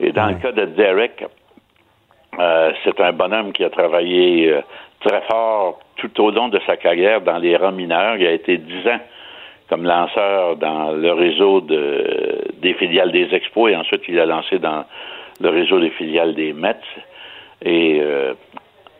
Et 0.00 0.12
dans 0.12 0.26
le 0.26 0.34
cas 0.34 0.52
de 0.52 0.64
Derek, 0.66 1.24
euh, 2.38 2.72
c'est 2.82 3.00
un 3.00 3.12
bonhomme 3.12 3.52
qui 3.52 3.64
a 3.64 3.70
travaillé 3.70 4.50
euh, 4.50 4.60
très 5.00 5.22
fort 5.22 5.78
tout 5.96 6.20
au 6.20 6.30
long 6.30 6.48
de 6.48 6.60
sa 6.66 6.76
carrière 6.76 7.20
dans 7.20 7.38
les 7.38 7.56
rangs 7.56 7.72
mineurs. 7.72 8.16
Il 8.16 8.26
a 8.26 8.32
été 8.32 8.58
dix 8.58 8.88
ans 8.88 9.00
comme 9.68 9.84
lanceur 9.84 10.56
dans 10.56 10.92
le 10.92 11.12
réseau 11.12 11.60
de, 11.60 12.44
des 12.60 12.74
filiales 12.74 13.12
des 13.12 13.34
Expos 13.34 13.70
et 13.70 13.76
ensuite 13.76 14.02
il 14.08 14.18
a 14.20 14.26
lancé 14.26 14.58
dans 14.58 14.84
le 15.40 15.48
réseau 15.48 15.80
des 15.80 15.90
filiales 15.90 16.34
des 16.34 16.52
Mets. 16.52 16.76
Et 17.62 18.00
euh, 18.00 18.34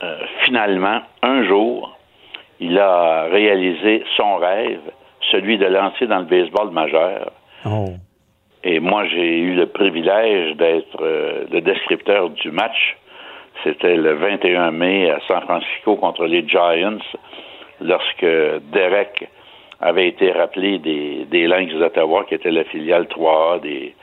euh, 0.03 0.18
finalement, 0.45 1.01
un 1.22 1.45
jour, 1.45 1.97
il 2.61 2.78
a 2.78 3.24
réalisé 3.24 4.05
son 4.16 4.36
rêve, 4.36 4.80
celui 5.30 5.59
de 5.59 5.66
lancer 5.66 6.07
dans 6.07 6.18
le 6.20 6.24
baseball 6.24 6.70
majeur. 6.70 7.32
Oh. 7.66 7.88
Et 8.64 8.80
moi, 8.80 9.04
j'ai 9.06 9.38
eu 9.38 9.54
le 9.54 9.66
privilège 9.66 10.56
d'être 10.56 11.02
euh, 11.02 11.44
le 11.50 11.60
descripteur 11.60 12.30
du 12.30 12.50
match. 12.50 12.96
C'était 13.62 13.94
le 13.94 14.14
21 14.14 14.70
mai 14.70 15.10
à 15.10 15.20
San 15.28 15.42
Francisco 15.42 15.96
contre 15.96 16.24
les 16.24 16.48
Giants, 16.48 16.98
lorsque 17.80 18.26
Derek 18.72 19.28
avait 19.80 20.08
été 20.08 20.32
rappelé 20.32 20.78
des, 20.78 21.26
des 21.30 21.46
Lynx 21.46 21.74
d'Ottawa, 21.74 22.24
qui 22.26 22.34
était 22.34 22.50
la 22.50 22.64
filiale 22.64 23.04
3A 23.04 23.60
des, 23.60 23.94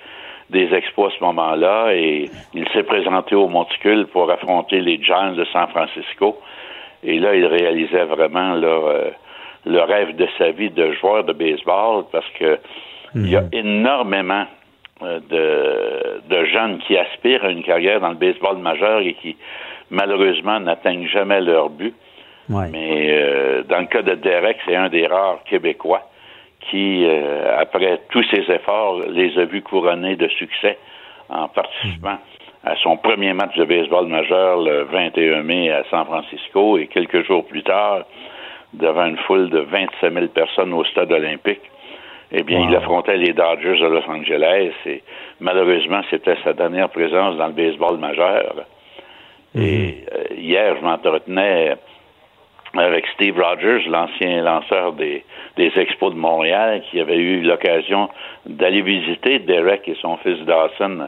des 0.51 0.73
Expos 0.75 1.11
à 1.11 1.17
ce 1.17 1.23
moment-là, 1.23 1.93
et 1.95 2.29
il 2.53 2.67
s'est 2.69 2.83
présenté 2.83 3.33
au 3.33 3.47
Monticule 3.47 4.05
pour 4.07 4.29
affronter 4.29 4.79
les 4.79 5.01
Giants 5.01 5.33
de 5.33 5.45
San 5.45 5.69
Francisco. 5.69 6.39
Et 7.03 7.17
là, 7.17 7.33
il 7.33 7.45
réalisait 7.47 8.05
vraiment 8.05 8.53
là, 8.53 8.67
euh, 8.67 9.09
le 9.65 9.79
rêve 9.81 10.15
de 10.15 10.27
sa 10.37 10.51
vie 10.51 10.69
de 10.69 10.91
joueur 10.93 11.23
de 11.23 11.33
baseball, 11.33 12.05
parce 12.11 12.29
que 12.37 12.59
il 13.15 13.29
y 13.29 13.35
a 13.35 13.43
énormément 13.51 14.45
euh, 15.01 15.19
de, 15.29 16.33
de 16.33 16.45
jeunes 16.45 16.79
qui 16.79 16.97
aspirent 16.97 17.43
à 17.45 17.49
une 17.49 17.63
carrière 17.63 17.99
dans 17.99 18.09
le 18.09 18.15
baseball 18.15 18.57
majeur 18.57 18.99
et 18.99 19.13
qui, 19.15 19.35
malheureusement, 19.89 20.59
n'atteignent 20.59 21.07
jamais 21.07 21.41
leur 21.41 21.69
but. 21.69 21.95
Mais 22.49 23.07
euh, 23.09 23.63
dans 23.63 23.79
le 23.79 23.85
cas 23.85 24.01
de 24.01 24.15
Derek, 24.15 24.57
c'est 24.65 24.75
un 24.75 24.89
des 24.89 25.07
rares 25.07 25.43
Québécois 25.45 26.09
qui, 26.69 27.05
euh, 27.05 27.59
après 27.59 28.01
tous 28.09 28.23
ses 28.29 28.51
efforts, 28.51 28.99
les 29.07 29.37
a 29.39 29.45
vus 29.45 29.61
couronnés 29.61 30.15
de 30.15 30.27
succès 30.27 30.77
en 31.29 31.47
participant 31.47 32.17
à 32.63 32.75
son 32.75 32.97
premier 32.97 33.33
match 33.33 33.55
de 33.57 33.65
baseball 33.65 34.07
majeur 34.07 34.61
le 34.61 34.83
21 34.83 35.43
mai 35.43 35.71
à 35.71 35.83
San 35.89 36.05
Francisco 36.05 36.77
et 36.77 36.87
quelques 36.87 37.25
jours 37.25 37.45
plus 37.45 37.63
tard, 37.63 38.03
devant 38.73 39.05
une 39.05 39.17
foule 39.17 39.49
de 39.49 39.59
27 39.59 40.13
000 40.13 40.27
personnes 40.27 40.73
au 40.73 40.83
stade 40.85 41.11
olympique. 41.11 41.61
Eh 42.33 42.43
bien, 42.43 42.67
il 42.69 42.75
affrontait 42.75 43.17
les 43.17 43.33
Dodgers 43.33 43.79
de 43.79 43.87
Los 43.87 44.09
Angeles 44.09 44.71
et 44.85 45.03
malheureusement, 45.39 46.01
c'était 46.09 46.37
sa 46.43 46.53
dernière 46.53 46.89
présence 46.89 47.37
dans 47.37 47.47
le 47.47 47.53
baseball 47.53 47.97
majeur. 47.97 48.65
Et 49.53 50.05
euh, 50.13 50.35
hier, 50.37 50.77
je 50.79 50.85
m'entretenais 50.85 51.75
avec 52.77 53.05
Steve 53.15 53.37
Rogers, 53.37 53.87
l'ancien 53.89 54.41
lanceur 54.43 54.93
des, 54.93 55.25
des 55.57 55.71
Expos 55.75 56.13
de 56.13 56.17
Montréal, 56.17 56.81
qui 56.89 56.99
avait 56.99 57.17
eu 57.17 57.41
l'occasion 57.41 58.09
d'aller 58.45 58.81
visiter 58.81 59.39
Derek 59.39 59.87
et 59.87 59.95
son 60.01 60.17
fils 60.17 60.39
Dawson 60.45 61.07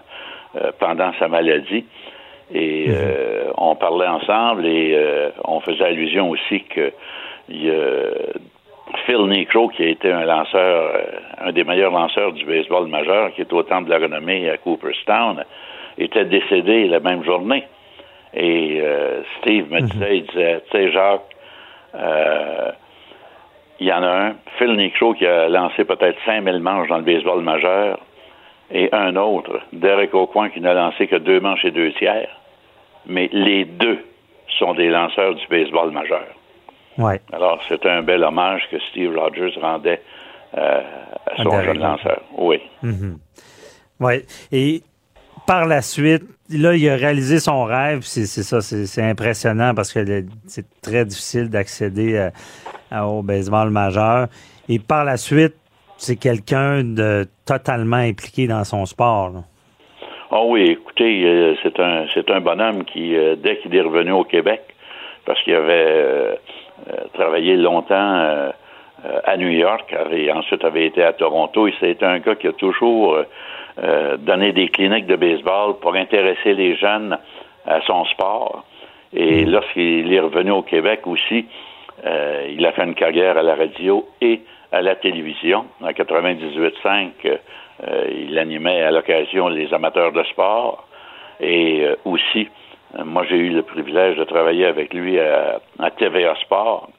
euh, 0.55 0.71
pendant 0.79 1.13
sa 1.19 1.27
maladie. 1.27 1.85
Et 2.53 2.87
euh, 2.89 3.45
on 3.57 3.75
parlait 3.75 4.07
ensemble 4.07 4.65
et 4.65 4.93
euh, 4.93 5.29
on 5.45 5.61
faisait 5.61 5.85
allusion 5.85 6.29
aussi 6.29 6.63
que 6.63 6.91
il, 7.49 7.73
Phil 9.05 9.25
Necro, 9.27 9.69
qui 9.69 9.83
a 9.83 9.87
été 9.87 10.11
un 10.11 10.25
lanceur, 10.25 10.91
euh, 10.95 11.47
un 11.47 11.51
des 11.51 11.63
meilleurs 11.63 11.91
lanceurs 11.91 12.31
du 12.31 12.45
baseball 12.45 12.87
majeur, 12.87 13.33
qui 13.33 13.41
est 13.41 13.53
au 13.53 13.63
temple 13.63 13.85
de 13.85 13.89
la 13.91 13.99
renommée 13.99 14.49
à 14.49 14.57
Cooperstown, 14.57 15.43
était 15.97 16.25
décédé 16.25 16.87
la 16.87 16.99
même 16.99 17.23
journée. 17.23 17.63
Et 18.33 18.79
euh, 18.81 19.21
Steve 19.39 19.71
me 19.71 19.81
disait, 19.81 20.17
il 20.17 20.25
disait, 20.25 20.61
tu 20.71 20.77
sais, 20.77 20.91
Jacques, 20.91 21.21
euh, 21.95 22.71
il 23.79 23.87
y 23.87 23.93
en 23.93 24.03
a 24.03 24.27
un, 24.27 24.35
Phil 24.57 24.73
Necro, 24.73 25.13
qui 25.13 25.25
a 25.25 25.49
lancé 25.49 25.83
peut-être 25.85 26.17
5000 26.25 26.59
manches 26.59 26.87
dans 26.87 26.97
le 26.97 27.03
baseball 27.03 27.41
majeur, 27.41 27.99
et 28.71 28.89
un 28.91 29.15
autre, 29.15 29.59
Derek 29.71 30.13
Aucoin, 30.15 30.49
qui 30.49 30.61
n'a 30.61 30.73
lancé 30.73 31.07
que 31.07 31.17
deux 31.17 31.39
manches 31.39 31.65
et 31.65 31.71
deux 31.71 31.91
tiers. 31.93 32.29
Mais 33.05 33.29
les 33.31 33.65
deux 33.65 33.99
sont 34.57 34.73
des 34.73 34.89
lanceurs 34.89 35.35
du 35.35 35.45
baseball 35.47 35.91
majeur. 35.91 36.25
Ouais. 36.97 37.21
Alors, 37.31 37.59
c'est 37.67 37.85
un 37.85 38.01
bel 38.01 38.23
hommage 38.23 38.63
que 38.71 38.77
Steve 38.89 39.15
Rogers 39.17 39.57
rendait 39.61 40.01
euh, 40.57 40.81
à 41.27 41.43
son 41.43 41.61
jeune 41.61 41.79
lanceur. 41.79 42.21
Oui. 42.37 42.61
Mhm. 42.81 43.17
Ouais. 43.99 44.25
Et 44.51 44.81
par 45.47 45.65
la 45.65 45.81
suite, 45.81 46.23
là, 46.49 46.75
il 46.75 46.87
a 46.89 46.95
réalisé 46.95 47.39
son 47.39 47.63
rêve. 47.63 48.01
C'est 48.01 48.25
ça, 48.25 48.61
c'est 48.61 49.01
impressionnant 49.01 49.73
parce 49.73 49.91
que 49.91 50.03
c'est 50.45 50.65
très 50.81 51.05
difficile 51.05 51.49
d'accéder 51.49 52.29
au 52.91 53.21
baseball 53.23 53.69
majeur. 53.69 54.27
Et 54.69 54.79
par 54.79 55.03
la 55.03 55.17
suite, 55.17 55.55
c'est 55.97 56.17
quelqu'un 56.17 56.83
de 56.83 57.27
totalement 57.45 57.97
impliqué 57.97 58.47
dans 58.47 58.63
son 58.63 58.85
sport. 58.85 59.29
là. 59.29 59.39
Oh 60.31 60.47
oui, 60.49 60.71
écoutez, 60.71 61.23
euh, 61.25 61.53
c'est 61.61 61.79
un 61.79 62.07
c'est 62.13 62.31
un 62.31 62.41
bonhomme 62.41 62.85
qui, 62.85 63.15
euh, 63.15 63.35
dès 63.35 63.57
qu'il 63.59 63.75
est 63.75 63.81
revenu 63.81 64.11
au 64.11 64.23
Québec, 64.23 64.61
parce 65.25 65.41
qu'il 65.43 65.53
avait 65.53 66.39
travaillé 67.13 67.55
longtemps 67.55 68.15
euh, 68.15 68.49
euh, 69.05 69.19
à 69.25 69.35
New 69.35 69.49
York 69.49 69.93
et 70.11 70.31
ensuite 70.31 70.63
avait 70.63 70.85
été 70.85 71.03
à 71.03 71.13
Toronto, 71.13 71.67
et 71.67 71.73
c'est 71.79 72.01
un 72.03 72.19
gars 72.19 72.35
qui 72.35 72.47
a 72.47 72.53
toujours 72.53 73.15
euh, 73.15 73.25
euh, 73.83 74.17
donné 74.17 74.53
des 74.53 74.69
cliniques 74.69 75.07
de 75.07 75.17
baseball 75.17 75.77
pour 75.81 75.95
intéresser 75.95 76.53
les 76.53 76.75
jeunes 76.77 77.17
à 77.65 77.81
son 77.81 78.05
sport. 78.05 78.63
Et 79.11 79.45
lorsqu'il 79.45 80.11
est 80.13 80.19
revenu 80.19 80.51
au 80.51 80.61
Québec 80.61 81.01
aussi, 81.05 81.45
euh, 82.05 82.47
il 82.49 82.65
a 82.65 82.71
fait 82.71 82.83
une 82.83 82.95
carrière 82.95 83.37
à 83.37 83.43
la 83.43 83.55
radio 83.55 84.07
et 84.21 84.41
à 84.71 84.81
la 84.81 84.95
télévision. 84.95 85.65
En 85.81 85.89
98.5, 85.89 87.09
euh, 87.25 88.07
il 88.09 88.37
animait 88.39 88.81
à 88.81 88.91
l'occasion 88.91 89.49
les 89.49 89.73
amateurs 89.73 90.11
de 90.11 90.23
sport. 90.23 90.87
Et 91.39 91.81
euh, 91.81 91.95
aussi, 92.05 92.47
euh, 92.47 92.62
moi, 93.03 93.23
j'ai 93.29 93.37
eu 93.37 93.49
le 93.49 93.63
privilège 93.63 94.17
de 94.17 94.23
travailler 94.23 94.65
avec 94.65 94.93
lui 94.93 95.19
à, 95.19 95.59
à 95.79 95.91
TVA 95.91 96.35
Sport. 96.41 96.89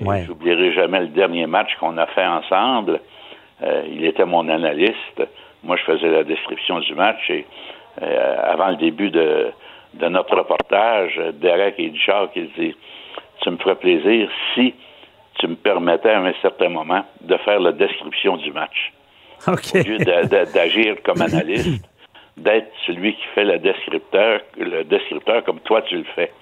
Ouais. 0.00 0.24
J'oublierai 0.26 0.72
jamais 0.72 1.00
le 1.00 1.08
dernier 1.08 1.46
match 1.46 1.74
qu'on 1.78 1.96
a 1.98 2.06
fait 2.06 2.26
ensemble. 2.26 3.00
Euh, 3.62 3.82
il 3.90 4.04
était 4.04 4.24
mon 4.24 4.48
analyste. 4.48 5.22
Moi, 5.62 5.76
je 5.76 5.82
faisais 5.84 6.08
la 6.08 6.24
description 6.24 6.80
du 6.80 6.94
match 6.94 7.30
et 7.30 7.46
euh, 8.02 8.36
avant 8.52 8.68
le 8.70 8.76
début 8.76 9.10
de, 9.10 9.50
de 9.94 10.08
notre 10.08 10.36
reportage, 10.36 11.20
Derek 11.34 11.74
et 11.78 11.92
Jacques, 11.94 12.32
il 12.34 12.50
dit 12.58 12.74
Tu 13.42 13.50
me 13.50 13.56
ferais 13.58 13.76
plaisir 13.76 14.28
si 14.54 14.74
tu 15.38 15.46
me 15.46 15.54
permettais 15.54 16.10
à 16.10 16.20
un 16.20 16.32
certain 16.42 16.68
moment 16.68 17.04
de 17.20 17.36
faire 17.38 17.60
la 17.60 17.72
description 17.72 18.36
du 18.36 18.50
match. 18.52 18.92
OK. 19.46 19.74
Au 19.74 19.78
lieu 19.88 19.98
d'a- 19.98 20.24
d'a- 20.24 20.46
d'agir 20.46 20.96
comme 21.04 21.20
analyste, 21.30 21.84
d'être 22.36 22.70
celui 22.86 23.14
qui 23.14 23.24
fait 23.34 23.44
le 23.44 23.58
descripteur, 23.58 24.40
le 24.56 24.82
descripteur 24.84 25.44
comme 25.44 25.60
toi 25.60 25.82
tu 25.82 25.96
le 25.96 26.04
fais. 26.14 26.32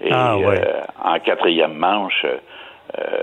Et 0.00 0.10
Ah, 0.10 0.36
ouais. 0.36 0.60
euh, 0.60 0.80
en 1.02 1.18
quatrième 1.20 1.74
manche, 1.74 2.24
euh, 2.24 3.22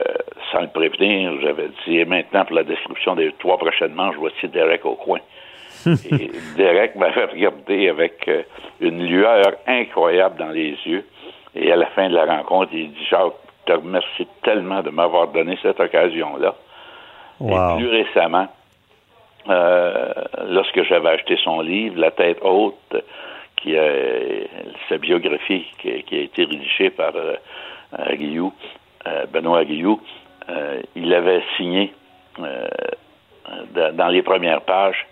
sans 0.51 0.61
le 0.61 0.69
prévenir, 0.69 1.33
j'avais 1.41 1.67
dit 1.85 1.97
Et 1.99 2.05
maintenant 2.05 2.45
pour 2.45 2.55
la 2.55 2.63
description 2.63 3.15
des 3.15 3.31
trois 3.39 3.57
prochaines 3.57 3.93
manches, 3.93 4.15
voici 4.17 4.47
Derek 4.47 4.85
au 4.85 4.95
coin. 4.95 5.19
Et 5.85 6.31
Derek 6.57 6.95
m'avait 6.95 7.25
regardé 7.25 7.89
avec 7.89 8.27
euh, 8.27 8.43
une 8.79 9.05
lueur 9.05 9.53
incroyable 9.67 10.37
dans 10.39 10.49
les 10.49 10.75
yeux. 10.85 11.05
Et 11.55 11.71
à 11.71 11.75
la 11.75 11.87
fin 11.87 12.09
de 12.09 12.15
la 12.15 12.25
rencontre, 12.25 12.71
il 12.73 12.91
dit 12.91 13.05
Jacques, 13.09 13.33
je 13.67 13.73
te 13.73 13.77
remercie 13.77 14.27
tellement 14.43 14.81
de 14.81 14.89
m'avoir 14.89 15.27
donné 15.27 15.57
cette 15.61 15.79
occasion-là. 15.79 16.55
Wow. 17.39 17.51
Et 17.51 17.77
plus 17.77 17.87
récemment, 17.89 18.47
euh, 19.47 20.13
lorsque 20.49 20.83
j'avais 20.83 21.09
acheté 21.09 21.37
son 21.43 21.61
livre, 21.61 21.99
La 21.99 22.11
tête 22.11 22.39
haute, 22.41 22.95
qui 23.57 23.73
est 23.73 24.47
sa 24.87 24.97
biographie 24.97 25.65
qui, 25.81 26.03
qui 26.03 26.15
a 26.15 26.21
été 26.21 26.45
rédigée 26.45 26.89
par 26.89 27.15
euh, 27.15 27.35
euh, 27.97 28.15
Guillou, 28.15 28.53
euh, 29.07 29.25
Benoît 29.31 29.65
Guillou, 29.65 29.99
euh, 30.49 30.81
il 30.95 31.13
avait 31.13 31.43
signé 31.57 31.93
dans 33.73 34.07
les 34.07 34.21
premières 34.21 34.61
pages 34.61 35.05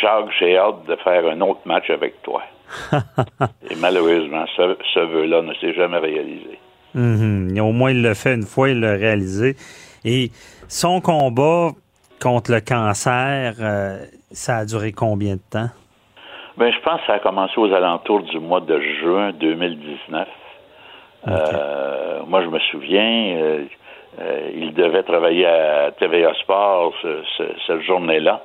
Jacques, 0.00 0.30
j'ai 0.38 0.56
hâte 0.56 0.86
de 0.86 0.96
faire 0.96 1.26
un 1.26 1.40
autre 1.42 1.60
match 1.66 1.90
avec 1.90 2.22
toi. 2.22 2.42
Et 3.70 3.74
malheureusement, 3.78 4.46
ce, 4.56 4.76
ce 4.94 5.00
vœu-là 5.00 5.42
ne 5.42 5.52
s'est 5.54 5.74
jamais 5.74 5.98
réalisé. 5.98 6.58
Mhm. 6.94 7.58
Au 7.60 7.72
moins, 7.72 7.90
il 7.90 8.00
l'a 8.00 8.14
fait 8.14 8.34
une 8.34 8.44
fois, 8.44 8.70
il 8.70 8.80
l'a 8.80 8.92
réalisé. 8.92 9.56
Et 10.04 10.30
son 10.68 11.00
combat 11.00 11.72
contre 12.22 12.52
le 12.52 12.60
cancer, 12.60 13.54
euh, 13.60 13.98
ça 14.30 14.58
a 14.58 14.64
duré 14.64 14.92
combien 14.92 15.34
de 15.34 15.40
temps? 15.50 15.68
Ben, 16.56 16.72
je 16.72 16.78
pense 16.80 17.00
que 17.00 17.06
ça 17.08 17.14
a 17.14 17.18
commencé 17.18 17.54
aux 17.58 17.72
alentours 17.72 18.22
du 18.22 18.38
mois 18.38 18.60
de 18.60 18.80
juin 19.00 19.32
2019. 19.32 20.28
Euh, 21.26 22.20
moi, 22.26 22.42
je 22.42 22.48
me 22.48 22.58
souviens, 22.70 23.36
euh, 23.36 23.64
il 24.54 24.72
devait 24.74 25.02
travailler 25.02 25.46
à 25.46 25.90
TVA 25.98 26.32
Sport 26.34 26.92
ce, 27.02 27.22
ce- 27.38 27.54
cette 27.66 27.80
journée-là. 27.82 28.42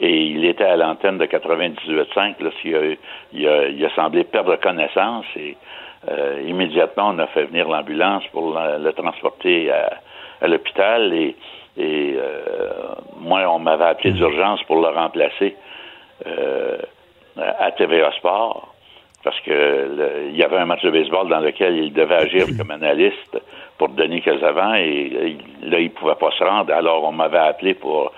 Et 0.00 0.24
il 0.26 0.44
était 0.44 0.64
à 0.64 0.76
l'antenne 0.76 1.16
de 1.16 1.24
98.5 1.24 2.34
lorsqu'il 2.40 2.76
a, 2.76 2.80
il 3.32 3.48
a, 3.48 3.68
il 3.68 3.82
a 3.84 3.90
semblé 3.94 4.24
perdre 4.24 4.56
connaissance. 4.56 5.24
Et 5.36 5.56
immédiatement, 6.46 7.10
on 7.14 7.18
a 7.18 7.26
fait 7.28 7.44
venir 7.46 7.66
l'ambulance 7.68 8.22
pour 8.32 8.54
le 8.78 8.90
transporter 8.92 9.70
à, 9.72 9.94
à 10.42 10.48
l'hôpital. 10.48 11.14
Et, 11.14 11.34
et 11.76 12.16
euh, 12.16 12.94
moi, 13.20 13.40
on 13.48 13.58
m'avait 13.58 13.84
appelé 13.84 14.12
d'urgence 14.12 14.62
pour 14.64 14.76
le 14.76 14.88
remplacer 14.88 15.56
euh, 16.26 16.78
à 17.36 17.70
TVA 17.72 18.12
Sport 18.12 18.72
parce 19.22 19.38
que 19.40 20.28
il 20.30 20.36
y 20.36 20.44
avait 20.44 20.58
un 20.58 20.66
match 20.66 20.82
de 20.84 20.90
baseball 20.90 21.28
dans 21.28 21.40
lequel 21.40 21.76
il 21.78 21.92
devait 21.92 22.14
agir 22.14 22.46
comme 22.58 22.70
analyste 22.70 23.38
pour 23.76 23.88
Denis 23.88 24.22
Casavant 24.22 24.74
et, 24.74 24.80
et 24.82 25.68
là, 25.68 25.80
il 25.80 25.90
pouvait 25.90 26.14
pas 26.14 26.30
se 26.30 26.44
rendre. 26.44 26.72
Alors, 26.72 27.04
on 27.04 27.12
m'avait 27.12 27.38
appelé 27.38 27.74
pour 27.74 28.12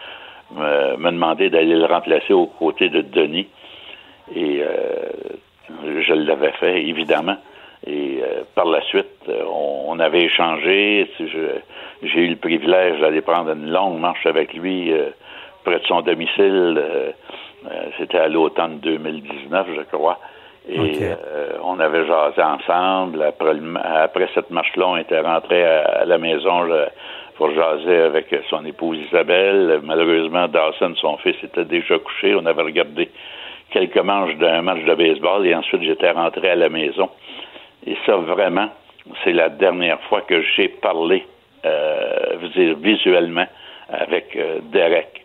me, 0.54 0.96
me 0.96 1.10
demander 1.10 1.50
d'aller 1.50 1.74
le 1.74 1.86
remplacer 1.86 2.32
aux 2.32 2.46
côtés 2.46 2.88
de 2.90 3.00
Denis. 3.00 3.48
Et 4.34 4.60
euh, 4.60 5.08
je 6.00 6.12
l'avais 6.12 6.52
fait, 6.52 6.86
évidemment. 6.86 7.36
Et 7.86 8.20
euh, 8.22 8.42
par 8.54 8.66
la 8.66 8.80
suite, 8.82 9.06
euh, 9.28 9.42
on, 9.48 9.84
on 9.88 9.98
avait 10.00 10.22
échangé. 10.22 11.08
J'ai 12.02 12.20
eu 12.20 12.28
le 12.28 12.36
privilège 12.36 13.00
d'aller 13.00 13.20
prendre 13.20 13.50
une 13.52 13.70
longue 13.70 13.98
marche 14.00 14.26
avec 14.26 14.52
lui 14.54 14.92
euh, 14.92 15.10
près 15.64 15.78
de 15.78 15.84
son 15.86 16.00
domicile. 16.02 16.76
euh, 16.78 17.10
euh, 17.70 17.70
C'était 17.98 18.18
à 18.18 18.28
l'automne 18.28 18.78
2019, 18.80 19.66
je 19.76 19.82
crois. 19.96 20.18
Et 20.68 20.98
euh, 21.02 21.52
on 21.64 21.80
avait 21.80 22.04
jasé 22.06 22.42
ensemble. 22.42 23.22
Après, 23.22 23.54
après 23.84 24.28
cette 24.34 24.50
marche-là, 24.50 24.86
on 24.86 24.96
était 24.98 25.20
rentré 25.20 25.64
à, 25.64 25.82
à 26.02 26.04
la 26.04 26.18
maison 26.18 26.68
pour 27.36 27.50
jaser 27.52 27.96
avec 28.02 28.26
son 28.50 28.64
épouse 28.66 28.98
Isabelle. 29.08 29.80
Malheureusement, 29.82 30.46
Dawson, 30.46 30.94
son 30.96 31.16
fils, 31.18 31.36
était 31.42 31.64
déjà 31.64 31.98
couché. 31.98 32.34
On 32.34 32.44
avait 32.44 32.62
regardé 32.62 33.08
quelques 33.70 33.96
manches 33.98 34.34
d'un 34.36 34.60
match 34.62 34.84
de 34.84 34.94
baseball 34.94 35.46
et 35.46 35.54
ensuite 35.54 35.82
j'étais 35.82 36.10
rentré 36.10 36.50
à 36.50 36.54
la 36.56 36.68
maison. 36.68 37.08
Et 37.88 37.96
ça, 38.04 38.16
vraiment, 38.16 38.68
c'est 39.24 39.32
la 39.32 39.48
dernière 39.48 39.98
fois 40.02 40.20
que 40.20 40.42
j'ai 40.42 40.68
parlé, 40.68 41.24
euh, 41.64 42.32
je 42.32 42.36
veux 42.36 42.48
dire, 42.48 42.76
visuellement 42.76 43.46
avec 43.88 44.36
euh, 44.36 44.58
Derek. 44.70 45.24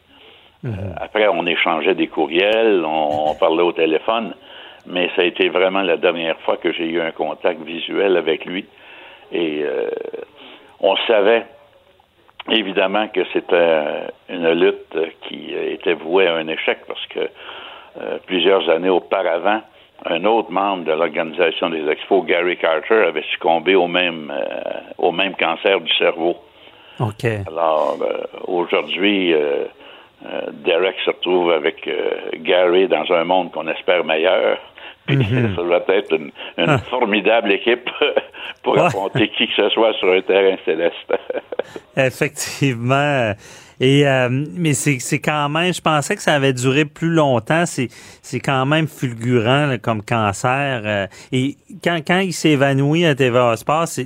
Euh, 0.64 0.69
après, 0.95 1.27
on 1.27 1.45
échangeait 1.45 1.94
des 1.94 2.07
courriels, 2.07 2.85
on, 2.85 3.31
on 3.31 3.35
parlait 3.35 3.64
au 3.64 3.73
téléphone, 3.73 4.34
mais 4.85 5.10
ça 5.18 5.23
a 5.23 5.26
été 5.26 5.49
vraiment 5.49 5.81
la 5.81 5.98
dernière 5.98 6.40
fois 6.40 6.56
que 6.56 6.72
j'ai 6.72 6.88
eu 6.88 7.02
un 7.02 7.11
contact 7.11 7.61
visuel 7.64 8.15
avec 8.15 8.45
lui. 8.45 8.65
Et 9.34 9.64
euh, 9.64 9.90
on 10.80 10.95
savait 11.06 11.45
évidemment 12.49 13.10
que 13.10 13.26
c'était 13.34 14.07
une 14.30 14.49
lutte 14.53 14.98
qui 15.27 15.53
était 15.53 15.95
vouée 15.95 16.27
à 16.27 16.35
un 16.35 16.48
échec 16.48 16.80
parce 16.88 17.06
que 17.07 17.19
euh, 17.99 18.18
plusieurs 18.26 18.69
années 18.69 18.90
auparavant, 18.90 19.61
un 20.05 20.25
autre 20.25 20.51
membre 20.51 20.85
de 20.85 20.91
l'organisation 20.91 21.69
des 21.69 21.88
expos, 21.89 22.25
Gary 22.25 22.57
Carter, 22.57 23.05
avait 23.07 23.23
succombé 23.31 23.75
au 23.75 23.88
même, 23.88 24.31
euh, 24.35 24.80
au 24.97 25.11
même 25.11 25.34
cancer 25.35 25.80
du 25.80 25.91
cerveau. 25.95 26.35
OK. 26.99 27.25
Alors, 27.47 27.97
euh, 28.01 28.23
aujourd'hui, 28.47 29.34
euh, 29.34 29.65
Derek 30.51 30.95
se 31.03 31.09
retrouve 31.11 31.51
avec 31.51 31.89
Gary 32.38 32.88
dans 32.88 33.11
un 33.11 33.23
monde 33.23 33.51
qu'on 33.51 33.67
espère 33.67 34.03
meilleur, 34.05 34.57
Puis 35.05 35.17
Mhm. 35.17 35.53
ça 35.57 35.61
doit 35.63 35.84
être 35.89 36.13
une, 36.13 36.31
une 36.57 36.69
Ah. 36.69 36.77
formidable 36.89 37.51
équipe 37.51 37.89
pour 38.63 38.80
affronter 38.80 39.27
qui 39.30 39.47
que 39.47 39.53
ce 39.53 39.67
soit 39.69 39.91
sur 39.99 40.09
un 40.13 40.21
terrain 40.21 40.55
céleste. 40.63 41.13
Effectivement. 41.97 43.34
Et 43.79 44.07
euh, 44.07 44.29
mais 44.29 44.73
c'est 44.73 45.19
quand 45.19 45.49
même, 45.49 45.73
je 45.73 45.81
pensais 45.81 46.15
que 46.15 46.21
ça 46.21 46.33
avait 46.33 46.53
duré 46.53 46.85
plus 46.85 47.09
longtemps. 47.09 47.65
C'est 47.65 47.87
c'est 48.21 48.39
quand 48.39 48.65
même 48.65 48.87
fulgurant 48.87 49.67
là, 49.67 49.77
comme 49.77 50.01
cancer. 50.01 50.81
euh. 50.85 51.07
et 51.31 51.55
quand 51.83 51.99
quand 52.05 52.19
il 52.19 52.33
s'est 52.33 52.51
évanoui 52.51 53.05
à 53.05 53.15
TVA 53.15 53.55
Sport, 53.55 53.87
c'est- 53.87 54.05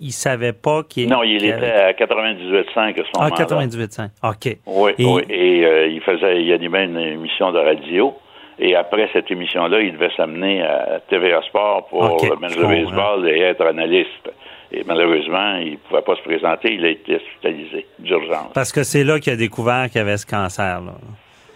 il, 0.00 0.12
savait 0.12 0.52
pas 0.52 0.82
qu'il 0.82 1.08
non, 1.08 1.22
il 1.22 1.44
était 1.44 1.70
à 1.70 1.92
98,5 1.92 3.00
à 3.00 3.04
ce 3.04 3.08
ah 3.14 3.18
moment-là. 3.18 3.30
98 3.36 4.00
OK. 4.22 4.56
Oui, 4.66 4.92
Et- 4.98 5.04
oui. 5.04 5.22
Et 5.28 5.64
euh, 5.64 5.86
il 5.88 6.00
faisait, 6.00 6.42
il 6.42 6.52
animait 6.52 6.84
une 6.84 6.98
émission 6.98 7.52
de 7.52 7.58
radio. 7.58 8.14
Et 8.58 8.74
après 8.74 9.08
cette 9.12 9.30
émission-là, 9.30 9.80
il 9.80 9.92
devait 9.92 10.10
s'amener 10.16 10.62
à 10.62 11.00
TVA 11.10 11.42
Sport 11.42 11.88
pour 11.88 12.14
Ok, 12.14 12.22
le 12.28 12.36
match 12.36 12.56
de 12.56 12.62
baseball 12.62 13.28
et 13.28 13.40
être 13.40 13.66
analyste. 13.66 14.30
Et 14.72 14.82
malheureusement, 14.84 15.56
il 15.56 15.72
ne 15.72 15.76
pouvait 15.76 16.02
pas 16.02 16.16
se 16.16 16.22
présenter. 16.22 16.74
Il 16.74 16.84
a 16.84 16.88
été 16.90 17.16
hospitalisé 17.16 17.86
d'urgence. 17.98 18.50
Parce 18.54 18.72
que 18.72 18.82
c'est 18.82 19.04
là 19.04 19.18
qu'il 19.20 19.32
a 19.32 19.36
découvert 19.36 19.88
qu'il 19.90 20.00
avait 20.00 20.16
ce 20.16 20.26
cancer 20.26 20.80
là. 20.80 20.92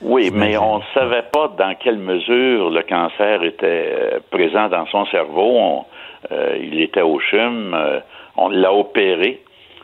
Oui, 0.03 0.31
mais 0.33 0.57
on 0.57 0.79
ne 0.79 0.83
savait 0.95 1.25
pas 1.31 1.49
dans 1.59 1.75
quelle 1.75 1.99
mesure 1.99 2.71
le 2.71 2.83
cancer 2.83 3.43
était 3.43 3.93
euh, 3.93 4.19
présent 4.31 4.69
dans 4.69 4.87
son 4.87 5.05
cerveau. 5.07 5.43
On- 5.59 5.85
euh, 6.33 6.57
il 6.63 6.81
était 6.81 7.03
au 7.03 7.19
CHUM. 7.21 7.75
euh, 7.75 8.01
on 8.37 8.49
l'a 8.49 8.73
opéré. 8.73 9.43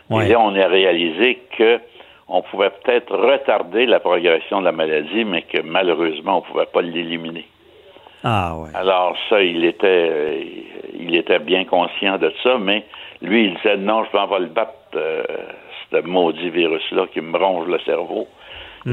Ouais. 0.09 0.27
Et 0.27 0.33
là, 0.33 0.41
on 0.41 0.55
a 0.55 0.67
réalisé 0.69 1.41
que 1.59 1.81
on 2.29 2.41
pouvait 2.43 2.71
peut-être 2.71 3.15
retarder 3.15 3.87
la 3.87 4.01
progression 4.01 4.61
de 4.61 4.65
la 4.65 4.73
maladie, 4.73 5.25
mais 5.25 5.43
que 5.43 5.61
malheureusement, 5.63 6.39
on 6.39 6.41
ne 6.47 6.53
pouvait 6.53 6.67
pas 6.73 6.81
l'éliminer. 6.83 7.45
Ah 8.29 8.57
ouais. 8.57 8.71
Alors 8.75 9.17
ça, 9.29 9.41
il 9.41 9.65
était, 9.65 9.87
euh, 10.11 10.43
il 10.99 11.15
était 11.15 11.39
bien 11.39 11.65
conscient 11.65 12.19
de 12.19 12.33
ça, 12.43 12.59
mais 12.59 12.83
lui, 13.23 13.45
il 13.45 13.55
disait 13.55 13.77
non, 13.77 14.03
je 14.05 14.17
m'en 14.17 14.27
vais 14.27 14.41
le 14.41 14.47
battre, 14.47 14.73
euh, 14.97 15.23
ce 15.93 15.99
maudit 16.01 16.51
virus-là 16.51 17.07
qui 17.13 17.21
me 17.21 17.39
ronge 17.39 17.69
le 17.69 17.79
cerveau. 17.81 18.27
Et, 18.87 18.91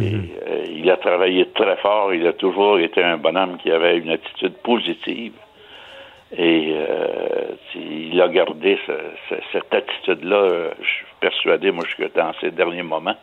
euh, 0.48 0.66
il 0.70 0.90
a 0.92 0.98
travaillé 0.98 1.48
très 1.50 1.76
fort, 1.78 2.14
il 2.14 2.26
a 2.28 2.34
toujours 2.34 2.78
été 2.80 3.04
un 3.04 3.18
bonhomme 3.18 3.58
qui 3.58 3.72
avait 3.72 3.98
une 3.98 4.10
attitude 4.12 4.54
positive. 4.64 5.34
Et 6.38 6.76
il 7.76 8.22
a 8.22 8.28
gardé 8.28 8.78
ce- 8.88 8.92
ce- 9.30 9.42
cette 9.52 9.74
attitude-là, 9.74 10.70
je 10.82 10.88
suis 10.88 11.06
persuadé, 11.20 11.72
moi, 11.72 11.86
jusque 11.86 12.14
dans 12.16 12.34
ses 12.42 12.52
derniers 12.52 12.84
moments. 12.84 13.16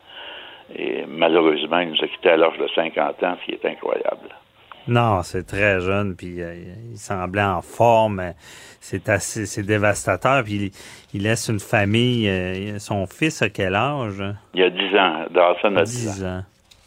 Et 0.76 1.04
malheureusement, 1.08 1.80
il 1.80 1.90
nous 1.90 2.02
a 2.04 2.06
quittés 2.08 2.30
à 2.30 2.36
l'âge 2.36 2.56
de 2.58 2.68
50 2.74 3.22
ans, 3.24 3.36
ce 3.40 3.44
qui 3.46 3.52
est 3.52 3.66
incroyable. 3.66 4.28
Non, 4.88 5.22
c'est 5.22 5.46
très 5.46 5.80
jeune, 5.80 6.16
puis 6.16 6.40
euh, 6.42 6.54
il 6.92 6.96
semblait 6.98 7.42
en 7.42 7.62
forme. 7.62 8.16
mais 8.16 8.32
C'est 8.80 9.08
assez, 9.08 9.46
c'est 9.46 9.62
dévastateur. 9.62 10.42
Puis 10.44 10.54
il, 10.54 10.70
il 11.14 11.22
laisse 11.24 11.48
une 11.48 11.60
famille. 11.60 12.28
euh, 12.28 12.78
son 12.78 13.06
fils 13.06 13.42
a 13.42 13.48
quel 13.50 13.74
âge? 13.74 14.22
Il 14.54 14.60
y 14.60 14.64
a 14.64 14.70
10 14.70 14.96
ans, 14.96 15.14
Dawson 15.30 15.76
a 15.76 15.82
10 15.84 16.16
10 16.18 16.24
ans. 16.24 16.42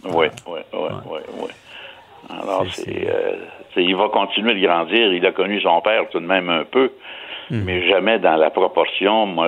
Oui, 0.06 0.28
oui, 0.48 0.60
oui, 0.74 1.20
oui. 1.40 1.49
Alors, 2.30 2.65
c'est, 2.72 3.07
euh, 3.10 3.36
c'est- 3.74 3.84
il 3.84 3.95
va 3.95 4.10
continuer 4.10 4.53
de 4.60 4.65
grandir. 4.65 5.14
Il 5.14 5.26
a 5.26 5.32
connu 5.32 5.61
son 5.61 5.80
père 5.82 6.03
tout 6.10 6.20
de 6.20 6.26
même 6.26 6.49
un 6.49 6.64
peu, 6.65 6.91
mais 7.49 7.88
jamais 7.90 8.18
dans 8.20 8.36
la 8.36 8.49
proportion. 8.49 9.26
Moi, 9.28 9.48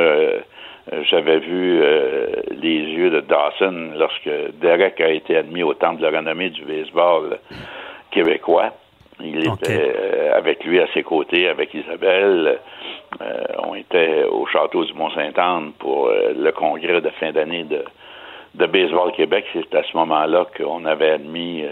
j'avais 1.09 1.39
vu 1.39 1.79
euh, 1.81 2.27
les 2.51 2.77
yeux 2.79 3.09
de 3.09 3.21
Dawson 3.21 3.91
lorsque 3.97 4.29
Derek 4.61 5.01
a 5.01 5.09
été 5.09 5.35
admis 5.37 5.63
au 5.63 5.73
temple 5.73 6.01
de 6.01 6.07
la 6.07 6.19
renommée 6.19 6.51
du 6.51 6.63
baseball 6.63 7.39
québécois. 8.15 8.71
Il 9.21 9.39
était 9.39 9.93
euh, 9.95 10.37
avec 10.37 10.63
lui 10.65 10.79
à 10.81 10.87
ses 10.93 11.03
côtés, 11.03 11.47
avec 11.47 11.73
Isabelle. 11.73 12.59
Euh, 13.21 13.43
on 13.59 13.75
était 13.75 14.23
au 14.25 14.45
château 14.47 14.83
du 14.83 14.93
Mont-Saint-Anne 14.93 15.71
pour 15.79 16.07
euh, 16.07 16.33
le 16.35 16.51
congrès 16.51 16.99
de 16.99 17.09
fin 17.11 17.31
d'année 17.31 17.63
de, 17.63 17.83
de 18.55 18.65
Baseball 18.65 19.11
Québec. 19.13 19.45
C'est 19.53 19.73
à 19.75 19.83
ce 19.83 19.95
moment-là 19.95 20.47
qu'on 20.57 20.83
avait 20.85 21.11
admis 21.11 21.63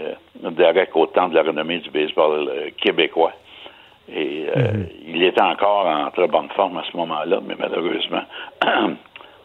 Derek 0.42 0.94
au 0.94 1.06
temps 1.06 1.28
de 1.28 1.34
la 1.34 1.42
renommée 1.42 1.78
du 1.78 1.90
baseball 1.90 2.48
québécois. 2.80 3.32
Et 4.08 4.46
euh, 4.54 4.84
il 5.06 5.22
était 5.22 5.40
encore 5.40 5.86
en 5.86 6.10
très 6.10 6.28
bonne 6.28 6.48
forme 6.54 6.76
à 6.78 6.84
ce 6.90 6.96
moment-là, 6.96 7.40
mais 7.46 7.54
malheureusement, 7.58 8.22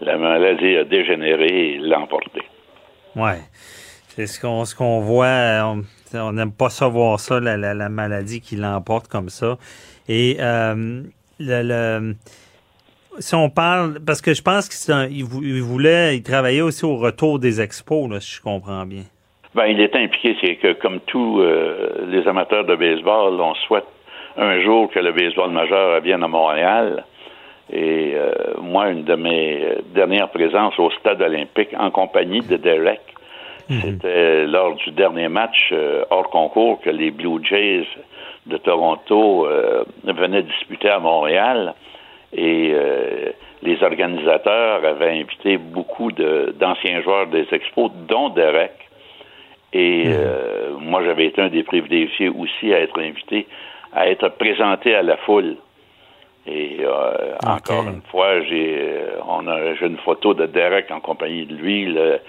la 0.01 0.17
maladie 0.17 0.75
a 0.75 0.83
dégénéré 0.83 1.73
et 1.73 1.77
l'a 1.77 1.99
emporté. 1.99 2.41
Ouais. 3.15 3.39
C'est 4.09 4.27
ce 4.27 4.39
qu'on 4.39 4.65
ce 4.65 4.75
qu'on 4.75 4.99
voit. 4.99 5.63
On 5.63 5.83
on 6.13 6.33
n'aime 6.33 6.51
pas 6.51 6.69
savoir 6.69 7.19
ça, 7.19 7.39
la, 7.39 7.57
la, 7.57 7.73
la 7.73 7.89
maladie 7.89 8.41
qui 8.41 8.55
l'emporte 8.55 9.07
comme 9.07 9.29
ça. 9.29 9.57
Et 10.07 10.37
euh, 10.39 11.03
le, 11.39 12.13
si 13.19 13.35
on 13.35 13.49
parle, 13.49 13.99
parce 14.05 14.21
que 14.21 14.33
je 14.33 14.41
pense 14.41 14.69
qu'il 14.69 15.23
voulait, 15.23 16.17
il 16.17 16.23
travaillait 16.23 16.61
aussi 16.61 16.85
au 16.85 16.97
retour 16.97 17.39
des 17.39 17.61
expos, 17.61 18.09
si 18.19 18.35
je 18.37 18.41
comprends 18.41 18.85
bien. 18.85 19.03
Ben, 19.55 19.65
il 19.65 19.81
est 19.81 19.95
impliqué, 19.95 20.37
c'est 20.41 20.55
que 20.55 20.73
comme 20.73 20.99
tous 21.01 21.41
euh, 21.41 22.05
les 22.07 22.27
amateurs 22.27 22.65
de 22.65 22.75
baseball, 22.75 23.39
on 23.41 23.55
souhaite 23.55 23.87
un 24.37 24.61
jour 24.61 24.89
que 24.91 24.99
le 24.99 25.11
baseball 25.11 25.51
majeur 25.51 25.95
revienne 25.95 26.23
à 26.23 26.27
Montréal. 26.27 27.03
Et 27.71 28.13
euh, 28.15 28.33
moi, 28.61 28.89
une 28.89 29.03
de 29.03 29.15
mes 29.15 29.77
dernières 29.93 30.29
présences 30.29 30.77
au 30.79 30.89
stade 30.91 31.21
olympique 31.21 31.69
en 31.77 31.91
compagnie 31.91 32.41
de 32.41 32.57
Derek, 32.57 33.01
c'était 33.81 34.45
lors 34.47 34.75
du 34.75 34.91
dernier 34.91 35.29
match 35.29 35.69
euh, 35.71 36.03
hors 36.09 36.29
concours 36.29 36.81
que 36.81 36.89
les 36.89 37.11
Blue 37.11 37.43
Jays 37.43 37.85
de 38.47 38.57
Toronto 38.57 39.45
euh, 39.45 39.83
venaient 40.03 40.43
disputer 40.43 40.89
à 40.89 40.99
Montréal. 40.99 41.73
Et 42.33 42.71
euh, 42.73 43.31
les 43.63 43.81
organisateurs 43.83 44.83
avaient 44.85 45.19
invité 45.19 45.57
beaucoup 45.57 46.11
de- 46.11 46.53
d'anciens 46.59 47.01
joueurs 47.01 47.27
des 47.27 47.47
expos, 47.51 47.91
dont 48.07 48.29
Derek. 48.29 48.73
Et 49.73 50.05
euh, 50.07 50.71
moi, 50.79 51.03
j'avais 51.03 51.25
été 51.27 51.41
un 51.41 51.49
des 51.49 51.63
privilégiés 51.63 52.29
aussi 52.29 52.73
à 52.73 52.79
être 52.79 52.99
invité, 52.99 53.47
à 53.93 54.09
être 54.09 54.29
présenté 54.29 54.95
à 54.95 55.03
la 55.03 55.17
foule. 55.17 55.57
Et 56.47 56.77
euh, 56.81 57.35
encore 57.45 57.83
une 57.87 58.01
fois, 58.09 58.41
j'ai 58.41 58.95
on 59.27 59.47
a 59.47 59.75
j'ai 59.75 59.85
une 59.85 59.97
photo 59.97 60.33
de 60.33 60.45
Derek 60.47 60.89
en 60.89 60.99
compagnie 60.99 61.45
de 61.45 61.53
lui, 61.55 61.85
le- 61.85 62.19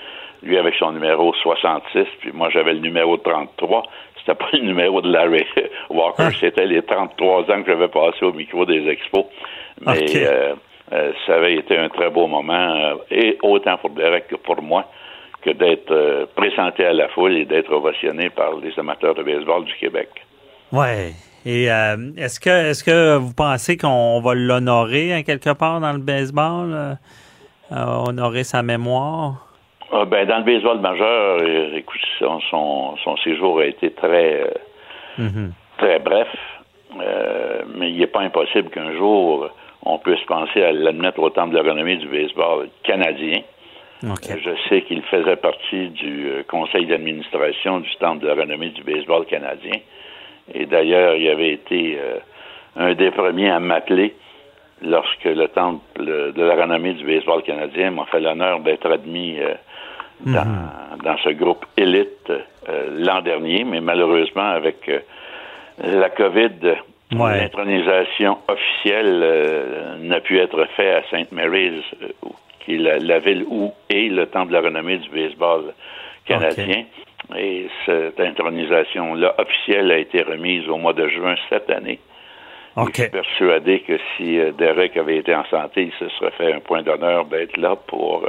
lui 0.42 0.58
avec 0.58 0.74
son 0.78 0.92
numéro 0.92 1.34
66, 1.34 2.06
puis 2.20 2.32
moi 2.32 2.48
j'avais 2.50 2.74
le 2.74 2.80
numéro 2.80 3.16
33. 3.16 3.82
C'était 4.18 4.34
pas 4.34 4.48
le 4.52 4.60
numéro 4.60 5.00
de 5.00 5.10
Larry 5.10 5.44
Walker, 5.90 6.28
c'était 6.38 6.66
les 6.66 6.82
33 6.82 7.50
ans 7.50 7.62
que 7.62 7.70
j'avais 7.70 7.88
passé 7.88 8.24
au 8.24 8.32
micro 8.32 8.64
des 8.64 8.86
expos. 8.88 9.26
Mais 9.80 10.04
euh, 10.16 10.54
euh, 10.92 11.12
ça 11.26 11.36
avait 11.36 11.56
été 11.56 11.76
un 11.76 11.88
très 11.88 12.10
beau 12.10 12.26
moment, 12.26 12.52
euh, 12.52 12.94
et 13.10 13.38
autant 13.42 13.78
pour 13.78 13.90
Derek 13.90 14.28
que 14.28 14.36
pour 14.36 14.60
moi, 14.62 14.86
que 15.42 15.50
d'être 15.50 16.28
présenté 16.36 16.84
à 16.84 16.92
la 16.92 17.08
foule 17.08 17.36
et 17.38 17.46
d'être 17.46 17.72
ovationné 17.72 18.28
par 18.28 18.56
les 18.56 18.78
amateurs 18.78 19.14
de 19.14 19.22
baseball 19.22 19.64
du 19.64 19.74
Québec. 19.74 20.08
Ouais. 20.70 21.12
Et 21.46 21.64
est-ce 21.64 22.38
que 22.38 22.50
est-ce 22.50 22.84
que 22.84 23.16
vous 23.16 23.32
pensez 23.32 23.78
qu'on 23.78 24.20
va 24.20 24.34
l'honorer 24.34 25.14
hein, 25.14 25.22
quelque 25.22 25.54
part 25.54 25.80
dans 25.80 25.92
le 25.92 25.98
baseball, 25.98 26.98
honorer 27.70 28.44
sa 28.44 28.62
mémoire? 28.62 29.49
Ah, 29.92 30.04
ben, 30.04 30.26
dans 30.26 30.38
le 30.38 30.44
baseball 30.44 30.78
majeur, 30.80 31.38
euh, 31.42 31.76
écoute, 31.76 32.00
son, 32.18 32.40
son, 32.50 32.96
son 32.98 33.16
séjour 33.18 33.58
a 33.60 33.64
été 33.66 33.90
très, 33.92 34.42
euh, 34.42 34.50
Mhm. 35.18 35.52
très 35.78 35.98
bref, 35.98 36.28
Euh, 37.00 37.62
mais 37.76 37.88
il 37.92 37.98
n'est 37.98 38.08
pas 38.08 38.18
impossible 38.22 38.68
qu'un 38.70 38.92
jour 38.96 39.48
on 39.84 39.98
puisse 39.98 40.22
penser 40.26 40.60
à 40.60 40.72
l'admettre 40.72 41.20
au 41.20 41.30
temple 41.30 41.52
de 41.54 41.58
la 41.62 41.70
renommée 41.70 41.94
du 41.98 42.08
baseball 42.08 42.68
canadien. 42.82 43.42
Je 44.42 44.50
sais 44.68 44.82
qu'il 44.82 45.00
faisait 45.02 45.36
partie 45.36 45.88
du 45.90 46.32
conseil 46.48 46.86
d'administration 46.86 47.78
du 47.78 47.94
temple 48.00 48.22
de 48.24 48.26
la 48.26 48.34
renommée 48.34 48.70
du 48.70 48.82
baseball 48.82 49.24
canadien. 49.26 49.78
Et 50.52 50.66
d'ailleurs, 50.66 51.14
il 51.14 51.28
avait 51.28 51.52
été 51.52 51.96
euh, 52.00 52.18
un 52.76 52.94
des 52.94 53.12
premiers 53.12 53.50
à 53.50 53.60
m'appeler 53.60 54.12
lorsque 54.82 55.24
le 55.26 55.46
temple 55.46 55.80
de 56.04 56.42
la 56.42 56.56
renommée 56.56 56.94
du 56.94 57.04
baseball 57.04 57.42
canadien 57.44 57.92
m'a 57.92 58.06
fait 58.06 58.18
l'honneur 58.20 58.58
d'être 58.60 58.90
admis 58.90 59.38
euh, 59.38 59.54
dans, 60.26 60.46
dans 61.04 61.16
ce 61.18 61.30
groupe 61.30 61.64
élite 61.76 62.30
euh, 62.68 62.88
l'an 62.98 63.22
dernier, 63.22 63.64
mais 63.64 63.80
malheureusement 63.80 64.50
avec 64.50 64.88
euh, 64.88 65.00
la 65.82 66.10
COVID, 66.10 66.76
Ouais. 67.12 67.38
l'intronisation 67.40 68.38
officielle 68.46 69.20
euh, 69.24 69.96
n'a 69.98 70.20
pu 70.20 70.38
être 70.38 70.64
faite 70.76 71.02
à 71.04 71.08
St. 71.08 71.32
Mary's, 71.32 71.82
qui 72.60 72.76
est 72.76 72.78
la, 72.78 72.98
la 73.00 73.18
ville 73.18 73.44
où 73.48 73.72
est 73.88 74.08
le 74.08 74.26
temple 74.26 74.50
de 74.50 74.52
la 74.52 74.60
renommée 74.60 74.98
du 74.98 75.10
baseball 75.10 75.74
canadien. 76.24 76.84
Et 77.36 77.66
cette 77.84 78.20
intronisation-là 78.20 79.34
officielle 79.38 79.90
a 79.90 79.98
été 79.98 80.22
remise 80.22 80.68
au 80.68 80.76
mois 80.76 80.92
de 80.92 81.08
juin 81.08 81.34
cette 81.48 81.68
année. 81.70 81.98
Je 82.76 83.02
suis 83.02 83.10
persuadé 83.10 83.80
que 83.80 83.98
si 84.16 84.38
Derek 84.56 84.96
avait 84.96 85.16
été 85.18 85.34
en 85.34 85.44
santé, 85.46 85.90
il 85.90 85.92
se 85.98 86.08
serait 86.16 86.30
fait 86.38 86.52
un 86.52 86.60
point 86.60 86.82
d'honneur 86.82 87.24
d'être 87.24 87.56
là 87.56 87.74
pour, 87.74 88.24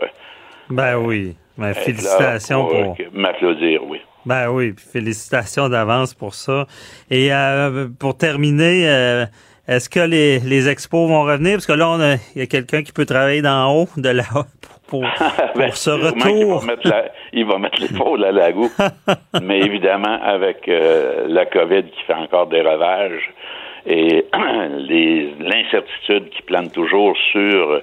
Ben 0.71 0.95
oui. 0.97 1.35
Ben, 1.57 1.73
félicitations 1.73 2.65
pour, 2.65 2.75
euh, 2.75 2.83
pour. 2.85 2.95
m'applaudir, 3.13 3.81
oui. 3.87 3.99
Ben 4.25 4.49
oui, 4.49 4.71
puis 4.73 4.85
félicitations 4.85 5.67
d'avance 5.69 6.13
pour 6.13 6.33
ça. 6.33 6.65
Et 7.09 7.33
euh, 7.33 7.87
pour 7.99 8.17
terminer, 8.17 8.87
euh, 8.87 9.25
est-ce 9.67 9.89
que 9.89 9.99
les, 9.99 10.39
les 10.39 10.69
expos 10.69 11.07
vont 11.09 11.23
revenir? 11.23 11.53
Parce 11.53 11.65
que 11.65 11.73
là, 11.73 11.89
on 11.89 11.99
a- 11.99 12.15
il 12.35 12.39
y 12.39 12.41
a 12.41 12.45
quelqu'un 12.47 12.83
qui 12.83 12.91
peut 12.93 13.05
travailler 13.05 13.41
d'en 13.41 13.71
haut, 13.75 13.87
de 13.97 14.09
là 14.09 14.23
pour, 14.87 15.01
pour, 15.01 15.01
Ben, 15.55 15.67
pour 15.67 15.77
ce 15.77 15.89
retour. 15.91 16.59
va 16.59 16.65
mettre 16.67 16.87
la- 16.87 17.11
il 17.33 17.45
va 17.45 17.57
mettre 17.57 17.81
l'épaule 17.81 18.23
à 18.25 18.31
la 18.31 18.51
goût. 18.51 18.71
Mais 19.41 19.59
évidemment, 19.59 20.19
avec 20.23 20.67
euh, 20.67 21.25
la 21.27 21.45
COVID 21.45 21.83
qui 21.83 22.03
fait 22.07 22.13
encore 22.13 22.47
des 22.47 22.61
ravages 22.61 23.29
et 23.87 24.25
les- 24.77 25.33
l'incertitude 25.39 26.29
qui 26.29 26.41
plane 26.43 26.69
toujours 26.71 27.15
sur 27.31 27.81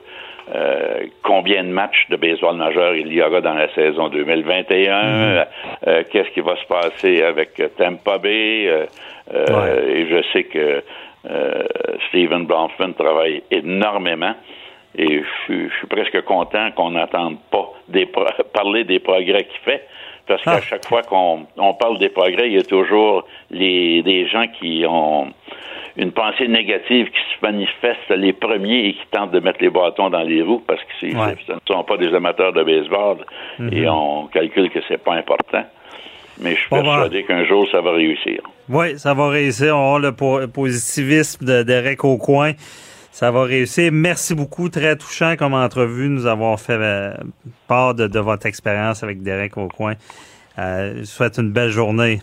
euh, 0.54 1.00
combien 1.22 1.62
de 1.64 1.68
matchs 1.68 2.06
de 2.10 2.16
baseball 2.16 2.56
majeur 2.56 2.94
il 2.94 3.12
y 3.12 3.20
aura 3.22 3.40
dans 3.40 3.54
la 3.54 3.72
saison 3.74 4.08
2021, 4.08 5.46
euh, 5.86 6.02
qu'est-ce 6.10 6.30
qui 6.30 6.40
va 6.40 6.56
se 6.56 6.66
passer 6.66 7.22
avec 7.22 7.60
Tampa 7.76 8.18
Bay, 8.18 8.66
euh, 8.68 8.86
et 9.94 10.06
je 10.08 10.22
sais 10.32 10.44
que 10.44 10.82
Stephen 12.08 12.46
Bronfman 12.46 12.92
travaille 12.94 13.42
énormément. 13.50 14.34
Et 14.96 15.18
je 15.20 15.24
suis, 15.44 15.68
je 15.68 15.74
suis 15.76 15.86
presque 15.86 16.22
content 16.22 16.70
qu'on 16.74 16.90
n'entende 16.92 17.36
pas 17.50 17.68
des 17.88 18.06
pro- 18.06 18.24
parler 18.54 18.84
des 18.84 18.98
progrès 18.98 19.44
qu'il 19.44 19.60
fait. 19.64 19.86
Parce 20.26 20.42
qu'à 20.42 20.60
chaque 20.62 20.86
fois 20.86 21.02
qu'on 21.02 21.46
on 21.56 21.74
parle 21.74 21.98
des 21.98 22.08
progrès, 22.08 22.48
il 22.48 22.54
y 22.54 22.58
a 22.58 22.62
toujours 22.62 23.24
les, 23.50 24.02
des 24.02 24.26
gens 24.28 24.46
qui 24.58 24.84
ont 24.88 25.28
une 25.98 26.12
pensée 26.12 26.46
négative 26.48 27.06
qui 27.08 27.18
se 27.18 27.42
manifeste 27.42 28.08
les 28.10 28.32
premiers 28.32 28.86
et 28.88 28.92
qui 28.94 29.06
tentent 29.10 29.32
de 29.32 29.40
mettre 29.40 29.58
les 29.60 29.70
bâtons 29.70 30.10
dans 30.10 30.22
les 30.22 30.42
roues 30.42 30.62
parce 30.66 30.80
que 30.84 31.06
Ouais. 31.06 31.34
ce 31.46 31.52
ne 31.52 31.58
sont 31.66 31.82
pas 31.84 31.96
des 31.96 32.14
amateurs 32.14 32.52
de 32.52 32.62
baseball 32.62 33.18
Mhm. 33.58 33.72
et 33.72 33.88
on 33.88 34.26
calcule 34.28 34.70
que 34.70 34.78
c'est 34.88 35.02
pas 35.02 35.14
important. 35.14 35.64
Mais 36.40 36.50
je 36.54 36.60
suis 36.60 36.68
On 36.70 36.76
va- 36.82 36.82
persuadé 37.00 37.24
qu'un 37.24 37.44
jour 37.44 37.66
ça 37.72 37.80
va 37.80 37.92
réussir. 37.92 38.40
Oui, 38.68 38.96
ça 38.98 39.12
va 39.12 39.28
réussir. 39.28 39.76
On 39.76 39.96
a 39.96 39.98
le 39.98 40.12
po- 40.12 40.46
positivisme 40.46 41.44
de 41.44 41.62
Derek 41.64 42.04
au 42.04 42.16
coin. 42.16 42.52
Ça 43.10 43.32
va 43.32 43.42
réussir. 43.42 43.90
Merci 43.92 44.36
beaucoup. 44.36 44.68
Très 44.68 44.94
touchant 44.96 45.34
comme 45.36 45.54
entrevue. 45.54 46.08
Nous 46.08 46.26
avons 46.26 46.56
fait 46.56 46.74
euh, 46.78 47.12
part 47.66 47.94
de, 47.96 48.06
de 48.06 48.20
votre 48.20 48.46
expérience 48.46 49.02
avec 49.02 49.20
Derek 49.22 49.56
au 49.56 49.66
coin. 49.66 49.94
Euh, 50.60 50.92
je 50.94 50.98
vous 51.00 51.04
souhaite 51.06 51.38
une 51.38 51.50
belle 51.50 51.70
journée. 51.70 52.20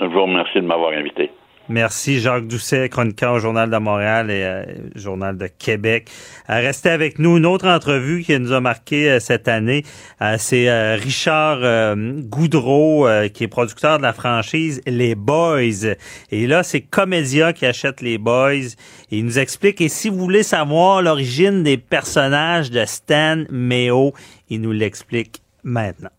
Je 0.00 0.06
vous 0.06 0.22
remercie 0.22 0.60
de 0.60 0.66
m'avoir 0.66 0.92
invité. 0.92 1.30
Merci 1.68 2.20
Jacques 2.20 2.46
Doucet, 2.46 2.88
chroniqueur 2.88 3.34
au 3.34 3.38
Journal 3.40 3.68
de 3.68 3.76
Montréal 3.76 4.30
et 4.30 4.42
euh, 4.42 4.64
Journal 4.94 5.36
de 5.36 5.48
Québec. 5.48 6.08
Euh, 6.48 6.60
restez 6.60 6.88
avec 6.88 7.18
nous. 7.18 7.36
Une 7.36 7.44
autre 7.44 7.68
entrevue 7.68 8.22
qui 8.22 8.38
nous 8.40 8.52
a 8.52 8.60
marqué 8.60 9.10
euh, 9.10 9.20
cette 9.20 9.48
année, 9.48 9.84
euh, 10.22 10.36
c'est 10.38 10.70
euh, 10.70 10.96
Richard 10.96 11.58
euh, 11.62 11.94
Goudreau, 12.22 13.06
euh, 13.06 13.28
qui 13.28 13.44
est 13.44 13.48
producteur 13.48 13.98
de 13.98 14.02
la 14.02 14.14
franchise 14.14 14.80
Les 14.86 15.14
Boys. 15.14 15.94
Et 16.30 16.46
là, 16.46 16.62
c'est 16.62 16.80
Comédia 16.80 17.52
qui 17.52 17.66
achète 17.66 18.00
Les 18.00 18.16
Boys. 18.16 18.74
Et 19.10 19.18
il 19.18 19.26
nous 19.26 19.38
explique, 19.38 19.82
et 19.82 19.90
si 19.90 20.08
vous 20.08 20.16
voulez 20.18 20.42
savoir 20.42 21.02
l'origine 21.02 21.62
des 21.62 21.76
personnages 21.76 22.70
de 22.70 22.84
Stan 22.86 23.44
Meo, 23.50 24.14
il 24.48 24.62
nous 24.62 24.72
l'explique 24.72 25.42
maintenant. 25.64 26.10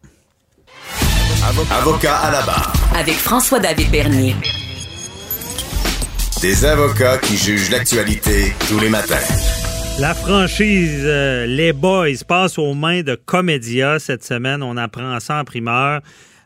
Avocat 1.71 2.17
à 2.17 2.31
la 2.31 2.41
barre. 2.43 2.73
Avec 2.95 3.15
François-David 3.15 3.89
Bernier. 3.89 4.35
Des 6.41 6.63
avocats 6.63 7.17
qui 7.17 7.35
jugent 7.35 7.69
l'actualité 7.69 8.53
tous 8.69 8.79
les 8.79 8.87
matins. 8.87 9.19
La 9.99 10.13
franchise 10.13 11.01
euh, 11.03 11.45
Les 11.45 11.73
Boys 11.73 12.23
passe 12.25 12.57
aux 12.57 12.73
mains 12.73 13.01
de 13.01 13.15
Comédia 13.15 13.99
cette 13.99 14.23
semaine. 14.23 14.63
On 14.63 14.77
apprend 14.77 15.19
ça 15.19 15.41
en 15.41 15.43
primeur. 15.43 16.01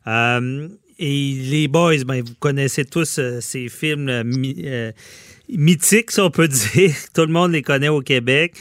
Euh, 0.08 0.68
et 0.98 1.34
Les 1.34 1.68
Boys, 1.68 2.06
ben, 2.08 2.24
vous 2.26 2.34
connaissez 2.40 2.86
tous 2.86 3.20
euh, 3.20 3.40
ces 3.40 3.70
films 3.70 4.24
mythiques, 5.48 6.10
si 6.10 6.20
on 6.22 6.32
peut 6.32 6.48
dire. 6.74 6.96
Tout 7.14 7.22
le 7.28 7.32
monde 7.32 7.52
les 7.52 7.62
connaît 7.62 7.90
au 7.90 8.02
Québec. 8.02 8.56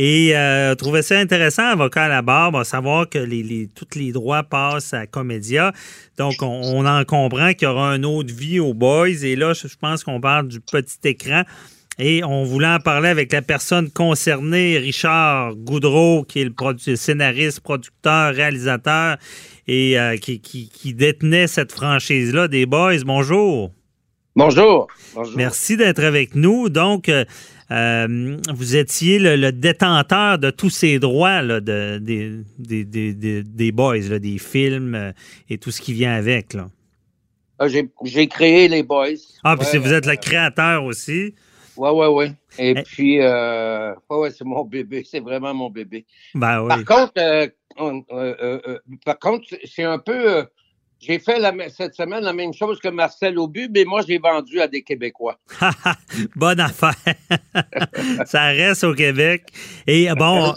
Et 0.00 0.36
euh, 0.36 0.76
ça 1.02 1.18
intéressant, 1.18 1.64
avocat 1.64 2.04
à 2.04 2.08
la 2.08 2.22
barre, 2.22 2.52
bon, 2.52 2.62
savoir 2.62 3.08
que 3.08 3.18
les, 3.18 3.42
les- 3.42 3.66
tous 3.66 3.98
les 3.98 4.12
droits 4.12 4.44
passent 4.44 4.94
à 4.94 5.08
Comédia. 5.08 5.72
Donc, 6.18 6.34
on, 6.40 6.46
on 6.62 6.86
en 6.86 7.04
comprend 7.04 7.52
qu'il 7.52 7.66
y 7.66 7.70
aura 7.70 7.96
une 7.96 8.04
autre 8.06 8.32
vie 8.32 8.60
aux 8.60 8.74
Boys. 8.74 9.24
Et 9.24 9.34
là, 9.34 9.54
je 9.54 9.66
je 9.66 9.76
pense 9.76 10.04
qu'on 10.04 10.20
parle 10.20 10.46
du 10.46 10.60
petit 10.60 10.98
écran. 11.04 11.42
Et 11.98 12.22
on 12.22 12.44
voulait 12.44 12.68
en 12.68 12.78
parler 12.78 13.08
avec 13.08 13.32
la 13.32 13.42
personne 13.42 13.90
concernée, 13.90 14.78
Richard 14.78 15.56
Goudreau, 15.56 16.22
qui 16.22 16.42
est 16.42 16.44
le 16.44 16.50
produ- 16.50 16.94
scénariste, 16.94 17.58
producteur, 17.60 18.32
réalisateur 18.36 19.16
et 19.66 19.98
euh, 19.98 20.16
qui, 20.16 20.40
qui- 20.40 20.68
qui 20.68 20.94
détenait 20.94 21.48
cette 21.48 21.72
franchise-là 21.72 22.46
des 22.46 22.66
Boys. 22.66 23.02
Bonjour. 23.04 23.72
Bonjour. 24.36 24.86
Bonjour. 25.16 25.36
Merci 25.36 25.76
d'être 25.76 26.04
avec 26.04 26.36
nous. 26.36 26.68
Donc, 26.68 27.08
euh, 27.08 27.24
euh, 27.70 28.36
vous 28.54 28.76
étiez 28.76 29.18
le, 29.18 29.36
le 29.36 29.52
détenteur 29.52 30.38
de 30.38 30.50
tous 30.50 30.70
ces 30.70 30.98
droits 30.98 31.42
là, 31.42 31.60
de, 31.60 31.98
des, 31.98 32.32
des, 32.58 32.84
des, 32.84 33.12
des- 33.14 33.42
des 33.42 33.72
Boys, 33.72 34.08
là, 34.08 34.18
des 34.18 34.38
films 34.38 34.94
euh, 34.94 35.12
et 35.50 35.58
tout 35.58 35.70
ce 35.70 35.80
qui 35.80 35.92
vient 35.92 36.12
avec. 36.14 36.54
Là. 36.54 36.68
Ah, 37.58 37.66
J'ai 37.68 38.26
créé 38.28 38.68
les 38.68 38.82
Boys. 38.82 39.08
Ah, 39.44 39.56
puis 39.56 39.66
Ouais, 39.72 39.78
vous 39.78 39.92
êtes 39.92 40.06
le 40.06 40.16
créateur 40.16 40.84
aussi? 40.84 41.34
Ouais, 41.76 41.90
ouais, 41.90 42.06
ouais. 42.08 42.32
Et 42.58 42.74
Eh. 42.76 42.82
puis, 42.82 43.20
euh, 43.20 43.92
ouais, 44.10 44.16
ouais, 44.18 44.30
c'est 44.30 44.44
mon 44.44 44.64
bébé. 44.64 45.04
C'est 45.08 45.20
vraiment 45.20 45.54
mon 45.54 45.70
bébé. 45.70 46.06
Ben 46.34 46.62
oui. 46.62 46.68
Par 46.68 46.84
contre, 46.84 47.50
on- 47.76 48.02
par 49.04 49.18
contre, 49.18 49.46
c'est 49.64 49.84
un 49.84 49.98
peu. 49.98 50.44
J'ai 51.00 51.18
fait 51.18 51.38
la, 51.38 51.52
cette 51.68 51.94
semaine 51.94 52.24
la 52.24 52.32
même 52.32 52.52
chose 52.52 52.78
que 52.80 52.88
Marcel 52.88 53.38
Aubu, 53.38 53.68
mais 53.72 53.84
moi, 53.84 54.02
j'ai 54.06 54.18
vendu 54.18 54.60
à 54.60 54.66
des 54.68 54.82
Québécois. 54.82 55.38
Bonne 56.36 56.60
affaire. 56.60 56.94
ça 58.26 58.46
reste 58.46 58.84
au 58.84 58.94
Québec. 58.94 59.44
Et 59.86 60.08
bon, 60.16 60.54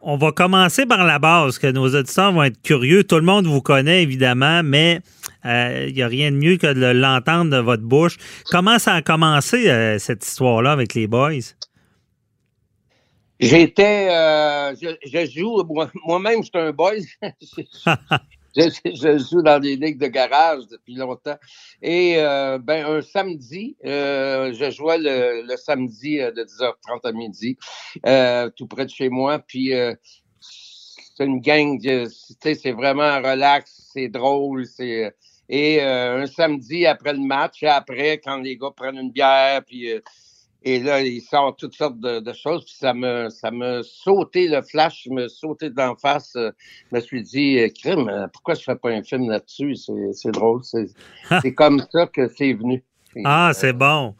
on 0.00 0.16
va 0.16 0.32
commencer 0.32 0.86
par 0.86 1.04
la 1.04 1.18
base, 1.18 1.58
que 1.58 1.66
nos 1.66 1.94
auditeurs 1.94 2.32
vont 2.32 2.44
être 2.44 2.62
curieux. 2.62 3.04
Tout 3.04 3.16
le 3.16 3.22
monde 3.22 3.46
vous 3.46 3.60
connaît, 3.60 4.02
évidemment, 4.02 4.62
mais 4.64 5.00
euh, 5.44 5.84
il 5.88 5.94
n'y 5.94 6.02
a 6.02 6.08
rien 6.08 6.30
de 6.30 6.36
mieux 6.36 6.56
que 6.56 6.72
de 6.72 6.86
l'entendre 6.86 7.50
de 7.50 7.58
votre 7.58 7.82
bouche. 7.82 8.16
Comment 8.50 8.78
ça 8.78 8.94
a 8.94 9.02
commencé, 9.02 9.68
euh, 9.68 9.98
cette 9.98 10.24
histoire-là, 10.26 10.72
avec 10.72 10.94
les 10.94 11.06
boys? 11.06 11.32
J'étais. 13.40 14.08
euh, 14.10 14.74
je, 14.80 14.88
je 15.06 15.30
joue. 15.30 15.62
moi- 15.64 15.90
Moi-même, 16.06 16.38
je 16.42 16.48
suis 16.48 16.58
un 16.58 16.72
boy. 16.72 17.04
je, 18.58 18.94
je 18.94 19.18
joue 19.18 19.42
dans 19.42 19.60
des 19.60 19.76
ligues 19.76 19.98
de 20.00 20.08
garage 20.08 20.66
depuis 20.70 20.96
longtemps. 20.96 21.36
Et 21.82 22.16
euh, 22.18 22.58
ben, 22.58 22.86
un 22.86 23.02
samedi, 23.02 23.76
euh, 23.86 24.52
je 24.54 24.70
jouais 24.70 24.98
le, 24.98 25.42
le 25.46 25.56
samedi 25.56 26.20
euh, 26.20 26.32
de 26.32 26.44
10h30 26.44 27.00
à 27.08 27.12
midi, 27.12 27.56
euh, 28.06 28.50
tout 28.56 28.66
près 28.66 28.86
de 28.86 28.90
chez 28.90 29.08
moi. 29.10 29.40
Puis 29.40 29.74
euh, 29.74 29.94
c'est 30.40 31.24
une 31.26 31.40
gang, 31.40 31.80
c'est 32.40 32.72
vraiment 32.72 33.18
relax, 33.18 33.90
c'est 33.94 34.08
drôle, 34.08 34.66
c'est 34.66 35.14
et 35.50 35.82
euh, 35.82 36.22
un 36.22 36.26
samedi 36.26 36.86
après 36.86 37.14
le 37.14 37.20
match, 37.20 37.62
après 37.64 38.20
quand 38.24 38.38
les 38.38 38.56
gars 38.56 38.72
prennent 38.76 38.98
une 38.98 39.12
bière, 39.12 39.62
puis 39.66 39.90
et 40.62 40.80
là 40.80 41.00
ils 41.02 41.20
sortent 41.20 41.58
toutes 41.58 41.74
sortes 41.74 42.00
de, 42.00 42.20
de 42.20 42.32
choses, 42.32 42.64
puis 42.64 42.74
ça 42.74 42.94
me 42.94 43.28
ça 43.30 43.50
me 43.50 43.82
sauté 43.82 44.48
le 44.48 44.62
flash, 44.62 45.06
me 45.10 45.28
sauté 45.28 45.70
d'en 45.70 45.94
face. 45.96 46.34
euh, 46.36 46.50
je 46.90 46.96
me 46.96 47.00
suis 47.00 47.22
dit, 47.22 47.58
euh, 47.58 47.68
crime, 47.68 48.08
euh, 48.08 48.26
pourquoi 48.32 48.54
je 48.54 48.62
fais 48.62 48.76
pas 48.76 48.90
un 48.90 49.02
film 49.02 49.30
là-dessus? 49.30 49.76
C'est 50.12 50.32
drôle, 50.32 50.62
c'est 50.64 50.86
c'est 51.42 51.54
comme 51.54 51.82
ça 51.92 52.06
que 52.06 52.28
c'est 52.28 52.52
venu. 52.52 52.82
Ah, 53.24 53.52
c'est 53.54 53.72
bon. 53.72 54.14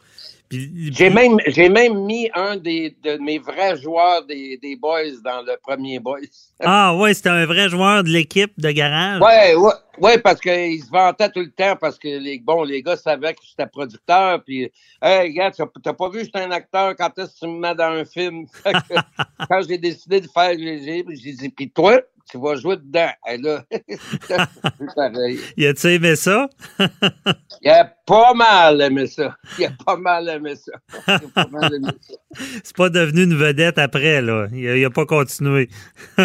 J'ai 0.51 1.11
même, 1.11 1.37
j'ai 1.45 1.69
même 1.69 2.05
mis 2.05 2.27
un 2.33 2.57
des, 2.57 2.95
de 3.03 3.17
mes 3.17 3.37
vrais 3.37 3.77
joueurs 3.77 4.25
des, 4.25 4.57
des 4.57 4.75
boys 4.75 5.21
dans 5.23 5.43
le 5.43 5.55
premier 5.61 5.99
boys. 5.99 6.19
Ah, 6.61 6.93
ouais, 6.93 7.13
c'était 7.13 7.29
un 7.29 7.45
vrai 7.45 7.69
joueur 7.69 8.03
de 8.03 8.09
l'équipe 8.09 8.51
de 8.59 8.69
garage. 8.71 9.21
Ouais, 9.21 9.55
ouais, 9.55 9.71
ouais, 9.99 10.17
parce 10.17 10.41
qu'il 10.41 10.83
se 10.83 10.89
vantait 10.89 11.29
tout 11.29 11.39
le 11.39 11.51
temps 11.51 11.77
parce 11.79 11.97
que 11.97 12.09
les, 12.09 12.37
bon, 12.39 12.63
les 12.63 12.83
gars 12.83 12.97
savaient 12.97 13.33
que 13.33 13.39
j'étais 13.47 13.65
producteur. 13.65 14.43
Puis, 14.43 14.69
hey, 15.01 15.33
gars, 15.33 15.51
t'as 15.51 15.93
pas 15.93 16.09
vu, 16.09 16.25
j'étais 16.25 16.39
un 16.39 16.51
acteur 16.51 16.97
quand 16.97 17.17
est-ce 17.17 17.35
que 17.35 17.39
tu 17.45 17.47
me 17.47 17.59
mets 17.59 17.75
dans 17.75 17.93
un 17.93 18.03
film? 18.03 18.45
Que, 18.65 18.95
quand 19.49 19.61
j'ai 19.69 19.77
décidé 19.77 20.19
de 20.19 20.27
faire 20.27 20.51
le 20.53 20.79
j'ai 20.83 21.31
dit, 21.31 21.49
puis 21.49 21.69
toi, 21.69 22.01
tu 22.29 22.37
vas 22.37 22.55
jouer 22.55 22.77
dedans. 22.77 23.09
Et 23.29 23.37
là, 23.37 23.63
c'est 23.71 24.95
pareil. 24.95 25.39
Y 25.57 25.65
a-tu 25.65 25.87
aimé 25.87 26.15
ça? 26.15 26.47
Il 27.61 27.69
a 27.69 27.85
pas 28.05 28.33
mal 28.33 28.81
aimé 28.81 29.07
ça. 29.07 29.35
Il 29.57 29.65
a 29.65 29.71
pas 29.85 29.97
mal 29.97 30.29
aimé 30.29 30.55
ça. 30.55 30.71
Il 31.07 31.13
a 31.13 31.19
pas 31.33 31.47
mal 31.47 31.73
aimé 31.73 31.91
ça. 31.99 32.15
C'est 32.63 32.75
pas 32.75 32.89
devenu 32.89 33.23
une 33.23 33.35
vedette 33.35 33.77
après, 33.77 34.21
là. 34.21 34.47
Il 34.53 34.67
a, 34.69 34.77
il 34.77 34.85
a 34.85 34.89
pas 34.89 35.05
continué. 35.05 35.67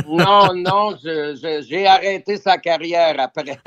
Non, 0.06 0.54
non, 0.54 0.96
j'ai 1.02 1.86
arrêté 1.86 2.36
sa 2.36 2.58
carrière 2.58 3.16
après. 3.18 3.58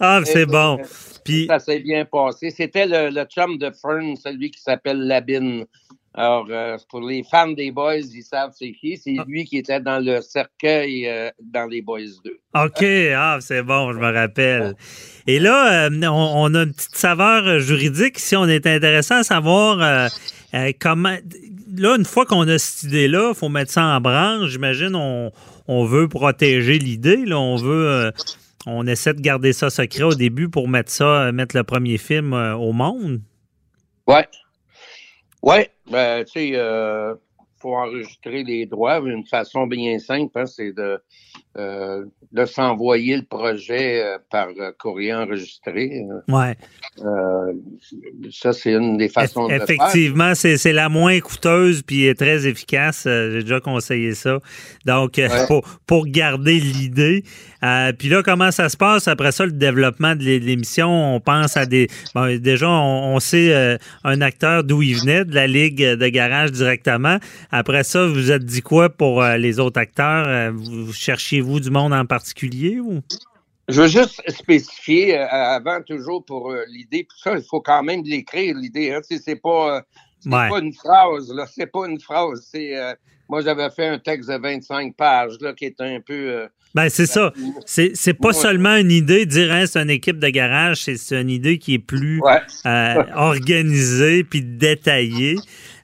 Ah, 0.00 0.20
c'est 0.24 0.46
bon. 0.46 0.78
Puis, 1.24 1.46
Ça 1.46 1.58
s'est 1.58 1.80
bien 1.80 2.04
passé. 2.06 2.50
C'était 2.50 2.86
le, 2.86 3.10
le 3.10 3.24
chum 3.24 3.58
de 3.58 3.70
Fern, 3.70 4.16
celui 4.16 4.50
qui 4.50 4.60
s'appelle 4.60 5.06
Labine. 5.06 5.66
Alors, 6.14 6.46
euh, 6.50 6.76
pour 6.90 7.00
les 7.00 7.22
fans 7.22 7.52
des 7.52 7.70
Boys, 7.70 8.00
ils 8.12 8.22
savent 8.22 8.52
c'est 8.54 8.72
qui. 8.72 8.98
C'est 8.98 9.16
lui 9.26 9.44
qui 9.46 9.56
était 9.56 9.80
dans 9.80 10.04
le 10.04 10.20
cercueil 10.20 11.08
euh, 11.08 11.30
dans 11.40 11.66
les 11.66 11.80
Boys 11.80 12.00
2. 12.22 12.38
OK, 12.54 12.84
ah, 13.16 13.38
c'est 13.40 13.62
bon, 13.62 13.94
je 13.94 13.98
me 13.98 14.12
rappelle. 14.12 14.74
Et 15.26 15.38
là, 15.38 15.86
euh, 15.86 15.90
on, 16.02 16.32
on 16.36 16.54
a 16.54 16.64
une 16.64 16.72
petite 16.74 16.96
saveur 16.96 17.60
juridique. 17.60 18.18
Si 18.18 18.36
on 18.36 18.46
est 18.46 18.66
intéressant 18.66 19.16
à 19.16 19.22
savoir 19.22 20.10
comment. 20.78 21.16
Là, 21.74 21.96
une 21.96 22.04
fois 22.04 22.26
qu'on 22.26 22.46
a 22.46 22.58
cette 22.58 22.82
idée-là, 22.90 23.30
il 23.30 23.34
faut 23.34 23.48
mettre 23.48 23.70
ça 23.70 23.82
en 23.82 24.00
branche. 24.02 24.50
J'imagine 24.50 24.94
on, 24.94 25.32
on 25.66 25.84
veut 25.86 26.08
protéger 26.08 26.78
l'idée. 26.78 27.24
Là, 27.24 27.40
on 27.40 27.56
veut. 27.56 28.12
on 28.66 28.86
essaie 28.86 29.14
de 29.14 29.22
garder 29.22 29.54
ça 29.54 29.70
secret 29.70 30.02
au 30.02 30.14
début 30.14 30.50
pour 30.50 30.68
mettre 30.68 30.90
ça, 30.90 31.32
mettre 31.32 31.56
le 31.56 31.64
premier 31.64 31.96
film 31.96 32.34
au 32.34 32.72
monde. 32.72 33.22
Ouais. 34.06 34.28
Ouais, 35.42 35.72
ben, 35.92 36.24
tu 36.24 36.32
sais, 36.32 36.50
euh, 36.54 37.14
faut 37.58 37.76
enregistrer 37.76 38.42
les 38.42 38.66
droits 38.66 39.00
d'une 39.00 39.24
façon 39.26 39.66
bien 39.66 39.98
simple, 39.98 40.38
hein, 40.38 40.46
c'est 40.46 40.72
de, 40.72 41.00
euh, 41.58 42.04
de 42.32 42.44
s'envoyer 42.46 43.16
le 43.16 43.24
projet 43.24 44.02
euh, 44.02 44.18
par 44.30 44.48
euh, 44.58 44.72
courrier 44.78 45.12
enregistré. 45.12 46.02
Ouais. 46.28 46.56
Euh, 47.04 47.52
ça, 48.30 48.52
c'est 48.54 48.72
une 48.72 48.96
des 48.96 49.08
façons 49.10 49.48
de 49.48 49.52
le 49.52 49.58
faire. 49.58 49.64
Effectivement, 49.64 50.34
c'est 50.34 50.72
la 50.72 50.88
moins 50.88 51.20
coûteuse 51.20 51.82
puis 51.82 52.14
très 52.14 52.46
efficace. 52.46 53.02
J'ai 53.04 53.42
déjà 53.42 53.60
conseillé 53.60 54.14
ça. 54.14 54.38
Donc, 54.86 55.18
Ouais. 55.18 55.28
pour, 55.46 55.62
pour 55.86 56.06
garder 56.06 56.58
l'idée. 56.58 57.22
Puis 57.98 58.08
là, 58.08 58.22
comment 58.24 58.50
ça 58.50 58.68
se 58.68 58.76
passe 58.76 59.06
après 59.06 59.30
ça, 59.32 59.44
le 59.44 59.52
développement 59.52 60.16
de 60.16 60.22
l'é- 60.22 60.40
l'émission? 60.40 61.14
On 61.14 61.20
pense 61.20 61.56
à 61.56 61.66
des... 61.66 61.88
bon, 62.14 62.40
déjà, 62.40 62.68
on, 62.68 63.14
on 63.14 63.20
sait 63.20 63.78
un 64.04 64.20
acteur 64.20 64.64
d'où 64.64 64.82
il 64.82 64.96
venait, 64.96 65.24
de 65.24 65.34
la 65.34 65.46
Ligue 65.46 65.82
de 65.82 66.08
garage 66.08 66.50
directement. 66.52 67.18
Après 67.50 67.84
ça, 67.84 68.06
vous 68.06 68.30
êtes 68.32 68.44
dit 68.44 68.62
quoi 68.62 68.88
pour 68.88 69.22
les 69.22 69.60
autres 69.60 69.78
acteurs? 69.80 70.52
Vous, 70.52 70.86
vous 70.86 71.41
cherchiez-vous 71.42 71.60
du 71.60 71.70
monde 71.70 71.92
en 71.92 72.06
particulier? 72.06 72.80
Ou? 72.80 73.00
Je 73.68 73.82
veux 73.82 73.88
juste 73.88 74.22
spécifier 74.28 75.18
euh, 75.18 75.26
avant 75.28 75.80
toujours 75.82 76.24
pour 76.24 76.50
euh, 76.50 76.62
l'idée, 76.68 77.04
puis 77.08 77.18
ça, 77.22 77.36
il 77.36 77.44
faut 77.48 77.60
quand 77.60 77.82
même 77.82 78.02
l'écrire, 78.04 78.54
l'idée. 78.56 78.92
Hein, 78.92 79.00
c'est 79.02 79.36
pas, 79.36 79.76
euh, 79.76 79.80
Ouais. 80.24 80.48
pas 80.48 80.58
une 80.60 80.72
phrase, 80.72 81.32
là. 81.34 81.46
C'est 81.52 81.66
pas 81.66 81.86
une 81.88 82.00
phrase. 82.00 82.46
C'est, 82.50 82.74
moi, 83.28 83.40
j'avais 83.40 83.68
fait 83.70 83.86
un 83.88 83.98
texte 83.98 84.30
de 84.30 84.36
25 84.36 84.94
pages, 84.96 85.32
là, 85.40 85.52
qui 85.52 85.64
est 85.64 85.80
un 85.80 85.98
peu. 86.00 86.46
Ben, 86.74 86.88
c'est 86.88 87.06
ça. 87.06 87.32
C'est 87.66 88.14
pas 88.14 88.28
Ouais. 88.28 88.34
seulement 88.34 88.76
une 88.76 88.92
idée, 88.92 89.26
dire 89.26 89.52
hein, 89.52 89.66
c'est 89.66 89.80
une 89.82 89.90
équipe 89.90 90.18
de 90.20 90.28
garage, 90.28 90.84
c'est 90.84 91.20
une 91.20 91.28
idée 91.28 91.58
qui 91.58 91.74
est 91.74 91.78
plus 91.80 92.20
organisée 93.14 94.22
puis 94.24 94.42
détaillée. 94.42 95.36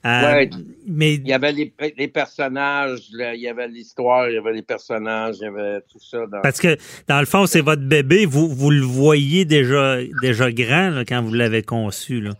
Euh, 0.09 0.32
Ouais. 0.32 0.51
Mais 0.86 1.14
Il 1.14 1.28
y 1.28 1.32
avait 1.35 1.52
les, 1.52 1.72
les 1.97 2.09
personnages, 2.09 3.09
là, 3.12 3.35
il 3.35 3.40
y 3.43 3.48
avait 3.48 3.68
l'histoire, 3.68 4.28
il 4.30 4.35
y 4.35 4.39
avait 4.39 4.52
les 4.55 4.62
personnages, 4.62 5.36
il 5.40 5.44
y 5.44 5.47
avait 5.48 5.80
tout 5.82 5.98
ça. 6.01 6.26
Dans... 6.26 6.40
parce 6.40 6.60
que 6.60 6.76
dans 7.09 7.20
le 7.20 7.26
fond, 7.26 7.47
c'est 7.47 7.60
votre 7.60 7.82
bébé, 7.82 8.24
vous, 8.24 8.48
vous 8.48 8.70
le 8.70 8.80
voyez 8.82 9.44
déjà, 9.44 9.98
déjà 10.22 10.51
grand 10.51 10.90
là, 10.90 11.05
quand 11.05 11.22
vous 11.22 11.35
l'avez 11.35 11.62
conçu. 11.62 12.20
Là. 12.22 12.30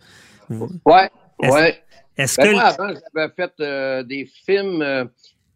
Vous- 0.49 0.69
Ouais, 0.85 1.09
Est-ce- 1.43 1.53
ouais. 1.53 1.79
Est-ce 2.17 2.35
Ben, 2.41 2.47
que 2.47 2.51
moi, 2.53 2.63
avant, 2.63 2.87
j'avais 3.13 3.31
fait 3.35 3.53
euh, 3.61 4.03
des 4.03 4.25
films, 4.45 4.81
euh, 4.81 5.05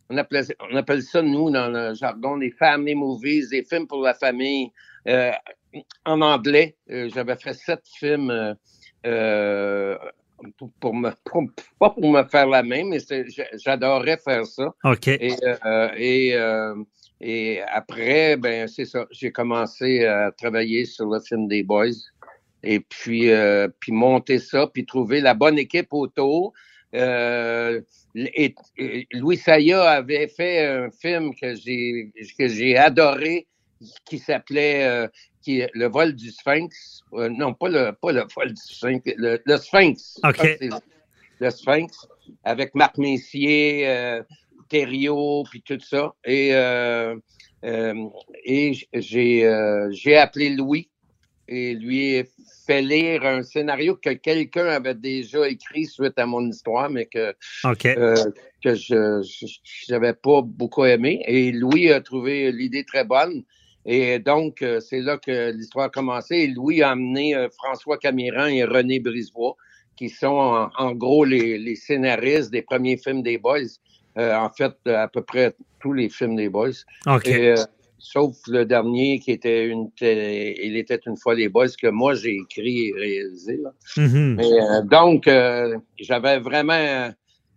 on, 0.10 0.18
appelait, 0.18 0.44
on 0.72 0.76
appelle 0.78 1.02
ça, 1.02 1.22
nous, 1.22 1.50
dans 1.50 1.68
le 1.70 1.94
jargon, 1.96 2.38
des 2.38 2.52
family 2.52 2.96
movies, 2.96 3.50
des 3.50 3.64
films 3.64 3.88
pour 3.88 4.02
la 4.04 4.14
famille. 4.14 4.72
en 6.06 6.22
anglais, 6.22 6.76
j'avais 6.88 7.36
fait 7.38 7.54
sept 7.54 7.82
films 8.00 8.56
pour, 10.58 10.72
pour 10.80 10.94
me, 10.96 11.12
pour- 11.26 11.44
pas 11.80 11.90
pour 11.90 12.12
me 12.12 12.24
faire 12.24 12.48
la 12.48 12.64
main, 12.64 12.84
mais 12.86 13.00
j'adorais 13.64 14.18
faire 14.18 14.46
ça. 14.46 14.74
OK. 14.84 15.08
Et, 15.08 15.34
euh, 15.66 15.90
et, 15.98 16.34
euh, 16.36 16.76
et 17.22 17.62
après, 17.62 18.36
ben 18.38 18.68
c'est 18.68 18.86
ça, 18.86 19.06
j'ai 19.12 19.32
commencé 19.32 20.06
à 20.06 20.32
travailler 20.32 20.86
sur 20.86 21.08
le 21.08 21.20
film 21.20 21.48
des 21.48 21.64
Boys 21.64 21.96
et 22.64 22.80
puis, 22.80 23.30
euh, 23.30 23.68
puis 23.80 23.92
monter 23.92 24.40
ça, 24.40 24.68
puis 24.68 24.86
trouver 24.86 25.22
la 25.22 25.34
bonne 25.34 25.58
équipe 25.58 25.94
autour. 25.94 26.54
Euh, 26.96 27.82
et, 28.16 28.54
et 28.78 29.08
Louis 29.14 29.38
Saya 29.38 29.82
avait 29.84 30.28
fait 30.28 30.66
un 30.66 30.92
film 30.92 31.34
que 31.34 31.56
j'ai 31.56 32.12
que 32.38 32.48
j'ai 32.48 32.78
adoré 32.78 33.48
qui 34.06 34.20
s'appelait 34.20 34.84
euh, 34.84 35.08
qui 35.44 35.60
est 35.60 35.70
Le 35.74 35.88
vol 35.88 36.14
du 36.14 36.32
Sphinx. 36.32 37.04
Euh, 37.14 37.30
non, 37.30 37.54
pas 37.54 37.70
le 37.70 37.92
pas 37.92 38.12
le 38.12 38.24
vol 38.36 38.54
du 38.54 38.62
Sphinx, 38.62 39.02
le, 39.18 39.40
le 39.46 39.58
Sphinx. 39.58 40.20
C'est 40.36 40.70
Le 41.40 41.50
Sphinx 41.50 42.08
avec 42.44 42.74
Marc 42.74 42.98
Messier, 42.98 43.88
euh, 43.88 44.24
Thériault, 44.70 45.44
puis 45.50 45.62
tout 45.62 45.80
ça. 45.80 46.14
Et, 46.26 46.56
euh, 46.56 47.16
euh, 47.64 48.10
et 48.44 48.74
j'ai 48.94 50.18
appelé 50.18 50.50
Louis 50.50 50.90
et 51.48 51.74
lui 51.74 52.16
ai 52.16 52.30
fait 52.66 52.82
lire 52.82 53.26
un 53.26 53.44
scénario 53.44 53.96
que 53.96 54.12
quelqu'un 54.12 54.68
avait 54.68 54.96
déjà 54.96 55.48
écrit 55.50 55.86
suite 55.86 56.18
à 56.18 56.26
mon 56.26 56.48
histoire, 56.48 56.90
mais 56.90 57.06
que 57.06 57.36
euh, 57.66 58.16
que 58.64 58.76
je 58.76 59.22
n'avais 59.90 60.14
pas 60.14 60.42
beaucoup 60.42 60.86
aimé. 60.86 61.22
Et 61.28 61.52
Louis 61.52 61.92
a 61.92 62.00
trouvé 62.00 62.52
l'idée 62.52 62.86
très 62.86 63.04
bonne. 63.04 63.44
Et 63.86 64.20
donc, 64.20 64.62
euh, 64.62 64.80
c'est 64.80 65.02
là 65.02 65.18
que 65.18 65.52
l'histoire 65.52 65.86
a 65.86 65.90
commencé. 65.90 66.36
Et 66.36 66.48
Louis 66.48 66.82
a 66.82 66.92
amené 66.92 67.36
euh, 67.36 67.50
François 67.50 67.98
Camiran 67.98 68.48
et 68.48 68.64
René 68.64 69.00
Brisebois, 69.00 69.56
qui 69.96 70.10
sont 70.10 70.28
en, 70.28 70.70
en 70.78 70.92
gros 70.94 71.26
les, 71.26 71.58
les 71.58 71.76
scénaristes 71.76 72.52
des 72.52 72.62
premiers 72.62 72.98
films 72.98 73.22
des 73.22 73.38
Boys. 73.38 73.80
Euh, 74.18 74.36
en 74.36 74.50
fait, 74.50 74.74
à 74.86 75.08
peu 75.08 75.24
près 75.24 75.54
tous 75.80 75.94
les 75.94 76.10
films 76.10 76.36
des 76.36 76.50
Boys. 76.50 76.84
OK. 77.08 77.28
Et, 77.28 77.50
euh, 77.50 77.56
sauf 78.04 78.36
le 78.48 78.66
dernier 78.66 79.18
qui 79.20 79.32
était 79.32 79.66
une 79.66 79.90
il 80.02 80.76
était 80.76 81.00
une 81.08 81.16
fois 81.16 81.36
les 81.36 81.48
Boys 81.48 81.70
que 81.82 81.88
moi 81.88 82.14
j'ai 82.14 82.36
écrit 82.36 82.90
et 82.90 82.94
réalisé. 82.94 83.58
Là. 83.58 83.72
Mhm. 83.98 84.36
Mais, 84.36 84.52
euh, 84.52 84.82
donc, 84.84 85.28
euh, 85.28 85.78
j'avais 85.98 86.40
vraiment, 86.40 86.74
euh, 86.74 87.10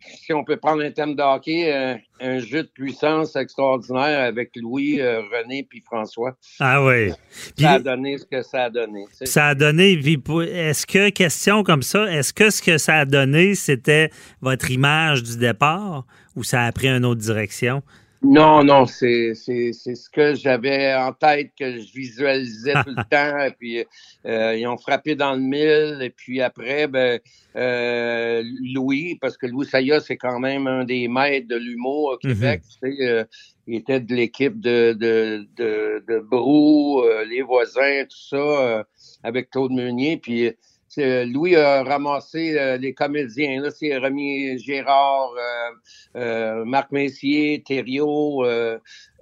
si 0.06 0.32
on 0.32 0.44
peut 0.44 0.56
prendre 0.56 0.82
un 0.82 0.90
thème 0.90 1.14
de 1.14 1.22
hockey, 1.22 1.72
euh, 1.72 1.94
un 2.20 2.38
jeu 2.38 2.62
de 2.62 2.68
puissance 2.68 3.36
extraordinaire 3.36 4.20
avec 4.20 4.50
Louis, 4.56 5.00
euh, 5.00 5.20
René 5.20 5.66
puis 5.68 5.80
François. 5.80 6.36
Ah 6.60 6.84
oui. 6.84 7.12
Ça 7.58 7.72
a 7.72 7.78
donné 7.78 8.18
ce 8.18 8.24
que 8.24 8.42
ça 8.42 8.64
a 8.64 8.70
donné. 8.70 9.04
tu 9.10 9.16
sais. 9.16 9.26
Ça 9.26 9.48
a 9.48 9.54
donné, 9.54 9.92
est-ce 9.92 10.86
que, 10.86 11.10
question 11.10 11.62
comme 11.62 11.82
ça, 11.82 12.10
est-ce 12.12 12.32
que 12.32 12.50
ce 12.50 12.62
que 12.62 12.78
ça 12.78 12.98
a 13.00 13.04
donné, 13.04 13.54
c'était 13.54 14.10
votre 14.40 14.70
image 14.70 15.22
du 15.22 15.36
départ 15.36 16.04
ou 16.34 16.44
ça 16.44 16.64
a 16.64 16.72
pris 16.72 16.88
une 16.88 17.04
autre 17.04 17.20
direction? 17.20 17.82
Non, 18.22 18.64
non, 18.64 18.86
c'est 18.86 19.34
c'est 19.34 19.72
c'est 19.72 19.94
ce 19.94 20.08
que 20.08 20.34
j'avais 20.34 20.94
en 20.94 21.12
tête, 21.12 21.52
que 21.58 21.78
je 21.78 21.92
visualisais 21.92 22.72
tout 22.84 22.94
le 22.96 23.04
temps. 23.10 23.38
Et 23.40 23.50
puis, 23.50 23.84
euh, 24.26 24.56
ils 24.56 24.66
ont 24.66 24.78
frappé 24.78 25.14
dans 25.14 25.34
le 25.34 25.40
mille. 25.40 25.98
Et 26.00 26.10
puis 26.10 26.40
après, 26.40 26.86
ben, 26.88 27.20
euh, 27.56 28.42
Louis, 28.74 29.16
parce 29.20 29.36
que 29.36 29.46
Louis 29.46 29.66
Saya, 29.66 30.00
c'est 30.00 30.16
quand 30.16 30.40
même 30.40 30.66
un 30.66 30.84
des 30.84 31.08
maîtres 31.08 31.48
de 31.48 31.56
l'humour 31.56 32.14
au 32.14 32.16
Québec. 32.16 32.62
tu 32.80 32.96
sais, 32.96 33.06
euh, 33.06 33.24
il 33.66 33.76
était 33.76 34.00
de 34.00 34.14
l'équipe 34.14 34.60
de, 34.60 34.92
de, 34.92 35.46
de, 35.56 36.04
de 36.08 36.18
Brou, 36.20 37.02
euh, 37.02 37.24
les 37.24 37.42
voisins, 37.42 38.04
tout 38.04 38.28
ça, 38.28 38.36
euh, 38.36 38.84
avec 39.22 39.50
Claude 39.50 39.72
Meunier. 39.72 40.16
Puis 40.16 40.52
Louis 40.96 41.56
a 41.56 41.82
ramassé 41.82 42.56
euh, 42.58 42.76
les 42.76 42.94
comédiens. 42.94 43.60
Là, 43.60 43.70
c'est 43.70 43.96
Rémi 43.96 44.58
Gérard, 44.58 45.32
euh, 45.36 46.20
euh, 46.20 46.64
Marc 46.64 46.92
Messier, 46.92 47.62
Thériault, 47.66 48.44
euh, 48.44 48.78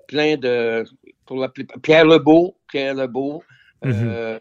plein 0.07 0.36
de... 0.36 0.85
Pour 1.27 1.39
la 1.39 1.51
Pierre 1.82 2.05
Lebeau, 2.05 2.55
Pierre 2.69 2.95
Lebeau. 2.95 3.43
euh, 3.85 4.39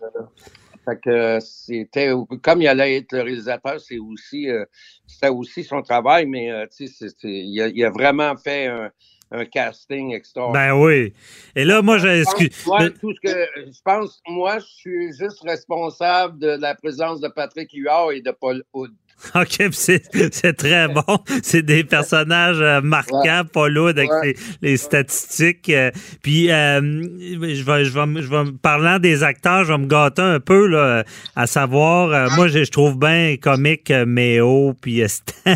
fait 0.86 1.00
que 1.02 1.40
c'était 1.40 2.12
comme 2.42 2.62
il 2.62 2.68
allait 2.68 2.98
être 2.98 3.14
le 3.14 3.22
réalisateur, 3.22 3.80
c'est 3.80 4.00
aussi 4.00 4.50
euh, 4.50 4.66
c'était 5.08 5.30
aussi 5.30 5.64
son 5.64 5.82
travail, 5.82 6.26
mais 6.26 6.52
euh, 6.52 6.66
tu 6.76 6.88
sais, 6.88 7.08
il 7.24 7.62
a, 7.62 7.68
il 7.68 7.86
a 7.86 7.90
vraiment 7.90 8.36
fait 8.36 8.68
un, 8.68 8.92
un 9.34 9.46
casting 9.46 10.14
extraordinaire. 10.14 10.76
Ben 10.76 10.82
oui. 10.82 11.14
Et 11.56 11.66
là, 11.66 11.82
moi, 11.82 11.98
j'ai. 11.98 12.22
excuse- 12.22 12.66
Moi, 12.68 12.90
tout 12.92 13.14
ce 13.14 13.20
que 13.20 13.48
je 13.58 13.82
pense, 13.84 14.22
moi, 14.28 14.60
je 14.60 14.66
suis 14.66 15.08
juste 15.18 15.42
responsable 15.44 16.40
de 16.40 16.50
la 16.50 16.76
présence 16.76 17.20
de 17.20 17.28
Patrick 17.28 17.72
Huard 17.74 18.12
et 18.12 18.22
de 18.22 18.32
Paul 18.32 18.64
Hood. 18.74 18.92
OK, 19.36 19.70
c'est 19.72 20.54
très 20.58 20.88
bon. 20.90 21.04
C'est 21.44 21.62
des 21.62 21.84
personnages 21.86 22.60
euh, 22.60 22.82
marquants, 22.82 23.44
pas 23.52 23.70
lourds 23.70 23.88
avec 23.90 24.10
Ouais. 24.12 24.34
les, 24.62 24.70
les 24.72 24.78
statistiques. 24.78 25.70
euh, 25.70 25.92
puis, 26.22 26.52
euh, 26.52 26.82
je 26.82 27.64
vais, 27.64 27.86
je 27.86 27.92
vais, 27.98 28.22
je 28.22 28.28
vais, 28.28 28.52
parlant 28.62 29.00
des 29.00 29.24
acteurs, 29.24 29.64
je 29.64 29.72
vais 29.72 29.78
me 29.78 29.88
gâter 29.88 30.22
un 30.22 30.40
peu, 30.42 30.68
là, 30.68 31.06
à 31.38 31.48
savoir, 31.48 32.32
moi, 32.32 32.48
je, 32.50 32.64
je 32.66 32.72
trouve 32.72 33.00
bien 33.00 33.38
comique 33.42 33.90
Méo, 33.92 34.74
puis 34.82 35.02
Stan, 35.10 35.56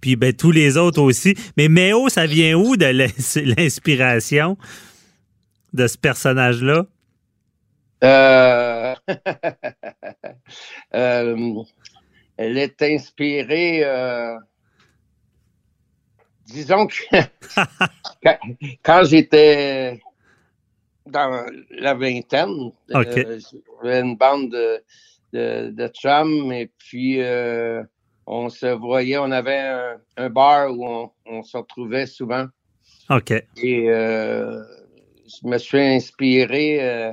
puis 0.00 0.14
ben, 0.14 0.32
tous 0.32 0.52
les 0.52 0.76
autres 0.76 1.02
aussi. 1.02 1.34
Mais 1.56 1.68
Méo, 1.68 2.08
ça 2.08 2.26
vient 2.26 2.54
où 2.54 2.76
de 2.76 2.86
l'ins- 2.86 3.42
l'inspiration 3.58 4.56
de 5.72 5.86
ce 5.88 5.98
personnage-là? 5.98 6.86
Euh, 8.04 8.94
euh, 10.94 11.36
elle 12.36 12.58
est 12.58 12.80
inspirée. 12.82 13.84
euh, 13.84 14.36
disons 16.46 16.86
que 16.86 16.94
quand, 18.22 18.38
quand 18.84 19.04
j'étais 19.04 20.00
dans 21.06 21.46
la 21.70 21.94
vingtaine, 21.94 22.72
euh, 22.94 23.38
j'avais 23.82 24.00
une 24.00 24.16
bande 24.16 24.50
de, 24.50 24.82
de, 25.32 25.70
de 25.70 25.88
chums 25.88 26.52
et 26.52 26.70
puis 26.78 27.20
euh, 27.20 27.82
on 28.26 28.48
se 28.48 28.66
voyait, 28.66 29.18
on 29.18 29.30
avait 29.30 29.58
un, 29.58 30.00
un 30.16 30.30
bar 30.30 30.70
où 30.72 30.86
on, 30.86 31.10
on 31.26 31.42
se 31.42 31.56
retrouvait 31.56 32.06
souvent. 32.06 32.46
OK. 33.10 33.32
Et 33.56 33.90
euh, 33.90 34.62
je 35.26 35.46
me 35.48 35.58
suis 35.58 35.80
inspiré 35.80 36.80
euh, 36.80 37.12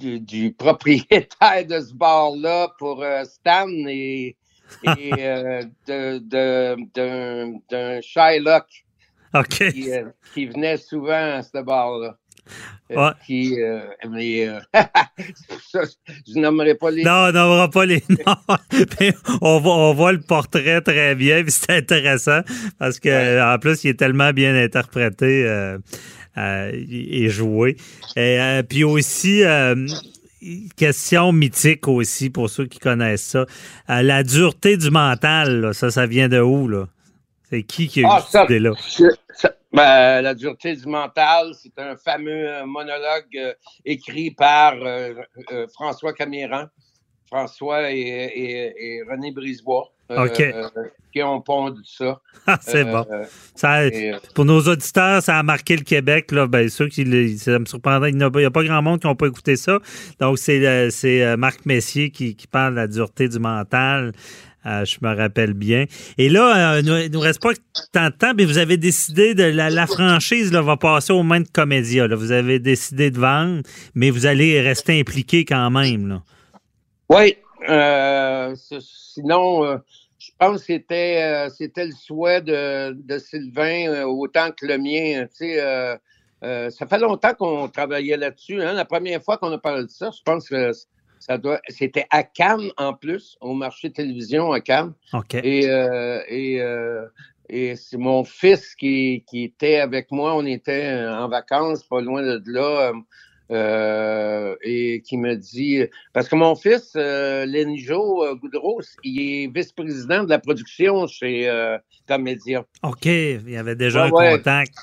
du, 0.00 0.18
du 0.20 0.52
propriétaire 0.52 1.66
de 1.68 1.80
ce 1.80 1.92
bar-là 1.94 2.68
pour 2.78 3.02
euh, 3.02 3.22
Stan 3.24 3.68
et, 3.86 4.36
et 4.84 5.12
euh, 5.18 5.62
de- 5.86 6.18
de- 6.18 7.60
d'un 7.70 8.00
Shylock 8.00 8.64
qui, 9.48 9.92
euh, 9.92 10.04
qui 10.34 10.46
venait 10.46 10.76
souvent 10.78 11.36
à 11.38 11.42
ce 11.42 11.62
bar-là. 11.62 12.16
Ouais. 12.88 13.10
Qui, 13.24 13.56
mais, 14.08 14.48
ça, 15.70 15.82
je 16.26 16.38
nommerai 16.40 16.74
pas 16.74 16.90
les 16.90 17.04
Non, 17.04 17.26
on 17.28 17.32
n'aura 17.32 17.70
pas 17.70 17.86
les 17.86 18.02
noms. 18.08 18.56
Mais 18.98 19.12
on, 19.40 19.60
voit, 19.60 19.76
on 19.76 19.94
voit 19.94 20.10
le 20.12 20.20
portrait 20.20 20.80
très 20.80 21.14
bien, 21.14 21.44
c'est 21.46 21.70
intéressant 21.70 22.40
parce 22.80 22.98
que 22.98 23.54
en 23.54 23.56
plus, 23.60 23.84
il 23.84 23.90
est 23.90 23.94
tellement 23.98 24.32
bien 24.32 24.56
interprété 24.56 25.46
et 26.36 27.28
joué. 27.28 27.76
Et, 28.16 28.40
euh, 28.40 28.62
puis 28.62 28.84
aussi, 28.84 29.42
euh, 29.44 29.74
question 30.76 31.32
mythique 31.32 31.86
aussi 31.88 32.30
pour 32.30 32.48
ceux 32.48 32.66
qui 32.66 32.78
connaissent 32.78 33.24
ça. 33.24 33.46
Euh, 33.90 34.02
la 34.02 34.22
dureté 34.22 34.76
du 34.76 34.90
mental, 34.90 35.60
là, 35.60 35.72
ça, 35.72 35.90
ça 35.90 36.06
vient 36.06 36.28
de 36.28 36.40
où, 36.40 36.68
là? 36.68 36.86
C'est 37.50 37.62
qui 37.64 37.88
qui 37.88 38.00
a 38.00 38.02
eu 38.02 38.06
Ah, 38.08 38.24
cette 38.26 38.44
idée-là? 38.44 38.72
je- 38.96 39.04
ça- 39.34 39.52
ben, 39.72 40.22
la 40.22 40.34
dureté 40.34 40.76
du 40.76 40.86
mental, 40.86 41.52
c'est 41.60 41.76
un 41.78 41.96
fameux 41.96 42.48
euh, 42.48 42.64
monologue 42.64 43.36
euh, 43.36 43.52
écrit 43.84 44.30
par 44.30 44.74
euh, 44.74 45.14
euh, 45.52 45.66
François 45.74 46.12
Camiran, 46.12 46.66
François 47.30 47.90
et, 47.92 47.98
et- 48.00 48.74
et 48.96 49.02
René 49.08 49.30
Brisebois, 49.32 49.90
euh, 50.10 50.26
OK. 50.26 50.40
euh, 50.40 50.68
qui 51.12 51.22
ont 51.22 51.40
pondu 51.40 51.80
ça. 51.84 52.20
Ah, 52.46 52.58
c'est 52.60 52.84
Euh, 52.86 52.92
bon. 52.92 53.06
euh, 53.12 53.24
Ça, 53.54 53.86
et, 53.86 54.12
pour 54.34 54.44
nos 54.44 54.60
auditeurs, 54.62 55.22
ça 55.22 55.38
a 55.38 55.42
marqué 55.42 55.76
le 55.76 55.82
Québec. 55.84 56.32
Là. 56.32 56.46
Ben, 56.46 56.68
ceux 56.68 56.88
qui, 56.88 57.38
ça 57.38 57.58
me 57.58 57.66
surprendrait. 57.66 58.10
Il 58.10 58.16
n'y 58.16 58.24
a, 58.24 58.30
pas- 58.30 58.40
a 58.40 58.64
grand 58.64 58.82
monde 58.82 59.00
qui 59.00 59.06
n'a 59.06 59.14
pas 59.14 59.26
écouté 59.26 59.54
ça. 59.56 59.78
Donc, 60.18 60.38
c'est 60.38 61.36
Marc 61.36 61.64
Messier 61.66 62.10
qui, 62.10 62.34
qui 62.34 62.46
parle 62.46 62.72
de 62.72 62.78
la 62.80 62.86
dureté 62.88 63.28
du 63.28 63.38
mental. 63.38 64.12
Euh, 64.66 64.84
je 64.84 64.98
me 65.00 65.14
rappelle 65.14 65.54
bien. 65.54 65.84
Et 66.18 66.28
là, 66.28 66.78
il 66.80 66.84
ne 66.84 67.08
nous 67.08 67.20
reste 67.20 67.40
pas 67.40 67.52
tant 67.92 68.06
de 68.06 68.14
temps, 68.14 68.32
mais 68.36 68.44
vous 68.44 68.58
avez 68.58 68.76
décidé 68.76 69.34
de 69.34 69.44
la, 69.44 69.70
la 69.70 69.86
franchise 69.86 70.52
là, 70.52 70.60
va 70.62 70.76
passer 70.76 71.12
aux 71.12 71.22
mains 71.22 71.40
de 71.40 71.48
Comédia. 71.48 72.06
là. 72.08 72.16
Vous 72.16 72.32
avez 72.32 72.58
décidé 72.58 73.10
de 73.10 73.18
vendre, 73.18 73.62
mais 73.94 74.10
vous 74.10 74.26
allez 74.26 74.60
rester 74.60 74.98
impliqué 75.00 75.44
quand 75.46 75.70
même. 75.70 76.08
Là. 76.08 76.22
Oui, 77.10 77.36
euh, 77.68 78.54
sinon, 78.54 79.64
euh, 79.64 79.78
je 80.20 80.30
pense 80.38 80.60
que 80.60 80.66
c'était 80.66 81.20
euh, 81.24 81.48
c'était 81.48 81.86
le 81.86 81.92
souhait 81.92 82.40
de, 82.40 82.92
de 82.92 83.18
Sylvain 83.18 83.88
euh, 83.88 84.04
autant 84.04 84.52
que 84.52 84.64
le 84.64 84.78
mien. 84.78 85.26
Tu 85.26 85.36
sais, 85.38 85.60
euh, 85.60 85.96
euh, 86.44 86.70
ça 86.70 86.86
fait 86.86 87.00
longtemps 87.00 87.34
qu'on 87.34 87.68
travaillait 87.68 88.16
là-dessus. 88.16 88.62
Hein. 88.62 88.74
La 88.74 88.84
première 88.84 89.20
fois 89.24 89.38
qu'on 89.38 89.50
a 89.50 89.58
parlé 89.58 89.82
de 89.82 89.90
ça, 89.90 90.12
je 90.16 90.22
pense 90.22 90.48
que 90.48 90.70
ça 91.18 91.36
doit 91.36 91.60
c'était 91.66 92.06
à 92.10 92.22
Cannes 92.22 92.70
en 92.76 92.94
plus, 92.94 93.36
au 93.40 93.54
marché 93.54 93.90
télévision 93.90 94.52
à 94.52 94.60
Cannes. 94.60 94.92
OK. 95.12 95.34
Et, 95.34 95.68
euh, 95.68 96.22
et, 96.28 96.62
euh, 96.62 97.06
et 97.48 97.74
c'est 97.74 97.98
mon 97.98 98.22
fils 98.22 98.76
qui, 98.76 99.24
qui 99.26 99.42
était 99.42 99.80
avec 99.80 100.12
moi. 100.12 100.36
On 100.36 100.46
était 100.46 101.04
en 101.08 101.28
vacances, 101.28 101.82
pas 101.82 102.00
loin 102.00 102.22
de 102.22 102.40
là. 102.46 102.92
Euh, 103.50 104.54
et 104.62 105.02
qui 105.02 105.16
me 105.16 105.34
dit 105.34 105.82
parce 106.12 106.28
que 106.28 106.36
mon 106.36 106.54
fils 106.54 106.92
euh, 106.96 107.44
Lenjo 107.46 108.24
euh, 108.24 108.34
Goudreau, 108.36 108.80
il 109.02 109.20
est 109.20 109.46
vice-président 109.54 110.24
de 110.24 110.30
la 110.30 110.38
production 110.38 111.06
chez 111.06 111.48
euh, 111.48 111.76
Comédia. 112.06 112.64
OK. 112.82 113.06
Il 113.06 113.50
y 113.50 113.56
avait 113.56 113.76
déjà 113.76 114.04
Ouais, 114.04 114.08
un 114.08 114.12
ouais. 114.12 114.36
contact. 114.36 114.74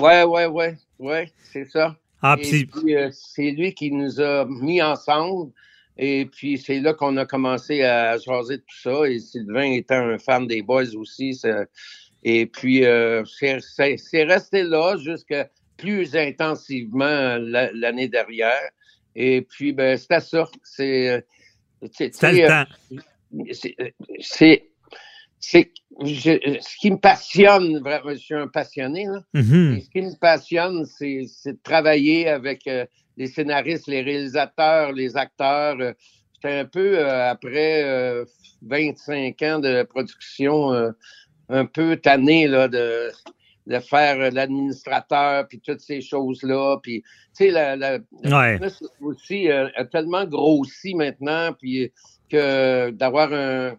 Ouais, 0.00 0.22
ouais, 0.24 0.46
ouais, 0.46 0.76
ouais, 0.98 1.30
c'est 1.52 1.64
ça. 1.66 1.96
Ah, 2.22 2.36
euh, 2.38 3.10
c'est 3.12 3.50
lui 3.50 3.74
qui 3.74 3.90
nous 3.90 4.20
a 4.20 4.44
mis 4.46 4.80
ensemble. 4.80 5.52
Et 5.98 6.24
puis, 6.26 6.56
c'est 6.56 6.80
là 6.80 6.94
qu'on 6.94 7.16
a 7.18 7.26
commencé 7.26 7.82
à 7.82 8.16
jaser 8.16 8.56
de 8.58 8.62
tout 8.62 8.80
ça. 8.82 9.04
Et 9.08 9.18
Sylvain 9.18 9.72
étant 9.72 9.96
un 10.08 10.18
fan 10.18 10.46
des 10.46 10.62
Boys 10.62 10.94
aussi. 10.96 11.34
ça- 11.34 11.64
Et 12.24 12.46
puis, 12.46 12.84
euh, 12.86 13.22
c'est 13.26 14.22
resté 14.24 14.62
là 14.62 14.96
jusqu'à 14.96 15.50
plus 15.76 16.14
intensivement 16.16 17.36
la- 17.38 17.72
l'année 17.72 18.08
dernière. 18.08 18.70
Et 19.14 19.42
puis, 19.42 19.72
ben, 19.72 19.96
c'était 19.98 20.20
ça. 20.20 20.48
C'est. 20.62 21.08
euh, 21.10 21.20
c'est- 21.92 22.14
C'était 22.14 22.50
euh, 22.50 22.64
c'est- 23.52 23.76
c'est 24.20 24.68
c'est 25.40 25.72
je- 26.04 26.58
ce 26.60 26.76
qui 26.78 26.90
me 26.92 26.96
passionne 26.98 27.80
vraiment 27.80 28.10
je 28.10 28.18
suis 28.20 28.34
un 28.34 28.46
passionné 28.46 29.06
là 29.06 29.20
Mhm. 29.34 29.74
Et 29.76 29.80
ce 29.80 29.90
qui 29.90 30.00
me 30.02 30.16
passionne 30.18 30.84
c'est 30.86 31.24
c'est 31.26 31.54
de 31.54 31.58
travailler 31.64 32.28
avec 32.28 32.66
euh, 32.68 32.86
les 33.16 33.26
scénaristes 33.26 33.88
les 33.88 34.02
réalisateurs 34.02 34.92
les 34.92 35.16
acteurs 35.16 35.76
euh, 35.80 35.92
j'étais 36.34 36.54
un 36.60 36.64
peu 36.66 36.98
euh, 37.00 37.30
après 37.30 37.82
euh, 37.84 38.24
25 38.62 39.42
ans 39.42 39.58
de 39.58 39.82
production 39.82 40.72
euh, 40.72 40.90
un 41.48 41.64
peu 41.66 41.96
tanné 41.96 42.46
là 42.46 42.68
de 42.68 43.10
de 43.66 43.78
faire 43.78 44.20
euh, 44.20 44.30
l'administrateur 44.30 45.46
puis 45.48 45.60
toutes 45.60 45.80
ces 45.80 46.00
choses 46.00 46.42
là 46.42 46.76
puis 46.82 47.02
tu 47.02 47.44
sais 47.44 47.50
la, 47.50 47.76
la, 47.76 47.98
Ouais. 48.24 48.58
aussi 49.00 49.50
euh, 49.50 49.68
a 49.76 49.84
tellement 49.84 50.24
grossi 50.24 50.94
maintenant 50.94 51.52
puis 51.52 51.92
que 52.28 52.90
d'avoir 52.90 53.32
un, 53.32 53.76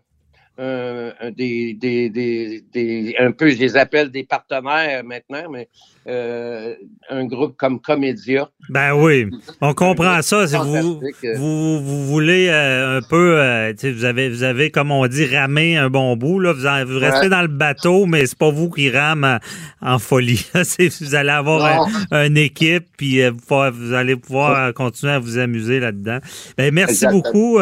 un- 0.58 1.12
un 1.20 1.32
des, 1.32 1.74
des, 1.74 2.10
des, 2.10 2.64
des- 2.72 3.16
un 3.20 3.32
peu, 3.32 3.50
je 3.50 3.58
les 3.58 3.76
appelle 3.76 4.12
des 4.12 4.24
partenaires 4.24 5.04
maintenant, 5.04 5.50
mais 5.52 5.68
euh, 6.06 6.76
un 7.10 7.26
groupe 7.26 7.56
comme 7.58 7.80
Comédia. 7.80 8.50
Ben 8.70 8.94
oui, 8.94 9.30
on 9.62 9.74
comprend 9.74 10.22
ça. 10.22 10.46
Si 10.48 10.56
vous, 10.56 10.76
euh. 10.76 11.36
vous, 11.38 11.80
vous 11.82 12.06
voulez 12.06 12.50
euh, 12.50 12.98
un 12.98 13.02
peu, 13.02 13.40
euh, 13.40 13.74
vous 13.82 14.04
avez, 14.06 14.30
vous 14.30 14.44
avez, 14.44 14.70
comme 14.70 14.92
on 14.92 15.08
dit, 15.08 15.26
ramé 15.26 15.78
un 15.78 15.90
bon 15.90 16.16
bout. 16.18 16.40
Là. 16.40 16.52
Vous, 16.54 16.68
en- 16.68 16.86
vous 16.86 17.00
restez 17.00 17.22
Ouais. 17.24 17.30
dans 17.30 17.42
le 17.42 17.48
bateau, 17.48 18.06
mais 18.06 18.26
c'est 18.26 18.38
pas 18.38 18.52
vous 18.52 18.70
qui 18.70 18.90
rame 18.92 19.40
en, 19.82 19.94
en 19.94 19.98
folie. 20.00 20.46
Vous 21.02 21.16
allez 21.16 21.30
avoir 21.30 21.88
un- 22.12 22.28
une 22.28 22.38
équipe, 22.38 22.86
puis 22.98 23.22
euh, 23.22 23.32
vous, 23.32 23.94
allez 23.94 24.16
pouvoir 24.18 24.68
euh, 24.68 24.72
continuer 24.72 25.14
à 25.14 25.20
vous 25.20 25.38
amuser 25.38 25.80
là-dedans. 25.80 26.20
Ben, 26.58 26.74
merci 26.74 27.06
Exactement. 27.06 27.22
beaucoup. 27.24 27.60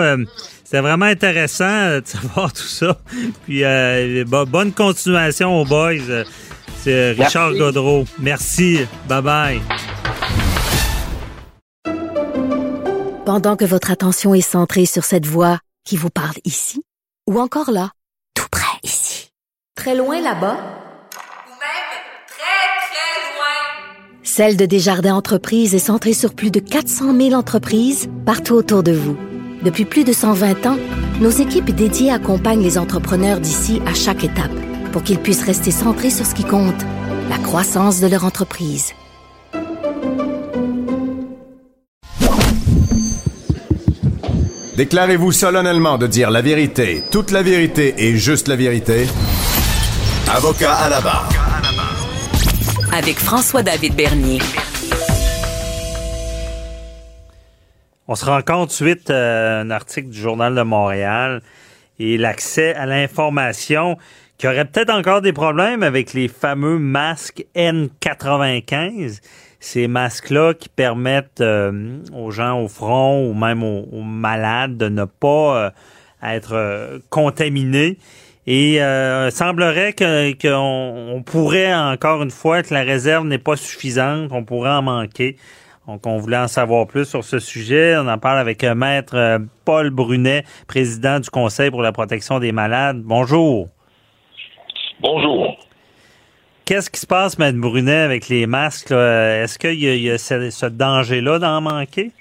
C'était 0.71 0.83
vraiment 0.83 1.07
intéressant 1.07 1.65
euh, 1.65 1.99
de 1.99 2.07
savoir 2.07 2.53
tout 2.53 2.61
ça. 2.61 2.97
Puis 3.43 3.65
euh, 3.65 4.23
bo- 4.25 4.45
bonne 4.45 4.71
continuation 4.71 5.59
aux 5.59 5.65
boys. 5.65 5.95
Euh, 6.07 6.23
C'est 6.81 7.11
Richard 7.11 7.49
Merci. 7.49 7.59
Godreau. 7.59 8.05
Merci. 8.19 8.79
Bye 9.09 9.21
bye. 9.21 9.61
Pendant 13.25 13.57
que 13.57 13.65
votre 13.65 13.91
attention 13.91 14.33
est 14.33 14.39
centrée 14.39 14.85
sur 14.85 15.03
cette 15.03 15.25
voix 15.25 15.59
qui 15.83 15.97
vous 15.97 16.09
parle 16.09 16.37
ici, 16.45 16.81
ou 17.29 17.37
encore 17.41 17.69
là, 17.71 17.89
tout 18.33 18.47
près 18.49 18.77
ici, 18.81 19.29
très 19.75 19.93
loin 19.97 20.21
là-bas, 20.21 20.55
Ou 20.55 21.51
même 21.59 21.91
très, 22.29 22.79
très 22.87 23.35
loin. 23.35 24.23
Celle 24.23 24.55
de 24.55 24.65
Desjardins 24.65 25.15
Entreprises 25.15 25.75
est 25.75 25.79
centrée 25.79 26.13
sur 26.13 26.33
plus 26.33 26.49
de 26.49 26.61
400 26.61 27.13
000 27.13 27.33
entreprises 27.33 28.09
partout 28.25 28.53
autour 28.53 28.83
de 28.83 28.93
vous. 28.93 29.17
Depuis 29.63 29.85
plus 29.85 30.03
de 30.03 30.11
120 30.11 30.65
ans, 30.65 30.77
nos 31.19 31.29
équipes 31.29 31.69
dédiées 31.69 32.11
accompagnent 32.11 32.63
les 32.63 32.79
entrepreneurs 32.79 33.39
d'ici 33.39 33.79
à 33.85 33.93
chaque 33.93 34.23
étape 34.23 34.51
pour 34.91 35.03
qu'ils 35.03 35.19
puissent 35.19 35.45
rester 35.45 35.71
centrés 35.71 36.09
sur 36.09 36.25
ce 36.25 36.33
qui 36.33 36.43
compte, 36.43 36.81
la 37.29 37.37
croissance 37.37 38.01
de 38.01 38.07
leur 38.07 38.25
entreprise. 38.25 38.93
Déclarez-vous 44.75 45.31
solennellement 45.31 45.99
de 45.99 46.07
dire 46.07 46.31
la 46.31 46.41
vérité, 46.41 47.03
toute 47.11 47.29
la 47.29 47.43
vérité 47.43 47.93
et 47.99 48.17
juste 48.17 48.47
la 48.47 48.55
vérité. 48.55 49.05
Avocat 50.27 50.73
à 50.73 50.89
la 50.89 51.01
barre. 51.01 51.29
Avec 52.91 53.19
François-David 53.19 53.95
Bernier. 53.95 54.39
On 58.11 58.15
se 58.15 58.25
rend 58.25 58.41
compte 58.41 58.71
suite 58.71 59.09
à 59.09 59.61
un 59.61 59.69
article 59.71 60.09
du 60.09 60.19
Journal 60.19 60.53
de 60.53 60.63
Montréal 60.63 61.41
et 61.97 62.17
l'accès 62.17 62.75
à 62.75 62.85
l'information 62.85 63.97
qu'il 64.37 64.49
y 64.49 64.51
aurait 64.51 64.65
peut-être 64.65 64.89
encore 64.89 65.21
des 65.21 65.31
problèmes 65.31 65.81
avec 65.81 66.11
les 66.11 66.27
fameux 66.27 66.77
masques 66.77 67.45
N95. 67.55 69.21
Ces 69.61 69.87
masques-là 69.87 70.53
qui 70.55 70.67
permettent 70.67 71.39
euh, 71.39 71.99
aux 72.13 72.31
gens 72.31 72.61
au 72.61 72.67
front 72.67 73.29
ou 73.29 73.33
même 73.33 73.63
aux, 73.63 74.01
malades 74.01 74.75
de 74.75 74.89
ne 74.89 75.05
pas 75.05 75.67
euh, 75.67 75.69
être 76.21 76.51
euh, 76.51 76.99
contaminés. 77.09 77.97
Et 78.45 78.83
euh, 78.83 79.29
semblerait 79.29 79.93
que 79.93 80.33
qu'on 80.33 81.15
on 81.15 81.23
pourrait 81.23 81.73
encore 81.73 82.23
une 82.23 82.31
fois 82.31 82.61
que 82.61 82.73
la 82.73 82.81
réserve 82.81 83.25
n'est 83.25 83.37
pas 83.37 83.55
suffisante, 83.55 84.33
on 84.33 84.43
pourrait 84.43 84.71
en 84.71 84.81
manquer. 84.81 85.37
Donc, 85.87 86.05
on 86.05 86.17
voulait 86.17 86.37
en 86.37 86.47
savoir 86.47 86.85
plus 86.87 87.05
sur 87.09 87.23
ce 87.23 87.39
sujet. 87.39 87.95
On 87.97 88.07
en 88.07 88.17
parle 88.17 88.37
avec 88.37 88.63
euh, 88.63 88.75
Maître 88.75 89.15
euh, 89.15 89.39
Paul 89.65 89.89
Brunet, 89.89 90.43
président 90.67 91.19
du 91.19 91.29
Conseil 91.29 91.71
pour 91.71 91.81
la 91.81 91.91
protection 91.91 92.39
des 92.39 92.51
malades. 92.51 93.01
Bonjour. 93.01 93.67
Bonjour. 94.99 95.57
Qu'est-ce 96.65 96.89
qui 96.91 96.99
se 96.99 97.07
passe, 97.07 97.39
Maître 97.39 97.57
Brunet, 97.57 98.01
avec 98.01 98.29
les 98.29 98.45
masques? 98.45 98.91
Est-ce 98.91 99.57
qu'il 99.57 99.79
y 99.81 99.89
a, 99.89 100.15
y 100.15 100.19
ce 100.19 100.65
danger-là 100.67 101.39
d'en 101.39 101.61
manquer? 101.61 102.11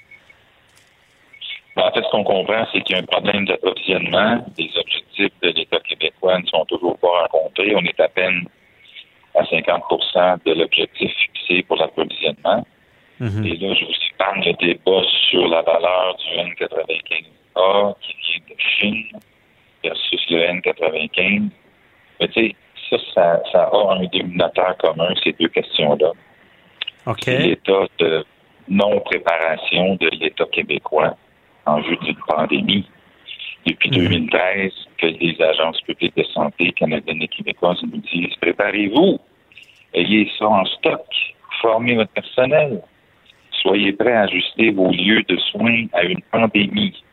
Ben, 1.75 1.83
en 1.83 1.91
fait, 1.91 2.03
ce 2.03 2.09
qu'on 2.09 2.23
comprend, 2.23 2.65
c'est 2.73 2.81
qu'il 2.81 2.95
y 2.95 2.99
a 2.99 3.01
un 3.01 3.05
problème 3.05 3.45
d'approvisionnement. 3.45 4.45
Les 4.57 4.69
objectifs 4.75 5.31
de 5.41 5.49
l'État 5.49 5.79
québécois 5.87 6.39
ne 6.39 6.45
sont 6.47 6.65
toujours 6.65 6.97
pas 6.97 7.27
rencontrés. 7.31 7.73
On 7.75 7.83
est 7.83 7.99
à 7.99 8.09
peine 8.09 8.43
à 9.35 9.43
50% 9.43 10.39
de 10.45 10.53
l'objectif 10.53 11.11
fixé 11.11 11.63
pour 11.63 11.77
l'approvisionnement. 11.77 12.65
Et 13.21 13.55
là, 13.57 13.73
je 13.75 13.85
vous 13.85 13.91
épargne 14.13 14.43
le 14.45 14.53
débat 14.53 15.01
sur 15.29 15.47
la 15.47 15.61
valeur 15.61 16.15
du 16.17 16.25
N95A 16.37 17.95
qui 18.01 18.15
vient 18.25 18.41
de 18.49 18.55
Chine 18.57 19.19
versus 19.83 20.21
le 20.31 20.39
N95. 20.39 21.49
Mais 22.19 22.27
tu 22.29 22.33
sais, 22.33 22.55
ça, 22.89 22.97
ça, 23.13 23.41
ça 23.51 23.63
a 23.71 23.93
un 23.93 24.05
dénominateur 24.05 24.75
commun, 24.77 25.13
ces 25.23 25.33
deux 25.33 25.49
questions-là. 25.49 26.11
OK. 27.05 27.19
C'est 27.21 27.37
l'état 27.37 27.85
de 27.99 28.25
non-préparation 28.67 29.95
de 29.95 30.09
l'État 30.19 30.45
québécois 30.45 31.15
en 31.67 31.79
vue 31.81 31.97
d'une 31.97 32.17
pandémie. 32.27 32.89
Depuis 33.67 33.91
2013, 33.91 34.71
que 34.97 35.05
les 35.05 35.39
agences 35.39 35.79
publiques 35.81 36.17
de 36.17 36.23
santé 36.23 36.71
canadiennes 36.71 37.21
et 37.21 37.27
québécoises 37.27 37.77
nous 37.83 38.01
disent 38.11 38.35
préparez-vous, 38.41 39.19
ayez 39.93 40.31
ça 40.39 40.47
en 40.47 40.65
stock, 40.65 41.05
formez 41.61 41.93
votre 41.93 42.11
personnel, 42.11 42.81
soyez 43.61 43.93
prêts 43.93 44.13
à 44.13 44.21
ajuster 44.21 44.71
vos 44.71 44.91
lieux 44.91 45.23
de 45.23 45.37
soins 45.37 45.85
à 45.93 46.03
une 46.03 46.21
pandémie. 46.31 47.03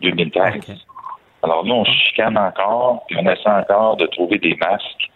2013. 0.00 0.84
Alors 1.42 1.64
là, 1.64 1.74
on 1.74 1.84
se 1.84 1.92
chicane 1.92 2.36
encore, 2.36 3.04
puis 3.06 3.16
on 3.20 3.30
essaie 3.30 3.48
encore 3.48 3.96
de 3.96 4.06
trouver 4.06 4.38
des 4.38 4.54
masques. 4.56 5.10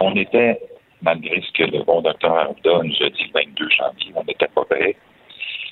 On 0.00 0.14
était, 0.16 0.60
malgré 1.00 1.40
ce 1.40 1.52
que 1.52 1.70
le 1.70 1.82
bon 1.82 2.02
docteur 2.02 2.36
Arruda 2.36 2.82
nous 2.82 3.06
a 3.06 3.10
dit 3.10 3.30
le 3.34 3.40
22 3.40 3.68
janvier, 3.70 4.12
on 4.14 4.24
n'était 4.24 4.48
pas 4.48 4.64
prêts. 4.64 4.96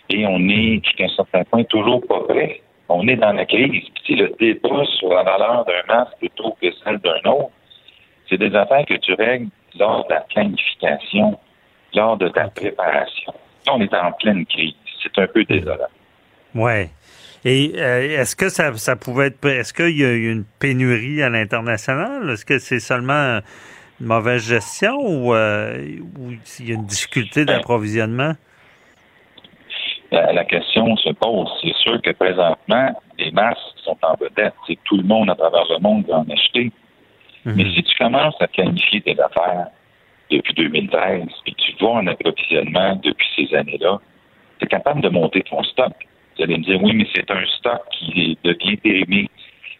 Et 0.08 0.26
on 0.26 0.38
est, 0.48 0.84
jusqu'à 0.84 1.04
un 1.04 1.08
certain 1.08 1.44
point, 1.44 1.64
toujours 1.64 2.00
pas 2.06 2.20
prêt. 2.28 2.60
On 2.88 3.06
est 3.06 3.16
dans 3.16 3.32
la 3.32 3.44
crise. 3.46 3.84
Puis, 4.04 4.16
le 4.16 4.34
débat 4.38 4.84
sur 4.98 5.10
la 5.10 5.22
valeur 5.22 5.64
d'un 5.64 5.94
masque 5.94 6.16
plutôt 6.18 6.56
que 6.60 6.66
celle 6.82 6.98
d'un 6.98 7.30
autre, 7.30 7.50
c'est 8.28 8.38
des 8.38 8.54
affaires 8.54 8.84
que 8.86 8.94
tu 8.94 9.14
règles 9.14 9.48
lors 9.78 10.06
de 10.06 10.14
la 10.14 10.20
planification, 10.22 11.38
lors 11.94 12.16
de 12.16 12.28
ta 12.28 12.48
préparation. 12.48 13.32
On 13.68 13.80
est 13.80 13.94
en 13.94 14.12
pleine 14.12 14.46
crise. 14.46 14.74
C'est 15.02 15.20
un 15.20 15.26
peu 15.26 15.44
désolant. 15.44 15.88
Ouais. 16.54 16.90
Et 17.44 17.72
euh, 17.76 18.20
est-ce 18.20 18.36
que 18.36 18.48
ça, 18.48 18.74
ça 18.76 18.96
pouvait 18.96 19.28
être 19.28 19.44
est-ce 19.46 19.72
qu'il 19.72 19.96
y 19.96 20.04
a 20.04 20.10
eu 20.10 20.30
une 20.30 20.44
pénurie 20.58 21.22
à 21.22 21.30
l'international? 21.30 22.28
Est-ce 22.30 22.44
que 22.44 22.58
c'est 22.58 22.80
seulement 22.80 23.40
une 24.00 24.06
mauvaise 24.06 24.46
gestion 24.46 24.96
ou, 24.98 25.34
euh, 25.34 25.98
ou 26.18 26.32
il 26.58 26.68
y 26.68 26.72
a 26.72 26.74
une 26.74 26.86
difficulté 26.86 27.44
d'approvisionnement? 27.44 28.34
La, 30.10 30.32
la 30.32 30.44
question 30.44 30.96
se 30.96 31.10
pose. 31.10 31.48
C'est 31.62 31.74
sûr 31.76 32.02
que 32.02 32.10
présentement, 32.10 33.00
les 33.18 33.30
masques 33.30 33.60
sont 33.84 33.96
en 34.02 34.14
vedette. 34.16 34.54
C'est 34.66 34.78
tout 34.84 34.98
le 34.98 35.04
monde 35.04 35.30
à 35.30 35.34
travers 35.34 35.64
le 35.70 35.78
monde 35.78 36.04
va 36.06 36.18
en 36.18 36.28
acheter. 36.28 36.70
Mais 37.46 37.64
si 37.72 37.82
tu 37.82 37.96
commences 37.96 38.34
à 38.40 38.48
planifier 38.48 39.00
tes 39.00 39.18
affaires 39.18 39.68
depuis 40.30 40.54
2013 40.54 41.26
et 41.46 41.52
tu 41.54 41.72
vois 41.80 41.94
en 41.94 42.06
approvisionnement 42.06 42.96
depuis 43.02 43.26
ces 43.36 43.54
années-là, 43.54 44.00
tu 44.58 44.64
es 44.64 44.68
capable 44.68 45.00
de 45.00 45.08
monter 45.08 45.42
ton 45.42 45.62
stock. 45.62 45.92
Vous 46.36 46.44
allez 46.44 46.58
me 46.58 46.62
dire, 46.62 46.82
oui, 46.82 46.92
mais 46.94 47.06
c'est 47.14 47.30
un 47.30 47.44
stock 47.58 47.82
qui 47.92 48.38
devient 48.44 48.76
périmé. 48.76 49.28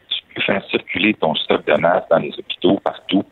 Tu 0.08 0.34
peux 0.34 0.42
faire 0.42 0.64
circuler 0.66 1.14
ton 1.14 1.34
stock 1.34 1.66
de 1.66 1.74
masse 1.74 2.04
dans 2.10 2.18
les 2.18 2.32
hôpitaux 2.38 2.80
partout, 2.84 3.24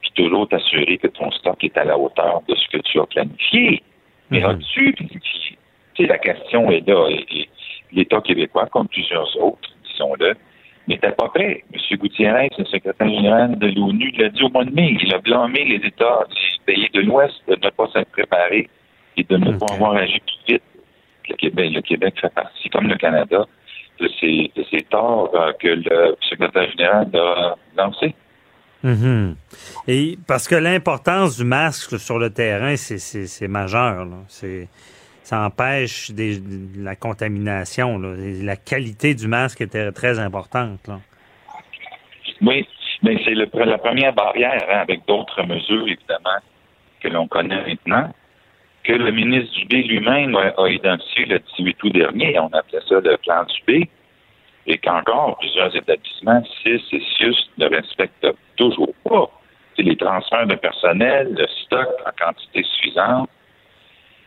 puis 0.00 0.10
toujours 0.14 0.48
t'assurer 0.48 0.98
que 0.98 1.08
ton 1.08 1.30
stock 1.32 1.62
est 1.64 1.76
à 1.76 1.84
la 1.84 1.98
hauteur 1.98 2.42
de 2.48 2.54
ce 2.54 2.68
que 2.68 2.82
tu 2.82 3.00
as 3.00 3.06
planifié. 3.06 3.82
Mais 4.30 4.42
as-tu 4.42 4.92
planifié? 4.92 5.58
Tu 5.94 6.02
sais, 6.02 6.08
la 6.08 6.18
question 6.18 6.70
est 6.70 6.86
là. 6.86 7.08
Et, 7.08 7.24
et 7.30 7.48
L'État 7.92 8.20
québécois, 8.20 8.66
comme 8.66 8.88
plusieurs 8.88 9.36
autres, 9.40 9.70
disons-le, 9.90 10.34
n'était 10.88 11.12
pas 11.12 11.28
prêt. 11.28 11.64
M. 11.72 11.98
Gutiérrez, 11.98 12.50
le 12.58 12.64
secrétaire 12.66 13.08
général 13.08 13.58
de 13.58 13.66
l'ONU, 13.68 14.10
l'a 14.18 14.28
dit 14.28 14.42
au 14.42 14.48
mois 14.50 14.64
de 14.64 14.70
mai. 14.72 14.96
Il 15.02 15.12
a 15.14 15.18
blâmé 15.18 15.64
les 15.64 15.86
États 15.86 16.20
des 16.28 16.74
pays 16.74 16.88
de 16.94 17.00
l'Ouest 17.00 17.34
de 17.48 17.54
ne 17.56 17.70
pas 17.70 17.88
s'être 17.92 18.10
préparés 18.10 18.68
et 19.16 19.24
de 19.24 19.36
ne 19.36 19.52
pas 19.58 19.66
avoir 19.74 19.96
agi 19.96 20.20
plus 20.20 20.54
vite. 20.54 20.62
Le 21.28 21.34
Québec, 21.36 21.70
le 21.74 21.80
Québec 21.82 22.14
fait 22.20 22.32
partie, 22.32 22.68
comme 22.70 22.86
le 22.88 22.96
Canada, 22.96 23.44
de 23.98 24.08
ces, 24.20 24.52
de 24.54 24.64
ces 24.70 24.82
torts 24.82 25.30
euh, 25.34 25.52
que 25.58 25.68
le 25.68 26.16
secrétaire 26.28 26.70
général 26.70 27.08
a 27.14 27.54
lancés. 27.76 28.14
Mhm. 28.82 29.34
Et 29.88 30.18
parce 30.28 30.46
que 30.46 30.54
l'importance 30.54 31.38
du 31.38 31.44
masque 31.44 31.98
sur 31.98 32.18
le 32.18 32.30
terrain, 32.30 32.76
c'est- 32.76 33.48
majeur. 33.48 34.06
C'est 34.28 34.68
ça 35.26 35.40
empêche 35.40 36.12
la 36.78 36.94
contamination. 36.94 37.98
La 37.98 38.54
qualité 38.54 39.12
du 39.12 39.26
masque 39.26 39.60
était 39.60 39.90
très 39.90 40.20
importante. 40.20 40.88
Oui, 42.40 42.64
mais 43.02 43.20
c'est 43.24 43.34
le- 43.34 43.48
la 43.64 43.78
première 43.78 44.12
barrière, 44.12 44.62
hein, 44.70 44.78
avec 44.82 45.04
d'autres 45.08 45.42
mesures, 45.42 45.88
évidemment, 45.88 46.38
que 47.00 47.08
l'on 47.08 47.26
connaît 47.26 47.60
maintenant, 47.66 48.14
que 48.84 48.92
le 48.92 49.10
ministre 49.10 49.52
Dubé 49.58 49.82
lui-même 49.82 50.36
a, 50.36 50.68
identifié 50.68 51.26
le 51.26 51.40
18 51.40 51.82
août 51.82 51.92
dernier. 51.92 52.38
On 52.38 52.50
appelait 52.52 52.78
ça 52.88 53.00
le 53.00 53.16
plan 53.16 53.44
Dubé. 53.44 53.90
Et 54.68 54.78
qu'encore 54.78 55.38
plusieurs 55.38 55.74
établissements, 55.74 56.42
6 56.62 56.80
et 56.92 57.02
6, 57.18 57.36
ne 57.58 57.66
respectent 57.66 58.28
toujours 58.56 58.94
pas. 59.02 59.28
C'est 59.74 59.82
les 59.82 59.96
transferts 59.96 60.46
de 60.46 60.54
personnel, 60.54 61.34
le 61.36 61.46
stock 61.64 61.88
en 62.06 62.10
quantité 62.16 62.62
suffisante. 62.62 63.28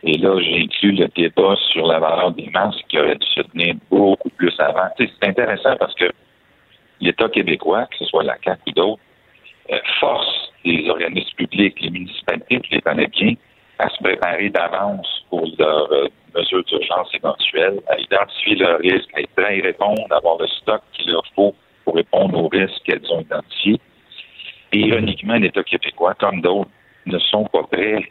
Et 0.02 0.16
là, 0.16 0.40
j'ai 0.40 0.62
inclus 0.62 0.92
le 0.92 1.08
débat 1.08 1.56
sur 1.72 1.86
la 1.86 1.98
valeur 1.98 2.32
des 2.32 2.48
masques 2.50 2.84
qui 2.88 2.98
aurait 2.98 3.16
dû 3.16 3.26
se 3.26 3.42
tenir 3.42 3.74
beaucoup 3.90 4.30
plus 4.30 4.54
avant. 4.58 4.88
C'est 4.96 5.10
intéressant 5.22 5.76
parce 5.78 5.94
que 5.94 6.10
l'État 7.00 7.28
québécois, 7.28 7.86
que 7.90 7.98
ce 7.98 8.04
soit 8.06 8.24
la 8.24 8.36
CAQ 8.42 8.60
ou 8.68 8.72
d'autres, 8.72 9.02
euh, 9.72 9.78
force 10.00 10.52
les 10.64 10.88
organismes 10.88 11.36
publics, 11.36 11.80
les 11.80 11.90
municipalités, 11.90 12.60
les 12.70 13.06
bien, 13.08 13.34
à 13.78 13.88
se 13.88 14.02
préparer 14.02 14.50
d'avance 14.50 15.24
pour 15.30 15.46
leurs 15.58 15.92
euh, 15.92 16.08
mesures 16.34 16.64
d'urgence 16.64 17.14
éventuelles, 17.14 17.80
à 17.88 17.98
identifier 17.98 18.56
leurs 18.56 18.78
risques, 18.80 19.08
à 19.14 19.20
être 19.20 19.30
prêts 19.34 19.46
à 19.46 19.54
y 19.54 19.60
répondre, 19.62 20.02
à 20.10 20.16
avoir 20.16 20.38
le 20.38 20.46
stock 20.48 20.82
qu'il 20.92 21.12
leur 21.12 21.24
faut 21.34 21.54
pour 21.84 21.94
répondre 21.94 22.38
aux 22.38 22.48
risques 22.48 22.82
qu'elles 22.84 23.10
ont 23.10 23.20
identifiés. 23.20 23.80
Et 24.72 24.78
ironiquement, 24.78 25.34
l'État 25.34 25.62
québécois, 25.62 26.14
comme 26.14 26.40
d'autres, 26.40 26.70
ne 27.06 27.18
sont 27.18 27.44
pas 27.44 27.62
prêts. 27.64 28.10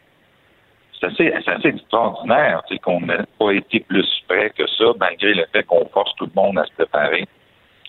C'est 1.00 1.06
assez, 1.06 1.32
c'est 1.44 1.50
assez 1.52 1.68
extraordinaire 1.68 2.62
tu 2.68 2.74
sais, 2.74 2.80
qu'on 2.80 3.00
n'ait 3.00 3.24
pas 3.38 3.52
été 3.52 3.80
plus 3.80 4.06
prêt 4.28 4.50
que 4.56 4.66
ça, 4.78 4.84
malgré 4.98 5.32
le 5.34 5.44
fait 5.52 5.62
qu'on 5.64 5.86
force 5.88 6.14
tout 6.16 6.26
le 6.26 6.32
monde 6.40 6.58
à 6.58 6.64
se 6.66 6.72
préparer. 6.74 7.26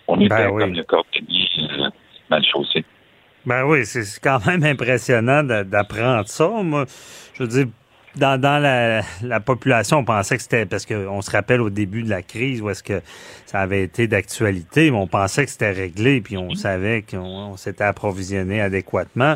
On 0.08 0.20
était 0.20 0.30
Ben 0.30 0.50
oui. 0.50 0.62
comme 0.64 0.74
le 0.74 0.84
cordonnier 0.84 1.48
euh, 1.60 1.90
mal 2.30 2.44
chaussé. 2.46 2.84
Ben 3.46 3.64
oui, 3.66 3.86
c'est 3.86 4.20
quand 4.22 4.46
même 4.46 4.64
impressionnant 4.64 5.44
d'a- 5.44 5.64
d'apprendre 5.64 6.28
ça. 6.28 6.48
Moi, 6.48 6.86
je 7.34 7.44
veux 7.44 7.50
dire, 7.50 7.66
dans, 8.16 8.40
dans 8.40 8.62
la, 8.62 9.02
la 9.24 9.40
population, 9.40 10.00
on 10.00 10.04
pensait 10.04 10.36
que 10.36 10.42
c'était 10.44 10.66
parce 10.66 10.86
qu'on 10.86 11.22
se 11.22 11.32
rappelle 11.32 11.62
au 11.62 11.70
début 11.70 12.04
de 12.04 12.10
la 12.10 12.22
crise 12.22 12.62
où 12.62 12.70
est-ce 12.70 12.84
que 12.84 13.02
ça 13.46 13.60
avait 13.60 13.84
été 13.84 14.08
d'actualité, 14.08 14.92
mais 14.92 14.98
on 14.98 15.08
pensait 15.08 15.46
que 15.46 15.52
c'était 15.52 15.72
réglé, 15.72 16.22
puis 16.22 16.38
on 16.38 16.52
savait 16.56 17.04
qu'on 17.04 17.52
on 17.52 17.58
s'était 17.58 17.84
approvisionné 17.84 18.62
adéquatement. 18.62 19.36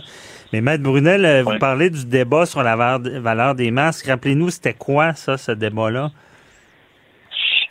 Mais 0.54 0.62
Maître 0.62 0.84
Brunel, 0.84 1.26
euh, 1.26 1.44
vous 1.44 1.58
parlez 1.58 1.90
du 1.90 2.06
débat 2.06 2.46
sur 2.46 2.64
la 2.64 2.76
valeur, 2.76 3.00
valeur 3.22 3.56
des 3.56 3.72
masques. 3.72 4.08
Rappelez-nous, 4.08 4.50
c'était 4.50 4.74
quoi 4.74 5.14
ça, 5.14 5.38
ce 5.38 5.52
débat-là? 5.52 6.12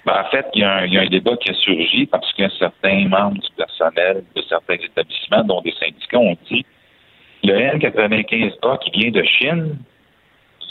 Ben, 0.07 0.21
en 0.21 0.31
fait, 0.31 0.47
il 0.55 0.61
y, 0.61 0.65
a 0.65 0.75
un, 0.75 0.85
il 0.85 0.93
y 0.93 0.99
a 0.99 1.03
un 1.03 1.09
débat 1.09 1.37
qui 1.39 1.51
a 1.51 1.55
surgi 1.55 2.07
parce 2.07 2.31
que 2.35 2.49
certains 2.59 3.09
membres 3.09 3.41
du 3.41 3.49
personnel 3.57 4.23
de 4.35 4.43
certains 4.49 4.75
établissements, 4.75 5.45
dont 5.45 5.63
des 5.63 5.73
syndicats, 5.81 6.19
ont 6.19 6.37
dit 6.51 6.65
le 7.43 7.55
N95A 7.55 8.79
qui 8.81 8.91
vient 8.91 9.11
de 9.11 9.23
Chine, 9.23 9.77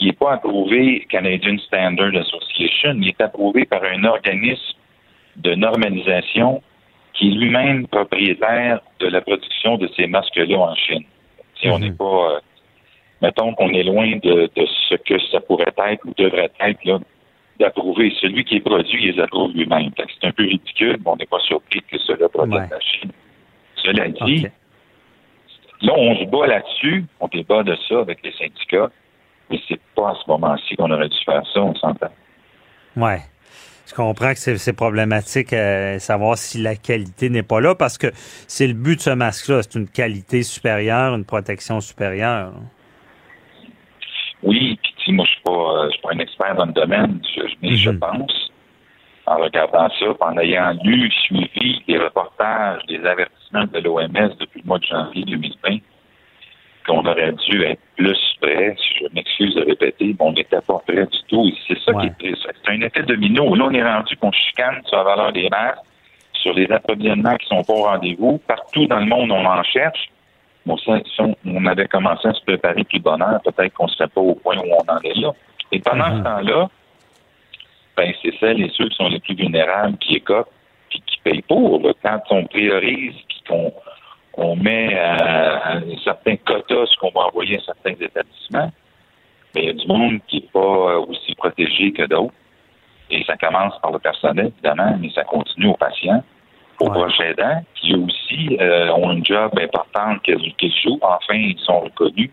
il 0.00 0.06
n'est 0.08 0.12
pas 0.12 0.34
approuvé 0.34 1.06
Canadian 1.08 1.58
Standard 1.58 2.14
Association, 2.14 2.94
il 3.00 3.08
est 3.08 3.20
approuvé 3.20 3.64
par 3.64 3.82
un 3.84 4.04
organisme 4.04 4.76
de 5.36 5.54
normalisation 5.54 6.62
qui 7.14 7.28
est 7.28 7.34
lui-même 7.34 7.86
propriétaire 7.86 8.80
de 9.00 9.06
la 9.06 9.20
production 9.20 9.76
de 9.76 9.88
ces 9.96 10.06
masques-là 10.06 10.58
en 10.58 10.74
Chine. 10.74 11.04
Si 11.60 11.68
on 11.68 11.78
n'est 11.78 11.92
pas, 11.92 12.04
euh, 12.04 12.40
mettons 13.22 13.54
qu'on 13.54 13.70
est 13.70 13.84
loin 13.84 14.16
de, 14.16 14.50
de 14.54 14.66
ce 14.88 14.96
que 14.96 15.18
ça 15.30 15.40
pourrait 15.40 15.72
être 15.76 16.04
ou 16.06 16.12
devrait 16.16 16.50
être 16.60 16.84
là, 16.84 16.98
d'approuver. 17.60 18.12
Celui 18.20 18.44
qui 18.44 18.56
est 18.56 18.60
produit, 18.60 19.04
il 19.04 19.12
les 19.12 19.22
approuve 19.22 19.52
lui-même. 19.52 19.90
C'est 19.96 20.26
un 20.26 20.32
peu 20.32 20.42
ridicule, 20.42 20.98
mais 21.04 21.10
on 21.10 21.16
n'est 21.16 21.26
pas 21.26 21.38
surpris 21.40 21.82
que 21.82 21.98
cela 21.98 22.28
provienne 22.28 22.66
de 22.66 22.70
la 22.70 22.80
Chine. 22.80 23.12
Cela 23.76 24.08
dit, 24.08 24.46
Là, 25.82 25.92
on 25.96 26.16
se 26.16 26.24
bat 26.24 26.46
là-dessus, 26.46 27.04
on 27.20 27.28
débat 27.28 27.62
de 27.62 27.76
ça 27.88 28.00
avec 28.00 28.24
les 28.24 28.32
syndicats, 28.32 28.90
mais 29.50 29.60
c'est 29.68 29.80
pas 29.94 30.10
à 30.10 30.14
ce 30.14 30.30
moment-ci 30.30 30.76
qu'on 30.76 30.90
aurait 30.90 31.08
dû 31.08 31.18
faire 31.24 31.42
ça, 31.52 31.60
on 31.60 31.74
s'entend. 31.74 32.10
Ouais. 32.96 33.20
Je 33.86 33.92
comprends 33.94 34.32
que 34.32 34.38
c'est 34.38 34.72
problématique 34.72 35.52
euh, 35.52 35.98
savoir 35.98 36.38
si 36.38 36.62
la 36.62 36.74
qualité 36.74 37.28
n'est 37.28 37.42
pas 37.42 37.60
là 37.60 37.74
parce 37.74 37.98
que 37.98 38.06
c'est 38.48 38.66
le 38.66 38.72
but 38.72 38.96
de 38.96 39.00
ce 39.02 39.10
masque-là. 39.10 39.62
C'est 39.62 39.78
une 39.78 39.88
qualité 39.88 40.42
supérieure, 40.42 41.14
une 41.14 41.26
protection 41.26 41.80
supérieure. 41.80 42.52
Oui, 44.42 44.78
puis 44.98 45.12
moi, 45.12 45.26
je 45.26 45.32
suis 45.32 45.42
pas, 45.42 45.52
euh, 45.52 45.90
suis 45.90 46.00
pas 46.00 46.12
un 46.12 46.18
expert 46.18 46.54
dans 46.54 46.66
le 46.66 46.72
domaine, 46.72 47.20
mais 47.62 47.76
je 47.76 47.90
mhm. 47.90 47.98
pense, 47.98 48.50
en 49.26 49.36
regardant 49.36 49.88
ça, 49.98 50.06
en 50.20 50.38
ayant 50.38 50.72
lu, 50.82 51.10
suivi 51.26 51.82
les 51.86 51.98
reportages, 51.98 52.80
les 52.88 53.04
avertissements 53.04 53.64
de 53.64 53.78
l'OMS 53.80 54.34
depuis 54.40 54.62
le 54.62 54.66
mois 54.66 54.78
de 54.78 54.84
janvier 54.84 55.24
2020, 55.24 55.78
qu'on 56.86 57.04
aurait 57.04 57.32
dû 57.32 57.62
être 57.62 57.80
plus 57.96 58.18
prêt. 58.40 58.76
Je 59.00 59.06
m'excuse 59.14 59.54
de 59.54 59.64
répéter, 59.64 60.06
mais 60.06 60.16
on 60.20 60.32
n'était 60.32 60.60
pas 60.60 60.80
prêt 60.86 61.06
du 61.06 61.18
tout. 61.28 61.50
C'est 61.66 61.78
ça 61.80 61.92
qui 61.94 62.06
est. 62.06 62.36
C'est 62.42 62.70
un 62.72 62.80
effet 62.80 63.02
domino. 63.02 63.54
Là, 63.54 63.64
on 63.68 63.70
est 63.72 63.82
rendu 63.82 64.16
qu'on 64.16 64.32
chicane 64.32 64.82
sur 64.86 64.96
la 64.98 65.04
valeur 65.04 65.32
des 65.32 65.48
masques, 65.48 65.82
sur 66.34 66.54
les 66.54 66.70
approvisionnements 66.70 67.36
qui 67.36 67.46
sont 67.46 67.62
pas 67.62 67.72
au 67.72 67.84
rendez-vous. 67.84 68.38
Partout 68.46 68.86
dans 68.86 69.00
le 69.00 69.06
monde, 69.06 69.32
on 69.32 69.44
en 69.44 69.62
cherche. 69.62 70.10
Bon, 70.66 70.78
si 70.78 70.90
on 71.44 71.66
avait 71.66 71.88
commencé 71.88 72.26
à 72.26 72.32
se 72.32 72.42
préparer 72.42 72.84
plus 72.84 73.00
bonheur, 73.00 73.40
peut-être 73.42 73.74
qu'on 73.74 73.84
ne 73.84 73.90
serait 73.90 74.08
pas 74.08 74.20
au 74.20 74.34
point 74.34 74.56
où 74.56 74.64
on 74.64 74.92
en 74.92 74.98
est 75.00 75.18
là. 75.18 75.32
Et 75.72 75.80
pendant 75.80 76.06
ce 76.06 76.18
mhm. 76.18 76.24
temps-là, 76.24 76.68
ben, 77.96 78.12
c'est 78.22 78.34
celles 78.40 78.62
et 78.62 78.70
ceux 78.74 78.88
qui 78.88 78.96
sont 78.96 79.08
les 79.08 79.20
plus 79.20 79.34
vulnérables 79.34 79.96
qui 79.98 80.16
écopent 80.16 80.50
puis 80.88 81.02
qui 81.06 81.18
payent 81.22 81.42
pour. 81.42 81.80
Quand 82.02 82.20
on 82.30 82.44
priorise 82.46 83.14
puis 83.28 83.42
qu'on 83.48 83.72
on 84.36 84.56
met 84.56 84.94
à, 84.98 85.76
un 85.76 85.96
certain 86.02 86.36
quota 86.36 86.86
ce 86.86 86.96
qu'on 86.98 87.10
va 87.10 87.26
envoyer 87.26 87.58
à 87.58 87.60
certains 87.60 87.92
établissements, 87.92 88.70
mais 89.54 89.62
il 89.62 89.66
y 89.66 89.70
a 89.70 89.72
du 89.72 89.86
monde 89.86 90.20
qui 90.26 90.36
n'est 90.36 90.48
pas 90.52 90.98
aussi 90.98 91.34
protégé 91.34 91.92
que 91.92 92.06
d'autres. 92.06 92.34
Et 93.10 93.22
ça 93.24 93.36
commence 93.36 93.78
par 93.80 93.92
le 93.92 93.98
personnel, 93.98 94.46
évidemment, 94.46 94.96
mais 95.00 95.10
ça 95.10 95.24
continue 95.24 95.68
aux 95.68 95.76
patients, 95.76 96.24
aux 96.80 96.90
proches 96.90 97.20
aidants, 97.20 97.62
qui 97.74 97.94
aussi 97.94 98.56
euh, 98.60 98.90
ont 98.92 99.10
un 99.10 99.22
job 99.22 99.52
important 99.60 100.18
qu'ils 100.20 100.74
jouent. 100.82 100.98
Enfin, 101.02 101.34
ils 101.34 101.58
sont 101.60 101.80
reconnus. 101.80 102.30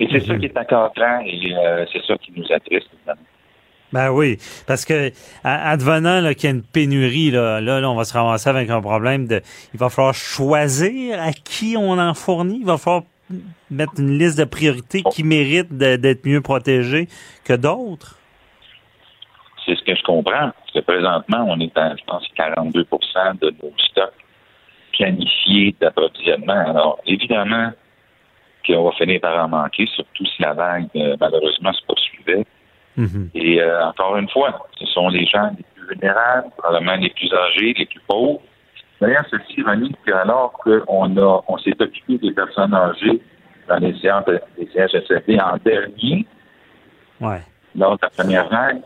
Et 0.00 0.08
c'est 0.10 0.20
ça 0.20 0.32
mhm. 0.34 0.40
qui 0.40 0.46
est 0.46 0.58
encadrant 0.58 1.20
et 1.24 1.54
euh, 1.54 1.86
c'est 1.92 2.02
ça 2.04 2.16
qui 2.18 2.32
nous 2.34 2.50
attriste, 2.50 2.88
évidemment. 2.94 3.20
Ben 3.94 4.10
oui, 4.10 4.38
parce 4.66 4.84
que 4.84 5.12
advenant 5.44 6.34
qu'il 6.34 6.44
y 6.44 6.46
a 6.48 6.56
une 6.56 6.64
pénurie, 6.64 7.30
là, 7.30 7.60
là, 7.60 7.88
on 7.88 7.94
va 7.94 8.04
se 8.04 8.12
ramasser 8.12 8.50
avec 8.50 8.68
un 8.68 8.80
problème 8.80 9.28
de. 9.28 9.40
Il 9.72 9.78
va 9.78 9.88
falloir 9.88 10.14
choisir 10.14 11.22
à 11.22 11.30
qui 11.30 11.76
on 11.78 11.92
en 11.92 12.12
fournit. 12.12 12.58
Il 12.58 12.66
va 12.66 12.76
falloir 12.76 13.04
mettre 13.70 13.92
une 13.98 14.18
liste 14.18 14.36
de 14.36 14.44
priorités 14.44 15.04
qui 15.12 15.22
méritent 15.22 15.72
d'être 15.72 16.26
mieux 16.26 16.40
protégées 16.40 17.06
que 17.44 17.52
d'autres. 17.52 18.18
C'est 19.64 19.76
ce 19.76 19.84
que 19.84 19.94
je 19.94 20.02
comprends. 20.02 20.50
Parce 20.50 20.72
que 20.74 20.80
présentement, 20.80 21.46
on 21.48 21.60
est 21.60 21.78
à, 21.78 21.94
je 21.94 22.02
pense, 22.04 22.26
42 22.34 22.82
de 22.82 23.54
nos 23.62 23.72
stocks 23.78 24.12
planifiés 24.92 25.76
d'approvisionnement. 25.80 26.68
Alors, 26.68 26.98
évidemment 27.06 27.70
qu'on 28.66 28.84
va 28.86 28.92
finir 28.92 29.20
par 29.20 29.44
en 29.44 29.48
manquer, 29.48 29.86
surtout 29.94 30.26
si 30.26 30.42
la 30.42 30.52
vague, 30.52 30.88
euh, 30.96 31.16
malheureusement, 31.20 31.72
se 31.72 31.84
poursuivait. 31.86 32.44
Mhm. 32.96 33.30
Et 33.34 33.60
euh, 33.60 33.86
encore 33.86 34.16
une 34.16 34.28
fois, 34.28 34.66
ce 34.78 34.86
sont 34.86 35.08
les 35.08 35.26
gens 35.26 35.50
les 35.56 35.64
plus 35.74 35.88
vulnérables, 35.88 36.48
probablement 36.56 36.96
les 36.96 37.10
plus 37.10 37.32
âgés, 37.32 37.74
les 37.76 37.86
plus 37.86 38.00
pauvres. 38.06 38.40
D'ailleurs, 39.00 39.24
c'est 39.30 39.58
ironique 39.58 39.96
qu'alors 40.06 40.52
qu'on 40.52 41.16
a, 41.16 41.44
on 41.48 41.58
s'est 41.58 41.80
occupé 41.80 42.18
des 42.18 42.32
personnes 42.32 42.74
âgées 42.74 43.20
dans 43.68 43.78
les 43.78 43.98
séances 43.98 44.24
des 44.26 44.68
CHSLD 44.72 45.38
en 45.40 45.56
dernier, 45.64 46.26
ouais. 47.20 47.40
lors 47.74 47.96
de 47.96 47.98
la 48.02 48.10
première 48.10 48.48
vague, 48.48 48.80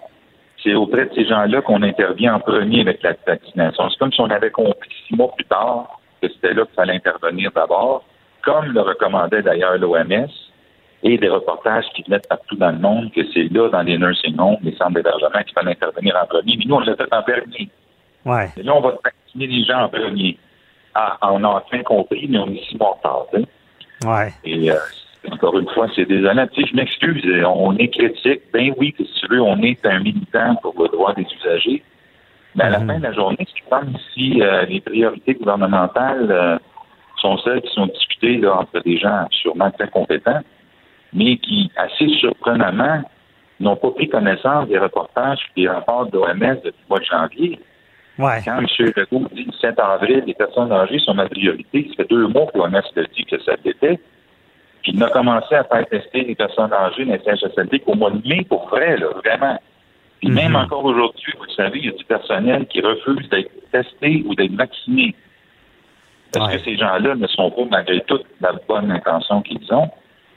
c'est 0.62 0.74
auprès 0.74 1.06
de 1.06 1.14
ces 1.14 1.26
gens-là 1.26 1.60
qu'on 1.62 1.82
intervient 1.82 2.34
en 2.34 2.40
premier 2.40 2.80
avec 2.80 3.02
la 3.02 3.14
vaccination. 3.26 3.90
C'est 3.90 3.98
comme 3.98 4.12
si 4.12 4.20
on 4.20 4.30
avait 4.30 4.50
compris 4.50 4.90
six 5.06 5.14
mois 5.14 5.32
plus 5.36 5.44
tard 5.44 6.00
que 6.22 6.28
c'était 6.28 6.54
là 6.54 6.64
qu'il 6.64 6.74
fallait 6.74 6.94
intervenir 6.94 7.52
d'abord, 7.54 8.04
comme 8.42 8.72
le 8.72 8.80
recommandait 8.80 9.42
d'ailleurs 9.42 9.76
l'OMS 9.78 10.28
et 11.02 11.16
des 11.16 11.28
reportages 11.28 11.84
qui 11.94 12.02
venaient 12.02 12.20
partout 12.28 12.56
dans 12.56 12.70
le 12.70 12.78
monde 12.78 13.12
que 13.12 13.20
c'est 13.32 13.52
là, 13.52 13.68
dans 13.68 13.82
les 13.82 13.98
nursing 13.98 14.34
homes, 14.38 14.56
les 14.62 14.74
centres 14.76 14.94
d'hébergement, 14.94 15.42
qu'il 15.44 15.52
fallait 15.54 15.72
intervenir 15.72 16.16
en 16.20 16.26
premier. 16.26 16.56
Mais 16.56 16.64
nous, 16.66 16.74
on 16.74 16.80
l'a 16.80 16.96
fait 16.96 17.12
en 17.12 17.22
dernier. 17.22 17.68
Ouais. 18.24 18.48
Et 18.56 18.62
là, 18.62 18.74
on 18.74 18.80
va 18.80 18.94
vacciner 19.04 19.46
les 19.46 19.64
gens 19.64 19.84
en 19.84 19.88
premier. 19.88 20.38
Ah, 20.94 21.16
on 21.22 21.44
a 21.44 21.48
enfin 21.48 21.82
compris, 21.82 22.26
mais 22.28 22.38
on 22.38 22.48
est 22.48 22.64
si 22.68 22.76
bon. 22.76 22.94
Hein? 23.04 23.42
Ouais. 24.04 24.32
Et 24.44 24.70
euh, 24.70 24.76
encore 25.30 25.58
une 25.58 25.68
fois, 25.68 25.86
c'est 25.94 26.06
désolant. 26.06 26.46
Tu 26.52 26.62
sais, 26.62 26.68
je 26.70 26.76
m'excuse, 26.76 27.24
on 27.46 27.76
est 27.76 27.88
critique. 27.88 28.42
Ben 28.52 28.72
oui, 28.78 28.94
si 28.98 29.04
tu 29.20 29.26
veux, 29.28 29.40
on 29.40 29.60
est 29.62 29.84
un 29.86 30.00
militant 30.00 30.56
pour 30.56 30.74
le 30.82 30.88
droit 30.88 31.14
des 31.14 31.26
usagers. 31.40 31.82
Mais 32.54 32.64
à 32.64 32.70
la 32.70 32.80
mhm. 32.80 32.86
fin 32.88 32.98
de 32.98 33.02
la 33.04 33.12
journée, 33.12 33.46
je 33.54 33.68
pense 33.68 34.00
si 34.14 34.42
euh, 34.42 34.64
les 34.64 34.80
priorités 34.80 35.34
gouvernementales 35.34 36.28
euh, 36.30 36.58
sont 37.20 37.36
celles 37.38 37.62
qui 37.62 37.72
sont 37.74 37.86
discutées 37.86 38.38
là, 38.38 38.60
entre 38.60 38.80
des 38.80 38.98
gens 38.98 39.26
sûrement 39.30 39.70
très 39.70 39.88
compétents, 39.88 40.40
mais 41.12 41.36
qui, 41.38 41.70
assez 41.76 42.08
surprenamment, 42.20 43.02
n'ont 43.60 43.76
pas 43.76 43.90
pris 43.90 44.08
connaissance 44.08 44.68
des 44.68 44.78
reportages 44.78 45.40
et 45.56 45.62
des 45.62 45.68
rapports 45.68 46.06
de 46.06 46.16
l'OMS 46.16 46.60
depuis 46.64 46.64
le 46.64 46.88
mois 46.88 46.98
de 47.00 47.04
janvier. 47.04 47.60
Ouais. 48.18 48.40
Quand 48.44 48.58
M. 48.58 48.66
Legault 48.78 49.28
dit 49.32 49.44
le 49.44 49.52
7 49.52 49.78
avril, 49.78 50.24
les 50.26 50.34
personnes 50.34 50.72
âgées 50.72 50.98
sont 50.98 51.14
ma 51.14 51.28
priorité, 51.28 51.88
ça 51.90 52.02
fait 52.02 52.10
deux 52.10 52.26
mois 52.26 52.46
que 52.46 52.58
l'OMS 52.58 52.76
a 52.76 53.02
dit 53.02 53.24
que 53.24 53.40
ça 53.42 53.52
l'était. 53.64 54.00
Puis 54.82 54.92
il 54.94 55.02
a 55.02 55.08
commencé 55.10 55.54
à 55.54 55.64
faire 55.64 55.86
tester 55.86 56.22
les 56.22 56.34
personnes 56.34 56.72
âgées 56.72 57.04
dans 57.04 57.12
les 57.12 57.20
CHSLD 57.20 57.80
qu'au 57.80 57.94
mois 57.94 58.10
de 58.10 58.26
mai 58.26 58.44
pour 58.48 58.68
vrai, 58.68 58.96
là, 58.96 59.08
vraiment. 59.24 59.60
Puis 60.20 60.30
même 60.30 60.52
mhm. 60.52 60.56
encore 60.56 60.84
aujourd'hui, 60.84 61.32
vous 61.38 61.54
savez, 61.54 61.78
il 61.78 61.86
y 61.86 61.88
a 61.88 61.92
du 61.92 62.04
personnel 62.04 62.66
qui 62.66 62.80
refuse 62.80 63.28
d'être 63.28 63.50
testé 63.70 64.24
ou 64.26 64.34
d'être 64.34 64.54
vacciné. 64.54 65.14
Parce 66.32 66.52
que 66.52 66.58
ces 66.58 66.76
gens-là 66.76 67.14
ne 67.14 67.26
sont 67.28 67.50
pas, 67.50 67.62
malgré 67.70 68.00
toute 68.02 68.26
la 68.40 68.52
bonne 68.68 68.90
intention 68.90 69.42
qu'ils 69.42 69.72
ont, 69.72 69.88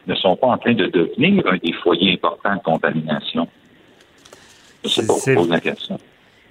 ne 0.07 0.15
sont 0.15 0.35
pas 0.35 0.47
en 0.47 0.57
train 0.57 0.73
de 0.73 0.87
devenir 0.87 1.45
un 1.47 1.57
des 1.57 1.73
foyers 1.73 2.13
importants 2.13 2.55
de 2.55 2.61
contamination. 2.61 3.47
C'est 4.83 5.05
pour 5.05 5.23
poser 5.23 5.49
la 5.49 5.59
question. 5.59 5.97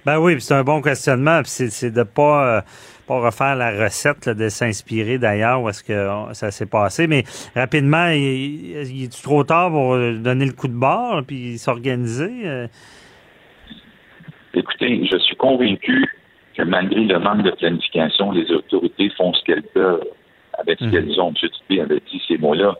Ben 0.05 0.17
oui, 0.19 0.39
c'est 0.39 0.55
un 0.55 0.63
bon 0.63 0.81
questionnement. 0.81 1.41
C'est 1.43 1.91
de 1.91 1.99
ne 1.99 2.03
pas, 2.03 2.57
euh, 2.57 2.61
pas 3.07 3.19
refaire 3.19 3.55
la 3.55 3.71
recette, 3.83 4.29
de 4.29 4.49
s'inspirer 4.49 5.19
d'ailleurs 5.19 5.61
où 5.61 5.69
est-ce 5.69 5.83
que 5.83 6.33
ça 6.33 6.49
s'est 6.49 6.65
passé. 6.65 7.07
Mais 7.07 7.23
rapidement, 7.55 8.07
il, 8.07 9.03
est 9.03 9.21
trop 9.21 9.43
tard 9.43 9.69
pour 9.69 9.95
donner 9.95 10.45
le 10.45 10.53
coup 10.53 10.67
de 10.67 10.73
barre 10.73 11.23
puis 11.25 11.57
s'organiser? 11.59 12.31
Euh? 12.45 12.67
Écoutez, 14.53 15.07
je 15.11 15.17
suis 15.19 15.35
convaincu 15.35 16.05
que 16.55 16.63
malgré 16.63 17.01
le 17.01 17.19
manque 17.19 17.43
de 17.43 17.51
planification, 17.51 18.31
les 18.31 18.49
autorités 18.51 19.09
font 19.17 19.33
ce 19.33 19.43
qu'elles 19.43 19.63
peuvent 19.63 20.03
avec 20.57 20.79
ce 20.79 20.85
mhm. 20.85 20.91
qu'elles 20.91 21.21
ont. 21.21 21.29
M. 21.29 21.49
Dupé 21.59 21.81
avait 21.81 22.01
dit 22.11 22.21
ces 22.27 22.37
mots-là. 22.37 22.75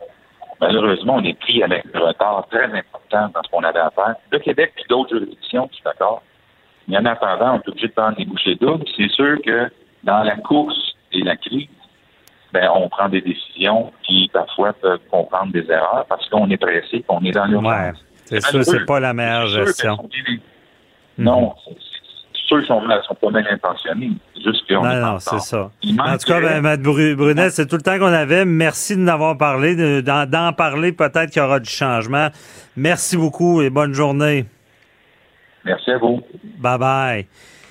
Malheureusement, 0.62 1.16
on 1.16 1.24
est 1.24 1.36
pris 1.40 1.60
avec 1.60 1.84
un 1.92 1.98
retard 1.98 2.46
très 2.48 2.66
important 2.66 3.28
dans 3.34 3.42
ce 3.42 3.50
qu'on 3.50 3.64
avait 3.64 3.80
à 3.80 3.90
faire. 3.90 4.14
Le 4.30 4.38
Québec 4.38 4.72
puis 4.76 4.84
d'autres 4.88 5.10
juridictions, 5.10 5.68
je 5.70 5.74
suis 5.74 5.84
d'accord. 5.84 6.22
Mais 6.86 6.96
en 6.98 7.04
attendant, 7.04 7.54
on 7.54 7.60
est 7.60 7.68
obligé 7.68 7.88
de 7.88 7.92
prendre 7.92 8.16
des 8.16 8.24
bouchées 8.24 8.54
doubles. 8.54 8.84
C'est 8.96 9.10
sûr 9.10 9.42
que 9.44 9.68
dans 10.04 10.22
la 10.22 10.36
course 10.36 10.94
et 11.10 11.22
la 11.22 11.36
crise, 11.36 11.66
ben, 12.52 12.70
on 12.76 12.88
prend 12.88 13.08
des 13.08 13.22
décisions 13.22 13.92
qui 14.04 14.30
parfois 14.32 14.72
peuvent 14.74 15.00
comprendre 15.10 15.52
des 15.52 15.68
erreurs 15.68 16.06
parce 16.08 16.28
qu'on 16.28 16.48
est 16.48 16.56
pressé, 16.56 17.02
qu'on 17.08 17.24
est 17.24 17.32
dans 17.32 17.46
l'urgence. 17.46 17.72
Ouais, 17.72 17.92
c'est 18.26 18.40
sûr, 18.40 18.64
c'est 18.64 18.86
pas 18.86 19.00
la 19.00 19.12
meilleure 19.12 19.46
gestion. 19.46 20.08
Non, 21.18 21.54
qui 22.60 22.66
sont 22.66 23.14
pas 23.14 23.30
mal 23.30 23.46
intentionnés. 23.50 24.12
Juste 24.44 24.66
qu'on 24.68 24.84
non, 24.84 24.94
non, 24.94 25.18
c'est 25.18 25.40
ça. 25.40 25.70
En 25.98 26.16
tout 26.16 26.26
cas, 26.26 26.40
ben, 26.40 26.60
Mme 26.60 27.14
Brunet, 27.14 27.50
c'est 27.50 27.66
tout 27.66 27.76
le 27.76 27.82
temps 27.82 27.98
qu'on 27.98 28.06
avait. 28.06 28.44
Merci 28.44 28.96
de 28.96 29.00
nous 29.00 29.10
avoir 29.10 29.36
parlé, 29.38 30.02
d'en 30.02 30.52
parler. 30.52 30.92
Peut-être 30.92 31.30
qu'il 31.30 31.42
y 31.42 31.44
aura 31.44 31.60
du 31.60 31.70
changement. 31.70 32.28
Merci 32.76 33.16
beaucoup 33.16 33.62
et 33.62 33.70
bonne 33.70 33.92
journée. 33.92 34.46
Merci 35.64 35.92
à 35.92 35.98
vous. 35.98 36.22
Bye 36.58 36.78
bye. 36.78 37.26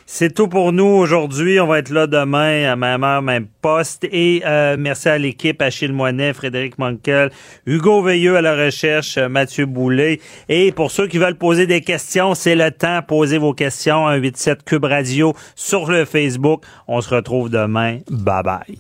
C'est 0.06 0.34
tout 0.34 0.48
pour 0.48 0.74
nous 0.74 0.86
aujourd'hui. 0.86 1.60
On 1.60 1.68
va 1.68 1.80
être 1.80 1.90
là 1.90 2.08
demain 2.08 2.72
à 2.72 2.76
même 2.76 3.04
heure, 3.04 3.22
même 3.22 3.48
poste. 3.62 4.06
Et 4.12 4.42
euh, 4.46 4.76
merci 4.78 5.10
à 5.10 5.18
l'équipe, 5.18 5.62
Achille 5.62 5.94
Moinet, 5.94 6.34
Frédéric 6.34 6.78
Monkel, 6.78 7.32
Hugo 7.66 8.02
Veilleux 8.02 8.36
à 8.36 8.42
la 8.42 8.56
recherche, 8.56 9.18
euh, 9.18 9.30
Mathieu 9.30 9.66
Boulet. 9.66 10.20
Et 10.50 10.72
pour 10.72 10.92
ceux 10.92 11.08
qui 11.08 11.18
veulent 11.18 11.38
poser 11.38 11.68
des 11.68 11.82
questions, 11.82 12.36
c'est 12.36 12.56
le 12.56 12.72
temps. 12.72 13.02
Posez 13.08 13.38
vos 13.38 13.54
questions. 13.54 14.08
187 14.08 14.64
Cube 14.64 14.86
Radio 14.86 15.34
sur 15.56 15.90
le 15.90 16.06
Facebook. 16.06 16.64
On 16.88 17.02
se 17.02 17.14
retrouve 17.14 17.50
demain. 17.50 18.00
Bye 18.10 18.44
bye. 18.44 18.78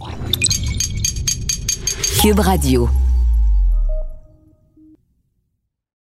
Cube 2.22 2.40
Radio. 2.40 2.90